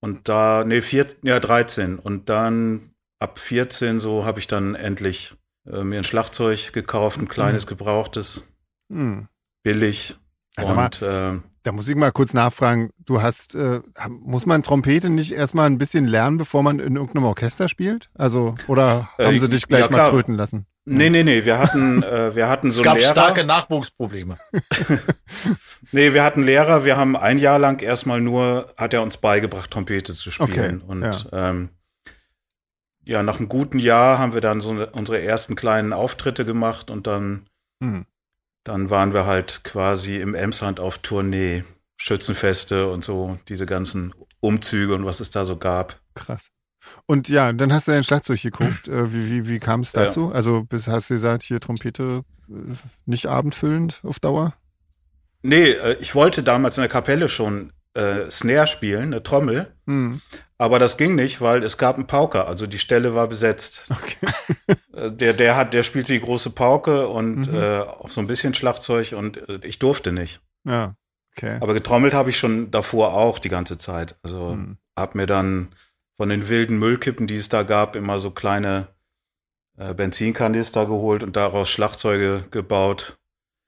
Und 0.00 0.28
da, 0.28 0.64
nee, 0.64 0.82
vier, 0.82 1.06
ja, 1.22 1.40
13. 1.40 1.98
Und 1.98 2.28
dann 2.28 2.94
ab 3.20 3.38
14 3.38 4.00
so 4.00 4.24
habe 4.24 4.40
ich 4.40 4.46
dann 4.46 4.74
endlich 4.74 5.36
äh, 5.70 5.84
mir 5.84 5.98
ein 5.98 6.04
Schlagzeug 6.04 6.72
gekauft, 6.72 7.20
ein 7.20 7.28
kleines, 7.28 7.66
gebrauchtes, 7.66 8.46
hm. 8.90 9.28
billig. 9.62 10.16
Also 10.56 10.74
mal- 10.74 10.86
und 10.86 11.02
äh, 11.02 11.40
Da 11.64 11.72
muss 11.72 11.88
ich 11.88 11.96
mal 11.96 12.12
kurz 12.12 12.32
nachfragen. 12.32 12.90
Du 13.04 13.20
hast, 13.20 13.54
äh, 13.54 13.80
muss 14.08 14.46
man 14.46 14.62
Trompete 14.62 15.10
nicht 15.10 15.32
erstmal 15.32 15.66
ein 15.66 15.78
bisschen 15.78 16.06
lernen, 16.06 16.38
bevor 16.38 16.62
man 16.62 16.78
in 16.78 16.96
irgendeinem 16.96 17.24
Orchester 17.24 17.68
spielt? 17.68 18.08
Also, 18.14 18.54
oder 18.68 19.10
Äh, 19.18 19.26
haben 19.26 19.38
sie 19.38 19.48
dich 19.48 19.66
gleich 19.66 19.82
ja, 19.86 19.90
mal 19.90 19.96
klar. 19.98 20.10
tröten 20.10 20.34
lassen? 20.36 20.66
nee, 20.88 21.10
nee, 21.10 21.24
nee, 21.24 21.44
wir 21.44 21.58
hatten, 21.58 22.02
äh, 22.04 22.36
wir 22.36 22.48
hatten 22.48 22.70
so 22.70 22.78
es 22.80 22.84
gab 22.84 22.96
Lehrer. 22.96 23.10
starke 23.10 23.44
Nachwuchsprobleme. 23.44 24.38
Nee, 25.92 26.14
wir 26.14 26.24
hatten 26.24 26.42
Lehrer, 26.42 26.84
wir 26.84 26.96
haben 26.96 27.16
ein 27.16 27.38
Jahr 27.38 27.58
lang 27.58 27.80
erstmal 27.80 28.20
nur, 28.20 28.72
hat 28.76 28.92
er 28.92 29.02
uns 29.02 29.18
beigebracht, 29.18 29.70
Trompete 29.70 30.14
zu 30.14 30.30
spielen. 30.30 30.82
Okay, 30.82 30.90
und 30.90 31.02
ja. 31.02 31.16
ähm, 31.32 31.68
ja, 33.06 33.22
nach 33.22 33.38
einem 33.38 33.48
guten 33.48 33.78
Jahr 33.78 34.18
haben 34.18 34.34
wir 34.34 34.40
dann 34.40 34.60
so 34.60 34.70
unsere 34.92 35.22
ersten 35.22 35.54
kleinen 35.56 35.92
Auftritte 35.92 36.44
gemacht 36.44 36.90
und 36.90 37.06
dann, 37.06 37.46
Hm. 37.82 38.04
dann 38.64 38.90
waren 38.90 39.14
wir 39.14 39.26
halt 39.26 39.62
quasi 39.64 40.16
im 40.20 40.34
Emsland 40.34 40.80
auf 40.80 40.98
Tournee, 40.98 41.64
Schützenfeste 41.98 42.88
und 42.90 43.04
so, 43.04 43.38
diese 43.48 43.64
ganzen 43.66 44.14
Umzüge 44.40 44.94
und 44.94 45.04
was 45.06 45.20
es 45.20 45.30
da 45.30 45.44
so 45.44 45.56
gab. 45.56 46.00
Krass. 46.14 46.50
Und 47.06 47.28
ja, 47.28 47.52
dann 47.52 47.72
hast 47.72 47.88
du 47.88 47.92
dein 47.92 48.04
Schlagzeug 48.04 48.42
gekauft. 48.42 48.88
Äh, 48.88 49.12
wie 49.12 49.30
wie, 49.30 49.48
wie 49.48 49.58
kam 49.58 49.80
es 49.80 49.92
Ja. 49.92 50.04
dazu? 50.04 50.32
Also 50.32 50.62
bis, 50.64 50.86
hast 50.88 51.10
du 51.10 51.14
gesagt, 51.14 51.42
hier 51.42 51.58
Trompete 51.60 52.22
äh, 52.48 52.52
nicht 53.06 53.26
abendfüllend 53.26 54.00
auf 54.04 54.20
Dauer? 54.20 54.54
Nee, 55.42 55.70
äh, 55.72 55.96
ich 56.00 56.14
wollte 56.14 56.42
damals 56.42 56.76
in 56.76 56.82
der 56.82 56.88
Kapelle 56.90 57.28
schon 57.28 57.72
äh, 57.94 58.28
Snare 58.30 58.66
spielen, 58.66 59.04
eine 59.12 59.22
Trommel, 59.22 59.72
Hm. 59.86 60.20
Aber 60.58 60.78
das 60.78 60.96
ging 60.96 61.14
nicht, 61.14 61.40
weil 61.40 61.62
es 61.62 61.76
gab 61.78 61.96
einen 61.96 62.06
Pauker, 62.06 62.46
also 62.48 62.66
die 62.66 62.78
Stelle 62.78 63.14
war 63.14 63.28
besetzt. 63.28 63.90
Okay. 63.90 64.26
Äh, 64.94 65.12
Der, 65.12 65.34
der 65.34 65.56
hat, 65.56 65.74
der 65.74 65.82
spielte 65.82 66.14
die 66.14 66.20
große 66.20 66.50
Pauke 66.50 67.08
und 67.08 67.48
Mhm. 67.52 67.54
äh, 67.54 67.80
auch 67.80 68.08
so 68.10 68.20
ein 68.22 68.26
bisschen 68.26 68.54
Schlagzeug 68.54 69.12
und 69.12 69.36
äh, 69.48 69.58
ich 69.62 69.78
durfte 69.78 70.10
nicht. 70.10 70.40
Ja, 70.64 70.94
okay. 71.36 71.58
Aber 71.60 71.74
getrommelt 71.74 72.14
habe 72.14 72.30
ich 72.30 72.38
schon 72.38 72.70
davor 72.70 73.12
auch 73.12 73.38
die 73.38 73.50
ganze 73.50 73.76
Zeit. 73.76 74.16
Also 74.22 74.52
Hm. 74.52 74.78
hab 74.98 75.14
mir 75.14 75.26
dann 75.26 75.68
von 76.16 76.30
den 76.30 76.48
wilden 76.48 76.78
Müllkippen, 76.78 77.26
die 77.26 77.36
es 77.36 77.50
da 77.50 77.62
gab, 77.62 77.94
immer 77.94 78.18
so 78.20 78.30
kleine 78.30 78.88
äh, 79.78 79.92
Benzinkanister 79.92 80.86
geholt 80.86 81.22
und 81.22 81.36
daraus 81.36 81.68
Schlagzeuge 81.68 82.44
gebaut 82.50 83.18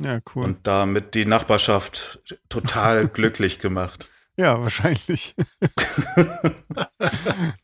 Ja, 0.03 0.21
cool. 0.35 0.45
und 0.45 0.67
damit 0.67 1.15
die 1.15 1.27
Nachbarschaft 1.27 2.21
total 2.49 3.07
glücklich 3.19 3.59
gemacht. 3.59 4.11
Ja, 4.39 4.61
wahrscheinlich. 4.63 5.35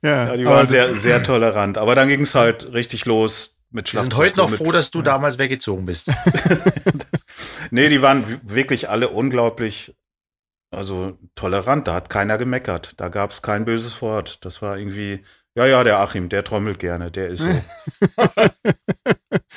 ja, 0.03 0.27
Ja, 0.27 0.37
die 0.37 0.45
waren 0.45 0.63
das- 0.63 0.71
sehr, 0.71 0.95
sehr 0.97 1.23
tolerant. 1.23 1.79
Aber 1.79 1.95
dann 1.95 2.09
ging 2.09 2.21
es 2.23 2.35
halt 2.35 2.73
richtig 2.73 3.05
los 3.07 3.61
mit 3.71 3.87
Die 3.87 3.91
Schlagzeug. 3.93 4.13
sind 4.13 4.19
heute 4.23 4.37
noch 4.39 4.51
mit 4.51 4.59
froh, 4.59 4.73
dass 4.73 4.91
du 4.91 5.03
damals 5.03 5.39
weggezogen 5.39 5.87
bist. 5.87 6.11
Nee, 7.71 7.89
die 7.89 8.03
waren 8.03 8.41
wirklich 8.45 8.89
alle 8.91 9.09
unglaublich, 9.09 9.97
also 10.71 11.19
tolerant. 11.35 11.89
Da 11.89 11.95
hat 11.95 12.11
keiner 12.11 12.39
gemeckert. 12.39 13.01
Da 13.01 13.09
gab 13.09 13.31
es 13.33 13.43
kein 13.43 13.65
böses 13.65 14.01
Wort. 14.03 14.45
Das 14.45 14.63
war 14.63 14.79
irgendwie, 14.79 15.25
ja, 15.57 15.67
ja, 15.67 15.85
der 15.85 15.99
Achim, 16.01 16.29
der 16.29 16.43
trommelt 16.45 16.79
gerne, 16.79 17.11
der 17.11 17.29
ist 17.29 17.41
so. 17.41 17.47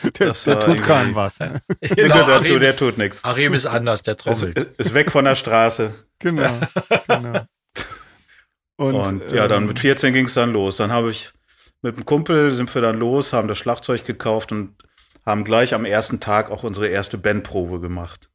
der, 0.04 0.28
das 0.28 0.44
der 0.44 0.56
war 0.56 0.60
tut 0.64 0.82
keinem 0.84 1.16
was. 1.16 1.38
der, 1.38 1.62
genau, 1.82 2.26
der, 2.26 2.36
Achim, 2.38 2.60
der 2.60 2.70
ist, 2.70 2.80
tut 2.80 2.98
nichts. 2.98 3.24
Achim 3.24 3.54
ist 3.54 3.66
anders, 3.66 4.04
der 4.04 4.16
Ist, 4.16 4.22
trommelt. 4.24 4.58
ist 4.78 4.94
weg 4.94 5.12
von 5.12 5.26
der 5.26 5.36
Straße. 5.36 5.94
Genau, 6.20 6.60
genau. 7.08 7.42
Und, 8.78 8.96
Und, 8.96 9.32
ja, 9.32 9.48
dann 9.48 9.62
ähm, 9.64 9.68
mit 9.68 9.78
14 9.78 10.16
ging 10.16 10.26
es 10.26 10.34
dann 10.34 10.52
los. 10.52 10.78
Dann 10.78 10.92
habe 10.92 11.12
ich 11.12 11.32
mit 11.84 11.94
einem 11.96 12.06
Kumpel 12.06 12.50
sind 12.52 12.74
wir 12.74 12.82
dann 12.82 12.98
los, 12.98 13.34
haben 13.34 13.48
das 13.48 13.60
Schlagzeug 13.60 14.04
gekauft 14.04 14.52
und 14.52 14.76
haben 15.28 15.44
gleich 15.44 15.76
am 15.76 15.86
ersten 15.86 16.20
Tag 16.20 16.50
auch 16.50 16.64
unsere 16.64 16.88
erste 16.88 17.20
Bandprobe 17.20 17.80
gemacht. 17.80 18.32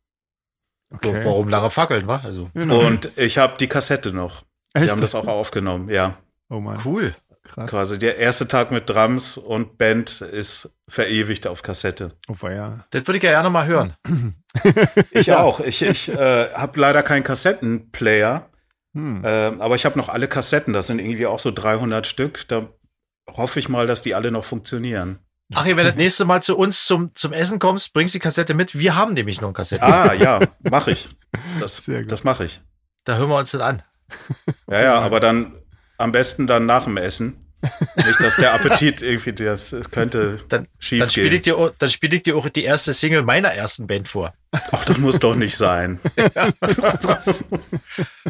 okay. 0.92 1.24
Warum 1.24 1.48
lange 1.48 1.70
fackeln, 1.70 2.06
wa? 2.06 2.20
Also, 2.22 2.50
Genau. 2.54 2.86
Und 2.86 3.10
ich 3.18 3.38
habe 3.38 3.56
die 3.58 3.66
Kassette 3.66 4.12
noch. 4.12 4.44
Echt? 4.72 4.86
Wir 4.86 4.92
haben 4.92 5.00
das 5.00 5.16
auch 5.16 5.26
aufgenommen, 5.26 5.88
ja. 5.88 6.18
Oh 6.50 6.60
Mann, 6.60 6.80
cool. 6.84 7.16
Krass. 7.52 7.70
Quasi 7.70 7.98
der 7.98 8.18
erste 8.18 8.48
Tag 8.48 8.70
mit 8.70 8.88
Drums 8.90 9.36
und 9.36 9.78
Band 9.78 10.20
ist 10.20 10.76
verewigt 10.88 11.46
auf 11.46 11.62
Kassette. 11.62 12.12
Oh, 12.28 12.48
ja. 12.48 12.84
Das 12.90 13.06
würde 13.06 13.18
ich 13.18 13.22
ja 13.24 13.30
gerne 13.30 13.50
mal 13.50 13.66
hören. 13.66 13.94
Ich 15.12 15.32
auch. 15.32 15.60
Ich, 15.60 15.80
ich 15.80 16.10
äh, 16.10 16.50
habe 16.52 16.78
leider 16.78 17.02
keinen 17.02 17.24
Kassettenplayer, 17.24 18.50
Hm. 18.94 19.24
äh, 19.24 19.28
aber 19.58 19.74
ich 19.76 19.86
habe 19.86 19.98
noch 19.98 20.10
alle 20.10 20.28
Kassetten. 20.28 20.74
Das 20.74 20.86
sind 20.88 20.98
irgendwie 20.98 21.26
auch 21.26 21.38
so 21.38 21.50
300 21.50 22.06
Stück. 22.06 22.46
Da 22.48 22.68
hoffe 23.30 23.58
ich 23.58 23.70
mal, 23.70 23.86
dass 23.86 24.02
die 24.02 24.14
alle 24.14 24.30
noch 24.30 24.44
funktionieren. 24.44 25.18
Achim, 25.54 25.76
wenn 25.76 25.84
du 25.84 25.90
das 25.92 25.96
nächste 25.98 26.24
Mal 26.26 26.42
zu 26.42 26.56
uns 26.56 26.84
zum, 26.86 27.14
zum 27.14 27.32
Essen 27.32 27.58
kommst, 27.58 27.92
bringst 27.94 28.14
die 28.14 28.18
Kassette 28.18 28.52
mit. 28.54 28.78
Wir 28.78 28.94
haben 28.94 29.14
nämlich 29.14 29.40
noch 29.40 29.48
eine 29.48 29.54
Kassette. 29.54 29.82
Ah, 29.82 30.12
ja, 30.12 30.40
mache 30.70 30.90
ich. 30.92 31.08
Das, 31.58 31.90
das 32.08 32.24
mache 32.24 32.44
ich. 32.44 32.60
Da 33.04 33.16
hören 33.16 33.30
wir 33.30 33.38
uns 33.38 33.50
das 33.52 33.60
an. 33.60 33.82
Ja, 34.70 34.82
ja, 34.82 35.00
aber 35.00 35.20
dann 35.20 35.54
am 35.98 36.12
besten 36.12 36.46
dann 36.46 36.66
nach 36.66 36.84
dem 36.84 36.96
Essen. 36.98 37.41
Nicht, 37.96 38.20
dass 38.20 38.34
der 38.36 38.54
Appetit 38.54 39.02
irgendwie, 39.02 39.32
das 39.32 39.74
könnte 39.92 40.40
Dann, 40.48 40.66
schief 40.80 40.98
dann 41.00 41.10
spiele 41.10 41.28
gehen. 41.30 41.36
ich, 41.36 41.42
dir 41.42 41.56
auch- 41.56 41.70
dann 41.78 41.88
spiel 41.90 42.12
ich 42.12 42.22
dir 42.22 42.36
auch 42.36 42.48
die 42.48 42.64
erste 42.64 42.92
Single 42.92 43.22
meiner 43.22 43.52
ersten 43.52 43.86
Band 43.86 44.08
vor. 44.08 44.32
Ach, 44.72 44.84
das 44.84 44.98
muss 44.98 45.18
doch 45.18 45.34
nicht 45.36 45.56
sein. 45.56 45.98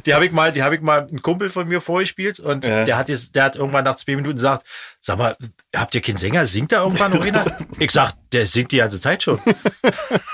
Die 0.07 0.14
habe 0.14 0.26
ich 0.26 0.33
mal, 0.33 0.53
die 0.53 0.62
habe 0.62 0.74
ich 0.76 0.80
mal 0.80 1.01
einen 1.07 1.20
Kumpel 1.22 1.51
von 1.51 1.66
mir 1.68 1.80
vorgespielt 1.80 2.39
und 2.41 2.64
Ja. 2.64 2.85
der 2.85 2.97
hat 2.97 3.09
jetzt, 3.09 3.35
der 3.35 3.45
hat 3.45 3.57
irgendwann 3.57 3.85
nach 3.85 3.97
zwei 3.97 4.16
Minuten 4.16 4.37
gesagt, 4.37 4.66
sag 5.01 5.18
mal, 5.18 5.37
habt 5.74 5.95
ihr 5.95 6.01
keinen 6.01 6.16
Sänger? 6.16 6.47
Singt 6.47 6.72
da 6.72 6.83
irgendwann 6.83 7.12
noch 7.12 7.24
einer? 7.24 7.45
Ich 7.78 7.91
sag, 7.91 8.12
der 8.33 8.47
singt 8.47 8.72
die 8.72 8.78
ganze 8.78 9.01
Zeit 9.01 9.22
schon. 9.22 9.41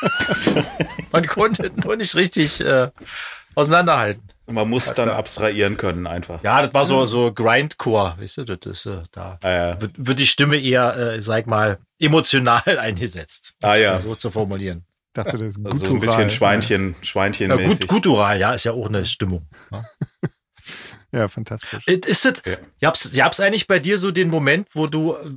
Man 1.13 1.27
konnte 1.27 1.71
nur 1.77 1.97
nicht 1.97 2.15
richtig 2.15 2.61
äh, 2.61 2.89
auseinanderhalten. 3.55 4.23
Man 4.51 4.69
muss 4.69 4.95
dann 4.95 5.09
abstrahieren 5.11 5.77
können 5.77 6.07
einfach. 6.07 6.43
Ja, 6.43 6.63
das 6.63 6.73
war 6.75 6.87
so, 6.87 7.05
so 7.07 7.33
Grindcore, 7.33 8.17
weißt 8.19 8.39
du, 8.39 8.45
das 8.45 8.67
ist, 8.67 8.87
äh, 8.87 9.03
da 9.13 9.39
Äh, 9.43 9.81
wird, 9.81 9.93
wird 9.99 10.19
die 10.19 10.27
Stimme 10.27 10.57
eher, 10.57 10.97
äh, 10.97 11.21
sag 11.23 11.47
mal, 11.47 11.79
emotional 12.01 12.63
eingesetzt. 12.79 13.55
Ah, 13.63 13.75
ja. 13.77 14.01
So 14.01 14.15
zu 14.15 14.31
formulieren. 14.31 14.85
dachte, 15.13 15.37
das 15.39 15.49
ist 15.49 15.59
also 15.65 15.95
ein 15.95 16.01
bisschen 16.01 16.31
Schweinchen, 16.31 16.95
Ja, 16.99 17.05
Schweinchenmäßig. 17.05 17.81
gut, 17.81 17.89
Gutural, 17.89 18.39
ja, 18.41 18.53
ist 18.55 18.65
ja 18.65 18.73
auch 18.73 18.87
eine 18.89 19.05
Stimmung. 19.07 19.47
Ja. 19.71 19.85
Ja, 21.11 21.27
fantastisch. 21.29 21.85
Äh, 21.87 22.01
Ist 22.07 22.27
das, 22.27 22.43
Ja. 22.45 22.57
gab's, 22.83 23.11
gab's 23.15 23.41
eigentlich 23.41 23.67
bei 23.67 23.79
dir 23.79 23.99
so 23.99 24.11
den 24.11 24.29
Moment, 24.29 24.69
wo 24.75 24.87
du 24.87 25.15
äh, 25.15 25.31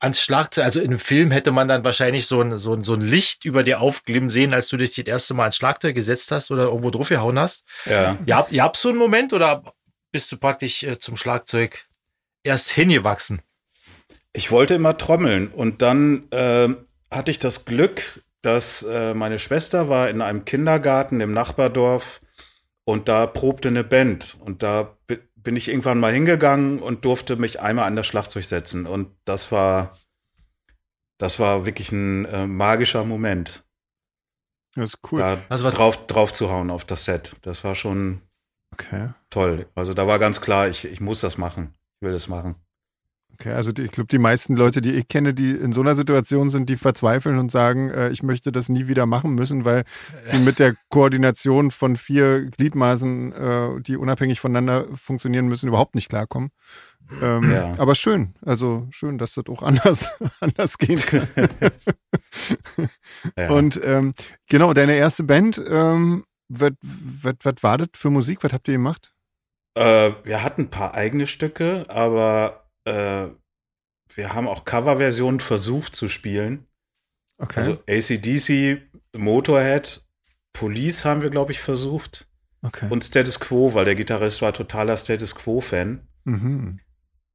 ans 0.00 0.20
Schlagzeug, 0.20 0.64
also 0.64 0.80
in 0.80 0.88
einem 0.88 0.98
Film 0.98 1.30
hätte 1.30 1.50
man 1.50 1.68
dann 1.68 1.84
wahrscheinlich 1.84 2.26
so 2.26 2.40
ein, 2.40 2.56
so 2.58 2.72
ein, 2.74 2.82
so 2.82 2.94
ein 2.94 3.00
Licht 3.00 3.44
über 3.44 3.62
dir 3.62 3.80
aufglimmen 3.80 4.30
sehen, 4.30 4.54
als 4.54 4.68
du 4.68 4.76
dich 4.76 4.94
das 4.94 5.06
erste 5.06 5.34
Mal 5.34 5.44
ans 5.44 5.56
Schlagzeug 5.56 5.94
gesetzt 5.94 6.30
hast 6.30 6.50
oder 6.50 6.64
irgendwo 6.64 6.90
drauf 6.90 7.08
gehauen 7.08 7.38
hast. 7.38 7.64
Ja. 7.84 8.16
Ja, 8.24 8.46
ihr 8.50 8.62
habt 8.62 8.76
so 8.76 8.90
einen 8.90 8.98
Moment 8.98 9.32
oder 9.32 9.62
bist 10.12 10.30
du 10.30 10.36
praktisch 10.36 10.82
äh, 10.84 10.98
zum 10.98 11.16
Schlagzeug 11.16 11.84
erst 12.44 12.70
hingewachsen? 12.70 13.42
Ich 14.32 14.50
wollte 14.50 14.74
immer 14.74 14.96
trommeln 14.96 15.48
und 15.48 15.82
dann 15.82 16.28
ähm, 16.30 16.84
hatte 17.10 17.30
ich 17.30 17.38
das 17.38 17.64
Glück, 17.64 18.22
dass 18.42 18.84
äh, 18.84 19.14
meine 19.14 19.38
Schwester 19.38 19.88
war 19.88 20.08
in 20.10 20.22
einem 20.22 20.44
Kindergarten 20.44 21.20
im 21.20 21.32
Nachbardorf 21.32 22.20
und 22.84 23.08
da 23.08 23.26
probte 23.26 23.68
eine 23.68 23.84
Band 23.84 24.36
und 24.40 24.62
da 24.62 24.96
bin 25.48 25.56
ich 25.56 25.68
irgendwann 25.68 25.98
mal 25.98 26.12
hingegangen 26.12 26.78
und 26.78 27.06
durfte 27.06 27.36
mich 27.36 27.58
einmal 27.58 27.86
an 27.86 27.96
das 27.96 28.06
Schlagzeug 28.06 28.44
setzen 28.44 28.84
und 28.86 29.16
das 29.24 29.50
war 29.50 29.96
das 31.16 31.38
war 31.38 31.64
wirklich 31.64 31.90
ein 31.90 32.26
äh, 32.26 32.46
magischer 32.46 33.02
Moment, 33.06 33.64
Das 34.74 34.90
ist 34.90 34.98
cool. 35.10 35.20
da 35.20 35.38
Also 35.48 35.64
was- 35.64 35.72
drauf 35.72 36.06
drauf 36.06 36.34
zu 36.34 36.50
hauen 36.50 36.70
auf 36.70 36.84
das 36.84 37.06
Set. 37.06 37.34
Das 37.40 37.64
war 37.64 37.74
schon 37.74 38.20
Okay. 38.74 39.08
toll. 39.30 39.66
Also 39.74 39.94
da 39.94 40.06
war 40.06 40.18
ganz 40.18 40.42
klar, 40.42 40.68
ich, 40.68 40.84
ich 40.84 41.00
muss 41.00 41.22
das 41.22 41.38
machen. 41.38 41.72
Ich 41.98 42.04
will 42.06 42.12
das 42.12 42.28
machen. 42.28 42.54
Okay, 43.40 43.52
also 43.52 43.70
die, 43.70 43.82
ich 43.82 43.92
glaube, 43.92 44.08
die 44.08 44.18
meisten 44.18 44.56
Leute, 44.56 44.80
die 44.80 44.90
ich 44.92 45.06
kenne, 45.06 45.32
die 45.32 45.52
in 45.52 45.72
so 45.72 45.80
einer 45.80 45.94
Situation 45.94 46.50
sind, 46.50 46.68
die 46.68 46.76
verzweifeln 46.76 47.38
und 47.38 47.52
sagen, 47.52 47.88
äh, 47.88 48.08
ich 48.10 48.24
möchte 48.24 48.50
das 48.50 48.68
nie 48.68 48.88
wieder 48.88 49.06
machen 49.06 49.34
müssen, 49.34 49.64
weil 49.64 49.84
sie 50.22 50.38
mit 50.38 50.58
der 50.58 50.74
Koordination 50.88 51.70
von 51.70 51.96
vier 51.96 52.46
Gliedmaßen, 52.46 53.32
äh, 53.32 53.80
die 53.80 53.96
unabhängig 53.96 54.40
voneinander 54.40 54.86
funktionieren 54.96 55.46
müssen, 55.46 55.68
überhaupt 55.68 55.94
nicht 55.94 56.08
klarkommen. 56.08 56.50
Ähm, 57.22 57.52
Ja. 57.52 57.74
Aber 57.78 57.94
schön, 57.94 58.34
also 58.44 58.88
schön, 58.90 59.18
dass 59.18 59.34
das 59.34 59.46
auch 59.48 59.62
anders, 59.62 60.08
anders 60.40 60.78
gehen 60.78 61.00
kann. 61.00 61.28
Ja. 63.36 63.50
Und 63.50 63.80
ähm, 63.82 64.12
genau, 64.48 64.72
deine 64.72 64.94
erste 64.96 65.24
Band, 65.24 65.60
ähm, 65.68 66.24
was 66.48 66.72
war 67.62 67.78
das 67.78 67.88
für 67.94 68.10
Musik? 68.10 68.38
Was 68.42 68.52
habt 68.52 68.68
ihr 68.68 68.74
gemacht? 68.74 69.12
Äh, 69.74 70.12
wir 70.24 70.42
hatten 70.42 70.62
ein 70.62 70.70
paar 70.70 70.94
eigene 70.94 71.26
Stücke, 71.26 71.84
aber 71.88 72.67
äh, 72.88 74.14
wir 74.14 74.32
haben 74.34 74.48
auch 74.48 74.64
Coverversionen 74.64 75.40
versucht 75.40 75.94
zu 75.94 76.08
spielen. 76.08 76.66
Okay. 77.38 77.60
Also 77.60 77.82
ACDC, 77.88 78.82
Motorhead, 79.16 80.02
Police 80.52 81.04
haben 81.04 81.22
wir, 81.22 81.30
glaube 81.30 81.52
ich, 81.52 81.60
versucht. 81.60 82.26
okay. 82.62 82.86
Und 82.90 83.04
Status 83.04 83.38
Quo, 83.38 83.74
weil 83.74 83.84
der 83.84 83.94
Gitarrist 83.94 84.42
war 84.42 84.52
totaler 84.52 84.96
Status 84.96 85.34
Quo-Fan. 85.34 86.06
mhm. 86.24 86.80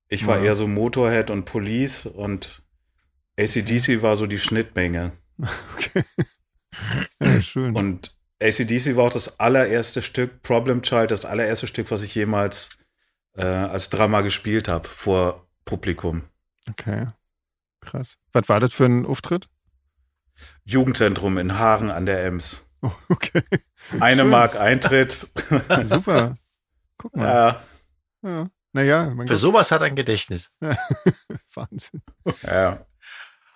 Ich 0.09 0.27
war 0.27 0.37
Ja. 0.37 0.43
eher 0.45 0.55
so 0.55 0.67
Motorhead 0.67 1.29
und 1.31 1.45
Police 1.45 2.05
und 2.05 2.61
ACDC 3.39 4.01
war 4.03 4.15
so 4.17 4.27
die 4.27 4.39
Schnittmenge. 4.39 5.13
Okay. 5.75 6.03
Ja, 7.21 7.41
schön. 7.41 7.75
Und 7.75 8.15
ACDC 8.41 8.95
war 8.95 9.05
auch 9.05 9.13
das 9.13 9.39
allererste 9.39 10.01
Stück, 10.01 10.41
Problem 10.41 10.81
Child, 10.81 11.11
das 11.11 11.23
allererste 11.25 11.67
Stück, 11.67 11.91
was 11.91 12.01
ich 12.01 12.13
jemals 12.15 12.71
äh, 13.35 13.43
als 13.45 13.89
Drama 13.89 14.21
gespielt 14.21 14.67
habe 14.67 14.87
vor 14.87 15.47
Publikum. 15.65 16.23
okay. 16.69 17.07
Krass. 17.81 18.17
Was 18.31 18.47
war 18.47 18.61
das 18.61 18.73
für 18.73 18.85
ein 18.85 19.05
Auftritt? 19.05 19.49
Jugendzentrum 20.63 21.37
in 21.37 21.57
Haaren 21.59 21.91
an 21.91 22.05
der 22.05 22.23
Ems. 22.25 22.61
Oh, 22.81 22.91
okay. 23.09 23.43
Eine 23.99 24.21
Schön. 24.21 24.29
Mark 24.31 24.55
Eintritt. 24.55 25.11
Super. 25.83 26.37
Guck 26.97 27.15
mal. 27.15 27.25
ja, 28.23 28.29
Ja. 28.29 28.49
Naja, 28.75 29.05
mein 29.13 29.27
Für 29.27 29.33
Gott. 29.33 29.41
sowas 29.41 29.71
hat 29.71 29.83
ein 29.83 29.95
Gedächtnis. 29.95 30.49
Wahnsinn. 31.53 32.01
ja. 32.43 32.85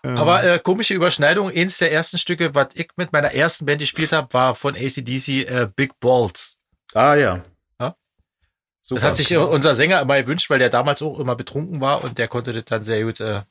Ähm, 0.04 0.18
Aber 0.18 0.44
äh, 0.44 0.60
komische 0.60 0.94
Überschneidung. 0.94 1.50
Eins 1.50 1.78
der 1.80 1.92
ersten 1.92 2.18
Stücke, 2.20 2.54
was 2.54 2.68
ich 2.76 2.90
mit 2.98 3.12
meiner 3.14 3.32
ersten 3.34 3.66
Band 3.66 3.82
gespielt 3.82 4.12
habe, 4.12 4.32
war 4.34 4.54
von 4.56 4.76
ACDC 4.76 5.28
äh, 5.50 5.70
Big 5.76 6.00
Balls. 6.00 6.58
Ah 6.94 7.16
ja. 7.16 7.44
Super. 8.88 9.02
Das 9.02 9.10
hat 9.10 9.16
sich 9.18 9.36
unser 9.36 9.76
Sänger 9.76 10.02
immer 10.02 10.22
gewünscht, 10.22 10.50
weil 10.50 10.60
der 10.60 10.70
damals 10.70 11.02
auch 11.02 11.20
immer 11.20 11.36
betrunken 11.36 11.82
war 11.82 12.04
und 12.06 12.18
der 12.18 12.30
konnte 12.30 12.54
das 12.54 12.64
dann 12.66 12.84
sehr 12.86 13.04
gut 13.04 13.20
äh, 13.20 13.42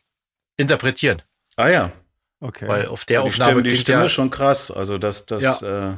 interpretieren. 0.57 1.20
ah 1.57 1.68
ja. 1.68 1.93
okay. 2.41 2.66
Weil 2.66 2.87
auf 2.87 3.05
der 3.05 3.20
die 3.20 3.26
Aufnahme 3.28 3.51
Stimme, 3.51 3.62
die 3.62 3.68
klingt 3.70 3.82
Stimme 3.82 4.03
ja, 4.05 4.09
schon 4.09 4.30
krass. 4.30 4.70
Also 4.70 4.97
das, 4.97 5.26
das, 5.26 5.43
Ja. 5.61 5.93
äh, 5.93 5.97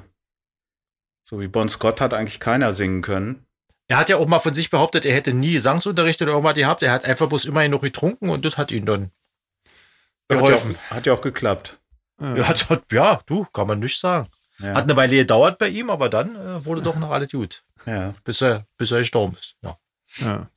so 1.23 1.41
wie 1.41 1.47
Bon 1.47 1.69
Scott 1.69 2.01
hat 2.01 2.15
eigentlich 2.15 2.41
keiner 2.41 2.73
singen 2.73 3.01
können. 3.03 3.47
er 3.87 3.99
hat 3.99 4.09
ja 4.09 4.17
auch 4.17 4.27
mal 4.27 4.41
von 4.41 4.55
sich 4.55 4.71
behauptet, 4.71 5.07
er 5.07 5.15
hätte 5.15 5.33
nie 5.33 5.53
Gesangsunterricht 5.53 6.21
oder 6.21 6.33
irgendwas 6.33 6.57
gehabt. 6.57 6.83
Er 6.83 6.91
hat 6.91 7.05
einfach 7.05 7.29
bloß 7.29 7.45
immerhin 7.45 7.71
noch 7.71 7.83
getrunken 7.83 8.31
und 8.31 8.45
das 8.45 8.57
hat 8.59 8.73
ihn 8.73 8.87
dann 8.87 9.03
Hat 9.05 9.11
ja, 10.33 10.37
geholfen. 10.37 10.77
auch, 10.91 10.97
hat 10.97 11.07
ja 11.07 11.13
auch 11.13 11.21
geklappt. 11.21 11.79
ja. 12.21 12.37
Ja, 12.39 12.49
hat, 12.49 12.69
hat, 12.71 12.83
ja, 12.91 13.21
du, 13.27 13.45
kann 13.53 13.69
man 13.69 13.79
nicht 13.79 14.01
sagen. 14.01 14.27
Ja. 14.61 14.75
Hat 14.75 14.85
eine 14.85 14.97
Weile 14.97 15.17
gedauert 15.17 15.59
bei 15.59 15.69
ihm, 15.69 15.89
aber 15.91 16.09
dann 16.09 16.35
äh, 16.37 16.65
wurde 16.65 16.83
doch 16.83 16.97
noch 16.99 17.11
alles 17.11 17.31
gut, 17.31 17.63
ja. 17.87 18.15
bis 18.25 18.43
er, 18.43 18.67
bis 18.77 18.91
er 18.91 18.99
gestorben 19.01 19.37
ist. 19.39 19.55
Ja. 19.63 19.77
Ja. 20.19 20.49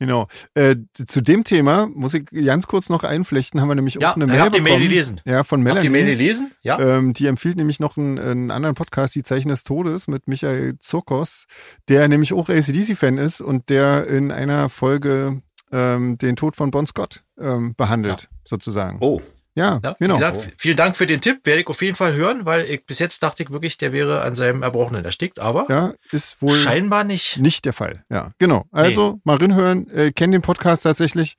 Genau. 0.00 0.28
Äh, 0.54 0.76
zu 1.08 1.20
dem 1.22 1.42
Thema 1.42 1.88
muss 1.92 2.14
ich 2.14 2.24
ganz 2.26 2.68
kurz 2.68 2.88
noch 2.88 3.02
einflechten, 3.02 3.60
haben 3.60 3.66
wir 3.68 3.74
nämlich 3.74 3.94
Ja, 3.94 4.12
auch 4.12 4.16
eine 4.16 4.26
Mail 4.28 4.40
hab 4.40 4.52
die 4.52 4.60
Mail 4.60 4.74
bekommen. 4.74 4.88
gelesen. 4.90 5.20
Ja, 5.24 5.42
von 5.42 5.66
Habt 5.68 5.82
ihr 5.82 5.90
Mail 5.90 6.02
Melanie. 6.04 6.16
gelesen? 6.18 6.52
Ja. 6.62 6.78
Ähm, 6.78 7.14
die 7.14 7.26
empfiehlt 7.26 7.56
nämlich 7.56 7.80
noch 7.80 7.96
einen, 7.96 8.16
einen 8.18 8.50
anderen 8.52 8.76
Podcast, 8.76 9.16
Die 9.16 9.24
Zeichen 9.24 9.48
des 9.48 9.64
Todes, 9.64 10.06
mit 10.06 10.28
Michael 10.28 10.78
Zokos, 10.78 11.46
der 11.88 12.06
nämlich 12.06 12.32
auch 12.32 12.48
ACDC-Fan 12.48 13.18
ist 13.18 13.40
und 13.40 13.70
der 13.70 14.06
in 14.06 14.30
einer 14.30 14.68
Folge 14.68 15.42
ähm, 15.72 16.16
den 16.16 16.36
Tod 16.36 16.54
von 16.54 16.70
Bon 16.70 16.86
Scott 16.86 17.24
ähm, 17.40 17.74
behandelt, 17.76 18.28
sozusagen. 18.44 18.98
Oh, 19.00 19.20
Ja, 19.58 19.80
Ja, 19.82 19.96
genau. 19.98 20.14
wie 20.14 20.18
gesagt, 20.18 20.52
vielen 20.56 20.76
Dank 20.76 20.96
für 20.96 21.06
den 21.06 21.20
Tipp. 21.20 21.40
Werde 21.44 21.60
ich 21.62 21.66
auf 21.66 21.82
jeden 21.82 21.96
Fall 21.96 22.14
hören, 22.14 22.46
weil 22.46 22.64
ich 22.64 22.84
bis 22.86 22.98
jetzt 22.98 23.22
dachte 23.22 23.42
ich 23.42 23.50
wirklich, 23.50 23.76
der 23.78 23.92
wäre 23.92 24.22
an 24.22 24.34
seinem 24.34 24.62
Erbrochenen 24.62 25.04
erstickt, 25.04 25.38
aber 25.40 25.66
Ja, 25.68 25.92
ist 26.12 26.40
wohl 26.40 26.54
scheinbar 26.56 27.04
nicht. 27.04 27.36
nicht 27.38 27.64
der 27.64 27.72
Fall. 27.72 28.04
Ja, 28.10 28.30
genau. 28.38 28.64
Also 28.72 29.20
mal 29.24 29.36
reinhören, 29.36 29.90
äh, 29.90 30.12
kennt 30.12 30.32
den 30.32 30.42
Podcast 30.42 30.84
tatsächlich. 30.84 31.36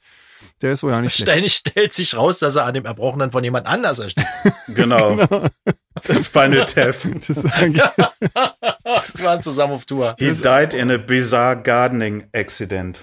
Der 0.61 0.72
ist 0.74 0.84
wohl 0.84 0.91
ja 0.91 1.01
nicht. 1.01 1.15
Ständig 1.20 1.53
stellt 1.55 1.91
sich 1.93 2.15
raus, 2.15 2.39
dass 2.39 2.55
er 2.55 2.65
an 2.65 2.74
dem 2.74 2.86
Erbrochenen 2.86 3.32
von 3.32 3.43
jemand 3.43 3.67
anders 3.67 3.99
erstickt. 3.99 4.28
genau. 4.67 5.17
Das 6.05 6.26
Spinal 6.26 6.65
Tap. 6.65 6.95
Das 7.28 7.43
Wir 9.17 9.26
waren 9.26 9.41
zusammen 9.41 9.74
auf 9.74 9.86
Tour. 9.86 10.15
He 10.17 10.32
died 10.32 10.74
in 10.74 10.89
a 10.91 10.97
bizarre 10.97 11.61
gardening 11.61 12.28
accident. 12.34 12.99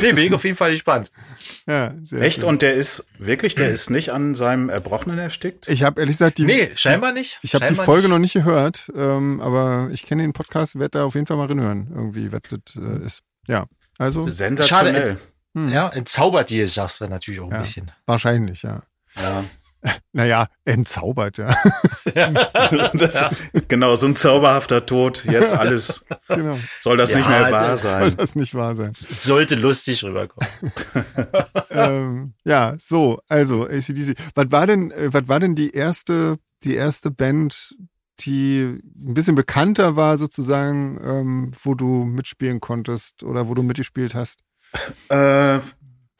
Nee, 0.00 0.12
bin 0.12 0.18
ich 0.26 0.32
auf 0.34 0.44
jeden 0.44 0.56
Fall 0.56 0.70
gespannt. 0.72 1.10
ja, 1.66 1.94
sehr 2.02 2.20
Echt? 2.22 2.40
schön. 2.40 2.44
Und 2.48 2.62
der 2.62 2.74
ist 2.74 3.06
wirklich, 3.18 3.54
der 3.54 3.70
ist 3.70 3.90
nicht 3.90 4.10
an 4.10 4.34
seinem 4.34 4.68
Erbrochenen 4.68 5.18
erstickt? 5.18 5.68
Ich 5.68 5.82
habe 5.82 6.00
ehrlich 6.00 6.16
gesagt 6.18 6.38
die, 6.38 6.44
Nee, 6.44 6.70
scheinbar 6.74 7.12
nicht. 7.12 7.38
ich 7.42 7.54
habe 7.54 7.66
die 7.66 7.74
Folge 7.74 8.02
nicht. 8.02 8.10
noch 8.10 8.18
nicht 8.18 8.34
gehört, 8.34 8.90
ähm, 8.94 9.40
aber 9.40 9.88
ich 9.92 10.04
kenne 10.06 10.22
den 10.22 10.32
Podcast, 10.32 10.78
werde 10.78 10.98
da 10.98 11.04
auf 11.04 11.14
jeden 11.14 11.26
Fall 11.26 11.36
mal 11.36 11.46
reinhören, 11.46 11.88
irgendwie, 11.94 12.32
was 12.32 12.40
das 12.48 12.76
äh, 12.76 13.04
ist. 13.04 13.22
Ja, 13.46 13.66
also 13.98 14.24
Sensationell. 14.26 15.18
hm, 15.54 15.68
Ja, 15.70 15.88
entzaubert 15.88 16.50
die 16.50 16.66
Sache 16.66 17.08
natürlich 17.08 17.40
auch 17.40 17.46
ein 17.46 17.52
Ja. 17.52 17.60
bisschen. 17.60 17.90
wahrscheinlich, 18.06 18.62
ja. 18.62 18.82
Ja. 19.20 19.44
Naja, 20.12 20.46
entzaubert, 20.64 21.38
ja. 21.38 21.54
Das, 22.94 23.34
Genau, 23.68 23.96
so 23.96 24.06
ein 24.06 24.14
zauberhafter 24.16 24.86
Tod. 24.86 25.24
Jetzt 25.24 25.52
alles 25.52 26.04
genau. 26.28 26.58
soll 26.80 26.96
das 26.96 27.10
Ja, 27.10 27.18
nicht 27.18 27.28
mehr 27.28 27.50
wahr 27.50 27.68
das 27.68 27.82
Soll 27.82 27.90
sein. 27.90 28.14
das 28.16 28.34
nicht 28.34 28.54
wahr 28.54 28.74
sein? 28.74 28.92
Sollte 28.92 29.54
lustig 29.56 30.04
rüberkommen. 30.04 30.48
ähm, 31.70 32.34
ja, 32.44 32.74
so, 32.78 33.20
also 33.28 33.64
ACDC. 33.66 34.16
Was 34.34 34.52
war 34.52 34.66
denn, 34.66 34.90
äh, 34.92 35.12
was 35.12 35.28
war 35.28 35.40
denn 35.40 35.54
die 35.54 35.70
erste, 35.70 36.38
die 36.62 36.74
erste 36.74 37.10
Band, 37.10 37.74
die 38.20 38.62
ein 38.62 39.14
bisschen 39.14 39.34
bekannter 39.34 39.96
war 39.96 40.18
sozusagen, 40.18 41.00
ähm, 41.02 41.50
wo 41.62 41.74
du 41.74 42.04
mitspielen 42.04 42.60
konntest 42.60 43.24
oder 43.24 43.48
wo 43.48 43.54
du 43.54 43.62
mitgespielt 43.62 44.14
hast? 44.14 44.40
Äh, 45.08 45.58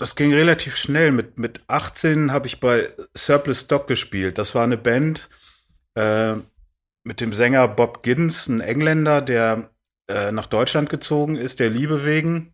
das 0.03 0.17
ging 0.17 0.35
relativ 0.35 0.77
schnell. 0.77 1.13
Mit, 1.13 1.39
mit 1.39 1.61
18 1.69 2.33
habe 2.33 2.49
ich 2.49 2.59
bei 2.59 2.89
Surplus 3.17 3.61
Stock 3.61 3.87
gespielt. 3.87 4.37
Das 4.37 4.53
war 4.53 4.65
eine 4.65 4.77
Band 4.77 5.29
äh, 5.95 6.35
mit 7.05 7.21
dem 7.21 7.33
Sänger 7.33 7.69
Bob 7.69 8.03
Giddens, 8.03 8.49
ein 8.49 8.61
Engländer, 8.61 9.23
der 9.23 9.71
äh, 10.09 10.33
nach 10.33 10.47
Deutschland 10.47 10.91
gezogen 10.91 11.37
ist, 11.37 11.61
der 11.61 11.71
Liebe 11.71 12.05
wegen. 12.05 12.53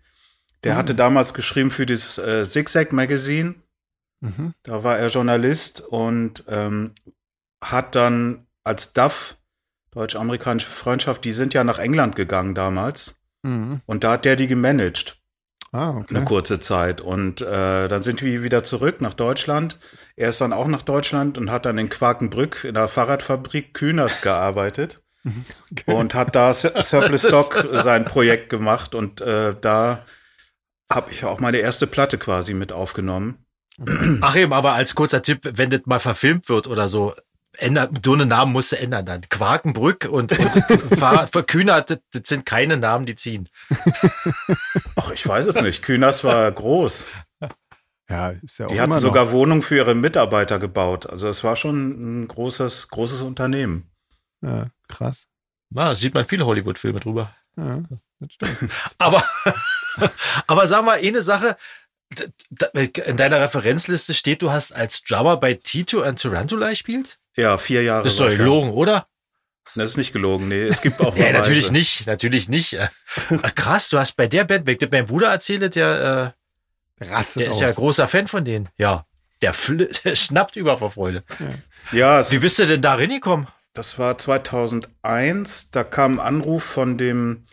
Der 0.62 0.74
Mhm. 0.74 0.78
hatte 0.78 0.94
damals 0.94 1.32
geschrieben 1.32 1.70
für 1.70 1.86
dieses 1.86 2.18
äh, 2.18 2.46
Zigzag 2.46 2.92
Magazine. 2.92 3.54
Mhm. 4.20 4.52
Da 4.62 4.84
war 4.84 4.98
er 4.98 5.08
Journalist 5.08 5.80
und 5.80 6.44
ähm, 6.48 6.92
hat 7.64 7.94
dann 7.94 8.46
als 8.62 8.92
DAF, 8.92 9.38
Deutsch-Amerikanische 9.92 10.68
Freundschaft, 10.68 11.24
die 11.24 11.32
sind 11.32 11.54
ja 11.54 11.64
nach 11.64 11.78
England 11.78 12.14
gegangen 12.14 12.54
damals. 12.54 13.14
Mhm. 13.42 13.80
Und 13.86 14.04
da 14.04 14.12
hat 14.12 14.26
der 14.26 14.36
die 14.36 14.48
gemanagt 14.48 15.17
Ah, 15.70 15.90
eine 15.90 16.00
okay. 16.00 16.24
kurze 16.24 16.60
Zeit. 16.60 17.00
Und 17.00 17.42
äh, 17.42 17.88
dann 17.88 18.02
sind 18.02 18.22
wir 18.22 18.42
wieder 18.42 18.64
zurück 18.64 19.00
nach 19.00 19.14
Deutschland. 19.14 19.78
Er 20.16 20.30
ist 20.30 20.40
dann 20.40 20.52
auch 20.52 20.66
nach 20.66 20.82
Deutschland 20.82 21.36
und 21.36 21.50
hat 21.50 21.66
dann 21.66 21.76
in 21.76 21.88
Quakenbrück 21.88 22.64
in 22.64 22.74
der 22.74 22.88
Fahrradfabrik 22.88 23.74
Kühners 23.74 24.22
gearbeitet 24.22 25.02
okay. 25.70 25.94
und 25.94 26.14
hat 26.14 26.34
da 26.34 26.54
Sur- 26.54 26.82
Surplus 26.82 27.26
Stock 27.26 27.68
sein 27.72 28.06
Projekt 28.06 28.48
gemacht. 28.48 28.94
Und 28.94 29.20
äh, 29.20 29.54
da 29.60 30.04
habe 30.90 31.10
ich 31.10 31.24
auch 31.24 31.38
meine 31.38 31.58
erste 31.58 31.86
Platte 31.86 32.16
quasi 32.16 32.54
mit 32.54 32.72
aufgenommen. 32.72 33.44
Ach 34.22 34.34
eben, 34.34 34.52
aber 34.52 34.72
als 34.72 34.94
kurzer 34.94 35.22
Tipp, 35.22 35.40
wenn 35.52 35.70
das 35.70 35.82
mal 35.84 36.00
verfilmt 36.00 36.48
wird 36.48 36.66
oder 36.66 36.88
so, 36.88 37.14
so 38.04 38.12
einen 38.12 38.28
Namen 38.28 38.52
musst 38.52 38.72
du 38.72 38.78
ändern 38.78 39.04
dann. 39.04 39.22
Quakenbrück 39.22 40.08
und, 40.10 40.32
und 40.38 40.98
verkühnert, 41.32 41.90
das, 41.90 42.22
sind 42.24 42.46
keine 42.46 42.76
Namen, 42.76 43.06
die 43.06 43.16
ziehen. 43.16 43.48
Ach, 44.96 45.10
ich 45.10 45.26
weiß 45.26 45.46
es 45.46 45.54
nicht. 45.60 45.82
Kühners 45.82 46.24
war 46.24 46.50
groß. 46.50 47.06
Ja, 48.10 48.30
ist 48.30 48.58
ja 48.58 48.66
auch 48.66 48.70
Die 48.70 48.74
immer 48.76 48.82
hatten 48.82 48.92
noch. 48.92 49.00
sogar 49.00 49.32
Wohnungen 49.32 49.62
für 49.62 49.76
ihre 49.76 49.94
Mitarbeiter 49.94 50.58
gebaut. 50.58 51.06
Also 51.06 51.28
es 51.28 51.44
war 51.44 51.56
schon 51.56 52.22
ein 52.22 52.28
großes, 52.28 52.88
großes 52.88 53.20
Unternehmen. 53.22 53.90
Ja, 54.40 54.66
krass. 54.88 55.26
Na, 55.70 55.86
da 55.86 55.94
sieht 55.94 56.14
man 56.14 56.24
viele 56.24 56.46
Hollywood-Filme 56.46 57.00
drüber. 57.00 57.34
Ja, 57.56 57.82
das 58.20 58.32
stimmt. 58.32 58.56
Aber, 58.98 59.22
aber 60.46 60.66
sag 60.68 60.84
mal, 60.84 60.98
eine 60.98 61.22
Sache, 61.22 61.56
in 63.04 63.16
deiner 63.16 63.40
Referenzliste 63.40 64.14
steht, 64.14 64.42
du 64.42 64.50
hast 64.50 64.72
als 64.72 65.02
Drummer 65.02 65.36
bei 65.36 65.54
Tito 65.54 66.02
and 66.02 66.22
Tarantula 66.22 66.70
gespielt? 66.70 67.18
Ja, 67.38 67.56
vier 67.56 67.82
Jahre. 67.82 68.02
Das 68.02 68.14
ist 68.14 68.20
doch 68.20 68.30
gelogen, 68.30 68.70
oder? 68.70 69.06
Das 69.74 69.90
ist 69.92 69.96
nicht 69.96 70.12
gelogen. 70.12 70.48
Nee, 70.48 70.64
es 70.64 70.80
gibt 70.80 71.00
auch 71.00 71.16
Ja, 71.16 71.32
natürlich 71.32 71.70
nicht, 71.70 72.06
natürlich 72.06 72.48
nicht. 72.48 72.72
Äh, 72.72 72.88
Krass, 73.54 73.90
du 73.90 73.98
hast 73.98 74.16
bei 74.16 74.26
der 74.26 74.44
Band, 74.44 74.66
wenn 74.66 74.76
meinem 74.90 75.06
Bruder 75.06 75.28
erzähle, 75.28 75.70
der, 75.70 76.34
äh, 77.00 77.04
Rastet 77.04 77.42
der 77.42 77.50
ist 77.50 77.56
aus. 77.56 77.60
ja 77.60 77.70
großer 77.72 78.08
Fan 78.08 78.26
von 78.26 78.44
denen. 78.44 78.68
Ja, 78.76 79.06
der, 79.40 79.52
fl 79.52 79.88
der 80.04 80.16
schnappt 80.16 80.56
über 80.56 80.78
vor 80.78 80.90
Freude. 80.90 81.22
Ja, 81.92 82.18
es, 82.18 82.32
Wie 82.32 82.38
bist 82.38 82.58
du 82.58 82.66
denn 82.66 82.82
da 82.82 82.94
reingekommen? 82.94 83.46
das 83.74 83.98
war 84.00 84.18
2001. 84.18 85.70
Da 85.70 85.84
kam 85.84 86.18
ein 86.18 86.26
Anruf 86.26 86.64
von 86.64 86.98
dem 86.98 87.44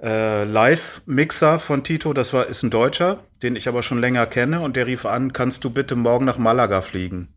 äh, 0.00 0.44
Live-Mixer 0.44 1.58
von 1.58 1.84
Tito. 1.84 2.14
Das 2.14 2.32
war 2.32 2.46
ist 2.46 2.62
ein 2.62 2.70
Deutscher, 2.70 3.22
den 3.42 3.56
ich 3.56 3.68
aber 3.68 3.82
schon 3.82 4.00
länger 4.00 4.24
kenne. 4.26 4.60
Und 4.60 4.76
der 4.76 4.86
rief 4.86 5.04
an: 5.04 5.34
Kannst 5.34 5.64
du 5.64 5.70
bitte 5.70 5.96
morgen 5.96 6.24
nach 6.24 6.38
Malaga 6.38 6.80
fliegen? 6.80 7.34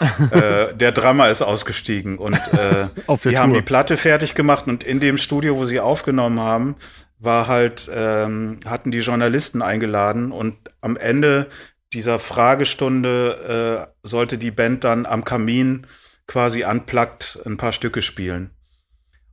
äh, 0.30 0.74
der 0.74 0.92
Drummer 0.92 1.28
ist 1.28 1.42
ausgestiegen 1.42 2.18
und 2.18 2.34
äh, 2.34 2.86
Auf 3.06 3.22
die 3.22 3.36
haben 3.38 3.52
Tour. 3.52 3.60
die 3.60 3.64
Platte 3.64 3.96
fertig 3.96 4.34
gemacht 4.34 4.66
und 4.66 4.84
in 4.84 5.00
dem 5.00 5.18
Studio, 5.18 5.56
wo 5.56 5.64
sie 5.64 5.80
aufgenommen 5.80 6.40
haben, 6.40 6.76
war 7.18 7.48
halt, 7.48 7.90
ähm, 7.92 8.60
hatten 8.64 8.90
die 8.90 8.98
Journalisten 8.98 9.62
eingeladen 9.62 10.30
und 10.32 10.56
am 10.80 10.96
Ende 10.96 11.48
dieser 11.92 12.18
Fragestunde 12.18 13.88
äh, 13.88 14.06
sollte 14.06 14.38
die 14.38 14.50
Band 14.50 14.84
dann 14.84 15.06
am 15.06 15.24
Kamin 15.24 15.86
quasi 16.26 16.64
unplugged 16.64 17.40
ein 17.44 17.56
paar 17.56 17.72
Stücke 17.72 18.02
spielen. 18.02 18.50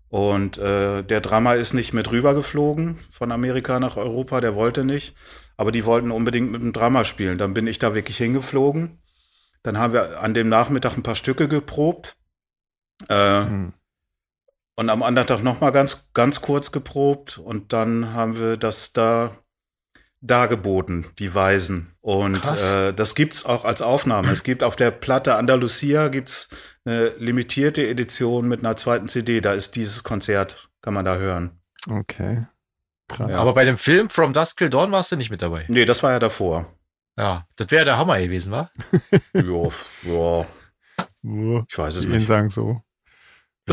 Und 0.10 0.58
äh, 0.58 1.04
der 1.04 1.20
Drama 1.20 1.56
ist 1.56 1.74
nicht 1.74 1.94
mit 1.94 2.10
rübergeflogen 2.12 3.00
von 3.12 3.32
Amerika 3.32 3.80
nach 3.80 3.98
Europa, 3.98 4.40
der 4.40 4.56
wollte 4.56 4.86
nicht. 4.86 5.16
Aber 5.58 5.72
die 5.72 5.86
wollten 5.86 6.12
unbedingt 6.12 6.52
mit 6.52 6.62
dem 6.62 6.74
Drama 6.74 7.04
spielen. 7.04 7.38
Dann 7.38 7.54
bin 7.54 7.68
ich 7.68 7.80
da 7.80 7.96
wirklich 7.96 8.18
hingeflogen. 8.18 9.00
Dann 9.66 9.80
haben 9.80 9.94
wir 9.94 10.22
an 10.22 10.36
dem 10.36 10.48
Nachmittag 10.48 10.96
ein 10.96 11.02
paar 11.02 11.16
Stücke 11.16 11.48
geprobt. 11.48 12.16
Äh, 13.10 13.42
hm. 13.42 13.74
Und 14.76 14.90
am 14.90 15.02
anderen 15.02 15.28
Tag 15.28 15.42
nochmal 15.42 15.72
ganz, 15.72 16.10
ganz 16.14 16.42
kurz 16.42 16.72
geprobt. 16.72 17.40
Und 17.40 17.74
dann 17.74 18.14
haben 18.14 18.40
wir 18.40 18.58
das 18.58 18.94
da 18.94 19.36
dargeboten, 20.22 21.08
die 21.18 21.34
Weisen. 21.34 21.96
Und 22.02 22.46
äh, 22.46 22.94
das 22.94 23.16
gibt's 23.16 23.44
auch 23.44 23.66
als 23.66 23.82
Aufnahme. 23.82 24.32
Es 24.32 24.44
gibt 24.44 24.62
auf 24.62 24.76
der 24.76 24.92
Platte 24.92 25.34
Andalusia 25.36 26.10
gibt's 26.10 26.50
eine 26.86 27.10
limitierte 27.18 27.88
Edition 27.88 28.48
mit 28.48 28.60
einer 28.60 28.78
zweiten 28.78 29.08
CD. 29.08 29.42
Da 29.42 29.54
ist 29.54 29.76
dieses 29.76 30.04
Konzert, 30.04 30.70
kann 30.84 30.94
man 30.94 31.06
da 31.06 31.16
hören. 31.16 31.60
Okay. 31.90 32.46
Krass. 33.08 33.32
Ja. 33.32 33.40
Aber 33.40 33.56
bei 33.56 33.66
dem 33.66 33.78
Film 33.78 34.12
From 34.12 34.34
Dusk 34.34 34.58
Till 34.58 34.70
Dawn 34.70 34.92
warst 34.92 35.12
du 35.12 35.16
nicht 35.16 35.32
mit 35.32 35.42
dabei. 35.42 35.66
Nee, 35.70 35.86
das 35.86 36.04
war 36.04 36.12
ja 36.12 36.20
davor. 36.20 36.75
Ja, 37.18 37.48
das 37.56 37.72
wäre 37.72 37.86
der 37.86 37.98
Hammer 37.98 38.20
gewesen, 38.20 38.52
wa? 38.52 38.70
ja, 39.34 40.46
ja. 41.24 41.66
Ich 41.70 41.78
weiß 41.78 41.96
es 41.96 42.06
nicht. 42.06 42.28
sagen 42.28 42.50
so. 42.50 42.82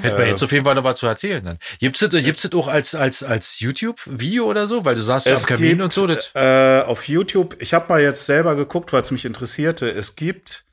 Hätten 0.00 0.18
wir 0.18 0.26
jetzt 0.26 0.42
auf 0.42 0.50
jeden 0.50 0.64
Fall 0.64 0.74
noch 0.74 0.84
was 0.84 0.98
zu 0.98 1.06
erzählen 1.06 1.44
dann. 1.44 1.58
Gibt's 1.78 2.00
das, 2.00 2.10
gibt's 2.10 2.42
das 2.42 2.52
auch 2.52 2.68
als, 2.68 2.94
als, 2.94 3.22
als 3.22 3.60
YouTube-Video 3.60 4.46
oder 4.46 4.66
so? 4.66 4.84
Weil 4.84 4.94
du 4.94 5.02
sagst, 5.02 5.26
es 5.26 5.42
am 5.42 5.46
Kamin 5.46 5.68
gibt, 5.70 5.82
und 5.82 5.92
so. 5.92 6.06
Das 6.06 6.30
äh, 6.34 6.82
auf 6.82 7.06
YouTube, 7.06 7.56
ich 7.58 7.74
habe 7.74 7.88
mal 7.90 8.00
jetzt 8.00 8.24
selber 8.24 8.54
geguckt, 8.54 8.92
weil 8.94 9.02
es 9.02 9.10
mich 9.10 9.26
interessierte. 9.26 9.90
Es 9.90 10.16
gibt, 10.16 10.64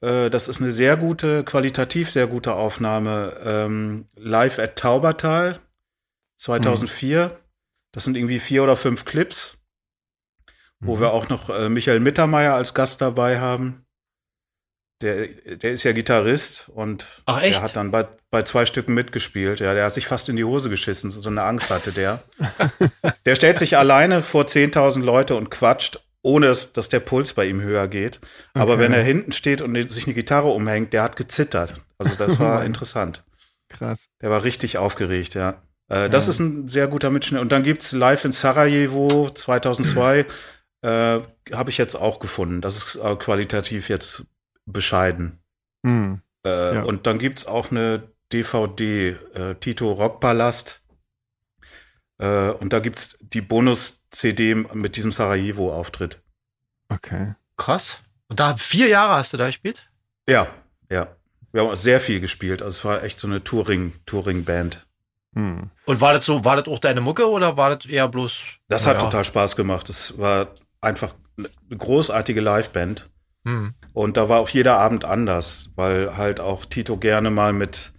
äh, 0.00 0.30
das 0.30 0.48
ist 0.48 0.60
eine 0.60 0.72
sehr 0.72 0.96
gute, 0.96 1.44
qualitativ 1.44 2.10
sehr 2.10 2.26
gute 2.26 2.54
Aufnahme, 2.54 3.36
ähm, 3.44 4.06
live 4.16 4.58
at 4.58 4.76
Taubertal 4.76 5.60
2004. 6.38 7.26
Mhm. 7.26 7.32
Das 7.92 8.04
sind 8.04 8.16
irgendwie 8.16 8.38
vier 8.38 8.62
oder 8.62 8.76
fünf 8.76 9.04
Clips, 9.04 9.58
wo 10.80 10.96
mhm. 10.96 11.00
wir 11.00 11.12
auch 11.12 11.28
noch 11.28 11.48
äh, 11.50 11.68
Michael 11.68 12.00
Mittermeier 12.00 12.54
als 12.54 12.74
Gast 12.74 13.00
dabei 13.00 13.38
haben. 13.38 13.84
Der, 15.02 15.28
der 15.28 15.70
ist 15.70 15.84
ja 15.84 15.92
Gitarrist 15.92 16.68
und 16.74 17.06
Ach, 17.24 17.40
der 17.40 17.62
hat 17.62 17.74
dann 17.74 17.90
bei, 17.90 18.06
bei 18.30 18.42
zwei 18.42 18.66
Stücken 18.66 18.92
mitgespielt. 18.92 19.60
Ja, 19.60 19.72
der 19.72 19.86
hat 19.86 19.94
sich 19.94 20.06
fast 20.06 20.28
in 20.28 20.36
die 20.36 20.44
Hose 20.44 20.68
geschissen. 20.68 21.10
So 21.10 21.26
eine 21.26 21.42
Angst 21.42 21.70
hatte 21.70 21.92
der. 21.92 22.22
der 23.24 23.34
stellt 23.34 23.58
sich 23.58 23.78
alleine 23.78 24.20
vor 24.20 24.44
10.000 24.44 25.00
Leute 25.00 25.36
und 25.36 25.50
quatscht, 25.50 26.00
ohne 26.20 26.48
dass, 26.48 26.74
dass 26.74 26.90
der 26.90 27.00
Puls 27.00 27.32
bei 27.32 27.46
ihm 27.46 27.62
höher 27.62 27.88
geht. 27.88 28.20
Aber 28.52 28.74
okay. 28.74 28.82
wenn 28.82 28.92
er 28.92 29.02
hinten 29.02 29.32
steht 29.32 29.62
und 29.62 29.90
sich 29.90 30.04
eine 30.04 30.14
Gitarre 30.14 30.48
umhängt, 30.48 30.92
der 30.92 31.02
hat 31.02 31.16
gezittert. 31.16 31.80
Also 31.96 32.14
das 32.16 32.38
war 32.38 32.62
interessant. 32.66 33.24
Krass. 33.70 34.08
Der 34.20 34.28
war 34.28 34.44
richtig 34.44 34.76
aufgeregt, 34.76 35.32
ja. 35.34 35.62
Äh, 35.88 36.10
das 36.10 36.28
ist 36.28 36.40
ein 36.40 36.68
sehr 36.68 36.88
guter 36.88 37.10
Mitschnitt. 37.10 37.40
Und 37.40 37.52
dann 37.52 37.62
gibt's 37.62 37.92
Live 37.92 38.24
in 38.26 38.32
Sarajevo 38.32 39.30
2002. 39.30 40.26
äh, 40.82 41.20
habe 41.52 41.70
ich 41.70 41.78
jetzt 41.78 41.94
auch 41.94 42.18
gefunden. 42.20 42.60
Das 42.60 42.76
ist 42.76 42.96
äh, 42.96 43.16
qualitativ 43.16 43.88
jetzt 43.88 44.24
bescheiden. 44.66 45.38
Mhm. 45.82 46.22
Äh, 46.44 46.74
ja. 46.76 46.82
Und 46.82 47.06
dann 47.06 47.18
gibt 47.18 47.40
es 47.40 47.46
auch 47.46 47.70
eine 47.70 48.02
DVD, 48.32 49.16
äh, 49.34 49.54
Tito 49.56 49.92
Rockpalast. 49.92 50.82
Äh, 52.18 52.50
und 52.50 52.72
da 52.72 52.78
gibt 52.80 52.98
es 52.98 53.18
die 53.20 53.40
Bonus-CD 53.40 54.54
mit 54.54 54.96
diesem 54.96 55.12
Sarajevo-Auftritt. 55.12 56.22
Okay. 56.88 57.34
Krass. 57.56 57.98
Und 58.28 58.40
da 58.40 58.56
vier 58.56 58.88
Jahre 58.88 59.14
hast 59.14 59.32
du 59.32 59.36
da 59.36 59.46
gespielt? 59.46 59.90
Ja, 60.28 60.48
ja. 60.90 61.08
Wir 61.52 61.62
haben 61.62 61.70
auch 61.70 61.76
sehr 61.76 62.00
viel 62.00 62.20
gespielt. 62.20 62.62
Also 62.62 62.78
es 62.78 62.84
war 62.84 63.02
echt 63.02 63.18
so 63.18 63.26
eine 63.26 63.42
Touring, 63.42 63.92
Touring-Band. 64.06 64.86
Hm. 65.34 65.70
Und 65.84 66.00
war 66.00 66.12
das 66.12 66.26
so, 66.26 66.44
war 66.44 66.56
das 66.56 66.68
auch 66.68 66.78
deine 66.78 67.00
Mucke 67.00 67.28
oder 67.28 67.56
war 67.56 67.76
das 67.76 67.86
eher 67.86 68.08
bloß? 68.08 68.42
Das 68.68 68.86
hat 68.86 68.96
ja. 68.96 69.02
total 69.02 69.24
Spaß 69.24 69.56
gemacht. 69.56 69.88
Das 69.88 70.18
war 70.18 70.54
einfach 70.80 71.14
eine 71.38 71.48
großartige 71.76 72.40
Liveband. 72.40 73.08
Mhm. 73.44 73.74
Und 73.92 74.16
da 74.16 74.28
war 74.28 74.40
auch 74.40 74.48
jeder 74.48 74.78
Abend 74.78 75.04
anders, 75.04 75.70
weil 75.76 76.16
halt 76.16 76.40
auch 76.40 76.64
Tito 76.64 76.96
gerne 76.96 77.30
mal 77.30 77.52
mit 77.52 77.92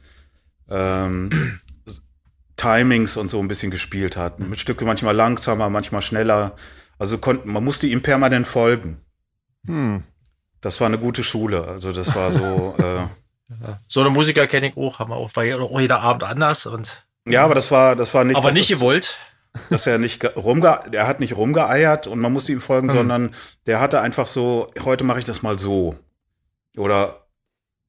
ähm, 0.70 1.60
Timings 2.58 3.18
und 3.18 3.30
so 3.30 3.40
ein 3.40 3.48
bisschen 3.48 3.72
gespielt 3.72 4.18
hat. 4.18 4.40
Mit 4.40 4.60
Stücke 4.60 4.86
manchmal 4.86 5.16
langsamer, 5.16 5.70
manchmal 5.70 6.02
schneller. 6.02 6.56
Also 7.00 7.18
konnten, 7.18 7.52
man 7.52 7.64
musste 7.64 7.88
ihm 7.88 8.02
permanent 8.02 8.48
folgen. 8.48 9.02
Hm. 9.66 10.04
Das 10.62 10.80
war 10.80 10.88
eine 10.88 11.00
gute 11.00 11.24
Schule. 11.24 11.68
Also 11.68 11.92
das 11.92 12.16
war 12.16 12.32
so. 12.32 12.76
äh, 12.80 13.08
so 13.88 14.00
eine 14.00 14.12
Musiker 14.12 14.48
kenne 14.48 14.70
ich 14.70 14.78
auch, 14.78 15.00
haben 15.00 15.10
wir 15.10 15.18
auch 15.18 15.32
bei 15.32 15.46
jeder 15.46 16.02
Abend 16.02 16.24
anders 16.24 16.66
und. 16.66 17.06
Ja, 17.28 17.44
aber 17.44 17.54
das 17.54 17.70
war, 17.70 17.96
das 17.96 18.14
war 18.14 18.24
nicht. 18.24 18.38
Aber 18.38 18.52
nicht 18.52 18.70
gewollt 18.70 19.18
dass 19.70 19.88
er 19.88 19.98
nicht 19.98 20.24
rumge 20.36 20.80
er 20.92 21.08
hat 21.08 21.20
nicht 21.20 21.36
rumgeeiert 21.36 22.08
und 22.08 22.20
man 22.20 22.32
musste 22.32 22.52
ihm 22.52 22.62
folgen, 22.62 22.88
mhm. 22.88 22.92
sondern 22.92 23.36
der 23.66 23.80
hatte 23.80 24.02
einfach 24.02 24.28
so, 24.28 24.68
heute 24.84 25.04
mache 25.04 25.20
ich 25.20 25.26
das 25.26 25.42
mal 25.42 25.60
so. 25.60 25.96
Oder 26.78 27.28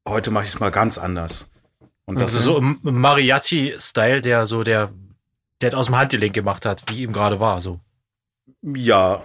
heute 0.07 0.31
mache 0.31 0.45
ich 0.45 0.51
es 0.51 0.61
mal 0.61 0.71
ganz 0.71 0.99
anders. 0.99 1.51
Und 2.05 2.21
das 2.21 2.35
also 2.35 2.55
so 2.55 2.59
im 2.59 2.81
Mariachi-Style, 2.83 4.21
der 4.21 4.47
so 4.47 4.65
der, 4.65 4.91
der 5.61 5.77
aus 5.77 5.87
dem 5.87 5.97
Handgelenk 5.97 6.35
gemacht 6.35 6.67
hat, 6.67 6.83
wie 6.89 7.03
ihm 7.03 7.13
gerade 7.13 7.39
war, 7.39 7.63
so. 7.63 7.79
Ja. 8.63 9.23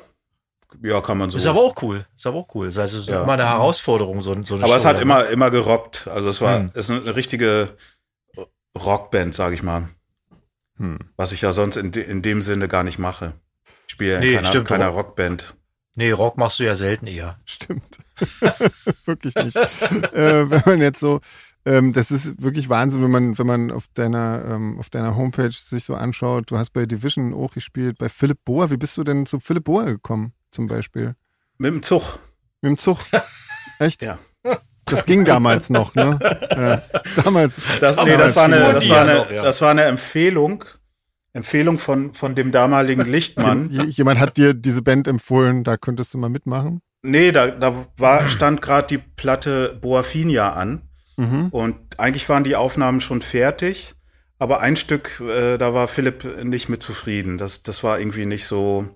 Ja, 0.84 1.02
kann 1.02 1.18
man 1.18 1.32
so. 1.32 1.38
Ist 1.38 1.48
aber 1.48 1.62
auch 1.62 1.82
cool. 1.82 2.06
Ist 2.16 2.28
aber 2.28 2.38
auch 2.38 2.48
cool. 2.54 2.68
Ist 2.68 2.78
also 2.78 3.00
ja. 3.12 3.24
immer 3.24 3.34
eine 3.34 3.50
Herausforderung, 3.50 4.22
so, 4.22 4.36
so 4.44 4.56
eine 4.56 4.64
Aber 4.64 4.74
Show, 4.74 4.78
es 4.78 4.86
hat 4.86 5.02
immer, 5.02 5.28
immer 5.28 5.50
gerockt. 5.50 6.08
Also 6.08 6.30
es 6.30 6.40
war, 6.42 6.60
hm. 6.60 6.70
es 6.74 6.90
ist 6.90 6.92
eine 6.92 7.16
richtige 7.16 7.76
Rockband, 8.78 9.34
sage 9.34 9.56
ich 9.56 9.64
mal. 9.64 9.90
Hm. 10.78 11.00
Was 11.16 11.32
ich 11.32 11.42
ja 11.42 11.52
sonst 11.52 11.76
in, 11.76 11.92
de, 11.92 12.04
in 12.04 12.22
dem 12.22 12.42
Sinne 12.42 12.68
gar 12.68 12.84
nicht 12.84 13.00
mache. 13.00 13.34
Ich 13.88 13.94
spiele 13.94 14.14
ja 14.14 14.20
nee, 14.20 14.34
in 14.36 14.44
keiner, 14.44 14.64
keiner 14.64 14.88
Rockband. 14.88 15.56
Nee, 15.96 16.12
Rock 16.12 16.38
machst 16.38 16.60
du 16.60 16.64
ja 16.64 16.76
selten 16.76 17.08
eher. 17.08 17.40
Stimmt. 17.46 18.00
wirklich 19.06 19.34
nicht. 19.36 19.56
äh, 19.56 20.50
wenn 20.50 20.62
man 20.66 20.82
jetzt 20.82 21.00
so, 21.00 21.22
ähm, 21.66 21.92
das 21.92 22.12
ist 22.12 22.42
wirklich 22.42 22.70
Wahnsinn, 22.70 23.02
wenn 23.02 23.12
man, 23.12 23.38
wenn 23.38 23.48
man 23.48 23.72
auf 23.72 23.88
deiner, 23.94 24.46
ähm, 24.48 24.80
auf 24.80 24.90
deiner 24.90 25.16
Homepage 25.16 25.52
sich 25.52 25.84
so 25.84 25.96
anschaut. 25.96 26.52
Du 26.52 26.58
hast 26.58 26.70
bei 26.70 26.86
Division 26.86 27.34
auch 27.34 27.54
gespielt, 27.54 27.98
bei 27.98 28.10
Philipp 28.10 28.46
Bohr. 28.46 28.70
Wie 28.70 28.78
bist 28.78 28.96
du 28.98 29.04
denn 29.04 29.26
zu 29.26 29.40
Philipp 29.40 29.64
Bohr 29.64 29.86
gekommen, 29.86 30.34
zum 30.52 30.68
Beispiel? 30.68 31.16
Mit 31.58 31.74
dem 31.74 31.82
Zug. 31.82 32.20
Mit 32.62 32.70
dem 32.70 32.78
Zug? 32.78 33.00
Echt? 33.80 34.02
Ja. 34.04 34.20
Das 34.90 35.06
ging 35.06 35.26
damals 35.26 35.70
noch, 35.70 35.96
ne? 35.96 36.20
Ja, 36.52 36.82
damals. 37.24 37.62
Das, 37.80 37.98
nee, 37.98 38.18
das 38.18 38.36
war 38.36 38.46
eine, 38.46 38.74
das 38.74 38.90
war 38.90 39.02
eine, 39.02 39.26
das 39.30 39.62
war 39.62 39.72
eine 39.72 39.84
Empfehlung. 39.84 40.64
Empfehlung 41.34 41.78
von, 41.78 42.14
von 42.14 42.34
dem 42.34 42.52
damaligen 42.52 43.06
Lichtmann. 43.06 43.70
Jemand 43.70 44.20
hat 44.20 44.38
dir 44.38 44.54
diese 44.56 44.82
Band 44.82 45.08
empfohlen, 45.08 45.64
da 45.64 45.78
könntest 45.78 46.14
du 46.14 46.18
mal 46.18 46.30
mitmachen? 46.30 46.82
Nee, 47.04 47.32
da, 47.32 47.48
da 47.48 47.86
war, 47.98 48.28
stand 48.28 48.62
gerade 48.62 48.88
die 48.88 48.98
Platte 48.98 49.78
Boafinia 49.80 50.54
an. 50.54 50.82
Mhm. 51.16 51.50
Und 51.50 52.00
eigentlich 52.00 52.28
waren 52.28 52.44
die 52.44 52.56
Aufnahmen 52.56 53.02
schon 53.02 53.22
fertig. 53.22 53.94
Aber 54.40 54.62
ein 54.62 54.76
Stück, 54.76 55.20
äh, 55.20 55.58
da 55.58 55.74
war 55.74 55.88
Philipp 55.88 56.44
nicht 56.44 56.70
mit 56.70 56.84
zufrieden. 56.84 57.38
Das, 57.38 57.64
das 57.64 57.84
war 57.84 58.00
irgendwie 58.00 58.26
nicht 58.26 58.46
so, 58.46 58.88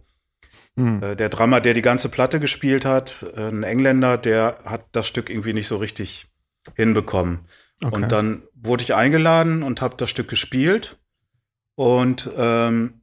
Mhm. 0.75 1.03
Äh, 1.03 1.15
der 1.15 1.29
Drummer, 1.29 1.61
der 1.61 1.73
die 1.73 1.81
ganze 1.81 2.09
Platte 2.09 2.39
gespielt 2.39 2.85
hat, 2.85 3.25
äh, 3.35 3.47
ein 3.47 3.63
Engländer, 3.63 4.17
der 4.17 4.55
hat 4.65 4.85
das 4.91 5.07
Stück 5.07 5.29
irgendwie 5.29 5.53
nicht 5.53 5.67
so 5.67 5.77
richtig 5.77 6.27
hinbekommen. 6.75 7.39
Okay. 7.83 7.95
Und 7.95 8.11
dann 8.11 8.43
wurde 8.53 8.83
ich 8.83 8.93
eingeladen 8.93 9.63
und 9.63 9.81
habe 9.81 9.97
das 9.97 10.09
Stück 10.09 10.27
gespielt. 10.29 10.97
Und 11.75 12.29
ähm, 12.37 13.01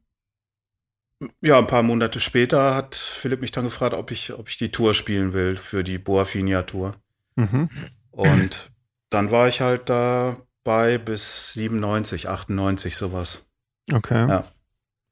ja, 1.41 1.57
ein 1.57 1.67
paar 1.67 1.83
Monate 1.83 2.19
später 2.19 2.73
hat 2.75 2.95
Philipp 2.95 3.41
mich 3.41 3.51
dann 3.51 3.65
gefragt, 3.65 3.93
ob 3.93 4.11
ich, 4.11 4.33
ob 4.33 4.47
ich 4.47 4.57
die 4.57 4.71
Tour 4.71 4.93
spielen 4.93 5.33
will 5.33 5.57
für 5.57 5.83
die 5.83 5.97
Boafinia 5.97 6.63
Tour. 6.63 6.95
Mhm. 7.35 7.69
Und 8.11 8.71
dann 9.09 9.31
war 9.31 9.47
ich 9.47 9.59
halt 9.59 9.89
dabei 9.89 10.97
bis 10.97 11.53
97, 11.53 12.29
98, 12.29 12.95
sowas. 12.95 13.49
Okay. 13.91 14.27
Ja. 14.29 14.43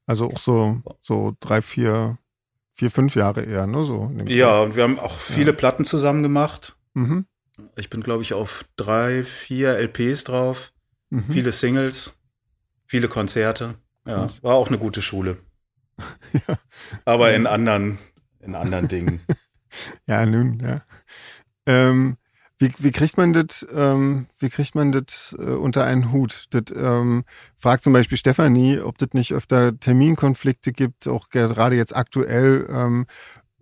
Also 0.05 0.31
auch 0.31 0.37
so, 0.37 0.81
so 1.01 1.35
drei, 1.41 1.61
vier 1.61 2.17
vier, 2.78 2.91
fünf 2.91 3.15
Jahre 3.15 3.41
eher, 3.41 3.65
ne? 3.65 3.84
So 3.84 4.11
ja, 4.28 4.59
und 4.59 4.75
wir 4.75 4.84
haben 4.84 4.99
auch 4.99 5.19
viele 5.19 5.51
ja. 5.51 5.57
Platten 5.57 5.84
zusammen 5.84 6.21
gemacht. 6.21 6.78
Mhm. 6.93 7.25
Ich 7.75 7.89
bin, 7.89 8.01
glaube 8.01 8.21
ich, 8.21 8.34
auf 8.34 8.65
drei, 8.75 9.23
vier 9.23 9.78
LPs 9.80 10.25
drauf, 10.25 10.73
mhm. 11.09 11.23
viele 11.32 11.51
Singles, 11.51 12.15
viele 12.86 13.07
Konzerte. 13.07 13.75
Ja, 14.05 14.19
Krass. 14.19 14.43
war 14.43 14.55
auch 14.55 14.67
eine 14.67 14.78
gute 14.78 15.01
Schule. 15.01 15.38
ja. 16.47 16.59
Aber 17.03 17.34
in 17.34 17.47
anderen, 17.47 17.97
in 18.39 18.53
anderen 18.53 18.88
Dingen. 18.88 19.21
ja, 20.07 20.25
nun, 20.25 20.59
ja. 20.59 20.84
Ähm, 21.65 22.17
Wie, 22.59 22.71
wie 22.79 22.91
kriegt 22.91 23.17
man 23.17 23.33
das, 23.33 23.65
ähm, 23.71 24.25
wie 24.39 24.49
kriegt 24.49 24.73
man 24.73 24.91
das 24.91 25.35
äh, 25.37 25.43
unter 25.43 25.83
einen 25.85 26.11
Hut? 26.11 26.45
Das 26.49 26.63
ähm, 26.75 27.23
fragt 27.55 27.83
zum 27.83 27.93
Beispiel 27.93 28.17
Stefanie, 28.17 28.79
ob 28.79 28.97
das 28.97 29.09
nicht 29.13 29.31
öfter 29.31 29.79
Terminkonflikte 29.79 30.71
gibt, 30.71 31.07
auch 31.07 31.29
gerade 31.29 31.75
jetzt 31.75 31.95
aktuell, 31.95 32.67
ähm, 32.69 33.05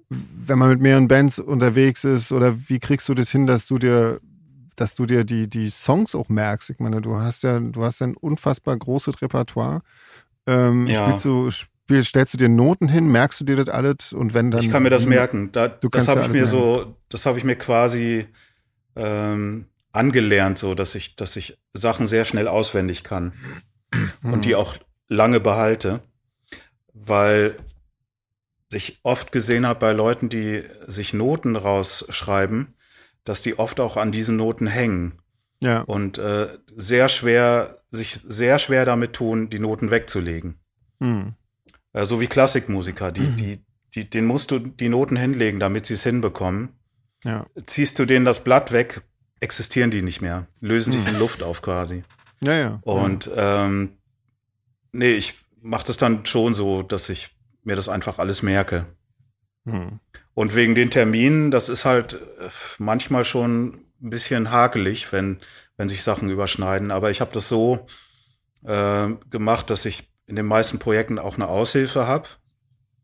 wenn 0.09 0.57
man 0.57 0.69
mit 0.69 0.81
mehreren 0.81 1.09
Bands 1.09 1.39
unterwegs 1.39 2.05
ist, 2.05 2.31
oder 2.31 2.55
wie 2.69 2.79
kriegst 2.79 3.09
du 3.09 3.13
das 3.13 3.31
hin, 3.31 3.47
dass 3.47 3.67
du 3.67 3.77
dir, 3.79 4.21
dass 4.77 4.95
du 4.95 5.05
dir 5.05 5.25
die, 5.25 5.49
die 5.49 5.67
Songs 5.67 6.15
auch 6.15 6.29
merkst? 6.29 6.69
Ich 6.69 6.79
meine, 6.79 7.01
du 7.01 7.17
hast 7.17 7.43
ja, 7.43 7.59
du 7.59 7.83
hast 7.83 7.99
ja 7.99 8.07
ein 8.07 8.15
unfassbar 8.15 8.77
großes 8.77 9.21
Repertoire. 9.21 9.81
Ähm, 10.47 10.87
Ja. 10.87 11.05
Spielst 11.05 11.25
du, 11.25 11.51
stellst 12.03 12.33
du 12.33 12.37
dir 12.37 12.49
Noten 12.49 12.87
hin, 12.87 13.11
merkst 13.11 13.41
du 13.41 13.43
dir 13.45 13.57
das 13.57 13.67
alles 13.67 14.13
und 14.13 14.33
wenn 14.33 14.51
dann. 14.51 14.61
ich 14.61 14.71
kann 14.71 14.83
mir 14.83 14.89
das 14.89 15.05
merken. 15.05 15.51
Da, 15.51 15.67
das 15.67 16.07
habe 16.07 16.21
ja 16.21 16.25
ich 16.27 16.31
mir 16.31 16.47
so, 16.47 16.95
das 17.09 17.25
habe 17.25 17.37
ich 17.37 17.43
mir 17.43 17.55
quasi 17.55 18.27
ähm, 18.95 19.65
angelernt, 19.91 20.57
so 20.57 20.75
dass 20.75 20.95
ich, 20.95 21.15
dass 21.15 21.35
ich 21.35 21.57
Sachen 21.73 22.07
sehr 22.07 22.25
schnell 22.25 22.47
auswendig 22.47 23.03
kann 23.03 23.33
Mhm. 24.21 24.33
und 24.33 24.45
die 24.45 24.55
auch 24.55 24.75
lange 25.07 25.39
behalte, 25.39 26.01
weil 26.93 27.55
ich 28.73 28.99
oft 29.03 29.31
gesehen 29.31 29.65
habe 29.65 29.79
bei 29.79 29.91
Leuten, 29.93 30.27
die 30.29 30.63
sich 30.87 31.13
Noten 31.13 31.55
rausschreiben, 31.55 32.73
dass 33.23 33.41
die 33.41 33.57
oft 33.59 33.79
auch 33.79 33.95
an 33.97 34.11
diesen 34.11 34.35
Noten 34.37 34.67
hängen 34.67 35.19
Ja. 35.61 35.81
und 35.81 36.17
äh, 36.17 36.47
sehr 36.75 37.07
schwer, 37.09 37.77
sich 37.89 38.19
sehr 38.27 38.59
schwer 38.59 38.85
damit 38.85 39.13
tun, 39.13 39.49
die 39.49 39.59
Noten 39.59 39.91
wegzulegen. 39.91 40.59
Hm. 40.99 41.35
Äh, 41.93 42.05
so 42.05 42.19
wie 42.19 42.27
Klassikmusiker, 42.27 43.11
die, 43.11 43.21
Mhm. 43.21 43.37
die, 43.37 43.59
die, 43.93 44.09
denen 44.09 44.27
musst 44.27 44.51
du 44.51 44.59
die 44.59 44.89
Noten 44.89 45.15
hinlegen, 45.15 45.59
damit 45.59 45.85
sie 45.85 45.93
es 45.93 46.03
hinbekommen. 46.03 46.69
Ja. 47.25 47.45
Ziehst 47.65 47.99
du 47.99 48.05
denen 48.05 48.23
das 48.25 48.43
Blatt 48.43 48.71
weg, 48.71 49.01
existieren 49.39 49.91
die 49.91 50.01
nicht 50.01 50.21
mehr, 50.21 50.47
lösen 50.61 50.93
sich 50.93 51.01
Mhm. 51.01 51.07
in 51.09 51.19
Luft 51.19 51.43
auf 51.43 51.61
quasi. 51.61 52.03
Ja, 52.41 52.53
ja. 52.53 52.79
Und 52.83 53.29
ähm, 53.35 53.97
nee, 54.91 55.13
ich 55.13 55.33
mache 55.61 55.87
das 55.87 55.97
dann 55.97 56.25
schon 56.25 56.53
so, 56.53 56.83
dass 56.83 57.09
ich 57.09 57.35
mir 57.63 57.75
das 57.75 57.89
einfach 57.89 58.19
alles 58.19 58.41
merke. 58.43 58.85
Hm. 59.65 59.99
Und 60.35 60.55
wegen 60.55 60.75
den 60.75 60.91
Terminen, 60.91 61.49
das 61.49 61.69
ist 61.69 61.85
halt 61.85 62.13
äh, 62.13 62.49
manchmal 62.77 63.23
schon 63.23 63.83
ein 64.01 64.09
bisschen 64.11 64.51
hakelig, 64.51 65.11
wenn, 65.11 65.39
wenn 65.77 65.89
sich 65.89 66.03
Sachen 66.03 66.29
überschneiden. 66.29 66.91
Aber 66.91 67.09
ich 67.09 67.21
habe 67.21 67.31
das 67.33 67.49
so 67.49 67.87
äh, 68.63 69.07
gemacht, 69.31 69.69
dass 69.71 69.85
ich 69.85 70.09
in 70.27 70.35
den 70.35 70.45
meisten 70.45 70.77
Projekten 70.79 71.17
auch 71.19 71.35
eine 71.35 71.47
Aushilfe 71.47 72.05
habe, 72.07 72.27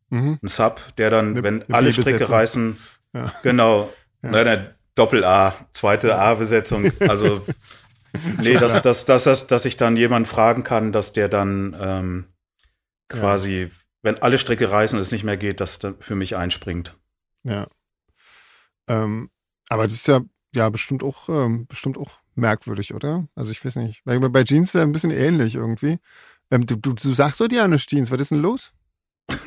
Mhm. 0.10 0.40
einen 0.42 0.48
Sub, 0.50 0.82
der 0.98 1.10
dann, 1.10 1.30
Eine- 1.32 1.44
wenn 1.44 1.64
eine 1.64 1.74
alle 1.74 1.94
Stricke 1.94 2.28
reißen, 2.30 2.78
Ja. 3.14 3.32
genau, 3.44 3.92
Ja. 4.24 4.32
ne, 4.32 4.44
ne, 4.44 4.76
Doppel-A, 4.96 5.56
zweite 5.74 6.18
A-Besetzung, 6.18 6.92
also 7.00 7.46
nee, 8.40 8.56
dass, 8.56 8.82
dass, 8.82 9.06
dass, 9.06 9.24
dass, 9.24 9.48
dass 9.48 9.66
ich 9.66 9.78
dann 9.78 9.98
jemanden 9.98 10.28
fragen 10.28 10.64
kann, 10.64 10.92
dass 10.92 11.14
der 11.14 11.30
dann 11.30 11.76
ähm, 11.80 12.26
quasi, 13.08 13.72
wenn 14.02 14.22
alle 14.22 14.38
Stricke 14.38 14.70
reißen 14.70 14.98
und 14.98 15.02
es 15.02 15.12
nicht 15.12 15.24
mehr 15.24 15.38
geht, 15.38 15.60
dass 15.60 15.80
dann 15.80 15.96
für 16.00 16.16
mich 16.16 16.36
einspringt. 16.36 16.98
Ja. 17.44 17.68
Ähm, 18.88 19.30
aber 19.70 19.84
das 19.84 19.94
ist 19.94 20.08
ja, 20.08 20.22
ja 20.54 20.70
bestimmt 20.70 21.04
auch, 21.04 21.30
ähm, 21.30 21.68
bestimmt 21.68 21.98
auch 21.98 22.20
merkwürdig, 22.36 22.94
oder? 22.94 23.28
Also 23.36 23.52
ich 23.52 23.64
weiß 23.64 23.78
nicht. 23.78 24.04
Bei, 24.04 24.18
bei 24.20 24.44
Jeans 24.44 24.70
ist 24.70 24.76
ja 24.76 24.82
ein 24.82 24.92
bisschen 24.92 25.12
ähnlich 25.12 25.56
irgendwie. 25.56 26.00
Ähm, 26.50 26.66
du, 26.66 26.76
du, 26.76 26.94
du 26.94 27.14
sagst 27.14 27.40
doch 27.40 27.48
dir 27.48 27.60
ja 27.60 27.68
nicht 27.68 27.90
Jeans, 27.90 28.12
was 28.12 28.22
ist 28.22 28.32
denn 28.32 28.42
los? 28.42 28.74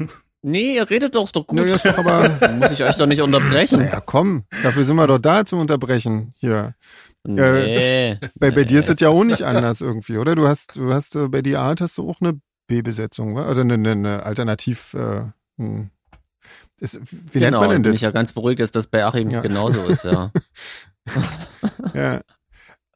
Nee, 0.46 0.74
ihr 0.74 0.90
redet 0.90 1.14
doch, 1.14 1.24
ist 1.24 1.34
doch 1.34 1.46
gut. 1.46 1.58
Ja, 1.58 1.64
ja, 1.64 1.74
ist 1.76 1.86
doch 1.86 1.96
aber. 1.96 2.28
Muss 2.52 2.72
ich 2.72 2.84
euch 2.84 2.96
doch 2.96 3.06
nicht 3.06 3.22
unterbrechen. 3.22 3.80
Naja, 3.80 4.02
komm, 4.04 4.44
dafür 4.62 4.84
sind 4.84 4.96
wir 4.96 5.06
doch 5.06 5.18
da 5.18 5.46
zum 5.46 5.60
Unterbrechen 5.60 6.34
hier. 6.36 6.74
Nee. 7.26 8.18
Bei, 8.34 8.50
bei 8.50 8.64
dir 8.64 8.80
ist 8.80 8.90
es 8.90 8.96
ja 9.00 9.08
auch 9.08 9.24
nicht 9.24 9.42
anders 9.42 9.80
irgendwie, 9.80 10.18
oder? 10.18 10.34
Du 10.34 10.46
hast, 10.46 10.76
du 10.76 10.92
hast 10.92 11.16
äh, 11.16 11.28
bei 11.28 11.40
die 11.40 11.56
Art 11.56 11.80
hast 11.80 11.96
du 11.96 12.10
auch 12.10 12.20
eine 12.20 12.38
B-Besetzung, 12.66 13.36
oder 13.36 13.62
eine, 13.62 13.74
eine, 13.74 13.92
eine 13.92 14.22
Alternativ. 14.24 14.92
Äh, 14.92 15.22
hm. 15.56 15.90
ist, 16.78 17.00
wie 17.00 17.38
genau, 17.38 17.60
nennt 17.60 17.60
man 17.60 17.70
denn 17.70 17.82
bin 17.82 17.92
das? 17.92 17.94
ich 17.94 18.02
ja 18.02 18.10
ganz 18.10 18.32
beruhigt, 18.34 18.60
dass 18.60 18.70
das 18.70 18.86
bei 18.86 19.02
Achim 19.02 19.30
Ja. 19.30 19.40
genauso 19.40 19.86
ist, 19.86 20.04
ja. 20.04 20.30
Ja. 21.94 22.20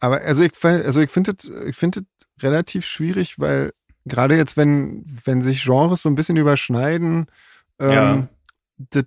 Aber 0.01 0.21
also 0.21 0.43
ich, 0.43 0.53
also 0.63 1.01
ich 1.01 1.11
finde 1.11 1.35
finde 1.73 2.03
das 2.03 2.43
relativ 2.43 2.85
schwierig, 2.87 3.39
weil 3.39 3.73
gerade 4.09 4.37
jetzt, 4.37 4.57
wenn, 4.57 5.05
wenn 5.25 5.43
sich 5.43 5.65
Genres 5.65 6.03
so 6.03 6.09
ein 6.09 6.15
bisschen 6.15 6.37
überschneiden, 6.37 7.27
ähm, 7.79 7.91
Ja. 7.93 8.29
das, 8.91 9.05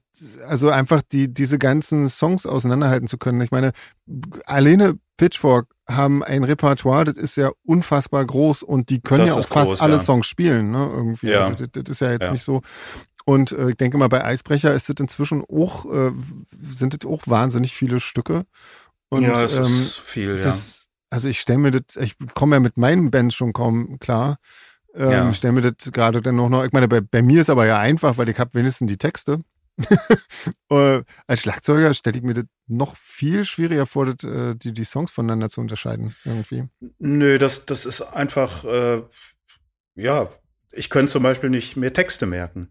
also 0.47 0.70
einfach 0.70 1.02
die, 1.12 1.34
diese 1.34 1.58
ganzen 1.60 2.08
Songs 2.10 2.45
auseinanderhalten 2.45 3.08
zu 3.08 3.18
können. 3.18 3.41
Ich 3.41 3.52
meine, 3.52 3.72
alleine 4.45 4.97
Pitchfork 5.18 5.68
haben 5.88 6.24
ein 6.24 6.43
Repertoire, 6.43 7.06
das 7.06 7.16
ist 7.18 7.38
ja 7.38 7.52
unfassbar 7.64 8.26
groß 8.26 8.64
und 8.64 8.89
die 8.89 9.02
können 9.02 9.26
Das 9.28 9.36
ja 9.36 9.41
auch 9.41 9.47
fast 9.47 9.70
groß, 9.72 9.82
alle 9.82 9.95
ja. 9.97 10.02
Songs 10.02 10.26
spielen, 10.26 10.72
ne? 10.72 10.89
Irgendwie. 10.91 11.28
Ja. 11.28 11.41
Also 11.47 11.66
das, 11.66 11.68
das 11.74 11.89
ist 11.89 12.02
ja 12.02 12.12
jetzt 12.12 12.26
Ja. 12.26 12.32
nicht 12.32 12.43
so. 12.43 12.62
Und 13.24 13.52
äh, 13.52 13.70
ich 13.70 13.76
denke 13.78 13.97
mal, 13.99 14.10
bei 14.10 14.24
Eisbrecher 14.26 14.74
ist 14.74 14.89
das 14.89 14.95
inzwischen 14.99 15.43
auch, 15.45 15.86
äh, 15.86 16.12
sind 16.68 16.95
das 17.04 17.10
auch 17.10 17.22
wahnsinnig 17.28 17.74
viele 17.76 17.99
Stücke. 17.99 18.45
Und 19.10 19.24
ja, 19.24 19.43
es 19.43 19.56
ähm, 19.58 19.64
ist 19.64 19.99
viel, 19.99 20.36
ja. 20.38 20.41
das, 20.41 20.88
also 21.12 21.28
ich 21.28 21.39
stelle 21.39 21.60
mir 21.60 21.72
das, 21.72 21.97
ich 21.97 22.16
komme 22.34 22.56
ja 22.56 22.60
mit 22.60 22.78
meinen 22.78 23.12
Bands 23.12 23.36
schon 23.36 23.54
kaum 23.54 23.99
klar. 23.99 24.38
Ähm, 24.93 25.11
Ja. 25.11 25.33
Stelle 25.33 25.53
mir 25.53 25.61
das 25.71 25.91
gerade 25.91 26.21
dann 26.21 26.35
noch, 26.35 26.49
noch, 26.49 26.63
ich 26.63 26.71
meine, 26.71 26.87
bei, 26.87 27.01
bei 27.01 27.21
mir 27.21 27.41
ist 27.41 27.49
aber 27.49 27.65
ja 27.65 27.79
einfach, 27.79 28.17
weil 28.17 28.29
ich 28.29 28.39
habe 28.39 28.53
wenigstens 28.53 28.87
die 28.89 28.97
Texte. 28.97 29.43
äh, 30.69 31.01
als 31.27 31.41
Schlagzeuger 31.41 31.93
stelle 31.93 32.17
ich 32.17 32.23
mir 32.23 32.33
das 32.33 32.45
noch 32.67 32.95
viel 32.97 33.45
schwieriger 33.45 33.85
vor, 33.85 34.05
das, 34.05 34.23
äh, 34.29 34.55
die, 34.55 34.73
die 34.73 34.83
Songs 34.83 35.11
voneinander 35.11 35.49
zu 35.49 35.61
unterscheiden, 35.61 36.13
irgendwie. 36.25 36.67
Nö, 36.99 37.37
das, 37.37 37.65
das 37.65 37.85
ist 37.85 38.01
einfach, 38.01 38.65
äh, 38.65 39.01
ja, 39.95 40.29
ich 40.71 40.89
könnte 40.89 41.11
zum 41.11 41.23
Beispiel 41.23 41.49
nicht 41.49 41.77
mehr 41.77 41.93
Texte 41.93 42.25
merken. 42.25 42.69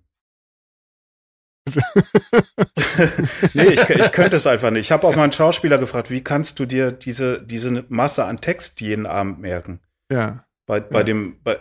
nee, 3.54 3.64
ich, 3.64 3.80
ich 3.88 4.12
könnte 4.12 4.36
es 4.36 4.46
einfach 4.46 4.70
nicht. 4.70 4.86
Ich 4.86 4.92
habe 4.92 5.06
auch 5.06 5.14
mal 5.14 5.24
einen 5.24 5.32
Schauspieler 5.32 5.78
gefragt, 5.78 6.10
wie 6.10 6.22
kannst 6.22 6.58
du 6.58 6.66
dir 6.66 6.90
diese, 6.92 7.42
diese 7.42 7.84
Masse 7.88 8.24
an 8.24 8.40
Text 8.40 8.80
jeden 8.80 9.06
Abend 9.06 9.40
merken? 9.40 9.80
Ja. 10.10 10.44
Bei, 10.66 10.80
bei, 10.80 11.00
Ja. 11.00 11.04
dem, 11.04 11.40
bei, 11.42 11.58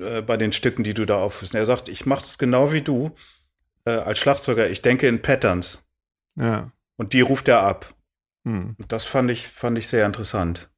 äh, 0.00 0.22
bei 0.22 0.36
den 0.36 0.52
Stücken, 0.52 0.82
die 0.82 0.94
du 0.94 1.04
da 1.04 1.18
aufführst. 1.18 1.54
Er 1.54 1.66
sagt, 1.66 1.88
ich 1.88 2.06
mache 2.06 2.22
das 2.22 2.38
genau 2.38 2.72
wie 2.72 2.82
du 2.82 3.14
äh, 3.84 3.90
als 3.90 4.18
Schlagzeuger. 4.18 4.68
Ich 4.68 4.82
denke 4.82 5.06
in 5.06 5.22
Patterns. 5.22 5.84
Ja. 6.36 6.72
Und 6.96 7.12
die 7.12 7.20
ruft 7.20 7.48
er 7.48 7.62
ab. 7.62 7.94
Hm. 8.44 8.76
Und 8.78 8.92
das 8.92 9.04
fand 9.04 9.30
ich, 9.30 9.48
fand 9.48 9.78
ich 9.78 9.88
sehr 9.88 10.06
interessant. 10.06 10.70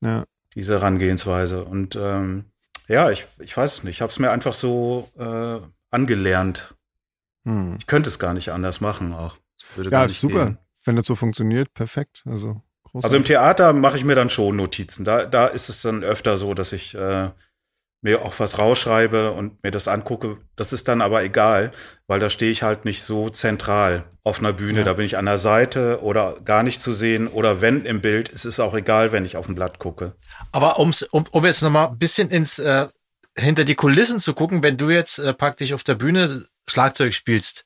Ja. 0.00 0.24
diese 0.54 0.74
Herangehensweise. 0.74 1.64
Und 1.64 1.96
ähm, 1.96 2.44
ja, 2.86 3.10
ich, 3.10 3.26
ich 3.38 3.56
weiß 3.56 3.74
es 3.74 3.84
nicht. 3.84 3.96
Ich 3.96 4.02
habe 4.02 4.12
es 4.12 4.18
mir 4.18 4.30
einfach 4.30 4.54
so 4.54 5.10
äh, 5.18 5.60
angelernt. 5.90 6.76
Hm. 7.44 7.76
Ich 7.78 7.86
könnte 7.86 8.08
es 8.08 8.18
gar 8.18 8.34
nicht 8.34 8.50
anders 8.50 8.80
machen 8.80 9.12
auch. 9.12 9.38
Ja, 9.76 9.90
gar 9.90 10.04
ist 10.04 10.10
nicht 10.10 10.20
super. 10.20 10.44
gehen. 10.46 10.58
Wenn 10.84 10.96
das 10.96 11.06
so 11.06 11.14
funktioniert, 11.14 11.74
perfekt. 11.74 12.22
Also, 12.26 12.62
großartig. 12.84 13.04
Also 13.04 13.16
im 13.16 13.24
Theater 13.24 13.72
mache 13.72 13.96
ich 13.98 14.04
mir 14.04 14.14
dann 14.14 14.30
schon 14.30 14.56
Notizen. 14.56 15.04
Da, 15.04 15.26
da 15.26 15.46
ist 15.46 15.68
es 15.68 15.82
dann 15.82 16.02
öfter 16.02 16.38
so, 16.38 16.54
dass 16.54 16.72
ich 16.72 16.94
äh, 16.94 17.30
mir 18.00 18.22
auch 18.22 18.38
was 18.38 18.58
rausschreibe 18.58 19.32
und 19.32 19.62
mir 19.64 19.70
das 19.70 19.88
angucke. 19.88 20.38
Das 20.56 20.72
ist 20.72 20.86
dann 20.86 21.02
aber 21.02 21.22
egal, 21.24 21.72
weil 22.06 22.20
da 22.20 22.30
stehe 22.30 22.52
ich 22.52 22.62
halt 22.62 22.84
nicht 22.84 23.02
so 23.02 23.28
zentral 23.28 24.04
auf 24.22 24.38
einer 24.38 24.52
Bühne. 24.52 24.80
Ja. 24.80 24.84
Da 24.84 24.92
bin 24.94 25.04
ich 25.04 25.16
an 25.18 25.26
der 25.26 25.38
Seite 25.38 26.00
oder 26.02 26.34
gar 26.44 26.62
nicht 26.62 26.80
zu 26.80 26.92
sehen 26.92 27.26
oder 27.26 27.60
wenn 27.60 27.84
im 27.84 28.00
Bild. 28.00 28.32
Es 28.32 28.44
ist 28.44 28.60
auch 28.60 28.74
egal, 28.74 29.10
wenn 29.10 29.24
ich 29.24 29.36
auf 29.36 29.48
ein 29.48 29.54
Blatt 29.56 29.78
gucke. 29.78 30.14
Aber 30.52 30.78
um's, 30.78 31.02
um, 31.02 31.24
um 31.30 31.44
jetzt 31.44 31.62
noch 31.62 31.70
mal 31.70 31.88
ein 31.88 31.98
bisschen 31.98 32.30
ins 32.30 32.58
äh, 32.58 32.86
hinter 33.36 33.64
die 33.64 33.74
Kulissen 33.74 34.18
zu 34.18 34.34
gucken, 34.34 34.62
wenn 34.62 34.76
du 34.76 34.90
jetzt 34.90 35.18
äh, 35.18 35.32
praktisch 35.32 35.72
auf 35.72 35.84
der 35.84 35.94
Bühne 35.94 36.44
Schlagzeug 36.68 37.14
spielst, 37.14 37.64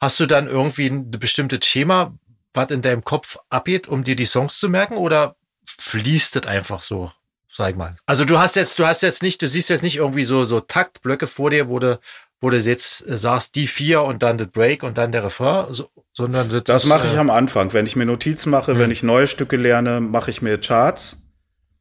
hast 0.00 0.20
du 0.20 0.26
dann 0.26 0.46
irgendwie 0.46 0.86
ein 0.86 1.10
bestimmtes 1.10 1.66
Schema, 1.66 2.16
was 2.52 2.70
in 2.70 2.82
deinem 2.82 3.04
Kopf 3.04 3.38
abgeht, 3.48 3.88
um 3.88 4.04
dir 4.04 4.16
die 4.16 4.26
Songs 4.26 4.58
zu 4.58 4.68
merken, 4.68 4.96
oder 4.96 5.36
fließt 5.66 6.36
das 6.36 6.46
einfach 6.46 6.80
so, 6.80 7.10
sag 7.56 7.70
ich 7.70 7.76
mal? 7.76 7.96
Also 8.06 8.24
du 8.24 8.38
hast 8.38 8.56
jetzt, 8.56 8.78
du 8.78 8.86
hast 8.86 9.02
jetzt 9.02 9.22
nicht, 9.22 9.40
du 9.42 9.48
siehst 9.48 9.70
jetzt 9.70 9.82
nicht 9.82 9.96
irgendwie 9.96 10.24
so 10.24 10.44
so 10.44 10.60
Taktblöcke 10.60 11.26
vor 11.26 11.50
dir, 11.50 11.68
wo 11.68 11.78
du 11.78 11.98
wo 12.40 12.50
du 12.50 12.58
jetzt 12.58 13.08
äh, 13.08 13.16
sagst, 13.16 13.54
die 13.54 13.66
vier 13.66 14.02
und 14.02 14.22
dann 14.22 14.38
das 14.38 14.48
Break 14.48 14.82
und 14.82 14.98
dann 14.98 15.12
der 15.12 15.24
Refrain, 15.24 15.72
so, 15.72 15.88
sondern 16.12 16.50
das, 16.50 16.64
Das 16.64 16.84
mache 16.84 17.06
ich 17.06 17.14
äh, 17.14 17.18
am 17.18 17.30
Anfang. 17.30 17.72
Wenn 17.72 17.86
ich 17.86 17.96
mir 17.96 18.06
Notizen 18.06 18.50
mache, 18.50 18.74
Mhm. 18.74 18.78
wenn 18.78 18.90
ich 18.90 19.02
neue 19.02 19.26
Stücke 19.26 19.56
lerne, 19.56 20.00
mache 20.00 20.30
ich 20.30 20.42
mir 20.42 20.58
Charts. 20.58 21.24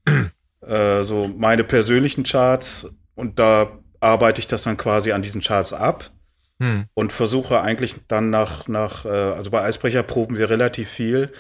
äh, 0.61 1.03
so 1.03 1.27
meine 1.27 1.63
persönlichen 1.63 2.23
Charts. 2.23 2.89
Und 3.15 3.39
da 3.39 3.79
arbeite 3.99 4.39
ich 4.39 4.47
das 4.47 4.63
dann 4.63 4.77
quasi 4.77 5.11
an 5.11 5.21
diesen 5.21 5.41
Charts 5.41 5.73
ab 5.73 6.11
hm. 6.59 6.85
und 6.93 7.13
versuche 7.13 7.61
eigentlich 7.61 7.95
dann 8.07 8.29
nach, 8.29 8.67
nach 8.67 9.05
äh, 9.05 9.09
also 9.09 9.51
bei 9.51 9.61
Eisbrecher 9.61 10.03
proben 10.03 10.37
wir 10.37 10.49
relativ 10.49 10.89
viel. 10.89 11.31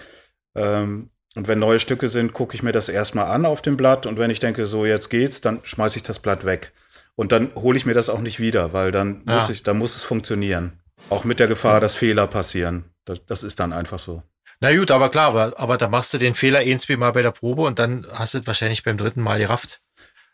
Ähm, 0.55 1.09
und 1.35 1.47
wenn 1.47 1.59
neue 1.59 1.79
Stücke 1.79 2.07
sind, 2.07 2.33
gucke 2.33 2.55
ich 2.55 2.63
mir 2.63 2.71
das 2.71 2.89
erstmal 2.89 3.25
an 3.27 3.45
auf 3.45 3.61
dem 3.61 3.77
Blatt. 3.77 4.05
Und 4.05 4.17
wenn 4.17 4.31
ich 4.31 4.39
denke, 4.39 4.67
so 4.67 4.85
jetzt 4.85 5.09
geht's, 5.09 5.41
dann 5.41 5.59
schmeiße 5.63 5.97
ich 5.97 6.03
das 6.03 6.19
Blatt 6.19 6.45
weg. 6.45 6.71
Und 7.15 7.31
dann 7.31 7.53
hole 7.55 7.77
ich 7.77 7.85
mir 7.85 7.93
das 7.93 8.09
auch 8.09 8.19
nicht 8.21 8.39
wieder, 8.39 8.73
weil 8.73 8.91
dann 8.91 9.21
muss 9.25 9.47
Ja. 9.47 9.53
ich, 9.53 9.63
dann 9.63 9.77
muss 9.77 9.95
es 9.95 10.03
funktionieren. 10.03 10.79
Auch 11.09 11.23
mit 11.23 11.39
der 11.39 11.47
Gefahr, 11.47 11.79
dass 11.79 11.95
Fehler 11.95 12.27
passieren. 12.27 12.85
Das, 13.05 13.25
das 13.25 13.43
ist 13.43 13.59
dann 13.59 13.73
einfach 13.73 13.99
so. 13.99 14.23
Na 14.61 14.75
gut, 14.75 14.89
aber 14.91 15.09
klar, 15.09 15.27
aber, 15.27 15.59
aber 15.59 15.77
da 15.77 15.89
machst 15.89 16.13
du 16.13 16.17
den 16.17 16.35
Fehler 16.35 16.61
zwei 16.77 16.95
Mal 16.95 17.11
bei 17.11 17.21
der 17.21 17.31
Probe 17.31 17.63
und 17.63 17.79
dann 17.79 18.07
hast 18.13 18.33
du 18.33 18.39
es 18.39 18.47
wahrscheinlich 18.47 18.83
beim 18.83 18.97
dritten 18.97 19.21
Mal 19.21 19.37
gerafft. 19.39 19.81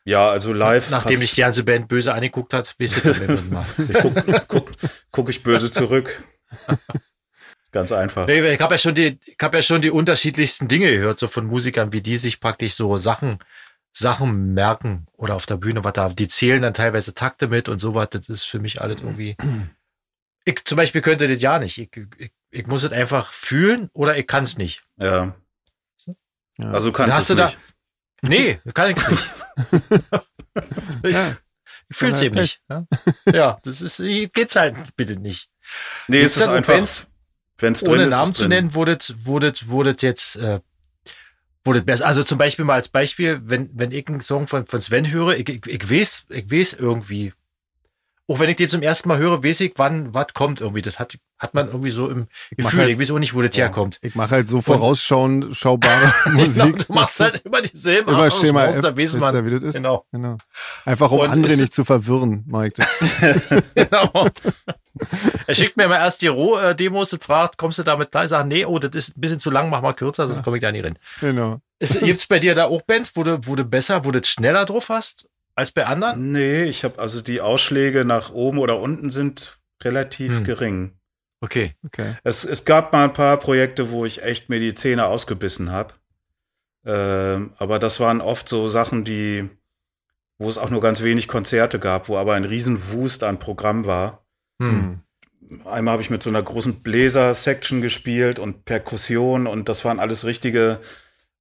Ja, 0.06 0.30
also 0.30 0.54
live. 0.54 0.90
Nachdem 0.90 1.20
dich 1.20 1.34
die 1.34 1.42
ganze 1.42 1.64
Band 1.64 1.88
böse 1.88 2.14
angeguckt 2.14 2.54
hat, 2.54 2.74
wisst 2.78 3.04
ihr 3.06 3.14
das 3.14 3.50
Mal. 3.50 3.66
guck, 4.02 4.48
guck, 4.48 4.72
guck 5.12 5.30
ich 5.30 5.44
böse 5.44 5.70
zurück. 5.72 6.24
Ganz 7.72 7.92
einfach. 7.92 8.28
Ich 8.28 8.60
habe 8.62 8.74
ja 8.74 8.78
schon 8.78 8.96
die, 8.96 9.18
ich 9.26 9.38
habe 9.42 9.58
ja 9.58 9.64
schon 9.64 9.82
die 9.82 9.92
unterschiedlichsten 9.92 10.68
Dinge 10.68 10.92
gehört, 10.92 11.20
so 11.20 11.28
von 11.28 11.46
Musikern, 11.46 11.94
wie 11.94 12.02
die 12.02 12.18
sich 12.18 12.40
praktisch 12.40 12.74
so 12.74 12.98
Sachen, 12.98 13.40
Sachen 13.94 14.54
merken 14.54 15.08
oder 15.14 15.36
auf 15.36 15.46
der 15.46 15.56
Bühne, 15.58 15.84
was 15.84 15.94
da, 15.94 16.10
die 16.10 16.28
zählen 16.28 16.62
dann 16.62 16.74
teilweise 16.74 17.14
Takte 17.14 17.48
mit 17.48 17.70
und 17.70 17.80
sowas. 17.80 18.10
Das 18.12 18.28
ist 18.30 18.44
für 18.46 18.60
mich 18.60 18.82
alles 18.82 19.00
irgendwie. 19.02 19.36
Ich 20.44 20.66
zum 20.66 20.76
Beispiel 20.76 21.02
könnte 21.02 21.28
das 21.28 21.40
ja 21.40 21.60
nicht. 21.60 21.78
Ich, 21.78 21.92
ich, 22.18 22.32
ich 22.50 22.66
muss 22.66 22.82
es 22.82 22.92
einfach 22.92 23.32
fühlen 23.32 23.92
oder 23.94 24.18
ich 24.18 24.26
kann 24.26 24.42
es 24.44 24.58
nicht. 24.58 24.82
Ja. 24.98 25.36
Ja. 26.58 26.72
Also 26.72 26.90
du 26.90 26.94
kannst 26.98 27.14
hast 27.16 27.24
es 27.26 27.28
du 27.28 27.36
da- 27.36 27.46
nicht. 27.46 27.60
Nee, 28.24 28.60
kann 28.74 28.90
ich 28.90 29.08
nicht. 29.08 29.30
ich 31.04 31.14
Ja. 31.14 31.38
ich 31.90 31.96
fühl's 31.96 32.18
halt 32.18 32.24
eben 32.26 32.42
nicht. 32.42 32.60
Ja? 32.70 32.86
ja, 33.32 33.60
das 33.62 33.82
ist, 33.82 33.98
geht's 34.34 34.56
halt 34.56 34.76
bitte 34.96 35.16
nicht. 35.16 35.50
Nee, 36.08 36.22
Gibt's 36.22 36.38
es 36.38 36.42
ist 36.42 36.48
da 36.48 36.54
einfach, 36.56 36.74
Bands, 36.74 37.06
wenn 37.62 37.74
es 37.74 37.82
drin 37.82 37.94
ohne 37.94 38.04
ist, 38.04 38.10
Namen 38.12 38.34
zu 38.34 38.48
nennen, 38.48 38.74
wurde 38.74 38.98
wurde 39.24 39.54
wurde 39.66 39.96
jetzt 40.00 40.36
äh, 40.38 40.60
wurde 41.64 41.82
besser. 41.82 42.06
Also 42.06 42.24
zum 42.24 42.38
Beispiel 42.38 42.66
mal 42.66 42.76
als 42.76 42.90
Beispiel, 42.90 43.42
wenn 43.44 43.70
wenn 43.74 43.92
ich 43.92 44.08
einen 44.08 44.22
Song 44.22 44.48
von 44.48 44.66
von 44.66 44.82
Sven 44.82 45.12
höre, 45.12 45.36
ich, 45.38 45.48
ich, 45.48 45.66
ich 45.66 45.90
weiß 45.92 46.26
ich 46.30 46.52
weiß 46.52 46.74
irgendwie, 46.74 47.32
auch 48.28 48.40
wenn 48.40 48.50
ich 48.50 48.56
den 48.56 48.70
zum 48.70 48.82
ersten 48.82 49.10
Mal 49.10 49.18
höre, 49.18 49.44
weiß 49.44 49.60
ich, 49.62 49.74
wann 49.76 50.14
was 50.14 50.28
kommt 50.34 50.62
irgendwie. 50.62 50.82
Das 50.82 51.00
hat 51.00 51.18
hat 51.38 51.54
man 51.56 51.68
irgendwie 51.68 51.90
so 51.90 52.08
im 52.08 52.28
mach 52.58 52.66
Gefühl. 52.70 52.80
halt- 52.82 52.90
ich 52.92 53.00
weiß 53.00 53.12
auch 53.12 53.20
nicht, 53.20 53.34
wo 53.34 53.42
das 53.42 53.58
herkommt. 53.58 53.98
Ich 54.04 54.14
mache 54.14 54.30
halt 54.32 54.48
so 54.48 54.62
vorausschauend 54.62 55.56
schaubare 55.58 56.14
Musik. 56.32 56.86
du 56.88 56.94
machst 56.94 57.20
halt 57.20 57.42
immer 57.44 57.62
dieselben 57.64 58.10
Immer 58.10 58.20
Arrangements, 58.20 58.48
Schema 58.48 58.66
da 58.68 58.90
F, 58.90 58.96
weiß 58.96 58.98
wisst 58.98 59.20
man. 59.20 59.50
das 59.52 59.64
ist? 59.64 59.76
Genau. 59.76 60.06
Genau. 60.12 60.38
Einfach 60.86 61.10
um 61.12 61.20
Und 61.22 61.30
andere 61.30 61.54
ist- 61.54 61.60
nicht 61.60 61.74
zu 61.74 61.84
verwirren, 61.84 62.46
ich 62.68 62.74
das. 62.74 62.88
genau. 63.76 64.28
er 65.48 65.56
schickt 65.56 65.78
mir 65.78 65.88
mal 65.88 65.98
erst 65.98 66.22
die 66.22 66.28
Roh-Demos 66.28 67.14
und 67.14 67.24
fragt, 67.24 67.58
kommst 67.58 67.80
du 67.80 67.84
damit 67.84 68.12
klar? 68.12 68.24
Ich 68.26 68.30
sage, 68.30 68.48
nee, 68.48 68.66
oh, 68.66 68.78
das 68.80 68.92
ist 68.94 69.18
ein 69.18 69.22
bisschen 69.22 69.40
zu 69.40 69.50
lang, 69.50 69.70
mach 69.70 69.82
mal 69.82 69.94
kürzer, 69.94 70.28
sonst 70.28 70.44
komme 70.44 70.58
ich 70.58 70.62
da 70.62 70.72
nicht 70.72 70.86
rein. 70.86 70.98
Genau. 71.22 71.60
Ist, 71.80 72.00
gibt's 72.02 72.28
bei 72.28 72.38
dir 72.40 72.54
da 72.54 72.66
auch 72.66 72.84
Bands, 72.84 73.12
wo 73.16 73.24
du, 73.24 73.40
wo 73.48 73.56
du 73.56 73.66
besser, 73.66 74.06
wo 74.06 74.12
du 74.12 74.24
schneller 74.24 74.66
drauf 74.66 74.90
hast 74.90 75.28
als 75.56 75.72
bei 75.72 75.86
anderen? 75.86 76.32
Nee, 76.32 76.64
ich 76.64 76.84
habe 76.84 77.00
also 77.00 77.22
die 77.22 77.42
Ausschläge 77.42 78.06
nach 78.06 78.32
oben 78.32 78.60
oder 78.60 78.80
unten 78.80 79.10
sind 79.10 79.60
relativ 79.84 80.38
Hm. 80.38 80.44
gering. 80.44 80.92
Okay. 81.42 81.74
Okay. 81.86 82.16
Es, 82.24 82.44
es 82.44 82.66
gab 82.66 82.94
mal 82.94 83.06
ein 83.06 83.14
paar 83.14 83.38
Projekte, 83.38 83.92
wo 83.92 84.06
ich 84.06 84.22
echt 84.24 84.50
mir 84.50 84.60
die 84.60 84.76
Zähne 84.76 85.06
ausgebissen 85.06 85.72
habe. 85.72 85.94
Ähm, 86.86 87.54
aber 87.58 87.80
das 87.80 88.00
waren 88.00 88.22
oft 88.22 88.48
so 88.48 88.68
Sachen, 88.68 89.04
die, 89.04 89.50
wo 90.38 90.50
es 90.50 90.58
auch 90.58 90.70
nur 90.70 90.82
ganz 90.82 91.02
wenig 91.02 91.28
Konzerte 91.28 91.80
gab, 91.80 92.10
wo 92.10 92.18
aber 92.18 92.36
ein 92.36 92.46
riesen 92.46 92.92
Wust 92.92 93.24
an 93.24 93.40
Programm 93.40 93.86
war. 93.86 94.26
Hm. 94.62 95.02
Einmal 95.66 95.94
habe 95.94 96.02
ich 96.02 96.10
mit 96.10 96.24
so 96.24 96.30
einer 96.30 96.42
großen 96.42 96.82
Bläser-Section 96.82 97.82
gespielt 97.82 98.40
und 98.40 98.64
Perkussion 98.66 99.48
und 99.48 99.68
das 99.68 99.84
waren 99.84 100.00
alles 100.00 100.24
richtige 100.24 100.80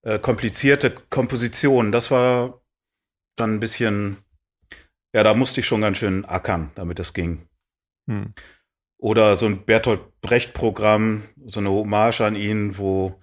äh, 0.02 0.18
komplizierte 0.18 0.90
Kompositionen. 0.90 1.92
Das 1.92 2.10
war 2.10 2.60
dann 3.40 3.54
ein 3.56 3.60
bisschen, 3.60 4.18
ja, 5.14 5.22
da 5.22 5.34
musste 5.34 5.60
ich 5.60 5.66
schon 5.66 5.80
ganz 5.80 5.98
schön 5.98 6.24
ackern, 6.24 6.70
damit 6.74 6.98
das 6.98 7.12
ging. 7.12 7.48
Hm. 8.06 8.34
Oder 8.98 9.34
so 9.36 9.46
ein 9.46 9.64
Bertolt 9.64 10.00
Brecht-Programm, 10.20 11.22
so 11.46 11.60
eine 11.60 11.70
Hommage 11.70 12.20
an 12.20 12.36
ihn, 12.36 12.76
wo, 12.76 13.18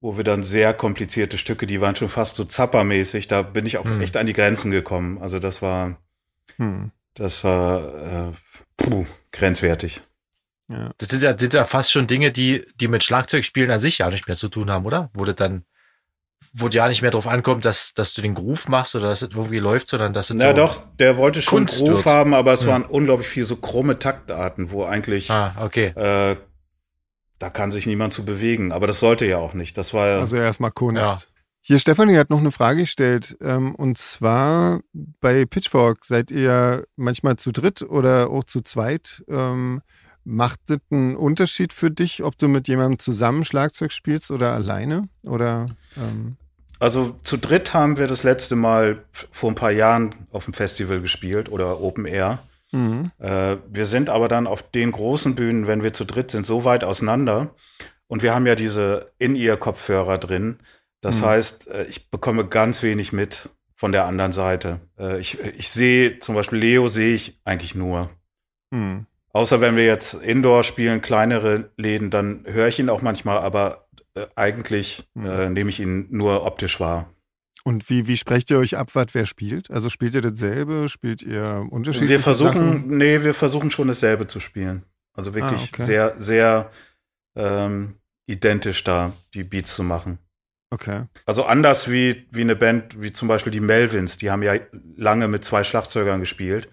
wo 0.00 0.16
wir 0.16 0.24
dann 0.24 0.44
sehr 0.44 0.72
komplizierte 0.74 1.36
Stücke, 1.38 1.66
die 1.66 1.80
waren 1.80 1.94
schon 1.94 2.08
fast 2.08 2.36
so 2.36 2.44
zappermäßig, 2.44 3.28
da 3.28 3.42
bin 3.42 3.66
ich 3.66 3.78
auch 3.78 3.84
Hm. 3.84 4.00
echt 4.00 4.16
an 4.16 4.26
die 4.26 4.32
Grenzen 4.32 4.70
gekommen. 4.70 5.18
Also 5.18 5.38
das 5.38 5.60
war, 5.62 6.00
Hm. 6.56 6.90
das 7.14 7.44
war 7.44 8.28
äh, 8.30 8.32
puh, 8.76 9.06
grenzwertig. 9.32 10.02
Ja. 10.70 10.90
Das 10.98 11.08
sind 11.10 11.22
ja, 11.22 11.32
das 11.32 11.40
sind 11.40 11.54
ja 11.54 11.64
fast 11.64 11.92
schon 11.92 12.06
Dinge, 12.06 12.30
die, 12.30 12.66
die 12.80 12.88
mit 12.88 13.02
Schlagzeugspielen 13.02 13.70
an 13.70 13.80
sich 13.80 13.98
ja 13.98 14.10
nicht 14.10 14.26
mehr 14.26 14.36
zu 14.36 14.48
tun 14.48 14.70
haben, 14.70 14.84
oder? 14.86 15.10
Das 15.14 15.34
dann, 15.36 15.64
wo 16.58 16.68
dir 16.68 16.78
ja 16.78 16.88
nicht 16.88 17.02
mehr 17.02 17.10
drauf 17.10 17.26
ankommt, 17.26 17.64
dass, 17.64 17.94
dass 17.94 18.14
du 18.14 18.22
den 18.22 18.34
Groove 18.34 18.68
machst 18.68 18.94
oder 18.94 19.08
dass 19.08 19.22
es 19.22 19.30
irgendwie 19.30 19.58
läuft, 19.58 19.90
sondern 19.90 20.12
dass 20.12 20.30
es 20.30 20.36
Na 20.36 20.48
so, 20.48 20.52
doch, 20.56 20.80
der 20.98 21.16
wollte 21.16 21.40
schon 21.42 21.58
Kunst 21.60 21.78
Groove 21.80 22.04
wird. 22.04 22.06
haben, 22.06 22.34
aber 22.34 22.52
es 22.52 22.62
Hm. 22.62 22.68
waren 22.68 22.84
unglaublich 22.84 23.28
viele 23.28 23.46
so 23.46 23.56
krumme 23.56 23.98
Taktarten, 23.98 24.70
wo 24.70 24.84
eigentlich 24.84 25.30
Ah, 25.30 25.54
okay. 25.60 25.86
äh, 25.96 26.36
da 27.38 27.50
kann 27.50 27.70
sich 27.70 27.86
niemand 27.86 28.12
zu 28.12 28.24
bewegen. 28.24 28.72
Aber 28.72 28.86
das 28.86 28.98
sollte 29.00 29.24
ja 29.26 29.38
auch 29.38 29.54
nicht. 29.54 29.78
Das 29.78 29.94
war 29.94 30.08
ja. 30.08 30.18
Also 30.18 30.36
erstmal 30.36 30.72
Kunst. 30.72 31.02
Ja. 31.02 31.18
Hier, 31.60 31.78
Stefanie 31.78 32.16
hat 32.16 32.30
noch 32.30 32.38
eine 32.40 32.50
Frage 32.50 32.80
gestellt. 32.80 33.36
Ähm, 33.40 33.74
und 33.74 33.98
zwar 33.98 34.80
bei 35.20 35.44
Pitchfork 35.44 36.04
seid 36.04 36.30
ihr 36.30 36.40
ja 36.42 36.80
manchmal 36.96 37.36
zu 37.36 37.52
dritt 37.52 37.82
oder 37.82 38.30
auch 38.30 38.44
zu 38.44 38.60
zweit. 38.62 39.22
Ähm, 39.28 39.82
macht 40.24 40.60
das 40.66 40.78
einen 40.90 41.14
Unterschied 41.16 41.72
für 41.72 41.90
dich, 41.90 42.22
ob 42.22 42.36
du 42.38 42.48
mit 42.48 42.68
jemandem 42.68 42.98
zusammen 42.98 43.44
Schlagzeug 43.44 43.92
spielst 43.92 44.30
oder 44.30 44.52
alleine? 44.52 45.08
Oder 45.24 45.68
ähm, 45.96 46.36
Also 46.80 47.16
zu 47.22 47.36
dritt 47.36 47.74
haben 47.74 47.96
wir 47.98 48.06
das 48.06 48.22
letzte 48.22 48.54
Mal 48.56 49.04
vor 49.32 49.50
ein 49.50 49.54
paar 49.56 49.72
Jahren 49.72 50.14
auf 50.30 50.44
dem 50.44 50.54
Festival 50.54 51.00
gespielt 51.00 51.50
oder 51.50 51.80
Open 51.80 52.04
Air. 52.06 52.38
mhm. 52.72 53.10
Äh, 53.18 53.56
wir 53.68 53.86
sind 53.86 54.10
aber 54.10 54.28
dann 54.28 54.46
auf 54.46 54.62
den 54.62 54.92
großen 54.92 55.34
Bühnen, 55.34 55.66
wenn 55.66 55.82
wir 55.82 55.92
zu 55.92 56.04
dritt 56.04 56.30
sind, 56.30 56.44
so 56.46 56.64
weit 56.64 56.84
auseinander. 56.84 57.54
Und 58.06 58.22
wir 58.22 58.34
haben 58.34 58.46
ja 58.46 58.54
diese 58.54 59.06
In-Ear-Kopfhörer 59.18 60.18
drin. 60.18 60.58
Das 61.00 61.20
Mhm. 61.20 61.26
heißt, 61.26 61.68
äh, 61.68 61.84
ich 61.84 62.10
bekomme 62.10 62.46
ganz 62.46 62.82
wenig 62.82 63.12
mit 63.12 63.48
von 63.74 63.92
der 63.92 64.04
anderen 64.04 64.32
Seite. 64.32 64.80
Äh, 64.98 65.18
ich, 65.18 65.38
ich 65.40 65.70
sehe 65.70 66.18
zum 66.20 66.34
Beispiel 66.34 66.58
Leo 66.58 66.88
sehe 66.88 67.14
ich 67.14 67.40
eigentlich 67.44 67.74
nur. 67.74 68.10
Mhm. 68.70 69.06
Außer 69.32 69.60
wenn 69.60 69.76
wir 69.76 69.84
jetzt 69.86 70.14
Indoor 70.14 70.62
spielen, 70.64 71.00
kleinere 71.00 71.70
Läden, 71.76 72.10
dann 72.10 72.44
höre 72.46 72.68
ich 72.68 72.78
ihn 72.78 72.88
auch 72.90 73.02
manchmal, 73.02 73.38
aber 73.38 73.87
eigentlich 74.34 75.06
Mhm. 75.14 75.26
äh, 75.26 75.50
nehme 75.50 75.70
ich 75.70 75.80
ihn 75.80 76.06
nur 76.10 76.44
optisch 76.44 76.80
wahr. 76.80 77.12
Und 77.64 77.90
wie, 77.90 78.06
wie 78.06 78.16
sprecht 78.16 78.50
ihr 78.50 78.58
euch 78.58 78.76
ab, 78.76 78.90
was 78.94 79.08
wer 79.12 79.26
spielt? 79.26 79.70
Also 79.70 79.90
spielt 79.90 80.14
ihr 80.14 80.22
dasselbe? 80.22 80.88
Spielt 80.88 81.22
ihr 81.22 81.66
unterschiedliche 81.70 82.12
Wir 82.14 82.20
versuchen, 82.20 82.52
Sachen? 82.72 82.96
nee, 82.96 83.22
wir 83.22 83.34
versuchen 83.34 83.70
schon 83.70 83.88
dasselbe 83.88 84.26
zu 84.26 84.40
spielen. 84.40 84.84
Also 85.12 85.34
wirklich 85.34 85.60
Ah, 85.60 85.68
okay. 85.72 85.82
sehr, 85.82 86.14
sehr 86.18 86.70
ähm, 87.36 87.96
identisch 88.26 88.84
da 88.84 89.12
die 89.34 89.44
Beats 89.44 89.74
zu 89.74 89.82
machen. 89.82 90.18
Okay. 90.70 91.04
Also 91.26 91.44
anders 91.44 91.90
wie, 91.90 92.26
wie 92.30 92.42
eine 92.42 92.56
Band, 92.56 93.00
wie 93.02 93.12
zum 93.12 93.26
Beispiel 93.28 93.50
die 93.52 93.60
Melvins, 93.60 94.18
die 94.18 94.30
haben 94.30 94.42
ja 94.42 94.54
lange 94.96 95.26
mit 95.28 95.44
zwei 95.44 95.64
Schlagzeugern 95.64 96.20
gespielt. 96.20 96.68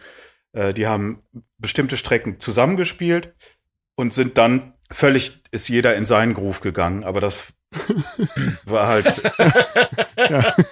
Äh, 0.54 0.74
die 0.74 0.86
haben 0.88 1.24
bestimmte 1.58 1.98
Strecken 1.98 2.40
zusammengespielt 2.40 3.34
und 3.96 4.14
sind 4.14 4.38
dann 4.38 4.74
völlig, 4.92 5.42
ist 5.52 5.68
jeder 5.70 5.96
in 5.96 6.06
seinen 6.06 6.34
Groove 6.34 6.62
gegangen, 6.62 7.04
aber 7.04 7.22
das 7.22 7.44
war 8.66 8.88
halt, 8.88 9.22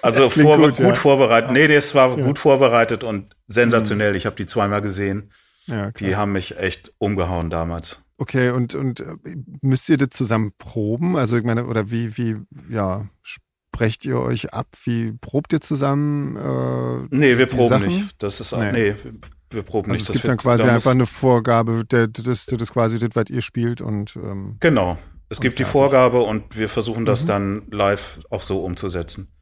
also 0.02 0.30
vor, 0.30 0.56
gut, 0.56 0.76
gut, 0.76 0.86
ja. 0.86 0.94
vorbereitet. 0.94 1.50
Nee, 1.50 1.68
das 1.68 1.94
war 1.94 2.16
Ja. 2.18 2.24
gut 2.24 2.38
vorbereitet 2.38 3.04
und 3.04 3.34
sensationell. 3.48 4.16
Ich 4.16 4.26
habe 4.26 4.36
die 4.36 4.46
zweimal 4.46 4.80
gesehen. 4.82 5.30
Die 5.98 6.14
haben 6.16 6.32
mich 6.32 6.58
echt 6.58 6.92
umgehauen 6.98 7.48
damals. 7.50 8.02
Okay, 8.18 8.50
und, 8.50 8.74
und 8.74 9.00
äh, 9.00 9.16
müsst 9.62 9.88
ihr 9.88 9.96
das 9.96 10.10
zusammen 10.10 10.52
proben? 10.58 11.16
Also 11.16 11.36
ich 11.36 11.44
meine, 11.44 11.66
oder 11.66 11.90
wie, 11.90 12.16
wie, 12.16 12.36
ja, 12.70 13.06
sprecht 13.22 14.04
ihr 14.04 14.18
euch 14.20 14.52
ab? 14.52 14.68
Wie 14.84 15.12
probt 15.20 15.52
ihr 15.52 15.60
zusammen? 15.60 16.36
Äh, 16.36 17.08
Nee, 17.16 17.38
wir 17.38 17.46
proben 17.46 17.68
Sachen? 17.68 17.86
nicht. 17.86 18.22
Das 18.22 18.40
ist 18.40 18.54
Nee. 18.56 18.72
nee, 18.72 18.94
wir, 19.54 19.62
proben 19.62 19.90
Also 19.90 20.00
nicht. 20.00 20.08
es 20.10 20.12
gibt 20.14 20.28
dann 20.28 20.36
quasi 20.36 20.64
da 20.64 20.72
einfach 20.74 20.90
eine 20.92 21.06
Vorgabe, 21.06 21.84
der, 21.84 22.08
das, 22.08 22.46
das 22.46 22.62
ist 22.62 22.72
quasi 22.72 22.98
das, 22.98 23.10
was 23.14 23.24
ihr 23.30 23.40
spielt 23.42 23.80
und 23.80 24.16
ähm, 24.16 24.56
Genau. 24.60 24.98
Es 25.30 25.40
gibt 25.40 25.58
die. 25.58 25.64
Vorgabe 25.64 26.20
und 26.20 26.56
wir 26.56 26.68
versuchen 26.68 27.04
das 27.06 27.22
Mhm. 27.22 27.26
dann 27.26 27.62
live 27.70 28.20
auch 28.30 28.42
so 28.42 28.62
umzusetzen. 28.64 29.32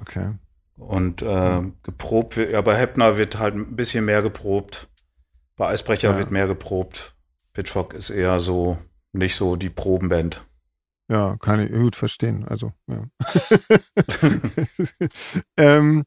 okay. 0.00 0.32
Und 0.76 1.22
äh, 1.22 1.60
geprobt, 1.82 2.36
wird- 2.36 2.50
ja, 2.52 2.60
bei 2.62 2.74
Heppner 2.76 3.16
wird 3.16 3.38
halt 3.38 3.54
ein 3.54 3.76
bisschen 3.76 4.04
mehr 4.04 4.22
geprobt. 4.22 4.88
Bei 5.56 5.68
Eisbrecher 5.68 6.12
Ja. 6.12 6.18
wird 6.18 6.30
mehr 6.30 6.46
geprobt. 6.46 7.14
Pitchfork 7.52 7.92
ist 7.94 8.10
eher 8.10 8.40
so 8.40 8.78
nicht 9.12 9.36
so 9.36 9.54
die 9.56 9.68
Probenband. 9.70 10.44
Ja, 11.08 11.36
kann 11.38 11.60
ich 11.60 11.70
gut 11.70 11.94
verstehen. 11.94 12.44
Also, 12.48 12.72
ja. 12.88 13.04
ähm, 15.56 16.04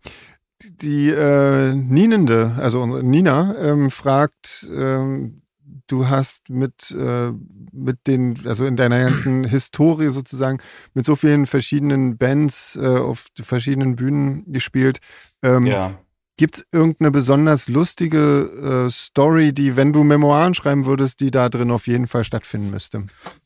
die 0.63 1.09
äh, 1.09 1.73
Nienende, 1.73 2.55
also 2.57 2.85
Nina, 2.85 3.55
ähm, 3.59 3.91
fragt, 3.91 4.69
ähm, 4.73 5.41
du 5.87 6.07
hast 6.07 6.49
mit, 6.49 6.91
äh, 6.91 7.31
mit 7.71 8.07
den, 8.07 8.35
also 8.45 8.65
in 8.65 8.75
deiner 8.75 9.01
ganzen 9.01 9.43
Historie 9.49 10.09
sozusagen, 10.09 10.59
mit 10.93 11.05
so 11.05 11.15
vielen 11.15 11.45
verschiedenen 11.45 12.17
Bands 12.17 12.77
äh, 12.81 12.97
auf 12.97 13.27
verschiedenen 13.41 13.95
Bühnen 13.95 14.51
gespielt. 14.51 14.99
Ähm, 15.43 15.65
Ja. 15.65 15.99
Gibt 16.37 16.57
es 16.57 16.65
irgendeine 16.73 17.11
besonders 17.11 17.69
lustige 17.69 18.87
äh, 18.87 18.89
Story, 18.89 19.53
die, 19.53 19.77
wenn 19.77 19.93
du 19.93 20.03
Memoiren 20.03 20.53
schreiben 20.53 20.85
würdest, 20.85 21.21
die 21.21 21.31
da 21.31 21.47
drin 21.47 21.71
auf 21.71 21.87
jeden 21.87 22.07
Fall 22.07 22.25
stattfinden 22.25 22.71
müsste? 22.71 23.05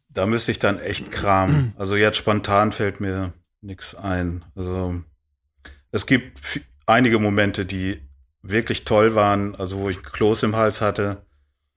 da 0.10 0.26
müsste 0.26 0.52
ich 0.52 0.60
dann 0.60 0.80
echt 0.80 1.12
kramen. 1.12 1.74
Also 1.78 1.96
jetzt 1.96 2.18
spontan 2.18 2.72
fällt 2.72 3.00
mir 3.00 3.34
nichts 3.62 3.96
ein. 3.96 4.44
Also 4.56 5.02
es 5.92 6.06
gibt 6.06 6.40
einige 6.90 7.20
Momente, 7.20 7.66
die 7.66 8.02
wirklich 8.42 8.86
toll 8.86 9.16
waren, 9.16 9.56
also 9.56 9.80
wo 9.80 9.90
ich 9.90 10.02
Kloß 10.02 10.44
im 10.44 10.56
Hals 10.56 10.82
hatte. 10.82 11.26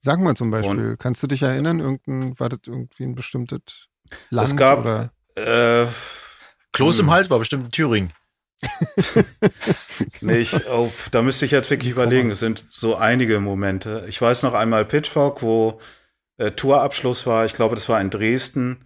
Sag 0.00 0.18
mal 0.20 0.34
zum 0.34 0.50
Beispiel, 0.50 0.96
kannst 0.96 1.22
du 1.22 1.26
dich 1.28 1.42
erinnern, 1.42 1.78
irgendein, 1.78 2.38
war 2.38 2.48
das 2.48 2.60
irgendwie 2.66 3.04
ein 3.04 3.14
bestimmtes 3.14 3.88
Land 4.30 4.48
es 4.48 4.56
gab, 4.56 4.80
oder? 4.80 5.12
äh, 5.36 5.86
Kloß 6.72 6.98
Hm. 6.98 7.06
im 7.06 7.10
Hals 7.12 7.30
war 7.30 7.38
bestimmt 7.38 7.64
in 7.66 7.70
Thüringen. 7.70 8.12
nee, 10.20 10.38
ich, 10.38 10.54
oh, 10.68 10.92
da 11.10 11.22
müsste 11.22 11.44
ich 11.44 11.50
jetzt 11.50 11.70
wirklich 11.70 11.90
überlegen. 11.90 12.30
Es 12.30 12.38
sind 12.38 12.66
so 12.70 12.96
einige 12.96 13.40
Momente. 13.40 14.04
Ich 14.08 14.20
weiß 14.20 14.42
noch 14.44 14.54
einmal 14.54 14.84
Pitchfork, 14.84 15.42
wo 15.42 15.80
äh, 16.38 16.52
Tourabschluss 16.52 17.26
war. 17.26 17.44
Ich 17.44 17.54
glaube, 17.54 17.74
das 17.74 17.88
war 17.88 18.00
in 18.00 18.10
Dresden. 18.10 18.84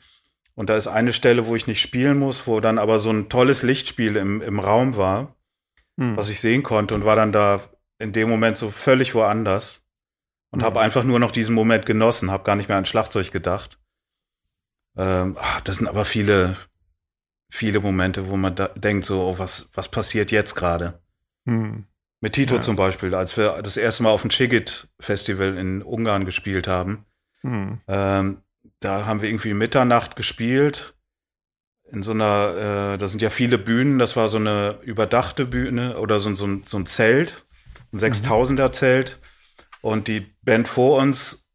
Und 0.55 0.71
da 0.71 0.77
ist 0.77 0.87
eine 0.87 1.13
Stelle, 1.13 1.47
wo 1.47 1.55
ich 1.55 1.67
nicht 1.67 1.83
spielen 1.83 2.19
muss, 2.19 2.47
wo 2.47 2.61
dann 2.61 2.79
aber 2.79 2.99
so 2.99 3.11
ein 3.11 3.29
tolles 3.29 3.63
Lichtspiel 3.63 4.17
im, 4.17 4.41
im 4.41 4.59
Raum 4.59 4.97
war. 4.97 5.36
Hm. 5.99 6.17
was 6.17 6.29
ich 6.29 6.41
sehen 6.41 6.63
konnte 6.63 6.95
und 6.95 7.05
war 7.05 7.17
dann 7.17 7.33
da 7.33 7.61
in 7.99 8.13
dem 8.13 8.29
Moment 8.29 8.59
so 8.59 8.71
völlig 8.71 9.15
woanders 9.15 9.85
und 10.51 10.61
Mhm. 10.61 10.65
habe 10.65 10.81
einfach 10.81 11.05
nur 11.05 11.19
noch 11.19 11.31
diesen 11.31 11.55
Moment 11.55 11.87
genossen, 11.87 12.31
habe 12.31 12.45
gar 12.45 12.57
nicht 12.57 12.69
mehr 12.69 12.77
an 12.79 12.85
Schlagzeug 12.85 13.33
gedacht. 13.33 13.79
Ähm, 14.97 15.37
ach, 15.41 15.61
das 15.63 15.77
sind 15.77 15.87
aber 15.89 16.05
viele, 16.05 16.57
viele 17.51 17.81
Momente, 17.81 18.29
wo 18.29 18.37
man 18.37 18.55
da 18.57 18.69
denkt 18.69 19.07
so, 19.07 19.23
oh, 19.23 19.39
was, 19.39 19.71
was 19.75 19.91
passiert 19.91 20.31
jetzt 20.31 20.55
gerade? 20.55 21.01
Hm. 21.47 21.87
Mit 22.21 22.33
Tito 22.35 22.57
Ja. 22.57 22.61
zum 22.63 22.77
Beispiel, 22.77 23.15
als 23.15 23.37
wir 23.37 23.61
das 23.63 23.77
erste 23.77 24.03
Mal 24.03 24.11
auf 24.11 24.23
dem 24.23 24.31
Chigit 24.31 24.89
Festival 25.01 25.57
in 25.57 25.83
Ungarn 25.83 26.25
gespielt 26.25 26.67
haben. 26.67 27.05
Hm. 27.43 27.81
Ähm, 27.89 28.43
da 28.81 29.07
haben 29.07 29.21
wir 29.23 29.29
irgendwie 29.29 29.55
Mitternacht 29.55 30.17
gespielt. 30.17 30.95
In 31.93 32.03
so 32.03 32.11
einer, 32.13 32.95
äh, 32.95 32.99
da 32.99 33.07
sind 33.09 33.23
ja 33.23 33.31
viele 33.31 33.59
Bühnen, 33.59 33.99
das 33.99 34.17
war 34.17 34.29
so 34.29 34.39
eine 34.39 34.79
überdachte 34.83 35.47
Bühne 35.47 35.99
oder 35.99 36.19
so, 36.19 36.29
ein- 36.31 36.37
so, 36.37 36.47
ein, 36.47 36.63
so 36.65 36.79
ein 36.79 36.87
Zelt, 36.87 37.45
ein 37.93 37.99
6000er 37.99 38.73
Zelt. 38.73 39.19
Und 39.83 40.09
die 40.09 40.21
Band 40.43 40.67
vor 40.67 40.99
uns 41.01 41.49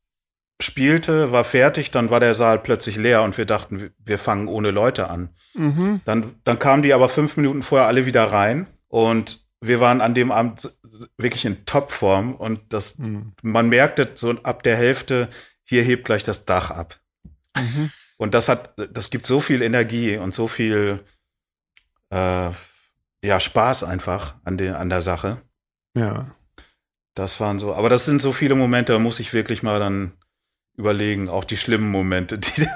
spielte, 0.62 1.32
war 1.32 1.44
fertig, 1.44 1.92
dann 1.92 2.10
war 2.12 2.20
der 2.20 2.36
Saal 2.36 2.60
plötzlich 2.60 2.96
leer 2.96 3.24
und 3.24 3.38
wir 3.38 3.46
dachten, 3.46 3.92
wir- 3.98 4.18
fangen 4.20 4.48
ohne 4.48 4.72
Leute 4.72 5.10
an. 5.10 5.30
Mhm. 5.54 6.02
Dann, 6.06 6.36
dann 6.44 6.60
kamen 6.60 6.84
die 6.84 6.94
aber 6.94 7.10
fünf 7.10 7.36
Minuten 7.36 7.64
vorher 7.64 7.88
alle 7.88 8.06
wieder 8.06 8.26
rein 8.32 8.68
und 8.88 9.46
wir 9.60 9.80
waren 9.80 10.02
an 10.02 10.14
dem 10.14 10.32
Abend 10.32 10.72
wirklich 11.18 11.46
in 11.46 11.66
Topform 11.66 12.36
und 12.36 12.62
das, 12.74 12.98
Hm. 12.98 13.34
man 13.42 13.70
merkte 13.70 14.10
so 14.16 14.32
ab 14.44 14.64
der 14.64 14.76
Hälfte, 14.76 15.30
hier 15.66 15.84
hebt 15.84 16.06
gleich 16.06 16.24
das 16.24 16.46
Dach 16.46 16.70
ab. 16.72 17.00
Mhm. 17.58 17.92
Und 18.22 18.36
das 18.36 18.50
hat, 18.50 18.76
das 18.94 19.10
gibt 19.10 19.26
so 19.26 19.40
viel 19.40 19.64
Energie 19.64 20.16
und 20.18 20.34
so 20.36 20.48
viel, 20.48 21.04
äh, 22.12 22.50
ja, 23.24 23.40
Spaß 23.40 23.84
einfach 23.84 24.36
an 24.44 24.58
der, 24.58 24.80
an 24.80 24.90
der 24.90 25.02
Sache. 25.02 25.42
Ja. 25.98 26.36
Das 27.16 27.40
waren 27.40 27.58
so, 27.58 27.74
aber 27.74 27.90
das 27.90 28.06
sind 28.06 28.22
so 28.22 28.32
viele 28.32 28.54
Momente, 28.56 28.94
da 28.94 29.00
muss 29.00 29.20
ich 29.20 29.34
wirklich 29.34 29.64
mal 29.64 29.80
dann 29.80 30.12
überlegen, 30.78 31.30
auch 31.30 31.44
die 31.44 31.58
schlimmen 31.58 31.90
Momente. 31.90 32.38
Die, 32.38 32.68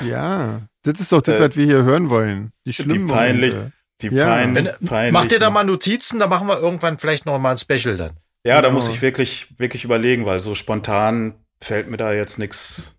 Ja. 0.08 0.60
Das 0.82 1.00
ist 1.00 1.12
doch 1.12 1.22
das, 1.22 1.38
Äh, 1.38 1.48
was 1.48 1.56
wir 1.56 1.64
hier 1.64 1.84
hören 1.84 2.10
wollen. 2.10 2.52
Die 2.66 2.72
schlimmen 2.72 3.06
peinlich- 3.08 3.54
Momente. 3.54 3.72
die 4.02 4.08
Ja. 4.08 4.26
pein, 4.26 4.54
Wenn, 4.54 4.64
peinlichen. 4.86 5.12
macht 5.12 5.32
ihr 5.32 5.38
da 5.40 5.50
mal 5.50 5.64
Notizen, 5.64 6.18
dann 6.18 6.28
machen 6.30 6.46
wir 6.48 6.58
irgendwann 6.58 6.98
vielleicht 6.98 7.26
noch 7.26 7.38
mal 7.38 7.52
ein 7.52 7.58
Special 7.58 7.96
dann. 7.96 8.16
Ja, 8.44 8.60
da 8.60 8.68
Genau. 8.68 8.74
muss 8.80 8.88
ich 8.88 9.02
wirklich, 9.02 9.58
wirklich 9.58 9.84
überlegen, 9.84 10.26
weil 10.26 10.40
so 10.40 10.54
spontan 10.54 11.34
fällt 11.62 11.88
mir 11.88 11.96
da 11.96 12.12
jetzt 12.12 12.38
nichts. 12.38 12.94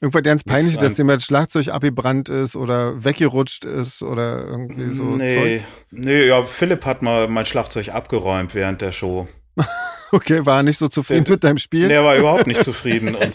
Irgendwas 0.00 0.22
ganz 0.22 0.44
peinlich, 0.44 0.78
dass 0.78 0.94
dem 0.94 1.08
das 1.08 1.24
Schlagzeug 1.24 1.68
abgebrannt 1.68 2.28
ist 2.28 2.54
oder 2.54 3.04
weggerutscht 3.04 3.64
ist 3.64 4.02
oder 4.02 4.44
irgendwie 4.46 4.88
so 4.90 5.02
nee, 5.02 5.34
Zeug. 5.34 5.62
nee, 5.90 6.26
ja, 6.26 6.42
Philipp 6.44 6.84
hat 6.86 7.02
mal 7.02 7.26
mein 7.28 7.44
Schlagzeug 7.46 7.88
abgeräumt 7.88 8.54
während 8.54 8.80
der 8.80 8.92
Show. 8.92 9.28
Okay, 10.12 10.46
war 10.46 10.58
er 10.58 10.62
nicht 10.62 10.78
so 10.78 10.86
zufrieden 10.86 11.24
Der- 11.24 11.32
mit 11.32 11.42
deinem 11.42 11.58
Spiel? 11.58 11.88
Der 11.88 12.04
war 12.04 12.14
überhaupt 12.14 12.46
nicht 12.46 12.62
zufrieden. 12.62 13.16
Und, 13.16 13.34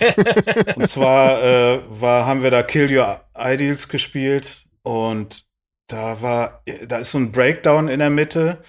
und 0.78 0.88
zwar 0.88 1.44
äh, 1.44 1.82
war, 1.90 2.26
haben 2.26 2.42
wir 2.42 2.52
da 2.52 2.64
Kill 2.64 2.98
Your 2.98 3.20
Ideals 3.38 3.90
gespielt 3.90 4.66
und 4.84 5.44
da 5.88 6.22
war, 6.22 6.64
da 6.88 7.00
ist 7.00 7.12
so 7.12 7.18
ein 7.18 7.34
Breakdown 7.34 7.90
in 7.90 8.00
der 8.00 8.10
Mitte 8.10 8.60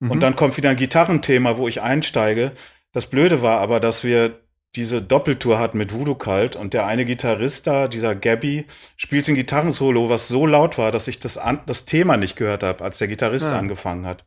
Mhm. 0.00 0.10
und 0.10 0.20
dann 0.20 0.34
kommt 0.34 0.56
wieder 0.56 0.70
ein 0.70 0.76
Gitarrenthema, 0.76 1.58
wo 1.58 1.68
ich 1.68 1.80
einsteige. 1.82 2.52
Das 2.92 3.06
Blöde 3.06 3.40
war 3.42 3.60
aber, 3.60 3.78
dass 3.78 4.02
wir 4.02 4.40
diese 4.76 5.02
Doppeltour 5.02 5.58
hatten 5.58 5.78
mit 5.78 5.92
Voodoo 5.92 6.14
Cult 6.14 6.54
und 6.56 6.74
der 6.74 6.86
eine 6.86 7.04
Gitarrist 7.04 7.66
da, 7.66 7.88
dieser 7.88 8.14
Gabby, 8.14 8.66
spielt 8.96 9.28
ein 9.28 9.34
Gitarrensolo, 9.34 10.08
was 10.08 10.28
so 10.28 10.46
laut 10.46 10.78
war, 10.78 10.92
dass 10.92 11.08
ich 11.08 11.18
das, 11.18 11.38
an, 11.38 11.60
das 11.66 11.84
Thema 11.86 12.16
nicht 12.16 12.36
gehört 12.36 12.62
habe, 12.62 12.84
als 12.84 12.98
der 12.98 13.08
Gitarrist 13.08 13.48
Ah. 13.48 13.58
angefangen 13.58 14.06
hat. 14.06 14.24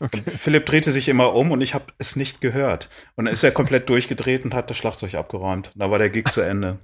Okay. 0.00 0.22
Philipp 0.26 0.66
drehte 0.66 0.90
sich 0.92 1.08
immer 1.08 1.34
um 1.34 1.50
und 1.52 1.60
ich 1.60 1.74
habe 1.74 1.86
es 1.98 2.16
nicht 2.16 2.40
gehört. 2.40 2.88
Und 3.16 3.24
dann 3.26 3.32
ist 3.34 3.42
er 3.42 3.50
komplett 3.52 3.88
durchgedreht 3.88 4.44
und 4.44 4.54
hat 4.54 4.70
das 4.70 4.76
Schlagzeug 4.76 5.14
abgeräumt. 5.14 5.72
Da 5.74 5.90
war 5.90 5.98
der 5.98 6.10
Gig 6.10 6.28
zu 6.30 6.40
Ende. 6.40 6.78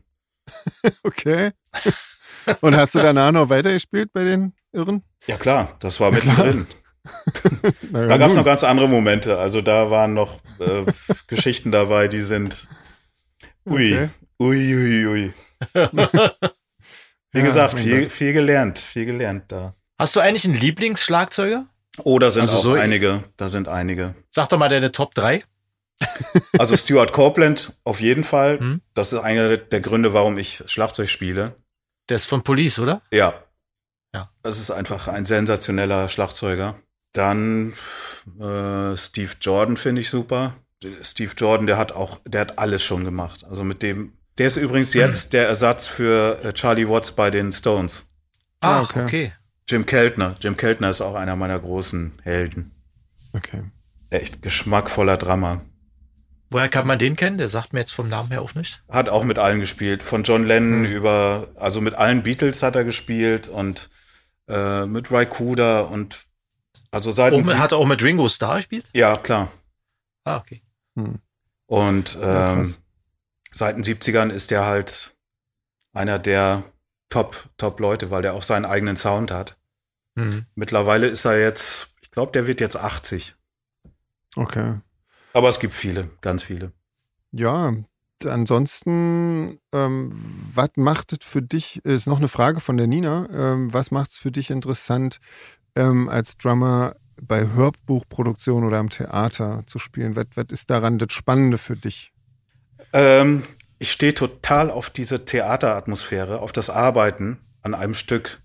Okay. 1.03 1.51
Und 2.63 2.75
hast 2.77 2.95
du 2.95 3.01
danach 3.01 3.33
noch 3.33 3.51
weitergespielt 3.51 4.13
bei 4.15 4.25
den 4.25 4.55
Irren? 4.73 5.03
Ja 5.27 5.37
klar, 5.37 5.77
das 5.81 6.01
war 6.01 6.11
mittendrin. 6.11 6.67
Naja, 7.91 8.09
Da 8.09 8.17
gab 8.19 8.31
es 8.31 8.37
noch 8.37 8.45
ganz 8.45 8.65
andere 8.65 8.89
Momente. 8.89 9.39
Also 9.39 9.61
da 9.63 9.91
waren 9.91 10.15
noch 10.15 10.39
äh, 10.59 10.85
Geschichten 11.27 11.71
dabei, 11.73 12.09
die 12.09 12.21
sind 12.23 12.69
ui, 13.71 13.93
Okay. 13.95 14.09
ui, 14.41 14.75
ui, 14.75 15.07
ui. 15.07 15.33
Wie 17.33 17.39
Ja, 17.41 17.45
gesagt, 17.45 17.79
viel, 17.79 18.09
viel 18.09 18.33
gelernt, 18.33 18.79
viel 18.79 19.05
gelernt 19.05 19.45
da. 19.53 19.75
Hast 19.99 20.17
du 20.17 20.21
eigentlich 20.21 20.45
einen 20.47 20.55
Lieblingsschlagzeuger? 20.55 21.67
Oh, 22.05 22.19
da 22.19 22.31
sind 22.31 22.43
Also 22.43 22.57
auch 22.59 22.63
so- 22.63 22.73
einige. 22.75 23.25
Da 23.37 23.49
sind 23.49 23.69
einige. 23.69 24.15
Sag 24.31 24.49
doch 24.49 24.59
mal 24.59 24.69
deine 24.69 24.93
Top 24.93 25.15
3. 25.15 25.45
Also 26.59 26.77
Stuart 26.77 27.13
Copeland 27.13 27.73
auf 27.85 28.01
jeden 28.01 28.23
Fall. 28.25 28.59
Hm? 28.61 28.81
Das 28.95 29.13
ist 29.13 29.19
einer 29.19 29.57
der 29.57 29.81
Gründe, 29.81 30.13
warum 30.15 30.39
ich 30.39 30.63
Schlagzeug 30.67 31.09
spiele. 31.09 31.57
Der 32.09 32.17
ist 32.17 32.25
von 32.27 32.43
Police, 32.43 32.79
oder? 32.79 33.03
Ja. 33.11 33.35
Ja. 34.15 34.31
Das 34.43 34.59
ist 34.59 34.71
einfach 34.71 35.09
ein 35.09 35.25
sensationeller 35.25 36.09
Schlagzeuger. 36.09 36.77
Dann 37.13 37.73
äh, 38.41 38.97
Steve 38.97 39.33
Jordan 39.41 39.77
finde 39.77 40.01
ich 40.01 40.09
super. 40.09 40.55
Steve 41.03 41.33
Jordan, 41.37 41.67
der 41.67 41.77
hat 41.77 41.93
auch, 41.93 42.21
der 42.27 42.43
hat 42.43 42.59
alles 42.59 42.83
schon 42.85 43.05
gemacht. 43.05 43.45
Also 43.49 43.65
mit 43.65 43.83
dem, 43.83 44.13
der 44.39 44.47
ist 44.47 44.57
übrigens 44.57 44.95
jetzt 44.95 45.33
der 45.33 45.49
Ersatz 45.49 45.87
für 45.87 46.39
äh, 46.45 46.53
Charlie 46.53 46.89
Watts 46.89 47.13
bei 47.13 47.31
den 47.31 47.53
Stones. 47.53 48.09
Ah, 48.61 48.79
Ah, 48.79 48.83
okay. 48.83 49.05
okay. 49.05 49.33
Jim 49.69 49.87
Keltner. 49.87 50.37
Jim 50.41 50.57
Keltner 50.57 50.91
ist 50.91 51.01
auch 51.01 51.15
einer 51.15 51.37
meiner 51.37 51.59
großen 51.59 52.13
Helden. 52.23 52.71
Okay. 53.33 53.63
Echt 54.11 54.41
geschmackvoller 54.43 55.17
Drummer. 55.17 55.61
Woher 56.51 56.69
kann 56.71 56.87
man 56.87 56.99
den 56.99 57.15
kennen? 57.17 57.37
Der 57.37 57.49
sagt 57.51 57.73
mir 57.75 57.81
jetzt 57.81 57.91
vom 57.93 58.09
Namen 58.09 58.31
her 58.31 58.41
auch 58.41 58.55
nicht. 58.55 58.83
Hat 58.89 59.11
auch 59.11 59.25
mit 59.25 59.39
allen 59.39 59.61
gespielt. 59.61 60.03
Von 60.03 60.23
John 60.23 60.45
Lennon 60.47 60.85
Hm. 60.87 60.93
über, 60.93 61.49
also 61.57 61.81
mit 61.83 61.95
allen 61.95 62.23
Beatles 62.23 62.63
hat 62.63 62.75
er 62.77 62.85
gespielt 62.85 63.49
und 63.49 63.91
äh, 64.49 64.87
mit 64.87 65.11
Rykuda 65.11 65.81
und 65.81 66.25
also 66.91 67.11
seit 67.11 67.35
mit, 67.35 67.59
hat 67.59 67.73
er 67.73 67.79
auch 67.79 67.87
mit 67.87 68.03
Ringo 68.03 68.29
Starr 68.31 68.57
gespielt? 68.57 68.89
ja 68.95 69.17
klar. 69.19 69.53
Ah, 70.25 70.39
okay. 70.39 70.63
Und 71.67 72.19
ähm, 72.21 72.75
seit 73.53 73.77
den 73.77 73.85
70ern 73.85 74.31
ist 74.31 74.51
er 74.53 74.65
halt 74.67 75.15
einer 75.93 76.19
der 76.19 76.65
Top, 77.11 77.49
Top 77.57 77.81
Leute, 77.81 78.11
weil 78.11 78.23
der 78.23 78.35
auch 78.35 78.43
seinen 78.43 78.65
eigenen 78.65 78.97
Sound 78.97 79.31
hat. 79.31 79.59
Mhm. 80.15 80.47
Mittlerweile 80.55 81.07
ist 81.07 81.25
er 81.25 81.39
jetzt, 81.41 81.95
ich 82.03 82.11
glaube, 82.11 82.33
der 82.33 82.47
wird 82.47 82.61
jetzt 82.61 82.77
80. 82.77 83.35
Okay. 84.37 84.81
Aber 85.33 85.49
es 85.49 85.61
gibt 85.61 85.75
viele, 85.75 86.11
ganz 86.21 86.43
viele. 86.43 86.73
Ja, 87.33 87.73
ansonsten, 88.25 89.61
ähm, 89.73 90.13
was 90.53 90.71
macht 90.77 91.13
es 91.13 91.27
für 91.27 91.43
dich, 91.43 91.85
ist 91.85 92.07
noch 92.07 92.19
eine 92.19 92.29
Frage 92.29 92.61
von 92.61 92.77
der 92.77 92.87
Nina, 92.87 93.29
ähm, 93.33 93.73
was 93.73 93.91
macht 93.91 94.11
es 94.11 94.17
für 94.17 94.31
dich 94.31 94.51
interessant, 94.51 95.21
ähm, 95.77 96.09
als 96.09 96.37
Drummer 96.37 96.97
bei 97.23 97.49
Hörbuchproduktion 97.53 98.65
oder 98.65 98.79
am 98.79 98.91
Theater 98.91 99.63
zu 99.67 99.79
spielen? 99.79 100.17
Was, 100.17 100.27
was 100.35 100.47
ist 100.51 100.71
daran 100.71 100.99
das 100.99 101.13
Spannende 101.13 101.59
für 101.59 101.77
dich? 101.77 102.13
Ähm, 102.93 103.45
ich 103.79 103.93
stehe 103.93 104.15
total 104.15 104.71
auf 104.71 104.91
diese 104.91 105.25
Theateratmosphäre, 105.25 106.41
auf 106.41 106.53
das 106.53 106.71
Arbeiten 106.71 107.39
an 107.63 107.75
einem 107.75 107.95
Stück. 107.95 108.41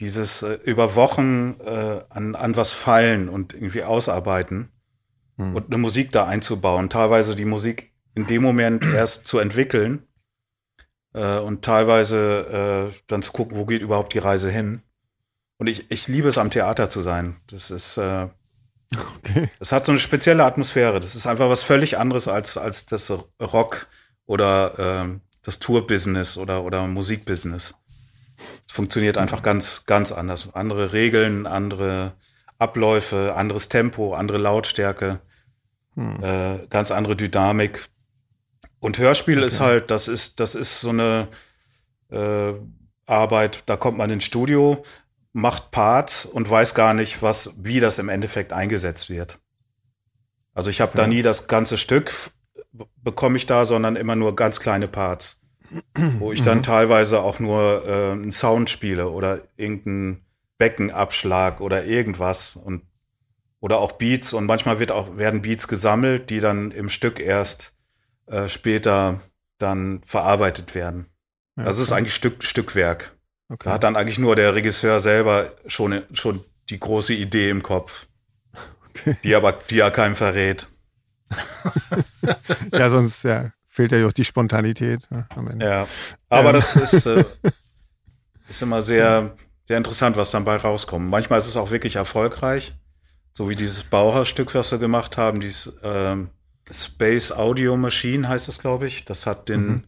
Dieses 0.00 0.42
äh, 0.42 0.58
über 0.64 0.94
Wochen 0.94 1.56
äh, 1.64 2.00
an, 2.08 2.34
an 2.34 2.56
was 2.56 2.72
feilen 2.72 3.28
und 3.28 3.52
irgendwie 3.52 3.82
ausarbeiten 3.82 4.70
Hm. 5.38 5.54
und 5.54 5.66
eine 5.66 5.78
Musik 5.78 6.12
da 6.12 6.26
einzubauen. 6.26 6.90
Teilweise 6.90 7.34
die 7.34 7.44
Musik 7.44 7.92
in 8.14 8.26
dem 8.26 8.42
Moment 8.42 8.84
erst 8.84 9.26
zu 9.26 9.38
entwickeln 9.38 10.06
äh, 11.14 11.38
und 11.38 11.64
teilweise 11.64 12.90
äh, 12.92 13.00
dann 13.06 13.22
zu 13.22 13.32
gucken, 13.32 13.56
wo 13.56 13.64
geht 13.64 13.82
überhaupt 13.82 14.12
die 14.12 14.18
Reise 14.18 14.50
hin. 14.50 14.82
Und 15.58 15.66
ich, 15.66 15.90
ich 15.90 16.08
liebe 16.08 16.28
es, 16.28 16.38
am 16.38 16.50
Theater 16.50 16.88
zu 16.88 17.02
sein. 17.02 17.36
Das 17.48 17.70
ist, 17.70 17.98
äh, 17.98 18.28
Okay. 19.18 19.50
es 19.60 19.72
hat 19.72 19.84
so 19.84 19.92
eine 19.92 19.98
spezielle 19.98 20.44
Atmosphäre. 20.44 21.00
Das 21.00 21.14
ist 21.14 21.26
einfach 21.26 21.50
was 21.50 21.62
völlig 21.62 21.98
anderes 21.98 22.28
als, 22.28 22.56
als 22.56 22.86
das 22.86 23.12
Rock 23.40 23.86
oder 24.26 24.74
ähm, 24.78 25.20
das 25.42 25.58
Tour-Business 25.58 26.38
oder, 26.38 26.64
oder 26.64 26.86
Musikbusiness. 26.86 27.74
Es 28.66 28.72
funktioniert 28.72 29.18
einfach 29.18 29.42
ganz, 29.42 29.84
ganz 29.86 30.12
anders. 30.12 30.48
Andere 30.54 30.92
Regeln, 30.92 31.46
andere 31.46 32.12
Abläufe, 32.58 33.34
anderes 33.36 33.68
Tempo, 33.68 34.14
andere 34.14 34.38
Lautstärke, 34.38 35.20
hm. 35.94 36.22
äh, 36.22 36.66
ganz 36.70 36.90
andere 36.90 37.16
Dynamik. 37.16 37.88
Und 38.80 38.98
Hörspiel 38.98 39.38
okay. 39.38 39.46
ist 39.46 39.60
halt, 39.60 39.90
das 39.90 40.08
ist, 40.08 40.40
das 40.40 40.54
ist 40.54 40.80
so 40.80 40.90
eine 40.90 41.28
äh, 42.10 42.54
Arbeit, 43.06 43.64
da 43.66 43.76
kommt 43.76 43.98
man 43.98 44.10
ins 44.10 44.24
Studio, 44.24 44.82
macht 45.32 45.70
Parts 45.70 46.26
und 46.26 46.48
weiß 46.48 46.74
gar 46.74 46.94
nicht, 46.94 47.22
was, 47.22 47.54
wie 47.62 47.80
das 47.80 47.98
im 47.98 48.08
Endeffekt 48.08 48.52
eingesetzt 48.52 49.10
wird. 49.10 49.38
Also 50.54 50.70
ich 50.70 50.80
habe 50.80 50.90
okay. 50.92 51.02
da 51.02 51.06
nie 51.06 51.22
das 51.22 51.46
ganze 51.46 51.78
Stück 51.78 52.12
bekomme 52.96 53.36
ich 53.36 53.46
da, 53.46 53.64
sondern 53.64 53.96
immer 53.96 54.16
nur 54.16 54.36
ganz 54.36 54.60
kleine 54.60 54.88
Parts, 54.88 55.40
wo 56.18 56.32
ich 56.32 56.42
dann 56.42 56.58
mhm. 56.58 56.62
teilweise 56.62 57.20
auch 57.20 57.38
nur 57.38 57.86
äh, 57.86 58.12
einen 58.12 58.32
Sound 58.32 58.70
spiele 58.70 59.08
oder 59.10 59.42
irgendeinen 59.56 60.24
Beckenabschlag 60.58 61.60
oder 61.60 61.84
irgendwas 61.84 62.56
und 62.56 62.82
oder 63.60 63.78
auch 63.78 63.92
Beats 63.92 64.32
und 64.32 64.46
manchmal 64.46 64.78
wird 64.78 64.92
auch 64.92 65.16
werden 65.16 65.42
Beats 65.42 65.66
gesammelt, 65.66 66.30
die 66.30 66.38
dann 66.38 66.70
im 66.70 66.88
Stück 66.88 67.18
erst 67.18 67.74
äh, 68.26 68.48
später 68.48 69.20
dann 69.58 70.00
verarbeitet 70.06 70.74
werden. 70.76 71.06
Ja, 71.56 71.64
das 71.64 71.80
ist 71.80 71.90
eigentlich 71.90 72.14
Stück 72.14 72.44
Stückwerk. 72.44 73.17
Okay. 73.48 73.64
Da 73.64 73.72
hat 73.72 73.84
dann 73.84 73.96
eigentlich 73.96 74.18
nur 74.18 74.36
der 74.36 74.54
Regisseur 74.54 75.00
selber 75.00 75.50
schon 75.66 76.02
schon 76.12 76.44
die 76.68 76.78
große 76.78 77.14
Idee 77.14 77.50
im 77.50 77.62
Kopf, 77.62 78.06
okay. 78.90 79.16
die 79.24 79.34
aber 79.34 79.52
die 79.52 79.80
er 79.80 79.90
keinem 79.90 80.16
verrät. 80.16 80.66
ja, 82.72 82.90
sonst 82.90 83.22
ja, 83.24 83.52
fehlt 83.64 83.92
ja 83.92 84.06
auch 84.06 84.12
die 84.12 84.24
Spontanität 84.24 85.00
ja, 85.10 85.26
am 85.34 85.48
Ende. 85.48 85.64
Ja, 85.64 85.86
aber 86.28 86.48
ähm. 86.48 86.54
das 86.54 86.76
ist, 86.76 87.06
äh, 87.06 87.24
ist 88.48 88.62
immer 88.62 88.82
sehr, 88.82 89.34
sehr 89.66 89.76
interessant, 89.76 90.16
was 90.16 90.30
dann 90.30 90.44
bei 90.44 90.56
rauskommt. 90.56 91.08
Manchmal 91.08 91.38
ist 91.38 91.48
es 91.48 91.56
auch 91.56 91.70
wirklich 91.70 91.96
erfolgreich, 91.96 92.74
so 93.34 93.48
wie 93.48 93.54
dieses 93.54 93.82
Bauhausstück, 93.82 94.54
was 94.54 94.70
wir 94.72 94.78
gemacht 94.78 95.16
haben, 95.16 95.40
dieses 95.40 95.72
ähm, 95.82 96.28
Space 96.70 97.32
Audio 97.32 97.76
Machine 97.76 98.28
heißt 98.28 98.48
es, 98.48 98.58
glaube 98.58 98.86
ich. 98.86 99.04
Das 99.04 99.26
hat 99.26 99.48
den 99.48 99.66
mhm. 99.66 99.84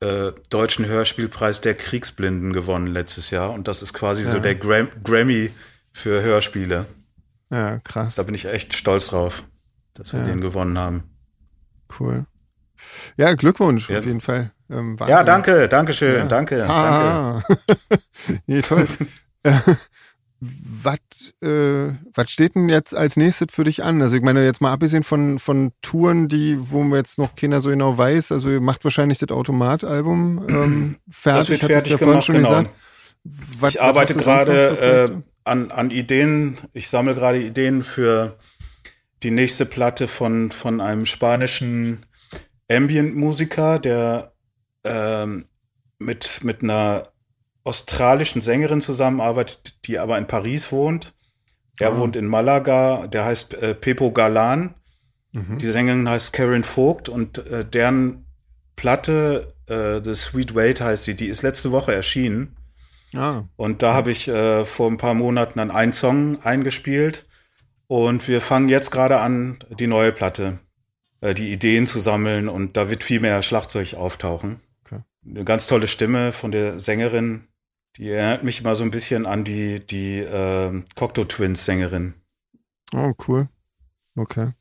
Äh, 0.00 0.32
deutschen 0.50 0.86
Hörspielpreis 0.86 1.60
der 1.60 1.74
Kriegsblinden 1.74 2.52
gewonnen 2.52 2.86
letztes 2.86 3.30
Jahr. 3.30 3.52
Und 3.52 3.68
das 3.68 3.82
ist 3.82 3.92
quasi 3.92 4.22
ja. 4.22 4.30
so 4.30 4.38
der 4.38 4.54
Gram 4.54 4.88
Grammy 5.02 5.50
für 5.92 6.22
Hörspiele. 6.22 6.86
Ja, 7.50 7.78
krass. 7.78 8.14
Da 8.14 8.22
bin 8.22 8.34
ich 8.34 8.44
echt 8.44 8.74
stolz 8.74 9.08
drauf 9.08 9.42
dass 9.98 10.12
wir 10.12 10.20
ja. 10.20 10.26
den 10.26 10.40
gewonnen 10.40 10.78
haben. 10.78 11.02
Cool. 11.98 12.24
Ja, 13.16 13.34
Glückwunsch 13.34 13.90
ja. 13.90 13.98
auf 13.98 14.06
jeden 14.06 14.20
Fall. 14.20 14.52
Ähm, 14.70 14.96
ja, 15.06 15.24
danke, 15.24 15.68
danke 15.68 15.92
schön, 15.92 16.28
danke, 16.28 16.64
ah. 16.68 17.42
danke. 17.66 18.02
nee, 18.46 18.62
toll. 18.62 18.86
was, 20.82 20.98
äh, 21.42 21.92
was 22.14 22.30
steht 22.30 22.54
denn 22.54 22.68
jetzt 22.68 22.94
als 22.94 23.16
nächstes 23.16 23.48
für 23.52 23.64
dich 23.64 23.82
an? 23.82 24.00
Also 24.02 24.16
ich 24.16 24.22
meine, 24.22 24.44
jetzt 24.44 24.60
mal 24.60 24.72
abgesehen 24.72 25.04
von, 25.04 25.38
von 25.38 25.72
Touren, 25.82 26.28
die, 26.28 26.56
wo 26.58 26.82
man 26.82 26.98
jetzt 26.98 27.18
noch 27.18 27.34
keiner 27.36 27.60
so 27.60 27.70
genau 27.70 27.96
weiß, 27.96 28.32
also 28.32 28.50
ihr 28.50 28.60
macht 28.60 28.84
wahrscheinlich 28.84 29.18
das 29.18 29.30
Automatalbum 29.30 30.46
ähm, 30.48 30.96
fertig, 31.08 31.40
das 31.40 31.48
wird 31.48 31.72
fertig 31.72 31.92
ja 31.92 31.98
vorhin 31.98 32.22
schon 32.22 32.36
genau. 32.36 32.48
gesagt. 32.48 32.70
Was, 33.24 33.74
ich 33.74 33.82
arbeite 33.82 34.14
gerade 34.14 35.10
äh, 35.10 35.22
an, 35.44 35.70
an 35.70 35.90
Ideen, 35.90 36.56
ich 36.72 36.88
sammle 36.88 37.14
gerade 37.14 37.40
Ideen 37.40 37.82
für 37.82 38.38
die 39.22 39.30
nächste 39.30 39.66
Platte 39.66 40.06
von, 40.06 40.50
von 40.50 40.80
einem 40.80 41.04
spanischen 41.04 42.06
Ambient-Musiker, 42.70 43.78
der 43.78 44.32
ähm, 44.84 45.46
mit, 45.98 46.44
mit 46.44 46.62
einer 46.62 47.08
australischen 47.68 48.42
Sängerin 48.42 48.80
zusammenarbeitet, 48.80 49.86
die 49.86 49.98
aber 49.98 50.18
in 50.18 50.26
Paris 50.26 50.72
wohnt. 50.72 51.14
Er 51.78 51.94
oh. 51.94 51.98
wohnt 51.98 52.16
in 52.16 52.26
Malaga, 52.26 53.06
der 53.06 53.24
heißt 53.24 53.54
äh, 53.54 53.74
Pepo 53.74 54.10
Galan. 54.10 54.74
Mhm. 55.32 55.58
Die 55.58 55.70
Sängerin 55.70 56.08
heißt 56.08 56.32
Karen 56.32 56.64
Vogt 56.64 57.08
und 57.08 57.38
äh, 57.46 57.64
deren 57.64 58.26
Platte, 58.74 59.48
äh, 59.66 60.00
The 60.02 60.14
Sweet 60.14 60.54
Wait 60.54 60.80
heißt 60.80 61.04
sie, 61.04 61.14
die 61.14 61.26
ist 61.26 61.42
letzte 61.42 61.70
Woche 61.70 61.94
erschienen. 61.94 62.56
Ah. 63.16 63.44
Und 63.56 63.82
da 63.82 63.94
habe 63.94 64.10
ich 64.10 64.28
äh, 64.28 64.64
vor 64.64 64.90
ein 64.90 64.96
paar 64.98 65.14
Monaten 65.14 65.58
dann 65.58 65.70
einen 65.70 65.92
Song 65.92 66.42
eingespielt. 66.42 67.26
Und 67.86 68.28
wir 68.28 68.40
fangen 68.40 68.68
jetzt 68.68 68.90
gerade 68.90 69.20
an, 69.20 69.58
die 69.70 69.86
neue 69.86 70.12
Platte, 70.12 70.58
äh, 71.20 71.34
die 71.34 71.52
Ideen 71.52 71.86
zu 71.86 72.00
sammeln 72.00 72.48
und 72.48 72.76
da 72.76 72.90
wird 72.90 73.02
viel 73.02 73.20
mehr 73.20 73.42
Schlagzeug 73.42 73.94
auftauchen. 73.94 74.60
Okay. 74.84 75.00
Eine 75.26 75.44
ganz 75.44 75.66
tolle 75.66 75.86
Stimme 75.86 76.32
von 76.32 76.52
der 76.52 76.80
Sängerin, 76.80 77.48
die 77.96 78.10
erinnert 78.10 78.44
mich 78.44 78.60
immer 78.60 78.74
so 78.74 78.84
ein 78.84 78.90
bisschen 78.90 79.26
an 79.26 79.44
die, 79.44 79.84
die 79.84 80.18
äh, 80.18 80.82
Cocteau 80.94 81.24
Twins 81.24 81.64
Sängerin. 81.64 82.14
Oh, 82.92 83.12
cool. 83.26 83.48
Okay. 84.16 84.52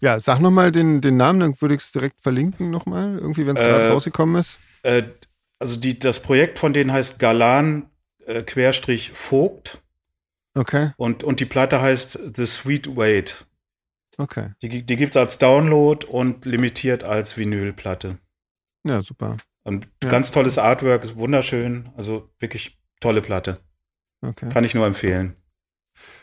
Ja, 0.00 0.20
sag 0.20 0.40
nochmal 0.40 0.72
den, 0.72 1.00
den 1.00 1.16
Namen, 1.16 1.40
dann 1.40 1.60
würde 1.60 1.74
ich 1.74 1.80
es 1.80 1.92
direkt 1.92 2.20
verlinken 2.20 2.70
nochmal, 2.70 3.18
irgendwie, 3.18 3.46
wenn 3.46 3.56
es 3.56 3.62
gerade 3.62 3.84
äh, 3.84 3.88
rausgekommen 3.88 4.36
ist. 4.36 4.58
Äh, 4.82 5.04
also 5.58 5.76
die, 5.78 5.98
das 5.98 6.20
Projekt 6.20 6.58
von 6.58 6.72
denen 6.72 6.92
heißt 6.92 7.18
Galan 7.18 7.88
äh, 8.26 8.42
Querstrich 8.42 9.12
Vogt. 9.12 9.82
Okay. 10.54 10.92
Und, 10.96 11.24
und 11.24 11.40
die 11.40 11.46
Platte 11.46 11.80
heißt 11.80 12.36
The 12.36 12.46
Sweet 12.46 12.96
Wait. 12.96 13.46
Okay. 14.18 14.52
Die, 14.62 14.84
die 14.84 14.96
gibt 14.96 15.12
es 15.12 15.16
als 15.16 15.38
Download 15.38 16.06
und 16.06 16.44
limitiert 16.44 17.02
als 17.02 17.36
Vinylplatte. 17.36 18.18
Ja, 18.84 19.02
super. 19.02 19.38
Und 19.64 19.88
ja. 20.02 20.10
ganz 20.10 20.30
tolles 20.30 20.58
Artwork, 20.58 21.02
ist 21.02 21.16
wunderschön. 21.16 21.90
Also 21.96 22.30
wirklich 22.38 22.78
tolle 23.00 23.22
Platte. 23.22 23.60
Okay. 24.20 24.48
Kann 24.50 24.64
ich 24.64 24.74
nur 24.74 24.86
empfehlen. 24.86 25.36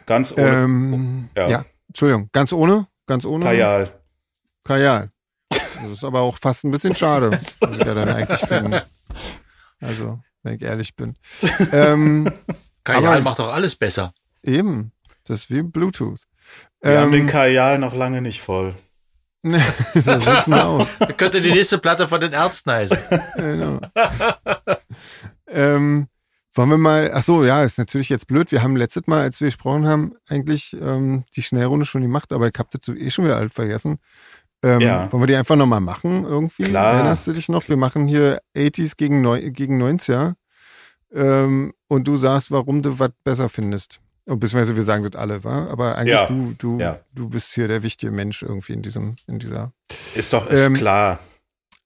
Ganz 0.05 0.31
ohne. 0.37 0.47
Ähm, 0.47 1.29
ja. 1.35 1.49
ja. 1.49 1.65
Entschuldigung, 1.87 2.29
ganz 2.31 2.53
ohne? 2.53 2.87
Ganz 3.07 3.25
ohne? 3.25 3.45
Kajal. 3.45 4.01
Kajal. 4.63 5.11
Das 5.49 5.91
ist 5.91 6.03
aber 6.03 6.21
auch 6.21 6.37
fast 6.37 6.63
ein 6.63 6.71
bisschen 6.71 6.95
schade, 6.95 7.41
was 7.59 7.77
ich 7.77 7.85
ja 7.85 7.93
dann 7.93 8.09
eigentlich 8.09 8.39
finde. 8.39 8.85
Also, 9.79 10.19
wenn 10.43 10.55
ich 10.55 10.61
ehrlich 10.61 10.95
bin. 10.95 11.17
ähm, 11.71 12.31
Kajal 12.83 13.21
macht 13.21 13.39
doch 13.39 13.51
alles 13.51 13.75
besser. 13.75 14.13
Eben. 14.43 14.91
Das 15.25 15.41
ist 15.41 15.49
wie 15.51 15.61
Bluetooth. 15.61 16.27
Wir 16.81 16.93
ähm, 16.93 16.99
haben 16.99 17.11
den 17.11 17.27
Kajal 17.27 17.79
noch 17.79 17.93
lange 17.93 18.21
nicht 18.21 18.41
voll. 18.41 18.75
so 19.95 20.19
sieht's 20.19 20.47
mal 20.47 20.61
aus. 20.61 20.87
Könnte 21.17 21.41
die 21.41 21.51
nächste 21.51 21.77
Platte 21.77 22.07
von 22.07 22.21
den 22.21 22.31
Ärzten 22.31 22.71
heißen. 22.71 22.97
genau. 23.35 23.79
ähm, 25.47 26.07
wollen 26.53 26.69
wir 26.69 26.77
mal, 26.77 27.11
ach 27.13 27.23
so, 27.23 27.45
ja, 27.45 27.63
ist 27.63 27.77
natürlich 27.77 28.09
jetzt 28.09 28.27
blöd. 28.27 28.51
Wir 28.51 28.61
haben 28.61 28.75
letztes 28.75 29.07
Mal, 29.07 29.21
als 29.21 29.39
wir 29.39 29.47
gesprochen 29.47 29.87
haben, 29.87 30.13
eigentlich 30.27 30.75
ähm, 30.79 31.23
die 31.35 31.41
Schnellrunde 31.41 31.85
schon 31.85 32.01
gemacht, 32.01 32.33
aber 32.33 32.47
ich 32.47 32.53
hab 32.57 32.69
das 32.71 32.87
eh 32.95 33.09
schon 33.09 33.25
wieder 33.25 33.37
alt 33.37 33.53
vergessen. 33.53 33.99
Ähm, 34.63 34.81
ja. 34.81 35.11
Wollen 35.11 35.23
wir 35.23 35.27
die 35.27 35.35
einfach 35.35 35.55
nochmal 35.55 35.81
machen 35.81 36.25
irgendwie? 36.25 36.63
Klar. 36.63 36.93
Erinnerst 36.95 37.25
du 37.25 37.33
dich 37.33 37.49
noch? 37.49 37.67
Wir 37.67 37.77
machen 37.77 38.07
hier 38.07 38.41
80s 38.55 38.95
gegen, 38.95 39.21
Neu 39.21 39.49
gegen 39.49 39.81
90er. 39.81 40.33
Ähm, 41.13 41.73
und 41.87 42.07
du 42.07 42.17
sagst, 42.17 42.51
warum 42.51 42.81
du 42.81 42.99
was 42.99 43.11
besser 43.23 43.49
findest. 43.49 43.99
Und 44.31 44.39
beziehungsweise 44.39 44.77
wir 44.77 44.83
sagen 44.83 45.03
das 45.03 45.19
alle, 45.19 45.43
wa? 45.43 45.67
Aber 45.67 45.97
eigentlich 45.97 46.15
ja. 46.15 46.25
du, 46.25 46.55
du, 46.57 46.79
ja. 46.79 47.01
du 47.13 47.27
bist 47.27 47.53
hier 47.53 47.67
der 47.67 47.83
wichtige 47.83 48.13
Mensch 48.13 48.43
irgendwie 48.43 48.71
in 48.71 48.81
diesem, 48.81 49.17
in 49.27 49.39
dieser. 49.39 49.73
Ist 50.15 50.31
doch 50.31 50.49
ist 50.49 50.57
ähm, 50.57 50.75
klar. 50.75 51.19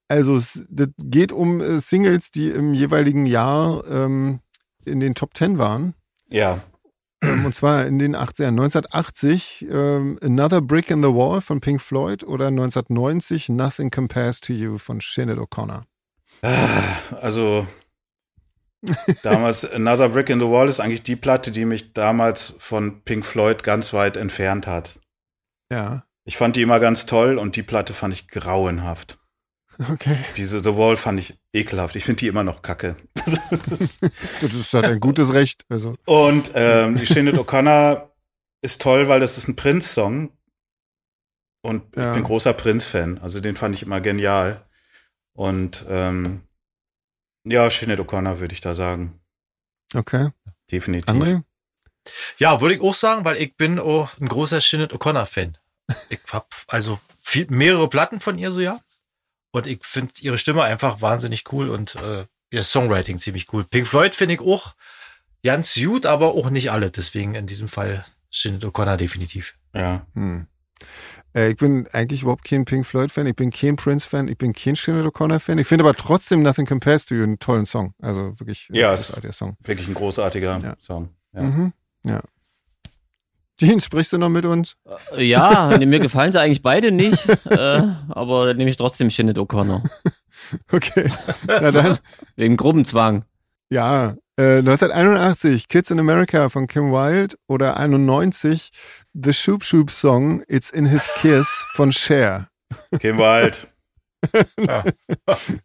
Also 0.07 0.35
es 0.35 0.61
das 0.69 0.89
geht 1.03 1.31
um 1.31 1.59
äh, 1.59 1.79
Singles, 1.79 2.29
die 2.29 2.49
im 2.49 2.75
jeweiligen 2.75 3.25
Jahr 3.25 3.83
ähm, 3.89 4.41
in 4.85 4.99
den 4.99 5.15
Top 5.15 5.33
Ten 5.33 5.57
waren. 5.57 5.95
Ja. 6.29 6.59
Ähm, 7.23 7.45
und 7.45 7.55
zwar 7.55 7.87
in 7.87 7.97
den 7.97 8.15
80ern. 8.15 8.49
1980 8.49 9.65
ähm, 9.67 10.19
Another 10.21 10.61
Brick 10.61 10.91
in 10.91 11.01
the 11.01 11.09
Wall 11.09 11.41
von 11.41 11.61
Pink 11.61 11.81
Floyd 11.81 12.23
oder 12.23 12.49
1990 12.49 13.49
Nothing 13.49 13.89
Compares 13.89 14.39
to 14.39 14.53
You 14.53 14.77
von 14.77 14.99
Sinead 15.01 15.39
O'Connor. 15.39 15.85
Ah, 16.43 17.15
also 17.19 17.65
damals 19.23 19.65
Another 19.71 20.09
Brick 20.09 20.29
in 20.29 20.39
the 20.39 20.47
Wall 20.47 20.67
ist 20.67 20.79
eigentlich 20.79 21.03
die 21.03 21.15
Platte, 21.15 21.51
die 21.51 21.65
mich 21.65 21.93
damals 21.93 22.53
von 22.59 23.01
Pink 23.03 23.25
Floyd 23.25 23.63
ganz 23.63 23.93
weit 23.93 24.17
entfernt 24.17 24.67
hat. 24.67 24.99
Ja. 25.71 26.05
Ich 26.25 26.37
fand 26.37 26.55
die 26.55 26.61
immer 26.61 26.79
ganz 26.79 27.05
toll 27.05 27.37
und 27.37 27.55
die 27.55 27.63
Platte 27.63 27.93
fand 27.93 28.13
ich 28.13 28.27
grauenhaft. 28.27 29.19
Okay. 29.91 30.17
Diese 30.37 30.63
The 30.63 30.75
Wall 30.75 30.95
fand 30.97 31.19
ich 31.19 31.37
ekelhaft. 31.53 31.95
Ich 31.95 32.05
finde 32.05 32.19
die 32.19 32.27
immer 32.27 32.43
noch 32.43 32.61
kacke. 32.61 32.95
das 33.71 33.99
ist 34.41 34.73
halt 34.73 34.85
ein 34.85 34.99
gutes 34.99 35.33
Recht. 35.33 35.65
Also. 35.69 35.95
Und 36.05 36.51
ähm, 36.55 36.95
die 36.97 37.05
Shinnet 37.05 37.37
O'Connor 37.37 38.09
ist 38.61 38.81
toll, 38.81 39.07
weil 39.07 39.19
das 39.19 39.37
ist 39.37 39.47
ein 39.47 39.55
Prince-Song. 39.55 40.31
Und 41.61 41.83
ja. 41.95 42.09
ich 42.09 42.15
bin 42.15 42.23
großer 42.23 42.53
Prince-Fan. 42.53 43.17
Also 43.17 43.41
den 43.41 43.55
fand 43.55 43.75
ich 43.75 43.83
immer 43.83 43.99
genial. 43.99 44.65
Und 45.33 45.85
ähm, 45.89 46.43
ja, 47.45 47.69
Sinead 47.69 47.99
O'Connor 47.99 48.39
würde 48.39 48.53
ich 48.53 48.61
da 48.61 48.73
sagen. 48.73 49.19
Okay. 49.93 50.29
Definitiv. 50.71 51.13
André? 51.13 51.43
Ja, 52.37 52.61
würde 52.61 52.75
ich 52.75 52.81
auch 52.81 52.93
sagen, 52.93 53.25
weil 53.25 53.37
ich 53.37 53.55
bin 53.55 53.79
auch 53.79 54.17
ein 54.19 54.27
großer 54.27 54.61
Sinead 54.61 54.93
O'Connor-Fan. 54.93 55.57
Ich 56.09 56.19
habe 56.31 56.47
also 56.67 56.99
viel, 57.21 57.47
mehrere 57.49 57.89
Platten 57.89 58.19
von 58.19 58.37
ihr 58.37 58.51
so, 58.51 58.59
ja. 58.59 58.79
Und 59.51 59.67
ich 59.67 59.85
finde 59.85 60.13
ihre 60.21 60.37
Stimme 60.37 60.63
einfach 60.63 61.01
wahnsinnig 61.01 61.51
cool 61.51 61.69
und 61.69 61.95
äh, 61.95 62.25
ihr 62.49 62.63
Songwriting 62.63 63.19
ziemlich 63.19 63.51
cool. 63.53 63.63
Pink 63.63 63.87
Floyd 63.87 64.15
finde 64.15 64.35
ich 64.35 64.41
auch 64.41 64.75
ganz 65.43 65.75
gut, 65.75 66.05
aber 66.05 66.33
auch 66.33 66.49
nicht 66.49 66.71
alle. 66.71 66.91
Deswegen 66.91 67.35
in 67.35 67.47
diesem 67.47 67.67
Fall 67.67 68.05
Sinead 68.31 68.65
O'Connor 68.65 68.97
definitiv. 68.97 69.55
Ja. 69.73 70.05
Hm. 70.13 70.47
Äh, 71.35 71.49
ich 71.49 71.57
bin 71.57 71.87
eigentlich 71.91 72.21
überhaupt 72.21 72.45
kein 72.45 72.65
Pink 72.65 72.85
Floyd-Fan, 72.85 73.27
ich 73.27 73.35
bin 73.35 73.51
kein 73.51 73.75
Prince-Fan, 73.75 74.27
ich 74.27 74.37
bin 74.37 74.53
kein 74.53 74.75
Sinead 74.75 75.05
O'Connor-Fan. 75.05 75.57
Ich 75.57 75.67
finde 75.67 75.83
aber 75.83 75.93
trotzdem 75.95 76.41
Nothing 76.41 76.65
Compares 76.65 77.05
to 77.05 77.15
You 77.15 77.23
einen 77.23 77.39
tollen 77.39 77.65
Song. 77.65 77.93
Also 78.01 78.39
wirklich 78.39 78.69
äh, 78.71 78.79
Ja, 78.79 78.93
es- 78.93 79.07
großartiger 79.07 79.33
Song. 79.33 79.57
Wirklich 79.63 79.87
ein 79.87 79.93
großartiger 79.93 80.59
Ja. 80.63 80.75
Song. 80.79 81.09
Ja. 81.33 81.41
Mhm. 81.41 81.73
Ja. 82.03 82.21
Jean, 83.57 83.79
sprichst 83.79 84.11
du 84.11 84.17
noch 84.17 84.29
mit 84.29 84.45
uns? 84.45 84.75
Ja, 85.15 85.77
mir 85.79 85.99
gefallen 85.99 86.31
sie 86.33 86.41
eigentlich 86.41 86.61
beide 86.61 86.91
nicht, 86.91 87.25
äh, 87.45 87.81
aber 88.09 88.53
nehme 88.53 88.69
ich 88.69 88.75
trotzdem 88.77 89.09
Sinead 89.09 89.37
O'Connor. 89.37 89.81
Okay. 90.71 91.09
Na 91.47 91.71
dann. 91.71 91.97
Wegen 92.35 92.55
Gruppenzwang. 92.57 93.23
Ja, 93.69 94.15
äh, 94.37 94.57
1981, 94.59 95.67
Kids 95.67 95.91
in 95.91 95.99
America 95.99 96.49
von 96.49 96.67
Kim 96.67 96.91
Wilde 96.91 97.35
oder 97.47 97.77
91, 97.77 98.69
The 99.13 99.33
Shoop 99.33 99.63
Shoop 99.63 99.89
Song, 99.91 100.43
It's 100.47 100.69
in 100.69 100.85
His 100.85 101.07
Kiss 101.21 101.65
von 101.73 101.91
Cher. 101.91 102.47
Kim 102.99 103.17
Wald. 103.17 103.67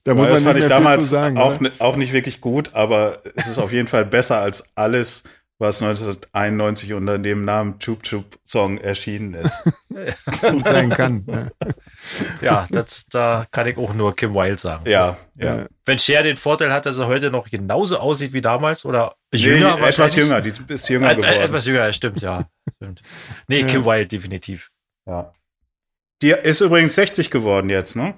Da 0.04 0.14
muss 0.14 0.28
das 0.28 0.42
man 0.42 0.42
nicht 0.42 0.44
fand 0.44 0.58
ich 0.58 0.64
damals 0.66 0.96
viel 0.96 1.02
zu 1.04 1.08
sagen. 1.10 1.38
auch, 1.38 1.60
ni- 1.60 1.70
auch 1.78 1.96
nicht 1.96 2.12
wirklich 2.12 2.40
gut, 2.42 2.74
aber 2.74 3.20
es 3.34 3.46
ist 3.46 3.58
auf 3.58 3.72
jeden 3.72 3.88
Fall 3.88 4.04
besser 4.04 4.38
als 4.40 4.76
alles, 4.76 5.22
was 5.60 5.82
1991 5.82 6.94
unter 6.94 7.18
dem 7.18 7.44
Namen 7.44 7.78
Chup 7.78 8.02
Chup 8.02 8.38
Song 8.44 8.78
erschienen 8.78 9.34
ist. 9.34 9.62
sein 10.64 10.90
kann. 10.90 11.24
Ja. 11.28 11.48
Ja, 12.40 12.66
das, 12.70 13.06
da 13.08 13.46
kann 13.50 13.66
ich 13.66 13.76
auch 13.76 13.92
nur 13.92 14.16
Kim 14.16 14.34
Wilde 14.34 14.56
sagen. 14.58 14.88
Ja, 14.88 15.18
ja. 15.34 15.58
Ja. 15.58 15.66
Wenn 15.84 15.98
Cher 15.98 16.22
den 16.22 16.38
Vorteil 16.38 16.72
hat, 16.72 16.86
dass 16.86 16.96
er 16.98 17.06
heute 17.06 17.30
noch 17.30 17.50
genauso 17.50 17.98
aussieht 17.98 18.32
wie 18.32 18.40
damals 18.40 18.84
oder 18.86 19.16
Nee, 19.32 19.38
jünger 19.40 19.78
etwas 19.86 20.16
jünger, 20.16 20.40
die 20.40 20.52
ist 20.68 20.88
jünger 20.88 21.10
Äh, 21.10 21.12
äh, 21.12 21.16
geworden. 21.16 21.40
etwas 21.42 21.66
jünger, 21.66 21.86
ja, 21.86 21.92
stimmt, 21.92 22.22
ja. 22.22 22.48
Stimmt. 22.76 23.02
Nee, 23.48 23.60
Ja. 23.60 23.66
Kim 23.66 23.84
Wilde 23.84 24.06
definitiv. 24.06 24.70
Ja. 25.06 25.32
Die 26.22 26.30
ist 26.30 26.60
übrigens 26.62 26.94
60 26.94 27.30
geworden 27.30 27.68
jetzt, 27.68 27.96
ne? 27.96 28.14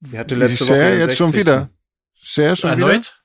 Die 0.00 0.18
hatte 0.18 0.34
letzte 0.34 0.64
Cher 0.66 0.74
Woche. 0.74 0.98
jetzt 0.98 1.16
schon 1.16 1.26
60. 1.28 1.40
wieder. 1.46 1.70
Cher 2.14 2.56
schon 2.56 2.70
Erneut? 2.70 3.22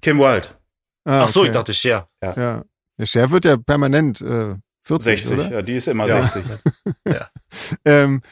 Kim 0.00 0.18
Wilde, 0.18 0.48
wieder? 0.48 0.59
Ah, 1.04 1.22
Ach 1.22 1.28
so, 1.28 1.40
okay. 1.40 1.48
ich 1.48 1.54
dachte 1.54 1.74
Cher. 1.74 2.08
Ja. 2.22 2.64
ja. 2.98 3.06
Cher 3.06 3.30
wird 3.30 3.44
ja 3.44 3.56
permanent 3.56 4.20
äh, 4.20 4.56
40, 4.82 5.04
60. 5.04 5.32
oder? 5.38 5.50
Ja, 5.50 5.62
die 5.62 5.74
ist 5.74 5.88
immer 5.88 6.06
Ja. 6.06 6.22
60. 6.22 6.44
Ähm, 7.84 8.22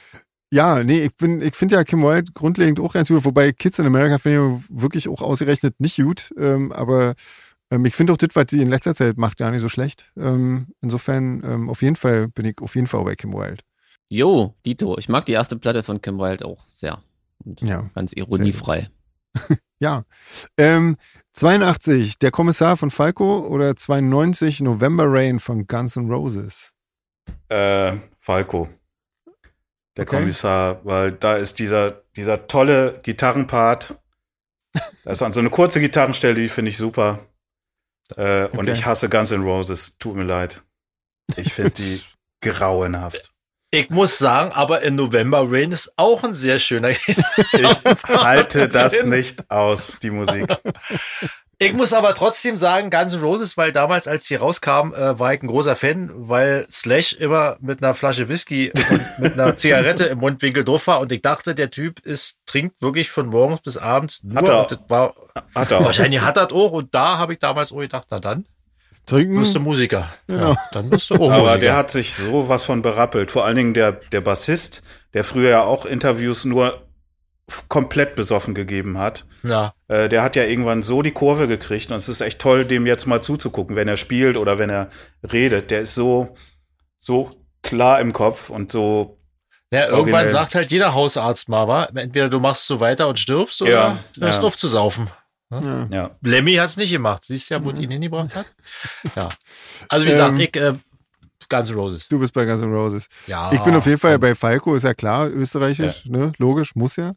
ja, 0.51 0.82
nee, 0.85 1.01
ich 1.05 1.16
bin, 1.16 1.43
ich 1.43 1.55
finde 1.55 1.77
ja 1.77 1.85
Kim 1.85 2.03
Wilde 2.03 2.32
grundlegend 2.32 2.81
auch 2.81 2.93
ganz 2.95 3.09
gut, 3.09 3.24
wobei 3.24 3.53
Kids 3.53 3.78
in 3.78 3.86
America 3.86 4.19
finde 4.19 4.57
ich 4.61 4.65
wirklich 4.82 5.09
auch 5.09 5.20
ausgerechnet 5.20 5.78
nicht 5.78 5.97
gut, 5.97 6.32
ähm, 6.39 6.73
aber 6.73 7.15
ähm, 7.70 7.85
ich 7.85 7.95
finde 7.95 8.12
auch 8.12 8.16
das, 8.16 8.31
was 8.35 8.47
sie 8.49 8.62
in 8.62 8.69
letzter 8.69 8.95
Zeit 8.95 9.19
macht, 9.19 9.36
gar 9.39 9.51
nicht 9.51 9.61
so 9.61 9.69
schlecht. 9.69 10.11
Ähm, 10.16 10.69
insofern, 10.81 11.43
ähm, 11.45 11.69
auf 11.69 11.82
jeden 11.82 11.97
Fall 11.97 12.28
bin 12.28 12.47
ich 12.47 12.61
auf 12.62 12.74
jeden 12.77 12.86
Fall 12.86 13.05
bei 13.05 13.15
Kim 13.15 13.32
Wilde. 13.35 13.62
Jo, 14.09 14.55
Dito. 14.65 14.97
Ich 14.99 15.09
mag 15.11 15.27
die 15.27 15.32
erste 15.32 15.57
Platte 15.57 15.82
von 15.82 16.01
Kim 16.01 16.19
Wilde 16.19 16.47
auch 16.47 16.65
sehr. 16.70 17.03
Und 17.45 17.61
Ja, 17.61 17.90
ganz 17.95 18.12
ironiefrei. 18.15 18.89
ja. 19.79 20.05
Ähm, 20.57 20.97
82, 21.35 22.19
der 22.19 22.31
Kommissar 22.31 22.77
von 22.77 22.91
Falco 22.91 23.47
oder 23.47 23.77
92, 23.77 24.61
November 24.61 25.05
Rain 25.07 25.41
von 25.41 25.67
Guns 25.67 25.97
N' 25.97 26.11
Roses. 26.11 26.73
Äh, 27.49 27.97
Falco. 28.19 28.69
Der 29.97 30.05
Okay. 30.05 30.17
Kommissar, 30.17 30.85
weil 30.85 31.13
da 31.13 31.37
ist 31.37 31.59
dieser, 31.59 32.03
dieser 32.17 32.47
tolle 32.47 33.01
Gitarrenpart. 33.03 33.99
Da 35.05 35.11
ist 35.11 35.19
so 35.19 35.25
eine 35.25 35.51
kurze 35.51 35.81
Gitarrenstelle, 35.81 36.35
die 36.35 36.49
finde 36.49 36.71
ich 36.71 36.77
super. 36.77 37.27
Äh, 38.17 38.45
Und 38.47 38.61
Okay. 38.61 38.73
ich 38.73 38.85
hasse 38.87 39.09
Guns 39.09 39.31
N' 39.31 39.43
Roses. 39.43 39.99
Tut 39.99 40.15
mir 40.17 40.25
leid. 40.25 40.63
Ich 41.37 41.53
finde 41.53 41.71
die 41.73 42.01
grauenhaft. 42.41 43.33
Ich 43.70 43.90
muss 43.90 44.16
sagen, 44.16 44.51
aber 44.53 44.81
in 44.82 44.95
November 44.95 45.45
Rain 45.47 45.73
ist 45.73 45.93
auch 45.97 46.24
ein 46.24 46.32
sehr 46.32 46.59
schöner 46.59 46.90
Ich 47.53 48.05
halte 48.09 48.69
das 48.69 49.05
nicht 49.05 49.51
aus, 49.51 49.99
die 50.03 50.11
Musik. 50.11 50.47
Ich 51.61 51.73
muss 51.73 51.93
aber 51.93 52.15
trotzdem 52.15 52.57
sagen, 52.57 52.89
Guns 52.89 53.15
N' 53.15 53.20
Roses, 53.20 53.57
weil 53.57 53.73
damals, 53.73 54.07
als 54.07 54.28
die 54.28 54.36
rauskam, 54.36 54.95
äh, 54.95 55.19
war 55.19 55.35
ich 55.35 55.43
ein 55.43 55.49
großer 55.49 55.74
Fan, 55.74 56.09
weil 56.15 56.65
Slash 56.70 57.15
immer 57.15 57.57
mit 57.59 57.82
einer 57.82 57.95
Flasche 57.95 58.28
Whisky 58.28 58.70
und 58.90 59.19
mit 59.19 59.32
einer 59.32 59.57
Zigarette 59.57 60.05
im 60.05 60.19
Mundwinkel 60.19 60.62
drauf 60.62 60.86
war 60.86 61.01
und 61.01 61.11
ich 61.11 61.20
dachte, 61.20 61.57
der 61.57 61.70
Typ 61.70 61.99
ist, 62.07 62.39
trinkt 62.47 62.81
wirklich 62.81 63.11
von 63.11 63.27
morgens 63.27 63.61
bis 63.61 63.77
abends 63.77 64.23
nur. 64.23 64.36
Hat 64.36 64.70
er. 64.70 64.78
War, 64.89 65.15
Hat 65.53 65.73
er 65.73 65.78
auch. 65.81 65.85
wahrscheinlich 65.86 66.20
hat 66.20 66.36
er 66.36 66.45
das 66.47 66.53
auch 66.53 66.70
und 66.70 66.95
da 66.95 67.19
habe 67.19 67.32
ich 67.32 67.40
damals 67.40 67.73
auch 67.73 67.81
gedacht, 67.81 68.07
na 68.09 68.20
dann 68.20 68.47
Trinken? 69.09 69.39
bist 69.39 69.55
du 69.55 69.61
Musiker. 69.61 70.09
Genau. 70.27 70.51
Ja, 70.53 70.57
dann 70.73 70.91
bist 70.91 71.11
du 71.11 71.15
auch 71.17 71.31
Aber 71.33 71.43
Musiker. 71.43 71.59
der 71.59 71.77
hat 71.77 71.91
sich 71.91 72.15
so 72.15 72.49
was 72.49 72.63
von 72.65 72.83
berappelt. 72.83 73.31
Vor 73.31 73.45
allen 73.45 73.57
Dingen 73.57 73.75
der, 73.75 73.93
der 73.93 74.21
Bassist, 74.21 74.83
der 75.15 75.25
früher 75.25 75.51
ja 75.51 75.63
auch 75.65 75.85
Interviews 75.87 76.45
nur 76.45 76.85
komplett 77.69 78.15
besoffen 78.15 78.55
gegeben 78.55 78.99
hat. 78.99 79.25
ja. 79.43 79.73
Äh, 79.89 80.11
der 80.11 80.23
hat 80.23 80.37
ja 80.37 80.45
irgendwann 80.45 80.83
so 80.83 81.01
die 81.01 81.13
Kurve 81.13 81.49
gekriegt 81.49 81.91
und 81.91 81.97
es 81.97 82.09
ist 82.09 82.21
echt 82.21 82.39
toll, 82.41 82.67
dem 82.67 82.87
jetzt 82.87 83.07
mal 83.07 83.23
zuzugucken, 83.23 83.75
wenn 83.75 83.89
er 83.89 83.97
spielt 83.97 84.37
oder 84.37 84.59
wenn 84.59 84.69
er 84.69 84.91
redet. 85.33 85.71
Der 85.71 85.81
ist 85.81 85.95
so, 85.95 86.37
so 86.99 87.31
klar 87.63 88.01
im 88.01 88.13
Kopf 88.13 88.51
und 88.51 88.71
so, 88.71 89.19
Ja, 89.73 89.85
irgendwann 89.87 90.01
Originell. 90.01 90.29
sagt 90.29 90.55
halt 90.57 90.71
jeder 90.71 90.93
Hausarzt 90.93 91.49
mal, 91.49 91.67
wa? 91.67 91.85
entweder 91.95 92.29
du 92.29 92.39
machst 92.39 92.67
so 92.67 92.81
weiter 92.81 93.09
und 93.09 93.19
stirbst 93.19 93.63
oder 93.63 93.71
Ja, 93.71 93.99
hörst 94.21 94.41
ja. 94.43 94.47
auf 94.47 94.59
zu 94.59 94.69
saufen. 94.69 95.09
Ja. 95.51 95.89
ja. 95.91 96.11
Lemmy 96.23 96.55
hat 96.55 96.66
es 96.66 96.77
nicht 96.77 96.91
gemacht. 96.93 97.25
Siehst 97.25 97.49
ja, 97.51 97.62
wo 97.62 97.70
es 97.70 97.81
ihn 97.81 97.91
hingebracht 97.91 98.35
hat. 98.35 98.47
Ja. 99.16 99.29
Also 99.89 100.05
wie 100.07 100.11
gesagt, 100.11 100.35
Ähm, 100.35 100.41
ich, 100.41 100.57
äh, 100.57 100.75
Guns 101.49 101.70
N' 101.70 101.77
Roses. 101.77 102.09
Du 102.09 102.19
bist 102.19 102.35
bei 102.35 102.45
Guns 102.45 102.61
N' 102.61 102.73
Roses. 102.73 103.09
Ja. 103.27 103.51
Ich 103.53 103.61
bin 103.61 103.75
auf 103.75 103.87
jeden 103.87 103.99
Fall 103.99 104.19
bei 104.19 104.35
Falco, 104.35 104.75
ist 104.75 104.83
ja 104.83 104.93
klar, 104.93 105.29
österreichisch, 105.31 106.05
ne? 106.07 106.33
Logisch, 106.37 106.75
muss 106.75 106.97
ja. 106.97 107.15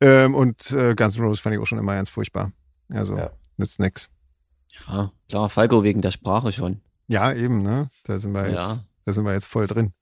Ähm, 0.00 0.34
und 0.34 0.72
äh, 0.72 0.94
Guns 0.96 1.16
N' 1.16 1.22
Roses 1.24 1.40
fand 1.40 1.54
ich 1.54 1.60
auch 1.62 1.66
schon 1.66 1.78
immer 1.78 1.94
ganz 1.94 2.08
furchtbar. 2.08 2.50
Also, 2.88 3.16
Ja. 3.16 3.30
nützt 3.56 3.78
nix. 3.78 4.08
Ja, 4.88 5.12
klar, 5.28 5.48
Falco 5.48 5.84
wegen 5.84 6.00
der 6.02 6.10
Sprache 6.10 6.50
schon. 6.52 6.80
Ja, 7.06 7.32
eben, 7.32 7.62
ne? 7.62 7.88
Da 8.04 8.18
sind 8.18 8.32
wir 8.32 8.46
jetzt, 8.46 8.54
Ja. 8.54 8.84
da 9.04 9.12
sind 9.12 9.24
wir 9.24 9.32
jetzt 9.32 9.46
voll 9.46 9.66
drin. 9.68 9.92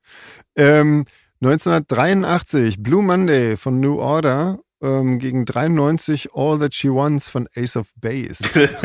Ähm, 0.56 1.04
1983, 1.40 2.82
Blue 2.82 3.02
Monday 3.02 3.56
von 3.56 3.78
New 3.80 3.98
Order 3.98 4.58
ähm, 4.82 5.18
gegen 5.18 5.44
93 5.46 6.30
All 6.34 6.58
That 6.58 6.74
She 6.74 6.88
Wants 6.88 7.28
von 7.28 7.48
Ace 7.56 7.76
of 7.76 7.88
Base. 7.96 8.44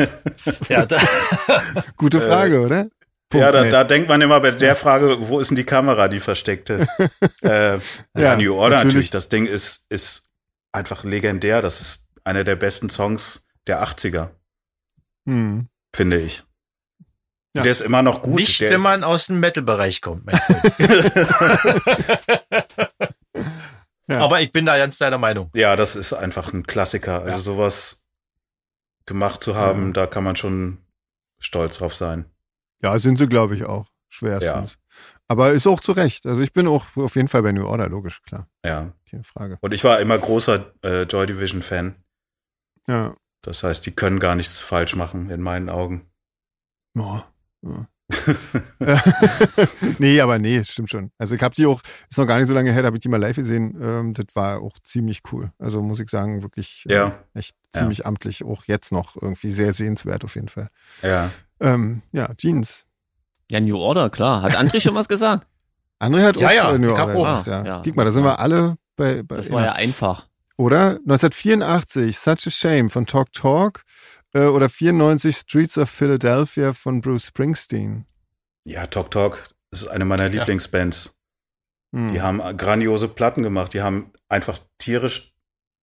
Ja, 0.68 0.86
da, 0.86 1.00
Gute 1.96 2.20
Frage, 2.20 2.60
oder? 2.60 2.86
Punkt 3.28 3.44
ja, 3.44 3.52
da, 3.52 3.64
da 3.64 3.84
denkt 3.84 4.08
man 4.08 4.20
immer 4.20 4.40
bei 4.40 4.50
der 4.50 4.76
Frage, 4.76 5.28
wo 5.28 5.38
ist 5.40 5.48
denn 5.48 5.56
die 5.56 5.64
Kamera, 5.64 6.08
die 6.08 6.20
versteckte? 6.20 6.86
äh, 7.42 7.74
ja, 7.76 7.80
Ja, 8.16 8.36
New 8.36 8.54
Order 8.54 8.76
natürlich. 8.76 8.94
natürlich. 8.94 9.10
Das 9.10 9.28
Ding 9.28 9.46
ist, 9.46 9.86
ist 9.90 10.30
einfach 10.72 11.04
legendär. 11.04 11.62
Das 11.62 11.80
ist 11.80 12.08
einer 12.24 12.44
der 12.44 12.56
besten 12.56 12.90
Songs 12.90 13.46
der 13.66 13.82
80er, 13.82 14.30
Hm. 15.28 15.68
finde 15.94 16.18
ich. 16.20 16.42
Ja. 17.54 17.62
Der 17.62 17.72
ist 17.72 17.80
immer 17.82 18.02
noch 18.02 18.22
gut. 18.22 18.34
nicht, 18.34 18.60
der 18.60 18.70
wenn 18.70 18.80
man 18.80 19.04
aus 19.04 19.26
dem 19.26 19.38
Metal-Bereich 19.40 20.00
kommt. 20.00 20.24
Ja. 24.08 24.20
Aber 24.20 24.40
ich 24.40 24.50
bin 24.50 24.66
da 24.66 24.76
ganz 24.78 24.98
deiner 24.98 25.18
Meinung. 25.18 25.50
Ja, 25.54 25.76
das 25.76 25.94
ist 25.96 26.12
einfach 26.12 26.52
ein 26.52 26.66
Klassiker. 26.66 27.22
Also 27.22 27.36
Ja. 27.36 27.42
sowas 27.42 28.04
gemacht 29.06 29.42
zu 29.44 29.54
haben, 29.54 29.88
Ja. 29.88 29.92
da 29.92 30.06
kann 30.06 30.24
man 30.24 30.36
schon 30.36 30.78
stolz 31.38 31.78
drauf 31.78 31.94
sein. 31.94 32.24
Ja, 32.82 32.98
sind 32.98 33.16
sie, 33.18 33.28
glaube 33.28 33.54
ich, 33.54 33.64
auch. 33.64 33.86
Schwerstens. 34.08 34.78
Aber 35.28 35.52
ist 35.52 35.66
auch 35.66 35.80
zu 35.80 35.92
Recht. 35.92 36.26
Also 36.26 36.42
ich 36.42 36.52
bin 36.52 36.68
auch 36.68 36.84
auf 36.96 37.16
jeden 37.16 37.28
Fall 37.28 37.42
bei 37.42 37.52
New 37.52 37.64
Order, 37.66 37.88
logisch, 37.88 38.22
klar. 38.22 38.46
Ja. 38.64 38.92
Keine 39.10 39.24
Frage. 39.24 39.56
Und 39.62 39.72
ich 39.72 39.84
war 39.84 40.00
immer 40.00 40.18
großer 40.18 40.72
äh, 40.84 41.02
Joy 41.04 41.26
Division 41.26 41.62
Fan. 41.62 41.94
Ja. 42.86 43.14
Das 43.40 43.62
heißt, 43.62 43.86
die 43.86 43.92
können 43.96 44.20
gar 44.20 44.34
nichts 44.34 44.58
falsch 44.60 44.94
machen, 44.94 45.30
in 45.30 45.40
meinen 45.40 45.68
Augen. 45.70 46.10
Ja. 46.94 47.24
ja. 47.62 47.86
nee, 49.98 50.20
aber 50.20 50.38
nee, 50.38 50.62
stimmt 50.64 50.90
schon. 50.90 51.10
Also 51.18 51.34
ich 51.34 51.42
habe 51.42 51.54
die 51.54 51.66
auch, 51.66 51.80
ist 52.10 52.18
noch 52.18 52.26
gar 52.26 52.38
nicht 52.38 52.48
so 52.48 52.54
lange 52.54 52.72
her, 52.72 52.82
da 52.82 52.86
habe 52.86 52.96
ich 52.96 53.00
die 53.00 53.08
mal 53.08 53.20
live 53.20 53.36
gesehen. 53.36 53.76
Ähm, 53.80 54.14
das 54.14 54.26
war 54.34 54.60
auch 54.60 54.78
ziemlich 54.82 55.20
cool. 55.32 55.50
Also 55.58 55.82
muss 55.82 56.00
ich 56.00 56.10
sagen, 56.10 56.42
wirklich 56.42 56.84
äh, 56.88 56.94
Ja. 56.94 57.18
echt 57.34 57.56
Ja. 57.74 57.80
ziemlich 57.80 58.06
amtlich. 58.06 58.44
Auch 58.44 58.64
jetzt 58.66 58.92
noch 58.92 59.16
irgendwie 59.20 59.50
sehr 59.52 59.72
sehenswert 59.72 60.24
auf 60.24 60.34
jeden 60.34 60.48
Fall. 60.48 60.68
Ja. 61.02 61.30
Ähm, 61.60 62.02
ja, 62.12 62.32
Jeans. 62.36 62.84
Ja, 63.50 63.60
New 63.60 63.76
Order, 63.76 64.10
klar. 64.10 64.42
Hat 64.42 64.56
André 64.56 64.80
schon 64.80 64.94
was 64.94 65.08
gesagt? 65.08 65.46
André 66.00 66.22
hat 66.24 66.36
Ja, 66.36 66.48
auch 66.48 66.52
ja, 66.52 66.74
äh, 66.74 66.78
New 66.78 66.90
Order 66.92 67.14
auch. 67.16 67.44
gesagt, 67.44 67.46
ja. 67.46 67.60
Ah, 67.62 67.66
ja. 67.66 67.82
Guck 67.84 67.96
mal, 67.96 68.04
da 68.04 68.12
sind 68.12 68.24
wir 68.24 68.38
alle 68.38 68.76
bei, 68.96 69.22
bei 69.22 69.36
Das 69.36 69.50
war 69.50 69.64
ja 69.64 69.72
einfach. 69.72 70.26
Oder 70.56 70.98
1984, 71.06 72.18
Such 72.18 72.46
a 72.46 72.50
Shame 72.50 72.90
von 72.90 73.06
Talk 73.06 73.32
Talk 73.32 73.82
äh, 74.34 74.44
oder 74.46 74.68
94 74.68 75.36
Streets 75.36 75.78
of 75.78 75.90
Philadelphia 75.90 76.72
von 76.72 77.00
Bruce 77.00 77.26
Springsteen. 77.26 78.06
Ja, 78.64 78.86
Talk 78.86 79.10
Talk 79.10 79.48
ist 79.70 79.88
eine 79.88 80.04
meiner 80.04 80.24
Ja. 80.24 80.40
Lieblingsbands. 80.40 81.16
Hm. 81.94 82.12
Die 82.12 82.20
haben 82.20 82.38
grandiose 82.56 83.08
Platten 83.08 83.42
gemacht. 83.42 83.74
Die 83.74 83.82
haben 83.82 84.12
einfach 84.28 84.58
tierisch, 84.78 85.34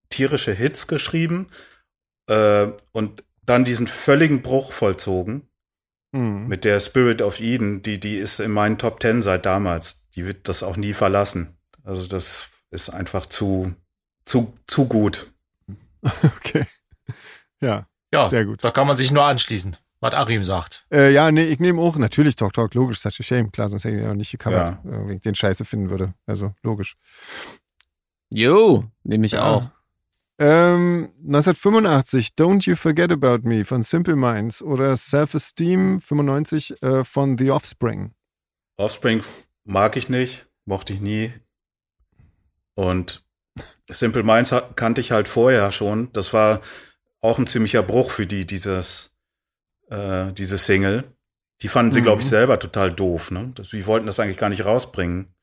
tierische 0.09 0.53
Hits 0.53 0.87
geschrieben 0.87 1.47
äh, 2.27 2.67
und 2.91 3.23
dann 3.43 3.65
diesen 3.65 3.87
völligen 3.87 4.41
Bruch 4.41 4.71
vollzogen 4.71 5.43
Hm. 6.15 6.47
mit 6.47 6.65
der 6.65 6.79
Spirit 6.79 7.21
of 7.21 7.39
Eden. 7.39 7.83
Die, 7.83 7.99
die 7.99 8.15
ist 8.15 8.39
in 8.39 8.51
meinen 8.51 8.77
Top 8.79 8.99
Ten 8.99 9.21
seit 9.21 9.45
damals. 9.45 10.09
Die 10.11 10.25
wird 10.25 10.47
das 10.47 10.63
auch 10.63 10.75
nie 10.77 10.93
verlassen. 10.93 11.55
Also 11.83 12.07
das 12.07 12.47
ist 12.71 12.89
einfach 12.89 13.25
zu, 13.27 13.75
zu, 14.25 14.57
zu 14.67 14.87
gut. 14.87 15.31
Okay. 16.37 16.65
Ja, 17.61 17.85
Ja, 18.13 18.27
sehr 18.29 18.45
gut. 18.45 18.63
da 18.63 18.71
kann 18.71 18.87
man 18.87 18.97
sich 18.97 19.11
nur 19.11 19.23
anschließen, 19.23 19.77
was 19.99 20.13
Achim 20.13 20.43
sagt. 20.43 20.85
Äh, 20.91 21.11
ja, 21.13 21.31
nee, 21.31 21.43
ich 21.45 21.59
nehme 21.59 21.79
auch 21.81 21.95
natürlich 21.97 22.35
Talk 22.35 22.53
Talk, 22.53 22.73
logisch, 22.73 22.99
such 22.99 23.19
a 23.19 23.23
shame. 23.23 23.51
Klar, 23.51 23.69
sonst 23.69 23.83
hätte 23.85 23.97
ich 23.97 24.03
ihn 24.03 24.09
auch 24.09 24.13
nicht 24.15 24.31
gecovert, 24.31 24.77
Ja. 24.83 24.91
äh, 24.91 25.07
wenn 25.07 25.15
ich 25.15 25.21
den 25.21 25.35
Scheiße 25.35 25.65
finden 25.65 25.89
würde. 25.89 26.13
Also, 26.25 26.53
logisch. 26.63 26.95
Jo, 28.29 28.85
nehme 29.03 29.25
ich 29.25 29.33
Ja. 29.33 29.43
auch. 29.43 29.63
Ähm, 30.41 31.09
1985, 31.21 32.29
Don't 32.37 32.65
You 32.65 32.75
Forget 32.75 33.11
About 33.11 33.39
Me 33.47 33.65
von 33.65 33.83
Simple 33.83 34.15
Minds 34.15 34.61
oder 34.61 34.95
Self-Esteem 34.95 35.99
95 35.99 36.81
äh, 36.81 37.03
von 37.03 37.37
The 37.37 37.51
Offspring. 37.51 38.13
Offspring 38.77 39.21
mag 39.65 39.97
ich 39.97 40.07
nicht, 40.07 40.47
mochte 40.65 40.93
ich 40.93 41.01
nie. 41.01 41.33
Und 42.75 43.25
Simple 43.91 44.23
Minds 44.23 44.53
kannte 44.77 45.01
ich 45.01 45.11
halt 45.11 45.27
vorher 45.27 45.71
schon. 45.73 46.11
Das 46.13 46.31
war 46.31 46.61
auch 47.21 47.37
ein 47.39 47.47
ziemlicher 47.47 47.83
Bruch 47.83 48.11
für 48.11 48.25
die, 48.27 48.45
dieses, 48.45 49.15
äh, 49.89 50.31
diese 50.33 50.57
Single. 50.57 51.03
Die 51.61 51.67
fanden 51.67 51.91
sie, 51.91 51.99
Mhm. 51.99 52.05
glaube 52.05 52.21
ich, 52.21 52.27
selber 52.27 52.59
total 52.59 52.91
doof. 52.93 53.31
Ne? 53.31 53.51
Das, 53.55 53.69
die 53.69 53.85
wollten 53.85 54.05
das 54.05 54.19
eigentlich 54.19 54.37
gar 54.37 54.49
nicht 54.49 54.63
rausbringen. 54.65 55.33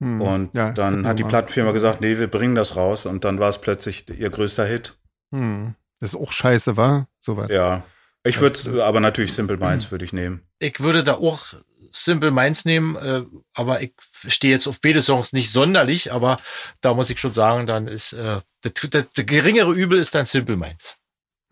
Hm, 0.00 0.20
Und 0.20 0.54
ja, 0.54 0.72
dann 0.72 1.06
hat 1.06 1.18
die. 1.18 1.24
Plattenfirma 1.24 1.72
gesagt, 1.72 2.00
nee, 2.00 2.18
wir 2.18 2.26
bringen 2.28 2.54
das 2.54 2.76
raus. 2.76 3.06
Und 3.06 3.24
dann 3.24 3.38
war 3.38 3.48
es 3.50 3.60
plötzlich 3.60 4.08
ihr 4.08 4.30
größter 4.30 4.64
Hit. 4.64 4.96
Hm. 5.32 5.74
Das 6.00 6.14
ist 6.14 6.20
auch 6.20 6.32
scheiße, 6.32 6.76
war? 6.76 7.06
Soweit. 7.20 7.50
Ja. 7.50 7.84
Ich 8.26 8.40
würde 8.40 8.82
aber 8.84 9.00
natürlich 9.00 9.34
Simple 9.34 9.58
Minds 9.58 9.90
würde 9.90 10.04
ich 10.04 10.12
nehmen. 10.14 10.40
Ich 10.58 10.80
würde 10.80 11.04
da 11.04 11.14
auch 11.14 11.54
Simple 11.94 12.30
Minds 12.32 12.64
nehmen, 12.64 12.96
äh, 12.96 13.22
aber 13.54 13.82
ich 13.82 13.92
stehe 14.26 14.52
jetzt 14.52 14.66
auf 14.66 14.80
beide 14.80 15.00
Songs 15.00 15.32
nicht 15.32 15.50
sonderlich, 15.52 16.12
aber 16.12 16.38
da 16.80 16.94
muss 16.94 17.10
ich 17.10 17.20
schon 17.20 17.32
sagen, 17.32 17.66
dann 17.66 17.86
ist 17.86 18.12
äh, 18.14 18.40
der, 18.64 18.88
der, 18.88 19.02
der 19.02 19.24
geringere 19.24 19.72
Übel 19.72 19.98
ist 19.98 20.14
dann 20.14 20.26
Simple 20.26 20.56
Minds. 20.56 20.96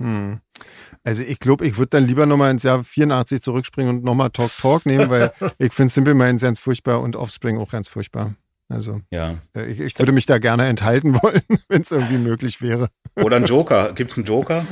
Hm. 0.00 0.40
Also 1.04 1.22
ich 1.22 1.38
glaube, 1.38 1.66
ich 1.66 1.76
würde 1.76 1.90
dann 1.90 2.06
lieber 2.06 2.26
nochmal 2.26 2.50
ins 2.50 2.62
Jahr 2.64 2.82
84 2.82 3.40
zurückspringen 3.42 3.96
und 3.98 4.04
nochmal 4.04 4.30
Talk 4.30 4.56
Talk 4.56 4.84
nehmen, 4.86 5.10
weil 5.10 5.32
ich 5.58 5.72
finde 5.72 5.92
Simple 5.92 6.14
Minds 6.14 6.42
ganz 6.42 6.58
furchtbar 6.58 7.00
und 7.00 7.14
Offspring 7.16 7.58
auch 7.58 7.70
ganz 7.70 7.88
furchtbar. 7.88 8.34
Also 8.68 9.00
Ja. 9.10 9.38
äh, 9.54 9.66
ich, 9.66 9.80
ich 9.80 9.98
würde 9.98 10.12
mich 10.12 10.26
da 10.26 10.38
gerne 10.38 10.66
enthalten 10.66 11.14
wollen, 11.22 11.42
wenn 11.68 11.82
es 11.82 11.90
irgendwie 11.92 12.18
möglich 12.18 12.60
wäre. 12.62 12.88
Oder 13.16 13.36
ein 13.36 13.44
Joker. 13.44 13.92
Gibt's 13.92 14.16
einen 14.16 14.26
Joker? 14.26 14.64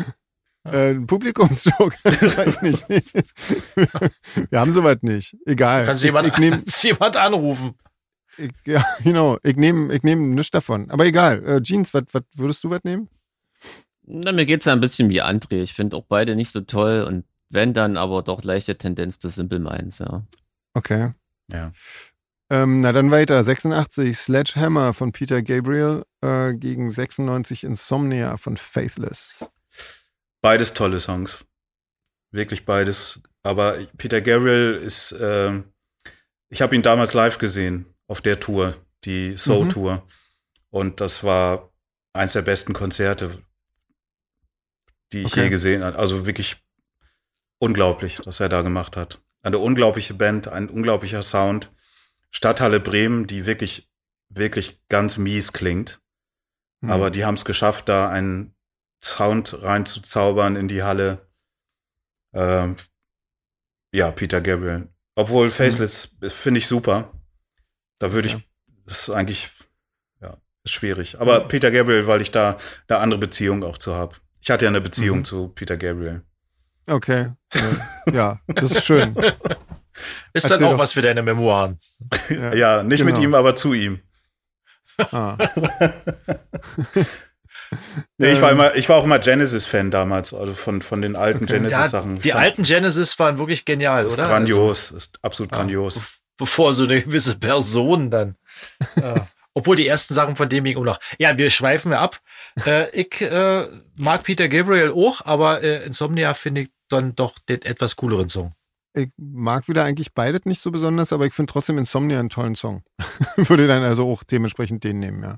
Äh, 0.64 0.90
ein 0.90 1.06
Publikumsjoke, 1.06 1.96
ich 2.04 2.20
weiß 2.38 2.62
nicht. 2.62 2.86
Wir 2.88 4.60
haben 4.60 4.72
soweit 4.74 5.02
nicht. 5.02 5.36
Egal. 5.46 5.86
Kannst 5.86 6.02
ich, 6.02 6.06
jemand, 6.06 6.28
ich 6.28 6.36
nehme, 6.36 6.56
kannst 6.58 6.84
jemand 6.84 7.16
anrufen? 7.16 7.74
ich, 8.40 8.52
ja, 8.66 8.84
genau. 9.04 9.38
Ich 9.42 9.56
nehme, 9.56 9.92
ich 9.94 10.02
nehme 10.02 10.22
nichts 10.22 10.50
davon. 10.50 10.90
Aber 10.90 11.06
egal. 11.06 11.44
Äh, 11.46 11.62
Jeans, 11.62 11.94
was 11.94 12.04
würdest 12.34 12.64
du 12.64 12.70
was 12.70 12.84
nehmen? 12.84 13.08
Na, 14.06 14.32
mir 14.32 14.46
geht's 14.46 14.66
ja 14.66 14.72
ein 14.72 14.80
bisschen 14.80 15.08
wie 15.08 15.22
André. 15.22 15.62
Ich 15.62 15.74
finde 15.74 15.96
auch 15.96 16.04
beide 16.08 16.34
nicht 16.34 16.50
so 16.50 16.60
toll 16.60 17.04
und 17.06 17.24
wenn 17.48 17.74
dann 17.74 17.96
aber 17.96 18.22
doch 18.22 18.44
leichte 18.44 18.76
Tendenz 18.76 19.18
zu 19.18 19.28
Simple 19.28 19.58
Minds, 19.58 19.98
ja. 19.98 20.24
Okay. 20.74 21.12
Ja. 21.50 21.72
Ähm, 22.48 22.80
na 22.80 22.92
dann 22.92 23.10
weiter. 23.10 23.42
86 23.42 24.16
Sledgehammer 24.16 24.94
von 24.94 25.12
Peter 25.12 25.42
Gabriel 25.42 26.04
äh, 26.20 26.54
gegen 26.54 26.90
96 26.90 27.64
Insomnia 27.64 28.36
von 28.36 28.56
Faithless. 28.56 29.48
Beides 30.42 30.72
tolle 30.74 31.00
Songs. 31.00 31.46
Wirklich 32.30 32.64
beides. 32.64 33.20
Aber 33.42 33.78
Peter 33.96 34.20
Gabriel 34.20 34.74
ist, 34.74 35.14
ähm, 35.20 35.72
ich 36.48 36.62
habe 36.62 36.74
ihn 36.74 36.82
damals 36.82 37.14
live 37.14 37.38
gesehen 37.38 37.86
auf 38.06 38.20
der 38.20 38.40
Tour, 38.40 38.76
die 39.04 39.36
Soul 39.36 39.64
Mhm. 39.66 39.68
Tour. 39.70 40.06
Und 40.70 41.00
das 41.00 41.24
war 41.24 41.72
eins 42.12 42.32
der 42.34 42.42
besten 42.42 42.72
Konzerte, 42.72 43.42
die 45.12 45.20
ich 45.22 45.26
Okay. 45.32 45.44
je 45.44 45.50
gesehen 45.50 45.82
habe. 45.82 45.98
Also 45.98 46.26
wirklich 46.26 46.56
unglaublich, 47.58 48.20
was 48.24 48.40
er 48.40 48.48
da 48.48 48.62
gemacht 48.62 48.96
hat. 48.96 49.20
Eine 49.42 49.58
unglaubliche 49.58 50.14
Band, 50.14 50.48
ein 50.48 50.68
unglaublicher 50.68 51.22
Sound. 51.22 51.72
Stadthalle 52.30 52.78
Bremen, 52.78 53.26
die 53.26 53.46
wirklich, 53.46 53.90
wirklich 54.28 54.80
ganz 54.88 55.18
mies 55.18 55.52
klingt. 55.52 56.00
Hm. 56.82 56.90
Aber 56.90 57.10
die 57.10 57.24
haben 57.24 57.34
es 57.34 57.44
geschafft, 57.44 57.88
da 57.88 58.08
einen 58.08 58.54
Sound 59.02 59.62
reinzuzaubern 59.62 60.56
in 60.56 60.68
die 60.68 60.82
Halle. 60.82 61.26
Ähm, 62.32 62.76
ja, 63.92 64.10
Peter 64.12 64.40
Gabriel. 64.40 64.88
Obwohl 65.16 65.50
Faceless 65.50 66.16
finde 66.28 66.58
ich 66.58 66.66
super. 66.66 67.12
Da 67.98 68.12
würde 68.12 68.28
ich, 68.28 68.36
das 68.86 69.02
ist 69.08 69.10
eigentlich, 69.10 69.50
ja, 70.20 70.36
ist 70.64 70.72
schwierig. 70.72 71.20
Aber 71.20 71.40
Peter 71.48 71.70
Gabriel, 71.70 72.06
weil 72.06 72.22
ich 72.22 72.30
da 72.30 72.56
eine 72.88 72.98
andere 72.98 73.20
Beziehung 73.20 73.64
auch 73.64 73.78
zu 73.78 73.94
habe. 73.94 74.16
Ich 74.40 74.50
hatte 74.50 74.64
ja 74.64 74.70
eine 74.70 74.80
Beziehung 74.80 75.18
Mhm. 75.18 75.24
zu 75.24 75.48
Peter 75.48 75.76
Gabriel. 75.76 76.22
Okay. 76.88 77.32
Ja, 78.06 78.12
ja, 78.12 78.40
das 78.46 78.70
ist 78.72 78.84
schön. 78.84 79.14
Ist 80.32 80.44
Erzähl 80.44 80.58
dann 80.58 80.64
auch 80.68 80.70
doch. 80.72 80.78
was 80.78 80.92
für 80.94 81.02
deine 81.02 81.22
Memoiren. 81.22 81.78
Ja. 82.30 82.54
Ja, 82.54 82.82
nicht 82.82 83.04
mit 83.04 83.16
genau. 83.16 83.26
ihm, 83.26 83.34
aber 83.34 83.54
zu 83.54 83.74
ihm. 83.74 84.00
Ah. 84.96 85.36
Nee, 88.18 88.32
ich 88.32 88.40
war 88.42 88.50
Ähm, 88.50 88.56
immer, 88.56 88.74
ich 88.74 88.88
war 88.88 88.96
auch 88.96 89.04
immer 89.04 89.18
Genesis-Fan 89.18 89.90
damals, 89.90 90.34
also 90.34 90.52
von, 90.52 90.80
von 90.82 91.00
den 91.02 91.16
alten 91.16 91.44
Okay. 91.44 91.52
Ja, 91.54 91.58
Genesis-Sachen. 91.60 92.20
die 92.20 92.32
alten 92.32 92.62
Genesis 92.62 93.18
waren 93.18 93.38
wirklich 93.38 93.64
genial, 93.64 94.04
ist 94.06 94.14
oder? 94.14 94.26
grandios, 94.26 94.90
ist 94.90 95.18
absolut 95.22 95.52
Ja. 95.52 95.58
grandios. 95.58 95.94
Be- 95.96 96.02
Bevor 96.38 96.72
so 96.72 96.84
eine 96.84 97.02
gewisse 97.02 97.36
Person 97.38 98.10
dann. 98.10 98.36
äh, 98.96 99.20
obwohl 99.54 99.76
die 99.76 99.86
ersten 99.86 100.14
Sachen 100.14 100.36
von 100.36 100.48
dem 100.48 100.64
ging 100.64 100.82
noch. 100.82 100.98
Ja, 101.18 101.36
wir 101.36 101.50
schweifen 101.50 101.92
ja 101.92 102.00
ab. 102.00 102.20
Äh, 102.66 102.88
ich 102.98 103.20
äh, 103.20 103.66
mag 103.98 104.22
Peter 104.22 104.48
Gabriel 104.48 104.90
auch, 104.92 105.24
aber 105.26 105.62
äh, 105.62 105.84
Insomnia 105.84 106.32
finde 106.34 106.62
ich 106.62 106.70
dann 106.88 107.14
doch 107.14 107.38
den 107.40 107.62
etwas 107.62 107.96
cooleren 107.96 108.28
Song. 108.28 108.54
Ich 108.94 109.10
mag 109.18 109.68
wieder 109.68 109.84
eigentlich 109.84 110.14
beides 110.14 110.46
nicht 110.46 110.60
so 110.60 110.70
besonders, 110.72 111.12
aber 111.12 111.26
ich 111.26 111.34
finde 111.34 111.52
trotzdem 111.52 111.78
Insomnia 111.78 112.18
einen 112.18 112.30
tollen 112.30 112.54
Song. 112.56 112.82
Würde 113.36 113.66
dann 113.68 113.84
also 113.84 114.10
auch 114.10 114.24
dementsprechend 114.24 114.82
den 114.82 114.98
nehmen, 114.98 115.22
ja. 115.22 115.36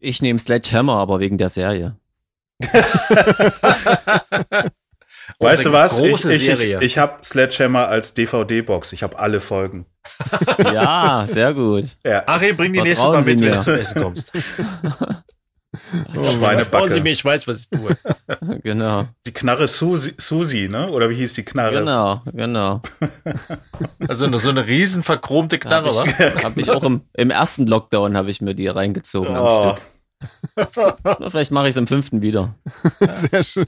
Ich 0.00 0.22
nehme 0.22 0.38
Sledgehammer, 0.38 0.94
aber 0.94 1.20
wegen 1.20 1.38
der 1.38 1.48
Serie. 1.48 1.96
Weißt 5.40 5.66
du 5.66 5.72
was? 5.72 5.98
Ich, 5.98 6.24
ich, 6.24 6.48
ich, 6.48 6.58
ich 6.80 6.98
habe 6.98 7.18
Sledgehammer 7.22 7.88
als 7.88 8.14
DVD-Box. 8.14 8.92
Ich 8.92 9.02
habe 9.02 9.18
alle 9.18 9.40
Folgen. 9.40 9.86
Ja, 10.58 11.26
sehr 11.28 11.52
gut. 11.54 11.84
Ja, 12.04 12.26
Ari, 12.26 12.52
bring 12.52 12.72
die 12.72 12.80
nächste 12.80 13.06
Mal 13.06 13.22
Vertrauen 13.22 13.38
mit, 13.38 13.40
wenn 13.40 13.50
mir. 13.50 13.56
du 13.56 13.62
zum 13.62 13.74
Essen 13.74 14.02
kommst. 14.02 14.32
Oh, 16.14 16.22
Schweinebacke. 16.24 16.58
Vertrauen 16.64 16.88
Sie 16.90 17.00
mir, 17.00 17.10
ich 17.10 17.24
weiß, 17.24 17.46
was 17.48 17.60
ich 17.62 17.70
tue. 17.70 17.96
Genau, 18.62 19.06
die 19.26 19.32
Knarre 19.32 19.66
Susi, 19.68 20.14
Susi, 20.18 20.68
ne? 20.68 20.90
Oder 20.90 21.08
wie 21.10 21.14
hieß 21.16 21.32
die 21.34 21.44
Knarre? 21.44 21.78
genau, 21.80 22.22
genau. 22.32 22.82
Also 24.08 24.26
eine- 24.26 24.38
so 24.38 24.50
eine 24.50 24.66
riesen 24.66 25.02
verchromte 25.02 25.58
Knarre, 25.58 25.94
wa? 25.94 26.00
Habe 26.06 26.10
ich, 26.38 26.44
hab 26.44 26.58
ich 26.58 26.70
auch 26.70 26.82
im, 26.84 27.02
im 27.14 27.30
ersten 27.30 27.66
Lockdown 27.66 28.16
habe 28.16 28.30
ich 28.30 28.40
mir 28.40 28.54
die 28.54 28.68
reingezogen 28.68 29.36
Oh, 29.36 29.76
am 29.76 29.76
Stück. 29.76 31.30
Vielleicht 31.30 31.52
mache 31.52 31.66
ich 31.66 31.70
es 31.70 31.76
im 31.76 31.86
fünften 31.86 32.20
wieder. 32.22 32.54
Sehr 33.08 33.42
schön. 33.44 33.66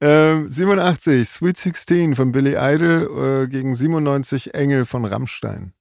ähm, 0.00 0.48
87, 0.48 1.28
Sweet 1.28 1.58
16 1.58 2.14
von 2.16 2.32
Billy 2.32 2.54
Idol 2.58 3.44
äh, 3.44 3.48
gegen 3.48 3.74
97 3.74 4.54
Engel 4.54 4.84
von 4.84 5.04
Rammstein. 5.04 5.74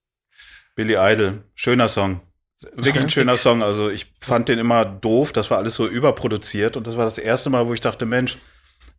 Billy 0.75 0.95
Idol, 0.97 1.43
schöner 1.55 1.87
Song. 1.89 2.21
Wirklich 2.61 3.03
ein 3.03 3.09
schöner 3.09 3.37
Song. 3.37 3.63
Also 3.63 3.89
ich 3.89 4.11
fand 4.19 4.49
den 4.49 4.59
immer 4.59 4.85
doof. 4.85 5.31
Das 5.31 5.49
war 5.49 5.57
alles 5.57 5.75
so 5.75 5.87
überproduziert. 5.87 6.75
Und 6.75 6.87
das 6.87 6.97
war 6.97 7.05
das 7.05 7.17
erste 7.17 7.49
Mal, 7.49 7.67
wo 7.67 7.73
ich 7.73 7.81
dachte, 7.81 8.05
Mensch, 8.05 8.37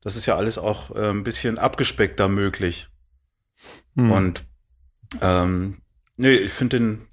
das 0.02 0.16
ist 0.16 0.26
ja 0.26 0.36
alles 0.36 0.56
auch 0.56 0.94
äh, 0.94 1.10
ein 1.10 1.24
bisschen 1.24 1.58
abgespeckter 1.58 2.28
möglich. 2.28 2.88
Hm. 3.96 4.10
Und 4.10 4.44
ähm, 5.20 5.82
nee, 6.16 6.34
ich 6.34 6.52
finde 6.52 6.78
den 6.78 7.06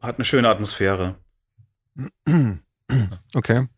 hat 0.00 0.16
eine 0.16 0.24
schöne 0.24 0.48
Atmosphäre. 0.48 1.16
Okay. 3.34 3.68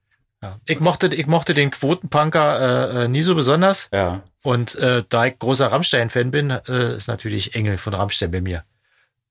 Ja. 0.40 0.58
Ich, 0.64 0.80
mochte, 0.80 1.08
ich 1.08 1.26
mochte 1.26 1.52
den 1.52 1.70
Quotenpunker 1.70 2.94
äh, 2.94 3.04
äh, 3.04 3.08
nie 3.08 3.20
so 3.20 3.34
besonders. 3.34 3.90
Ja. 3.92 4.22
Und 4.42 4.74
äh, 4.76 5.04
da 5.06 5.26
ich 5.26 5.38
großer 5.38 5.70
Rammstein-Fan 5.70 6.30
bin, 6.30 6.48
äh, 6.48 6.96
ist 6.96 7.08
natürlich 7.08 7.54
Engel 7.54 7.76
von 7.76 7.92
Rammstein 7.92 8.30
bei 8.30 8.40
mir. 8.40 8.64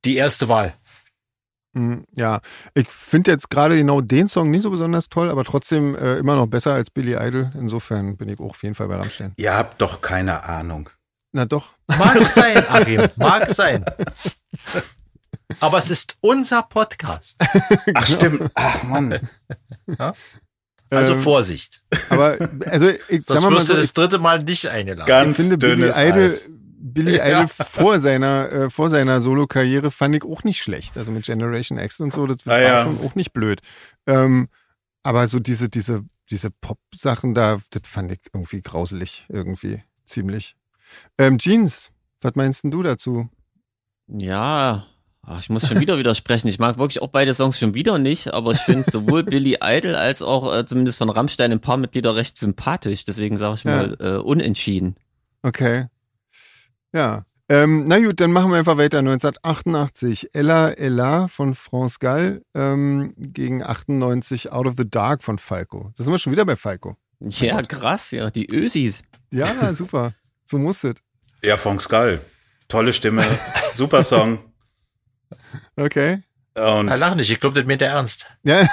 Die 0.06 0.18
erste 0.18 0.50
Wahl. 0.50 0.76
Hm, 1.74 2.04
Ja, 2.14 2.42
ich 2.74 2.90
finde 2.90 3.32
jetzt 3.32 3.50
gerade 3.50 3.78
genau 3.78 4.02
den 4.02 4.28
Song 4.28 4.52
nicht 4.52 4.64
so 4.64 4.70
besonders 4.72 5.08
toll, 5.10 5.30
aber 5.30 5.44
trotzdem 5.44 5.96
äh, 5.96 6.18
immer 6.18 6.36
noch 6.36 6.48
besser 6.48 6.74
als 6.74 6.90
Billy 6.90 7.14
Idol. 7.16 7.52
Insofern 7.58 8.18
bin 8.18 8.28
ich 8.30 8.40
auch 8.40 8.50
auf 8.50 8.64
jeden 8.64 8.76
Fall 8.76 8.88
bei 8.88 8.98
Rammstein. 8.98 9.34
Ihr 9.38 9.54
habt 9.56 9.82
doch 9.82 10.02
keine 10.02 10.44
Ahnung. 10.44 10.90
Na 11.32 11.46
doch. 11.46 11.74
Mag 11.88 12.26
sein, 12.28 12.58
Achim, 12.70 13.08
mag 13.16 13.50
sein. 13.52 13.86
Aber 15.60 15.78
es 15.78 15.90
ist 15.90 16.16
unser 16.22 16.64
Podcast. 16.64 17.38
Ach, 17.94 18.08
stimmt. 18.08 18.50
Ach, 18.54 18.84
Mann. 18.84 19.20
Also 20.90 21.14
Ähm, 21.14 21.22
Vorsicht. 21.22 21.82
Aber, 22.10 22.38
also, 22.66 22.90
ich 22.90 23.24
sag 23.26 23.40
Sonst 23.40 23.44
mal, 23.44 23.52
wirst 23.54 23.68
so, 23.68 23.74
ich, 23.76 23.80
das 23.80 23.94
dritte 23.94 24.20
Mal 24.20 24.40
nicht 24.40 24.68
eingeladen. 24.68 25.08
Ganz 25.08 25.32
ich 25.32 25.46
finde 25.46 25.58
Billy 25.58 25.76
dünnes 25.82 25.98
Idol, 25.98 26.24
Eis. 26.26 26.50
Billy 26.84 27.18
Ja. 27.18 27.28
Idol 27.28 27.48
vor 27.48 28.00
seiner, 28.00 28.52
äh, 28.52 28.70
vor 28.70 28.90
seiner 28.90 29.22
Solo-Karriere 29.22 29.92
fand 29.92 30.16
ich 30.16 30.24
auch 30.24 30.44
nicht 30.44 30.62
schlecht. 30.62 30.98
Also 30.98 31.12
mit 31.12 31.26
Generation 31.26 31.78
X 31.78 32.00
und 32.00 32.12
so, 32.14 32.26
das 32.28 32.38
Ah, 32.48 32.52
war 32.52 32.62
ja. 32.62 32.84
schon 32.84 33.00
auch 33.06 33.16
nicht 33.16 33.34
blöd. 33.34 33.62
Ähm, 34.08 34.50
aber 35.04 35.28
so 35.28 35.40
diese, 35.40 35.70
diese, 35.70 36.04
diese 36.30 36.50
Pop-Sachen 36.52 37.34
da, 37.36 37.60
das 37.70 37.84
fand 37.86 38.12
ich 38.12 38.20
irgendwie 38.34 38.62
grauselig, 38.62 39.26
irgendwie 39.30 39.84
ziemlich. 40.06 40.56
Ähm, 41.18 41.38
Jeans, 41.38 41.92
was 42.20 42.36
meinst 42.36 42.64
denn 42.64 42.72
du 42.72 42.82
dazu? 42.84 43.30
Ja, 44.08 44.86
ach, 45.24 45.40
ich 45.40 45.50
muss 45.50 45.68
schon 45.68 45.80
wieder 45.80 45.98
widersprechen. 46.00 46.48
Ich 46.48 46.60
mag 46.60 46.78
wirklich 46.78 47.02
auch 47.02 47.08
beide 47.10 47.34
Songs 47.34 47.58
schon 47.60 47.74
wieder 47.74 47.98
nicht, 47.98 48.34
aber 48.34 48.52
ich 48.52 48.60
finde 48.60 48.90
sowohl 48.90 49.24
Billy 49.24 49.58
Idol 49.62 49.96
als 49.96 50.22
auch 50.22 50.54
äh, 50.54 50.66
zumindest 50.66 50.98
von 50.98 51.10
Rammstein 51.10 51.52
ein 51.52 51.62
paar 51.62 51.78
Mitglieder 51.78 52.16
recht 52.16 52.38
sympathisch. 52.38 53.06
Deswegen 53.06 53.38
sage 53.38 53.56
ich 53.56 53.64
Ja. 53.64 53.72
mal 53.78 53.98
äh, 54.00 54.18
unentschieden. 54.18 54.96
Okay. 55.44 55.86
Ja. 56.94 57.26
Ähm, 57.50 57.84
na 57.86 58.00
gut, 58.00 58.20
dann 58.22 58.32
machen 58.32 58.50
wir 58.52 58.58
einfach 58.58 58.78
weiter. 58.78 59.00
1988, 59.00 60.34
Ella 60.34 60.70
Ella 60.72 61.28
von 61.28 61.54
France 61.54 61.98
Gall 62.00 62.44
ähm, 62.56 63.14
gegen 63.18 63.62
98 63.62 64.52
Out 64.52 64.68
of 64.68 64.76
the 64.78 64.90
Dark 64.90 65.22
von 65.22 65.38
Falco. 65.38 65.92
Da 65.98 66.04
sind 66.04 66.14
wir 66.14 66.18
schon 66.20 66.32
wieder 66.32 66.46
bei 66.46 66.56
Falco. 66.56 66.96
Ja, 67.20 67.62
krass, 67.62 68.12
ja, 68.12 68.30
die 68.32 68.48
Ösis. 68.54 69.02
Ja, 69.32 69.74
super. 69.74 70.14
So 70.46 70.58
muss 70.58 70.84
es. 70.84 70.96
Ja, 71.44 71.58
von 71.58 71.80
Skull. 71.80 72.22
Tolle 72.68 72.94
Stimme, 72.94 73.26
super 73.74 74.02
Song. 74.02 74.40
Okay. 75.76 76.24
Und 76.56 76.88
Na, 76.88 76.96
lach 76.96 77.16
nicht, 77.16 77.30
ich 77.32 77.40
glaube, 77.40 77.56
das 77.60 77.66
meint 77.66 77.82
er 77.82 77.90
ernst. 77.92 78.28
Ja, 78.44 78.68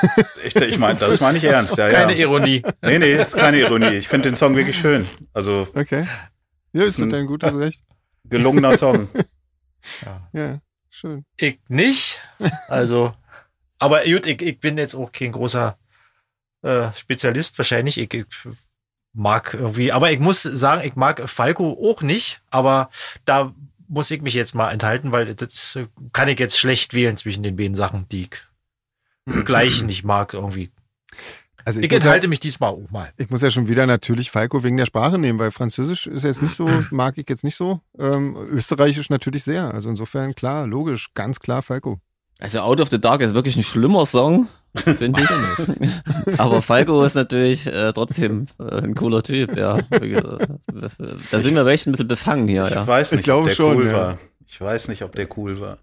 ich, 0.45 0.55
ich 0.57 0.79
meine, 0.79 0.99
das 0.99 1.21
meine 1.21 1.39
ich 1.39 1.45
ernst. 1.45 1.77
Ja, 1.77 1.89
Keine 1.91 2.13
ja. 2.13 2.19
Ironie. 2.21 2.63
Nee, 2.83 2.99
nee, 2.99 3.13
ist 3.21 3.37
keine 3.37 3.59
Ironie. 3.61 3.95
Ich 3.97 4.09
finde 4.09 4.31
den 4.31 4.37
Song 4.37 4.57
wirklich 4.57 4.77
schön. 4.79 5.07
Also 5.33 5.67
okay. 5.75 6.07
Ja, 6.73 6.83
ist 6.85 6.99
Ist 6.99 7.05
ein- 7.05 7.15
ein 7.15 7.27
gutes 7.27 7.57
Recht. 7.57 7.83
Gelungener 8.29 8.77
Song. 8.77 9.09
Ja, 10.33 10.61
schön. 10.91 11.25
Ich 11.37 11.61
nicht. 11.69 12.19
Also, 12.67 13.15
aber 13.79 14.05
gut, 14.05 14.27
ich, 14.27 14.43
ich 14.43 14.59
bin 14.59 14.77
jetzt 14.77 14.95
auch 14.95 15.13
kein 15.13 15.33
großer 15.33 15.79
äh, 16.63 16.93
Spezialist 16.95 17.57
wahrscheinlich. 17.59 17.97
Ich, 17.97 18.13
ich 18.13 18.27
mag 19.15 19.55
irgendwie, 19.55 19.93
aber 19.93 20.11
ich 20.11 20.19
muss 20.19 20.43
sagen, 20.43 20.83
ich 20.87 20.97
mag 20.97 21.29
Falco 21.29 21.79
auch 21.91 22.03
nicht, 22.03 22.43
aber 22.51 22.91
da 23.25 23.55
muss 23.89 24.11
ich 24.11 24.21
mich 24.21 24.35
jetzt 24.35 24.55
mal 24.55 24.71
enthalten, 24.71 25.13
weil 25.13 25.35
das 25.35 25.79
kann 26.13 26.29
ich 26.29 26.39
jetzt 26.39 26.59
schlecht 26.59 26.93
wählen 26.93 27.17
zwischen 27.17 27.43
den 27.43 27.57
beiden 27.57 27.75
Sachen, 27.75 28.09
die 28.09 28.23
ich 28.25 29.45
gleich 29.45 29.83
nicht 29.85 30.05
mag 30.05 30.35
irgendwie. 30.35 30.71
Also 31.65 31.81
Ich 31.81 31.87
ich 31.87 31.91
muss, 31.93 31.99
ja, 31.99 32.05
enthalte 32.07 32.29
mich 32.29 32.41
diesmal 32.41 32.71
auch 32.71 32.91
mal. 32.91 33.11
ich 33.17 33.29
muss 33.31 33.43
ja 33.43 33.51
schon 33.51 33.69
wieder 33.69 33.87
natürlich 33.87 34.31
Falco 34.31 34.63
wegen 34.63 34.77
der 34.77 34.87
Sprache 34.87 35.19
nehmen, 35.19 35.39
weil 35.39 35.51
Französisch 35.51 36.07
ist 36.07 36.25
jetzt 36.25 36.43
nicht 36.43 36.55
so, 36.55 36.69
mag 36.91 37.19
ich 37.19 37.29
jetzt 37.29 37.45
nicht 37.45 37.57
so. 37.57 37.81
Ähm, 37.99 38.37
Österreichisch 38.51 39.11
natürlich 39.11 39.43
sehr. 39.45 39.75
Also 39.75 39.91
insofern 39.91 40.35
klar, 40.35 40.67
logisch, 40.67 41.13
ganz 41.15 41.41
klar 41.41 41.63
Falco. 41.63 42.01
Also 42.39 42.61
Out 42.61 42.81
of 42.81 42.89
the 42.91 43.01
Dark 43.01 43.21
ist 43.21 43.35
wirklich 43.35 43.57
ein 43.57 43.65
schlimmer 43.65 44.07
Song, 44.07 44.49
finde 44.77 45.21
ich. 45.21 46.39
Aber 46.39 46.63
Falco 46.63 47.03
ist 47.03 47.15
natürlich 47.17 47.67
äh, 47.67 47.93
trotzdem 47.93 48.47
äh, 48.61 48.77
ein 48.83 48.95
cooler 48.95 49.25
Typ, 49.25 49.57
ja. 49.57 49.79
Da 51.31 51.41
sind 51.41 51.57
wir 51.57 51.67
recht 51.67 51.87
ein 51.89 51.93
bisschen 51.93 52.07
befangen 52.07 52.47
hier, 52.47 52.65
Ich 52.65 52.71
ja. 52.71 52.87
weiß 52.87 53.13
Ich 53.13 53.17
nicht, 53.17 53.25
glaube 53.25 53.43
ob 53.43 53.49
der 53.49 53.55
schon, 53.55 53.77
cool 53.77 53.87
ja. 53.89 53.93
war. 53.93 54.19
Ich 54.47 54.61
weiß 54.61 54.87
nicht, 54.89 55.03
ob 55.03 55.17
der 55.17 55.29
cool 55.37 55.59
war. 55.61 55.79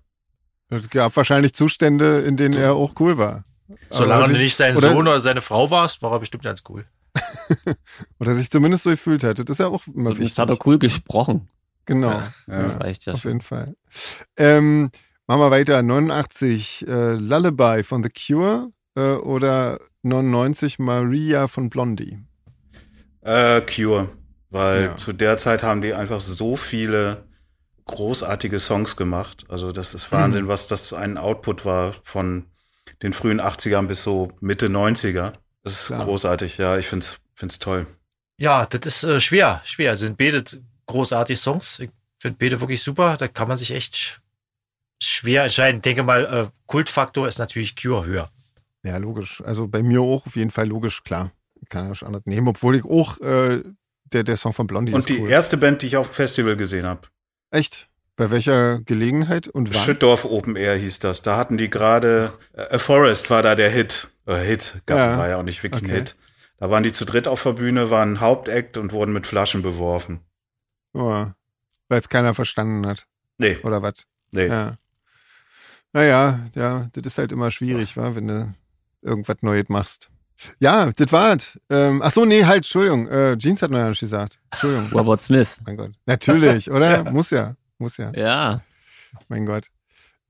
Es 0.70 0.90
gab 0.90 1.16
wahrscheinlich 1.18 1.54
Zustände, 1.54 2.22
in 2.22 2.38
denen 2.38 2.56
er 2.56 2.74
auch 2.74 2.94
cool 3.00 3.18
war. 3.18 3.44
Solange 3.90 4.28
du 4.34 4.40
nicht 4.40 4.56
sein 4.56 4.76
oder- 4.78 4.90
Sohn 4.90 5.08
oder 5.08 5.20
seine 5.20 5.42
Frau 5.42 5.70
warst, 5.72 6.02
war 6.02 6.12
er 6.12 6.20
bestimmt 6.20 6.44
ganz 6.44 6.64
cool. 6.70 6.86
Oder 8.20 8.36
sich 8.36 8.52
zumindest 8.52 8.84
so 8.84 8.90
gefühlt 8.90 9.24
hat. 9.24 9.40
Das 9.40 9.46
ist 9.48 9.60
ja 9.60 9.68
auch 9.68 9.86
immer 9.88 9.94
Zumindest 10.12 10.20
wichtig. 10.20 10.38
hat 10.40 10.50
er 10.50 10.58
cool 10.68 10.78
gesprochen. 10.80 11.48
Genau, 11.86 12.10
Ja. 12.10 12.34
Das 12.48 12.74
Ja. 12.74 12.78
reicht 12.80 13.06
ja 13.06 13.14
auf 13.14 13.22
schon. 13.22 13.30
jeden 13.32 13.42
Fall. 13.42 13.76
Ähm, 14.36 14.90
machen 15.28 15.40
wir 15.40 15.52
weiter. 15.52 15.82
89, 15.82 16.86
äh, 16.88 17.14
Lullaby 17.14 17.84
von 17.84 18.04
The 18.04 18.10
Cure 18.10 18.70
äh, 18.96 19.14
oder 19.14 19.80
99 20.04 20.78
Maria 20.80 21.48
von 21.48 21.70
Blondie. 21.70 22.20
Äh, 23.22 23.62
Cure. 23.62 24.10
Weil 24.50 24.84
Ja. 24.84 24.96
zu 24.98 25.14
der 25.14 25.38
Zeit 25.38 25.64
haben 25.64 25.82
die 25.82 25.94
einfach 25.94 26.20
so 26.20 26.56
viele 26.58 27.24
großartige 27.86 28.60
Songs 28.60 28.96
gemacht. 28.98 29.46
Also 29.48 29.72
das 29.72 29.94
ist 29.94 30.12
Wahnsinn, 30.12 30.48
was 30.50 30.68
das 30.68 30.92
ein 30.94 31.18
Output 31.18 31.64
war 31.66 31.94
von 32.04 32.46
den 33.02 33.14
frühen 33.14 33.42
80ern 33.42 33.88
bis 33.88 34.04
so 34.04 34.32
Mitte 34.40 34.68
90er. 34.68 35.34
Das 35.64 35.74
ist 35.82 35.86
Klar. 35.88 36.04
großartig, 36.06 36.58
ja, 36.58 36.78
ich 36.78 36.88
find's, 36.88 37.20
find's 37.34 37.60
toll. 37.60 37.88
Ja, 38.40 38.66
das 38.66 38.86
ist 38.86 39.04
äh, 39.04 39.20
schwer, 39.22 39.62
schwer. 39.66 39.98
Sind 39.98 40.18
beide 40.18 40.44
großartige 40.88 41.38
Songs. 41.38 41.80
Ich 41.80 41.90
finde 42.22 42.38
beide 42.40 42.60
wirklich 42.60 42.84
super. 42.84 43.18
Da 43.18 43.28
kann 43.28 43.48
man 43.48 43.58
sich 43.58 43.72
echt 43.72 43.96
sch- 43.96 44.18
schwer 45.02 45.44
entscheiden. 45.44 45.78
Ich 45.78 45.82
denke 45.84 46.04
mal, 46.04 46.26
äh, 46.26 46.48
Kultfaktor 46.68 47.28
ist 47.28 47.38
natürlich 47.40 47.76
Cure 47.76 48.06
höher. 48.06 48.30
Ja, 48.84 48.98
logisch. 48.98 49.42
Also 49.44 49.68
bei 49.68 49.82
mir 49.82 50.02
auch 50.02 50.26
auf 50.28 50.36
jeden 50.36 50.52
Fall 50.52 50.68
logisch, 50.68 51.04
klar. 51.04 51.32
Ich 51.62 51.70
kann 51.70 51.88
ja 51.88 51.96
schon 51.96 52.08
anders 52.10 52.24
nehmen, 52.26 52.48
obwohl 52.48 52.76
ich 52.76 52.86
auch 52.86 53.20
äh, 53.22 53.64
der, 54.06 54.24
der 54.24 54.38
Song 54.38 54.54
von 54.54 54.68
Blondie 54.68 54.94
Und 54.94 55.00
ist 55.00 55.10
die 55.10 55.20
cool. 55.20 55.30
erste 55.30 55.58
Band, 55.58 55.82
die 55.82 55.88
ich 55.88 55.98
auf 55.98 56.10
dem 56.10 56.14
Festival 56.14 56.56
gesehen 56.56 56.86
habe, 56.86 57.08
Echt? 57.50 57.90
Bei 58.18 58.32
welcher 58.32 58.80
Gelegenheit 58.82 59.48
und 59.50 59.74
wann? 59.74 59.82
Schüttdorf 59.82 60.24
Open 60.26 60.56
Air 60.56 60.76
hieß 60.76 61.00
das. 61.00 61.22
Da 61.22 61.36
hatten 61.38 61.58
die 61.58 61.70
gerade, 61.70 62.32
äh, 62.54 62.76
A 62.76 62.78
Forest 62.80 63.30
war 63.30 63.44
da 63.44 63.56
der 63.56 63.70
Hit. 63.70 64.08
Äh, 64.26 64.36
Hit, 64.38 64.82
gab, 64.86 64.98
Ja. 64.98 65.18
war 65.18 65.28
ja 65.28 65.38
auch 65.38 65.44
nicht 65.44 65.62
wirklich 65.64 65.82
Okay. 65.84 65.92
ein 65.92 65.98
Hit. 65.98 66.16
Da 66.58 66.70
waren 66.70 66.84
die 66.84 66.94
zu 66.94 67.04
dritt 67.06 67.28
auf 67.28 67.44
der 67.44 67.54
Bühne, 67.54 67.90
waren 67.90 68.22
Hauptakt 68.22 68.78
und 68.78 68.94
wurden 68.94 69.12
mit 69.12 69.28
Flaschen 69.28 69.62
beworfen. 69.62 70.22
Oh, 70.94 71.26
Weil 71.90 72.00
es 72.00 72.08
keiner 72.08 72.34
verstanden 72.34 72.88
hat, 72.88 73.06
Nee, 73.38 73.58
oder 73.64 73.82
was? 73.82 74.06
nee. 74.32 74.48
Ja. 74.48 74.78
Naja, 75.94 76.40
ja, 76.56 76.88
das 76.94 77.06
ist 77.06 77.18
halt 77.18 77.32
immer 77.32 77.52
schwierig, 77.52 77.96
wa, 77.98 78.16
wenn 78.16 78.28
du 78.28 78.54
irgendwas 79.02 79.38
Neues 79.42 79.66
machst. 79.70 80.10
Ja, 80.60 80.92
das 80.96 81.12
war's. 81.14 81.58
Ähm, 81.70 82.02
ach 82.04 82.12
so, 82.12 82.26
nee, 82.26 82.44
halt, 82.44 82.58
Entschuldigung. 82.58 83.08
Äh, 83.08 83.38
Jeans 83.38 83.62
hat 83.62 83.72
noch 83.72 83.78
ja 83.80 83.88
nicht 83.90 84.00
gesagt. 84.02 84.40
Entschuldigung. 84.52 84.90
Robert 84.92 85.22
Smith. 85.22 85.58
mein 85.66 85.78
Gott. 85.78 85.92
Natürlich, 86.06 86.70
oder? 86.70 87.04
Muss 87.12 87.30
ja. 87.30 87.56
Muss 87.78 87.98
ja. 87.98 88.12
Ja. 88.16 88.62
Mein 89.28 89.46
Gott. 89.46 89.68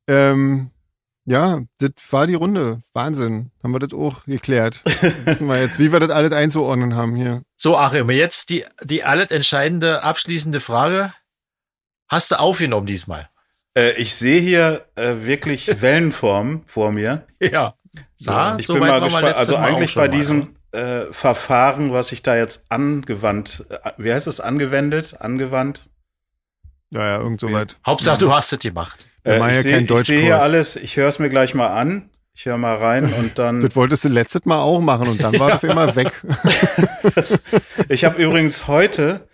Ähm, 0.08 0.72
ja, 1.26 1.62
das 1.80 1.92
war 2.12 2.28
die 2.28 2.36
Runde. 2.36 2.82
Wahnsinn. 2.94 3.52
Haben 3.64 3.74
wir 3.74 3.80
das 3.80 3.94
auch 3.94 4.26
geklärt. 4.26 4.84
Wissen 5.26 5.48
wir 5.48 5.60
jetzt, 5.60 5.80
wie 5.80 5.92
wir 5.92 6.00
das 6.00 6.12
alles 6.12 6.32
einzuordnen 6.32 6.96
haben 6.96 7.16
hier. 7.16 7.42
So, 7.56 7.78
Achim, 7.78 8.10
jetzt 8.12 8.50
die, 8.50 8.66
die 8.84 9.04
alles 9.04 9.32
entscheidende, 9.32 10.04
abschließende 10.04 10.60
Frage. 10.60 11.14
Hast 12.08 12.32
du 12.32 12.40
aufgenommen 12.40 12.86
diesmal? 12.86 13.30
Äh, 13.76 13.94
ich 13.94 14.14
sehe 14.14 14.40
hier 14.40 14.86
äh, 14.96 15.16
wirklich 15.22 15.68
Wellenform 15.82 16.62
vor 16.68 16.92
mir. 16.92 17.26
Ja. 17.40 17.76
Sah, 18.18 18.58
ich 18.58 18.68
so 18.68 18.74
bin 18.74 18.84
mal 18.84 19.00
gespannt. 19.00 19.36
Also 19.36 19.58
Mal 19.58 19.64
eigentlich 19.64 19.96
bei 19.96 20.02
mal, 20.02 20.10
diesem 20.10 20.56
äh, 20.72 21.06
Verfahren, 21.12 21.92
was 21.92 22.12
ich 22.12 22.22
da 22.22 22.36
jetzt 22.36 22.72
angewandt, 22.72 23.66
äh, 23.70 23.92
wie 23.98 24.14
heißt 24.14 24.28
es, 24.28 24.40
angewendet, 24.40 25.20
angewandt? 25.20 25.90
Ja, 26.96 27.06
ja, 27.06 27.18
irgend 27.20 27.42
so 27.42 27.52
weit. 27.52 27.72
ne? 27.72 27.78
Hauptsache, 27.86 28.18
du 28.18 28.32
hast 28.34 28.52
es 28.54 28.60
gemacht. 28.60 29.06
Machen 29.26 29.50
ich 29.50 29.56
ja 29.56 29.62
sehe 29.62 30.04
sehe 30.04 30.22
hier 30.22 30.42
alles, 30.42 30.76
ich 30.76 30.98
höre 30.98 31.10
es 31.10 31.20
mir 31.20 31.30
gleich 31.30 31.54
mal 31.54 31.68
an. 31.68 32.10
Ich 32.38 32.46
höre 32.46 32.58
mal 32.58 32.76
rein 32.76 33.14
und 33.14 33.40
dann. 33.40 33.62
Das 33.66 33.76
wolltest 33.76 34.04
du 34.04 34.10
letztes 34.10 34.46
Mal 34.46 34.60
auch 34.60 34.82
machen 34.82 35.08
und 35.08 35.22
dann 35.24 35.38
war 35.40 35.52
das 35.52 35.64
auf 35.64 35.70
einmal 35.70 35.96
weg. 35.96 36.12
Das, 37.16 37.42
ich 37.90 38.04
habe 38.06 38.22
übrigens 38.22 38.68
heute 38.68 39.28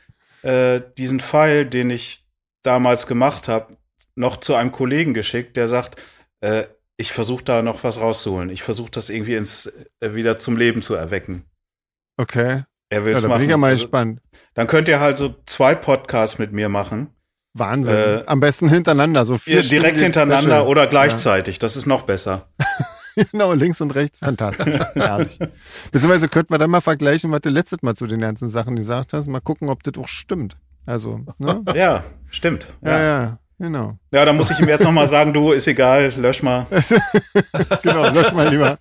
äh, 0.43 0.81
diesen 0.97 1.19
Pfeil, 1.19 1.65
den 1.65 1.89
ich 1.89 2.23
damals 2.63 3.07
gemacht 3.07 3.47
habe, 3.47 3.77
noch 4.15 4.37
zu 4.37 4.55
einem 4.55 4.71
Kollegen 4.71 5.13
geschickt, 5.13 5.55
der 5.57 5.67
sagt, 5.67 6.01
äh, 6.41 6.65
ich 6.97 7.11
versuche 7.11 7.43
da 7.43 7.61
noch 7.61 7.83
was 7.83 7.97
rauszuholen. 7.99 8.49
Ich 8.49 8.61
versuche 8.61 8.91
das 8.91 9.09
irgendwie 9.09 9.35
ins 9.35 9.65
äh, 9.99 10.13
wieder 10.13 10.37
zum 10.37 10.57
Leben 10.57 10.81
zu 10.81 10.93
erwecken. 10.95 11.45
Okay. 12.17 12.63
Er 12.89 13.05
will 13.05 13.11
Ja, 13.13 13.17
es 13.17 13.23
da 13.23 13.29
machen. 13.29 13.39
bin 13.39 13.45
ich 13.47 13.51
ja 13.51 13.57
mal 13.57 13.69
Also, 13.71 13.85
gespannt. 13.85 14.21
dann 14.53 14.67
könnt 14.67 14.87
ihr 14.89 14.99
halt 14.99 15.17
so 15.17 15.33
zwei 15.45 15.73
Podcasts 15.75 16.37
mit 16.37 16.51
mir 16.51 16.69
machen. 16.69 17.09
Wahnsinn. 17.53 17.93
Äh, 17.95 18.23
Am 18.27 18.39
besten 18.39 18.69
hintereinander, 18.69 19.25
so 19.25 19.37
vier 19.37 19.61
direkt 19.61 19.99
hintereinander 20.01 20.41
Special. 20.57 20.67
oder 20.67 20.87
gleichzeitig. 20.87 21.59
Das 21.59 21.75
ist 21.75 21.85
noch 21.85 22.03
besser. 22.03 22.47
Genau, 23.33 23.51
links 23.51 23.81
und 23.81 23.93
rechts. 23.93 24.19
Fantastisch. 24.19 24.79
Herrlich. 24.95 25.37
Beziehungsweise 25.91 26.29
könnten 26.29 26.53
wir 26.53 26.57
dann 26.59 26.69
mal 26.69 26.79
vergleichen, 26.79 27.29
was 27.29 27.41
du 27.41 27.49
letztes 27.49 27.81
Mal 27.81 27.93
zu 27.93 28.07
den 28.07 28.21
ganzen 28.21 28.47
Sachen 28.47 28.77
gesagt 28.77 29.11
hast. 29.11 29.27
Mal 29.27 29.41
gucken, 29.41 29.67
ob 29.67 29.83
das 29.83 29.95
auch 30.01 30.07
stimmt. 30.07 30.55
Also, 30.85 31.19
ne? 31.37 31.61
Ja, 31.75 32.05
stimmt. 32.29 32.67
Ja, 32.81 32.91
Ja, 32.91 33.01
ja, 33.23 33.39
genau. 33.59 33.97
ja 34.11 34.23
dann 34.23 34.37
muss 34.37 34.49
ich 34.49 34.59
ihm 34.61 34.69
jetzt 34.69 34.85
noch 34.85 34.93
mal 34.93 35.09
sagen, 35.09 35.33
du, 35.33 35.51
ist 35.51 35.67
egal, 35.67 36.13
lösch 36.15 36.41
mal. 36.41 36.67
genau, 37.83 38.09
lösch 38.11 38.31
mal 38.31 38.47
lieber. 38.47 38.79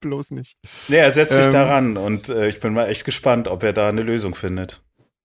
Bloß 0.00 0.30
nicht. 0.30 0.56
Nee, 0.88 0.96
er 0.96 1.10
setzt 1.10 1.34
sich 1.34 1.44
Ähm. 1.44 1.52
daran 1.52 1.96
und 1.98 2.30
äh, 2.30 2.48
ich 2.48 2.60
bin 2.60 2.72
mal 2.72 2.88
echt 2.88 3.04
gespannt, 3.04 3.46
ob 3.46 3.62
er 3.62 3.74
da 3.74 3.90
eine 3.90 4.02
Lösung 4.02 4.34
findet. 4.34 4.80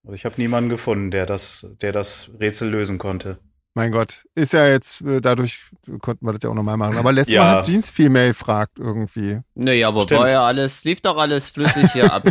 Also 0.06 0.14
ich 0.14 0.26
habe 0.26 0.36
niemanden 0.38 0.70
gefunden, 0.70 1.10
der 1.12 1.26
das, 1.26 1.68
der 1.82 1.92
das 1.92 2.30
Rätsel 2.40 2.70
lösen 2.70 2.98
konnte. 3.00 3.40
Mein 3.74 3.92
Gott, 3.92 4.24
ist 4.36 4.54
ja 4.54 4.68
jetzt, 4.68 5.02
äh, 5.02 5.20
dadurch 5.20 5.60
konnten 6.00 6.26
wir 6.26 6.32
das 6.34 6.44
ja 6.44 6.50
auch 6.50 6.54
nochmal 6.54 6.78
machen. 6.78 6.98
Aber 6.98 7.12
letztes 7.12 7.34
Ja. 7.36 7.44
Mal 7.44 7.58
hat 7.58 7.66
Jeans 7.66 7.90
Female 7.90 8.34
fragt 8.34 8.80
irgendwie. 8.80 9.42
Nee, 9.56 9.84
aber 9.84 10.04
Stimmt. 10.04 10.22
war 10.22 10.30
ja 10.30 10.46
alles, 10.46 10.84
lief 10.86 11.02
doch 11.02 11.18
alles 11.18 11.50
flüssig 11.50 11.92
hier 11.92 12.14
ab. 12.14 12.24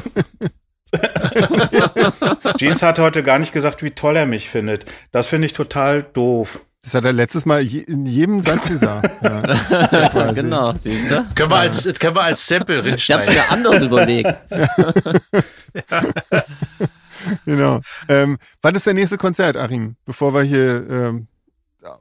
Jeans 2.57 2.83
hat 2.83 2.99
heute 2.99 3.23
gar 3.23 3.39
nicht 3.39 3.53
gesagt, 3.53 3.83
wie 3.83 3.91
toll 3.91 4.17
er 4.17 4.25
mich 4.27 4.49
findet. 4.49 4.87
Das 5.11 5.27
finde 5.27 5.47
ich 5.47 5.53
total 5.53 6.03
doof. 6.05 6.63
Das 6.83 6.95
hat 6.95 7.05
er 7.05 7.13
letztes 7.13 7.45
Mal 7.47 7.63
je, 7.63 7.81
in 7.81 8.07
jedem 8.07 8.41
Satz 8.41 8.69
gesagt. 8.69 9.11
ja. 9.23 10.33
Genau, 10.33 10.73
siehst 10.77 11.11
du? 11.11 11.27
Können 11.35 11.51
wir 11.51 11.57
als, 11.57 11.83
das 11.83 11.99
können 11.99 12.15
wir 12.15 12.23
als 12.23 12.47
Sample 12.47 12.79
Ich 12.95 13.11
hab's 13.11 13.27
rinschneiden. 13.27 13.35
mir 13.35 13.51
anders 13.51 13.83
überlegt. 13.83 14.35
Genau. 17.45 17.81
Ähm, 18.09 18.39
wann 18.63 18.75
ist 18.75 18.87
der 18.87 18.95
nächste 18.95 19.17
Konzert, 19.19 19.57
Achim? 19.57 19.97
Bevor 20.05 20.35
wir 20.35 20.43
hier 20.43 20.89
ähm, 20.91 21.29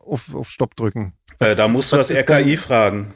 auf, 0.05 0.33
auf 0.33 0.49
Stopp 0.49 0.75
drücken. 0.75 1.13
Äh, 1.39 1.55
da 1.55 1.67
musst 1.67 1.91
du 1.91 1.97
Was 1.97 2.07
das 2.07 2.17
ist 2.17 2.29
RKI 2.29 2.57
fragen. 2.57 3.13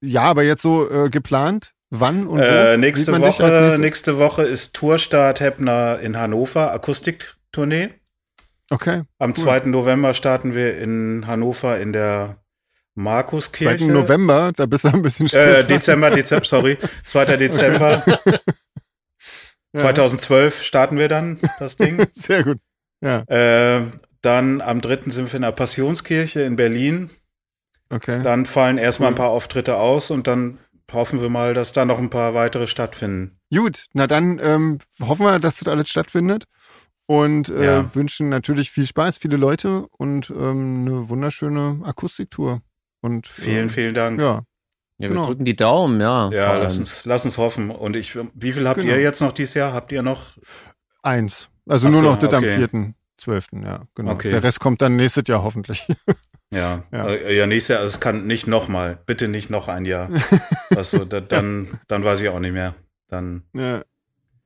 Ja, 0.00 0.22
aber 0.22 0.42
jetzt 0.44 0.62
so 0.62 0.88
äh, 0.90 1.08
geplant? 1.10 1.72
Wann 1.90 2.26
und 2.26 2.38
wo? 2.38 2.42
Äh, 2.42 2.76
nächste, 2.76 3.12
Woche, 3.20 3.76
nächste- 3.78 4.18
Woche 4.18 4.42
ist 4.42 4.74
Tourstart 4.74 5.40
Heppner 5.40 5.98
in 6.00 6.16
Hannover, 6.18 6.72
Akustiktournee. 6.72 7.90
Okay. 8.70 9.02
Am 9.18 9.30
Cool. 9.30 9.44
2. 9.44 9.60
November 9.66 10.14
starten 10.14 10.54
wir 10.54 10.76
in 10.78 11.26
Hannover 11.26 11.78
in 11.78 11.92
der 11.92 12.36
2. 12.94 13.00
Markuskirche. 13.02 13.86
November, 13.86 14.52
da 14.54 14.66
bist 14.66 14.84
du 14.84 14.88
ein 14.88 15.02
bisschen 15.02 15.28
später. 15.28 15.58
Äh, 15.58 15.64
Dezember, 15.64 16.10
Dezember, 16.10 16.44
sorry. 16.44 16.78
2. 17.06 17.36
Dezember 17.36 18.02
Ja. 19.74 19.80
2012 19.80 20.62
starten 20.62 20.96
wir 20.98 21.08
dann 21.08 21.38
das 21.58 21.76
Ding. 21.78 22.06
Sehr 22.12 22.44
gut. 22.44 22.58
Ja, 23.00 23.20
äh, 23.26 23.90
dann 24.22 24.60
am 24.60 24.80
3. 24.80 25.10
sind 25.10 25.30
wir 25.32 25.36
in 25.36 25.42
der 25.42 25.52
Passionskirche 25.52 26.40
in 26.42 26.56
Berlin. 26.56 27.10
okay. 27.90 28.22
Dann 28.22 28.46
fallen 28.46 28.78
erstmal 28.78 29.08
ein 29.08 29.14
Cool. 29.14 29.18
paar 29.18 29.28
Auftritte 29.30 29.76
aus 29.76 30.10
und 30.10 30.26
dann 30.26 30.58
hoffen 30.92 31.20
wir 31.20 31.28
mal, 31.28 31.54
dass 31.54 31.72
da 31.72 31.84
noch 31.84 31.98
ein 31.98 32.08
paar 32.10 32.34
weitere 32.34 32.66
stattfinden. 32.66 33.38
Gut, 33.52 33.86
na 33.92 34.06
dann 34.06 34.40
ähm, 34.42 34.78
hoffen 35.02 35.26
wir, 35.26 35.38
dass 35.40 35.56
das 35.58 35.68
alles 35.68 35.88
stattfindet 35.90 36.44
und 37.06 37.48
äh, 37.50 37.64
Ja. 37.64 37.94
wünschen 37.94 38.28
natürlich 38.28 38.70
viel 38.70 38.86
Spaß, 38.86 39.18
viele 39.18 39.36
Leute 39.36 39.86
und 39.98 40.30
ähm, 40.30 40.86
eine 40.86 41.08
wunderschöne 41.08 41.80
Akustiktour. 41.84 42.62
Und 43.00 43.26
Vielen, 43.26 43.64
ähm, 43.64 43.70
vielen 43.70 43.94
Dank. 43.94 44.20
Ja, 44.20 44.42
Ja, 44.98 45.08
wir 45.08 45.08
Genau. 45.10 45.26
drücken 45.26 45.44
die 45.44 45.56
Daumen, 45.56 46.00
ja. 46.00 46.30
Ja, 46.30 46.56
lass 46.56 46.78
uns, 46.78 47.04
lass 47.04 47.24
uns 47.24 47.36
hoffen. 47.38 47.70
Und 47.70 47.96
ich, 47.96 48.16
wie 48.34 48.52
viel 48.52 48.68
habt 48.68 48.80
Genau. 48.80 48.92
ihr 48.94 49.00
jetzt 49.00 49.20
noch 49.20 49.32
dieses 49.32 49.54
Jahr? 49.54 49.72
Habt 49.72 49.90
ihr 49.92 50.02
noch? 50.02 50.36
eins. 51.02 51.48
Also 51.68 51.88
Ach 51.88 51.92
nur 51.92 52.00
so, 52.02 52.10
noch 52.10 52.16
das 52.18 52.32
okay. 52.32 52.64
am 52.72 52.94
4.12. 53.24 53.64
Ja, 53.64 53.80
genau. 53.94 54.12
Okay. 54.12 54.30
Der 54.30 54.42
Rest 54.42 54.60
kommt 54.60 54.80
dann 54.82 54.96
nächstes 54.96 55.24
Jahr 55.26 55.42
hoffentlich. 55.42 55.86
Ja, 56.50 56.82
Ja. 56.92 57.10
ja, 57.10 57.30
ja 57.30 57.46
nächstes 57.46 57.74
Jahr, 57.74 57.80
also 57.80 57.94
es 57.94 58.00
kann 58.00 58.26
nicht 58.26 58.46
nochmal. 58.46 58.98
Bitte 59.06 59.28
nicht 59.28 59.50
noch 59.50 59.68
ein 59.68 59.84
Jahr. 59.84 60.08
also, 60.76 61.04
da, 61.04 61.20
dann, 61.20 61.80
dann 61.88 62.04
weiß 62.04 62.20
ich 62.20 62.28
auch 62.28 62.38
nicht 62.40 62.52
mehr. 62.52 62.74
Dann, 63.08 63.42
ja. 63.54 63.82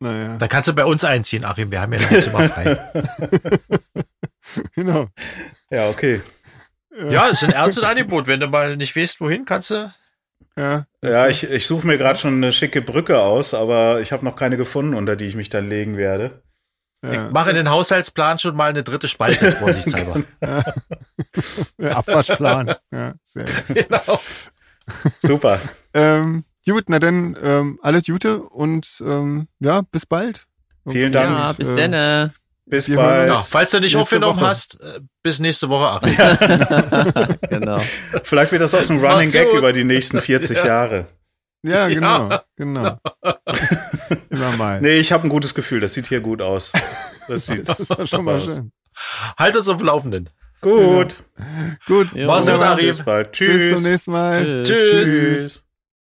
Naja, 0.00 0.36
Da 0.38 0.46
kannst 0.48 0.68
du 0.68 0.72
bei 0.74 0.84
uns 0.84 1.02
einziehen, 1.04 1.44
Achim. 1.44 1.70
Wir 1.72 1.80
haben 1.80 1.92
ja 1.92 2.00
noch 2.00 2.10
ein 2.12 2.22
Zimmer 2.22 2.48
frei. 2.48 2.78
genau. 4.74 5.06
ja, 5.70 5.88
okay. 5.88 6.22
Ja, 7.10 7.26
ist 7.26 7.44
ein 7.44 7.50
ernstes 7.52 7.84
Angebot. 7.84 8.26
Wenn 8.26 8.40
du 8.40 8.46
mal 8.48 8.76
nicht 8.76 8.94
weißt, 8.96 9.20
wohin, 9.20 9.44
kannst 9.44 9.70
du. 9.70 9.92
Ja, 10.58 10.86
Ja, 11.04 11.28
ich, 11.28 11.44
ich 11.48 11.66
suche 11.66 11.86
mir 11.86 11.96
gerade 11.98 12.18
schon 12.18 12.34
eine 12.34 12.52
schicke 12.52 12.82
Brücke 12.82 13.20
aus, 13.20 13.54
aber 13.54 14.00
ich 14.00 14.10
habe 14.12 14.24
noch 14.24 14.34
keine 14.34 14.56
gefunden, 14.56 14.94
unter 14.94 15.14
die 15.14 15.26
ich 15.26 15.36
mich 15.36 15.50
dann 15.50 15.68
legen 15.68 15.96
werde. 15.96 16.42
ja. 17.04 17.28
Mach 17.30 17.46
in 17.46 17.54
den 17.54 17.70
Haushaltsplan 17.70 18.38
schon 18.40 18.56
mal 18.56 18.70
eine 18.70 18.82
dritte 18.82 19.06
Spalte, 19.06 19.52
vorsichtshalber. 19.60 20.22
Ja, 21.78 21.92
Abwaschplan. 21.92 22.74
ja, 22.90 23.14
sehr 23.22 23.44
gut. 23.44 23.64
genau. 23.88 24.20
Super. 25.20 25.60
Ähm, 25.94 26.44
gut, 26.66 26.84
na 26.88 26.98
dann 26.98 27.36
ähm, 27.42 27.78
alles 27.82 28.04
Gute 28.06 28.42
und 28.42 29.00
ähm, 29.06 29.46
ja, 29.60 29.82
bis 29.82 30.06
bald. 30.06 30.46
Vielen 30.88 31.12
Dank. 31.12 31.30
Ja, 31.30 31.52
bis 31.52 31.68
äh, 31.70 31.74
denn. 31.74 32.30
Bis 32.70 32.88
Wir 32.88 32.96
bald. 32.96 33.28
Ja, 33.28 33.40
falls 33.40 33.70
du 33.70 33.80
nicht 33.80 33.96
aufgenommen 33.96 34.40
hast, 34.40 34.80
äh, 34.80 35.00
bis 35.22 35.38
nächste 35.40 35.68
Woche, 35.68 35.86
Achim. 35.88 37.36
Genau. 37.50 37.80
Vielleicht 38.22 38.52
wird 38.52 38.62
das 38.62 38.74
auch 38.74 38.82
so 38.82 38.92
ein 38.94 39.04
Running 39.04 39.30
Gag 39.30 39.48
gut. 39.50 39.58
über 39.58 39.72
die 39.72 39.84
nächsten 39.84 40.20
40 40.20 40.56
Jahre. 40.64 41.06
Ja, 41.62 41.88
genau, 41.88 42.30
Ja. 42.30 42.44
genau. 42.56 42.98
Immer 44.30 44.52
mal. 44.52 44.80
Nee, 44.80 44.98
ich 44.98 45.10
habe 45.12 45.26
ein 45.26 45.30
gutes 45.30 45.54
Gefühl. 45.54 45.80
Das 45.80 45.92
sieht 45.94 46.06
hier 46.06 46.20
gut 46.20 46.40
aus. 46.42 46.72
Das 47.26 47.46
sieht 47.46 47.68
das 47.68 47.80
ist 47.80 48.08
schon 48.08 48.24
mal 48.24 48.36
aus. 48.36 48.44
schön. 48.44 48.70
Halt 49.38 49.56
uns 49.56 49.68
auf 49.68 49.78
dem 49.78 49.86
Laufenden. 49.86 50.30
Gut. 50.60 51.16
Gut, 51.86 52.12
Jo. 52.14 52.26
Mach's 52.26 52.46
gut. 52.48 52.76
Bis 52.78 52.98
bald. 53.04 53.30
Bis 53.30 53.38
Tschüss. 53.38 53.74
zum 53.80 53.90
nächsten 53.90 54.10
Mal. 54.12 54.62
Tschüss. 54.62 54.68
Tschüss. 54.90 55.08
Tschüss. 55.08 55.64